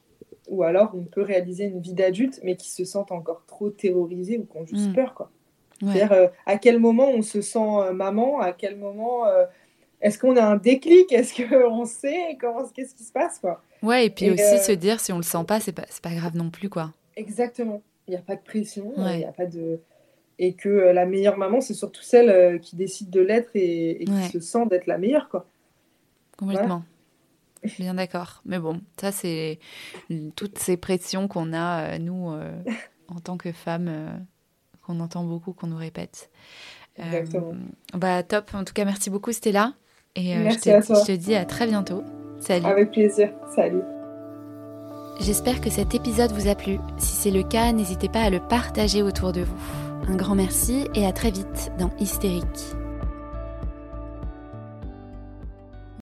ou 0.49 0.63
alors 0.63 0.93
on 0.95 1.05
peut 1.05 1.23
réaliser 1.23 1.65
une 1.65 1.81
vie 1.81 1.95
d'adulte, 1.95 2.41
mais 2.43 2.57
qui 2.57 2.71
se 2.71 2.85
sentent 2.85 3.13
encore 3.13 3.43
trop 3.47 3.71
terrorisés 3.71 4.39
ou 4.39 4.45
qui 4.45 4.57
ont 4.57 4.67
juste 4.67 4.91
mm. 4.91 4.95
peur. 4.95 5.15
quoi. 5.15 5.31
C'est-à-dire 5.81 6.13
euh, 6.13 6.29
à 6.47 6.59
quel 6.59 6.79
moment 6.79 7.09
on 7.09 7.23
se 7.23 7.41
sent 7.41 7.59
euh, 7.59 7.93
maman, 7.93 8.41
à 8.41 8.53
quel 8.53 8.77
moment 8.77 9.27
euh, 9.27 9.45
est-ce 10.01 10.19
qu'on 10.19 10.37
a 10.37 10.45
un 10.45 10.57
déclic, 10.57 11.13
est-ce 11.13 11.35
qu'on 11.43 11.85
sait 11.85 12.37
comment, 12.41 12.67
qu'est-ce 12.75 12.95
qui 12.95 13.05
se 13.05 13.13
passe 13.13 13.39
quoi? 13.39 13.63
Ouais, 13.83 14.07
et 14.07 14.11
puis 14.11 14.31
aussi 14.31 14.59
se 14.59 14.73
dire 14.73 14.99
si 14.99 15.13
on 15.13 15.19
le 15.19 15.23
sent 15.23 15.45
pas, 15.47 15.61
c'est 15.61 15.73
pas, 15.73 15.87
pas 16.03 16.15
grave 16.15 16.37
non 16.37 16.51
plus 16.51 16.69
quoi. 16.69 16.93
Exactement. 17.17 17.83
Il 18.07 18.13
n'y 18.13 18.17
a 18.17 18.23
pas 18.23 18.37
de 18.37 18.41
pression, 18.41 18.93
il 18.97 19.25
a 19.25 19.33
pas 19.33 19.47
de 19.47 19.81
et 20.41 20.55
que 20.55 20.69
la 20.69 21.05
meilleure 21.05 21.37
maman, 21.37 21.61
c'est 21.61 21.75
surtout 21.75 22.03
celle 22.03 22.61
qui 22.61 22.77
décide 22.77 23.11
de 23.11 23.21
l'être 23.21 23.51
et, 23.55 24.05
qui 24.05 24.29
se 24.31 24.41
sent 24.41 24.67
d'être 24.67 24.87
la 24.87 24.97
meilleure 24.97 25.29
quoi. 25.29 25.47
Complètement. 26.37 26.85
Bien 27.79 27.95
d'accord. 27.95 28.41
Mais 28.45 28.61
bon, 28.61 28.81
ça, 29.01 29.11
c'est 29.11 29.59
toutes 30.37 30.59
ces 30.59 30.77
pressions 30.77 31.27
qu'on 31.27 31.53
a, 31.53 31.99
nous, 31.99 32.31
en 33.09 33.21
tant 33.21 33.37
que 33.37 33.51
femmes, 33.51 34.27
qu'on 34.89 35.01
entend 35.01 35.23
beaucoup, 35.23 35.53
qu'on 35.53 35.69
nous 35.69 35.77
répète. 35.77 36.31
Exactement. 36.97 37.53
bah, 37.95 38.23
top. 38.23 38.51
En 38.55 38.65
tout 38.65 38.73
cas, 38.73 38.85
merci 38.85 39.11
beaucoup, 39.11 39.33
Stella. 39.33 39.75
Et 40.17 40.33
je, 40.33 40.59
te, 40.59 40.69
je 40.69 41.07
te 41.07 41.13
dis 41.13 41.35
à 41.35 41.45
très 41.45 41.67
bientôt. 41.67 42.03
Salut. 42.41 42.67
Avec 42.67 42.91
plaisir. 42.91 43.31
Salut. 43.55 43.83
J'espère 45.21 45.61
que 45.61 45.71
cet 45.71 45.95
épisode 45.95 46.33
vous 46.33 46.49
a 46.49 46.55
plu. 46.55 46.79
Si 46.97 47.15
c'est 47.15 47.31
le 47.31 47.43
cas, 47.43 47.73
n'hésitez 47.73 48.09
pas 48.09 48.23
à 48.23 48.31
le 48.31 48.41
partager 48.41 49.03
autour 49.03 49.33
de 49.33 49.43
vous. 49.43 49.57
Un 50.09 50.17
grand 50.17 50.35
merci 50.35 50.87
et 50.95 51.07
à 51.07 51.13
très 51.13 51.31
vite 51.31 51.71
dans 51.79 51.91
Hystérique. 52.01 52.75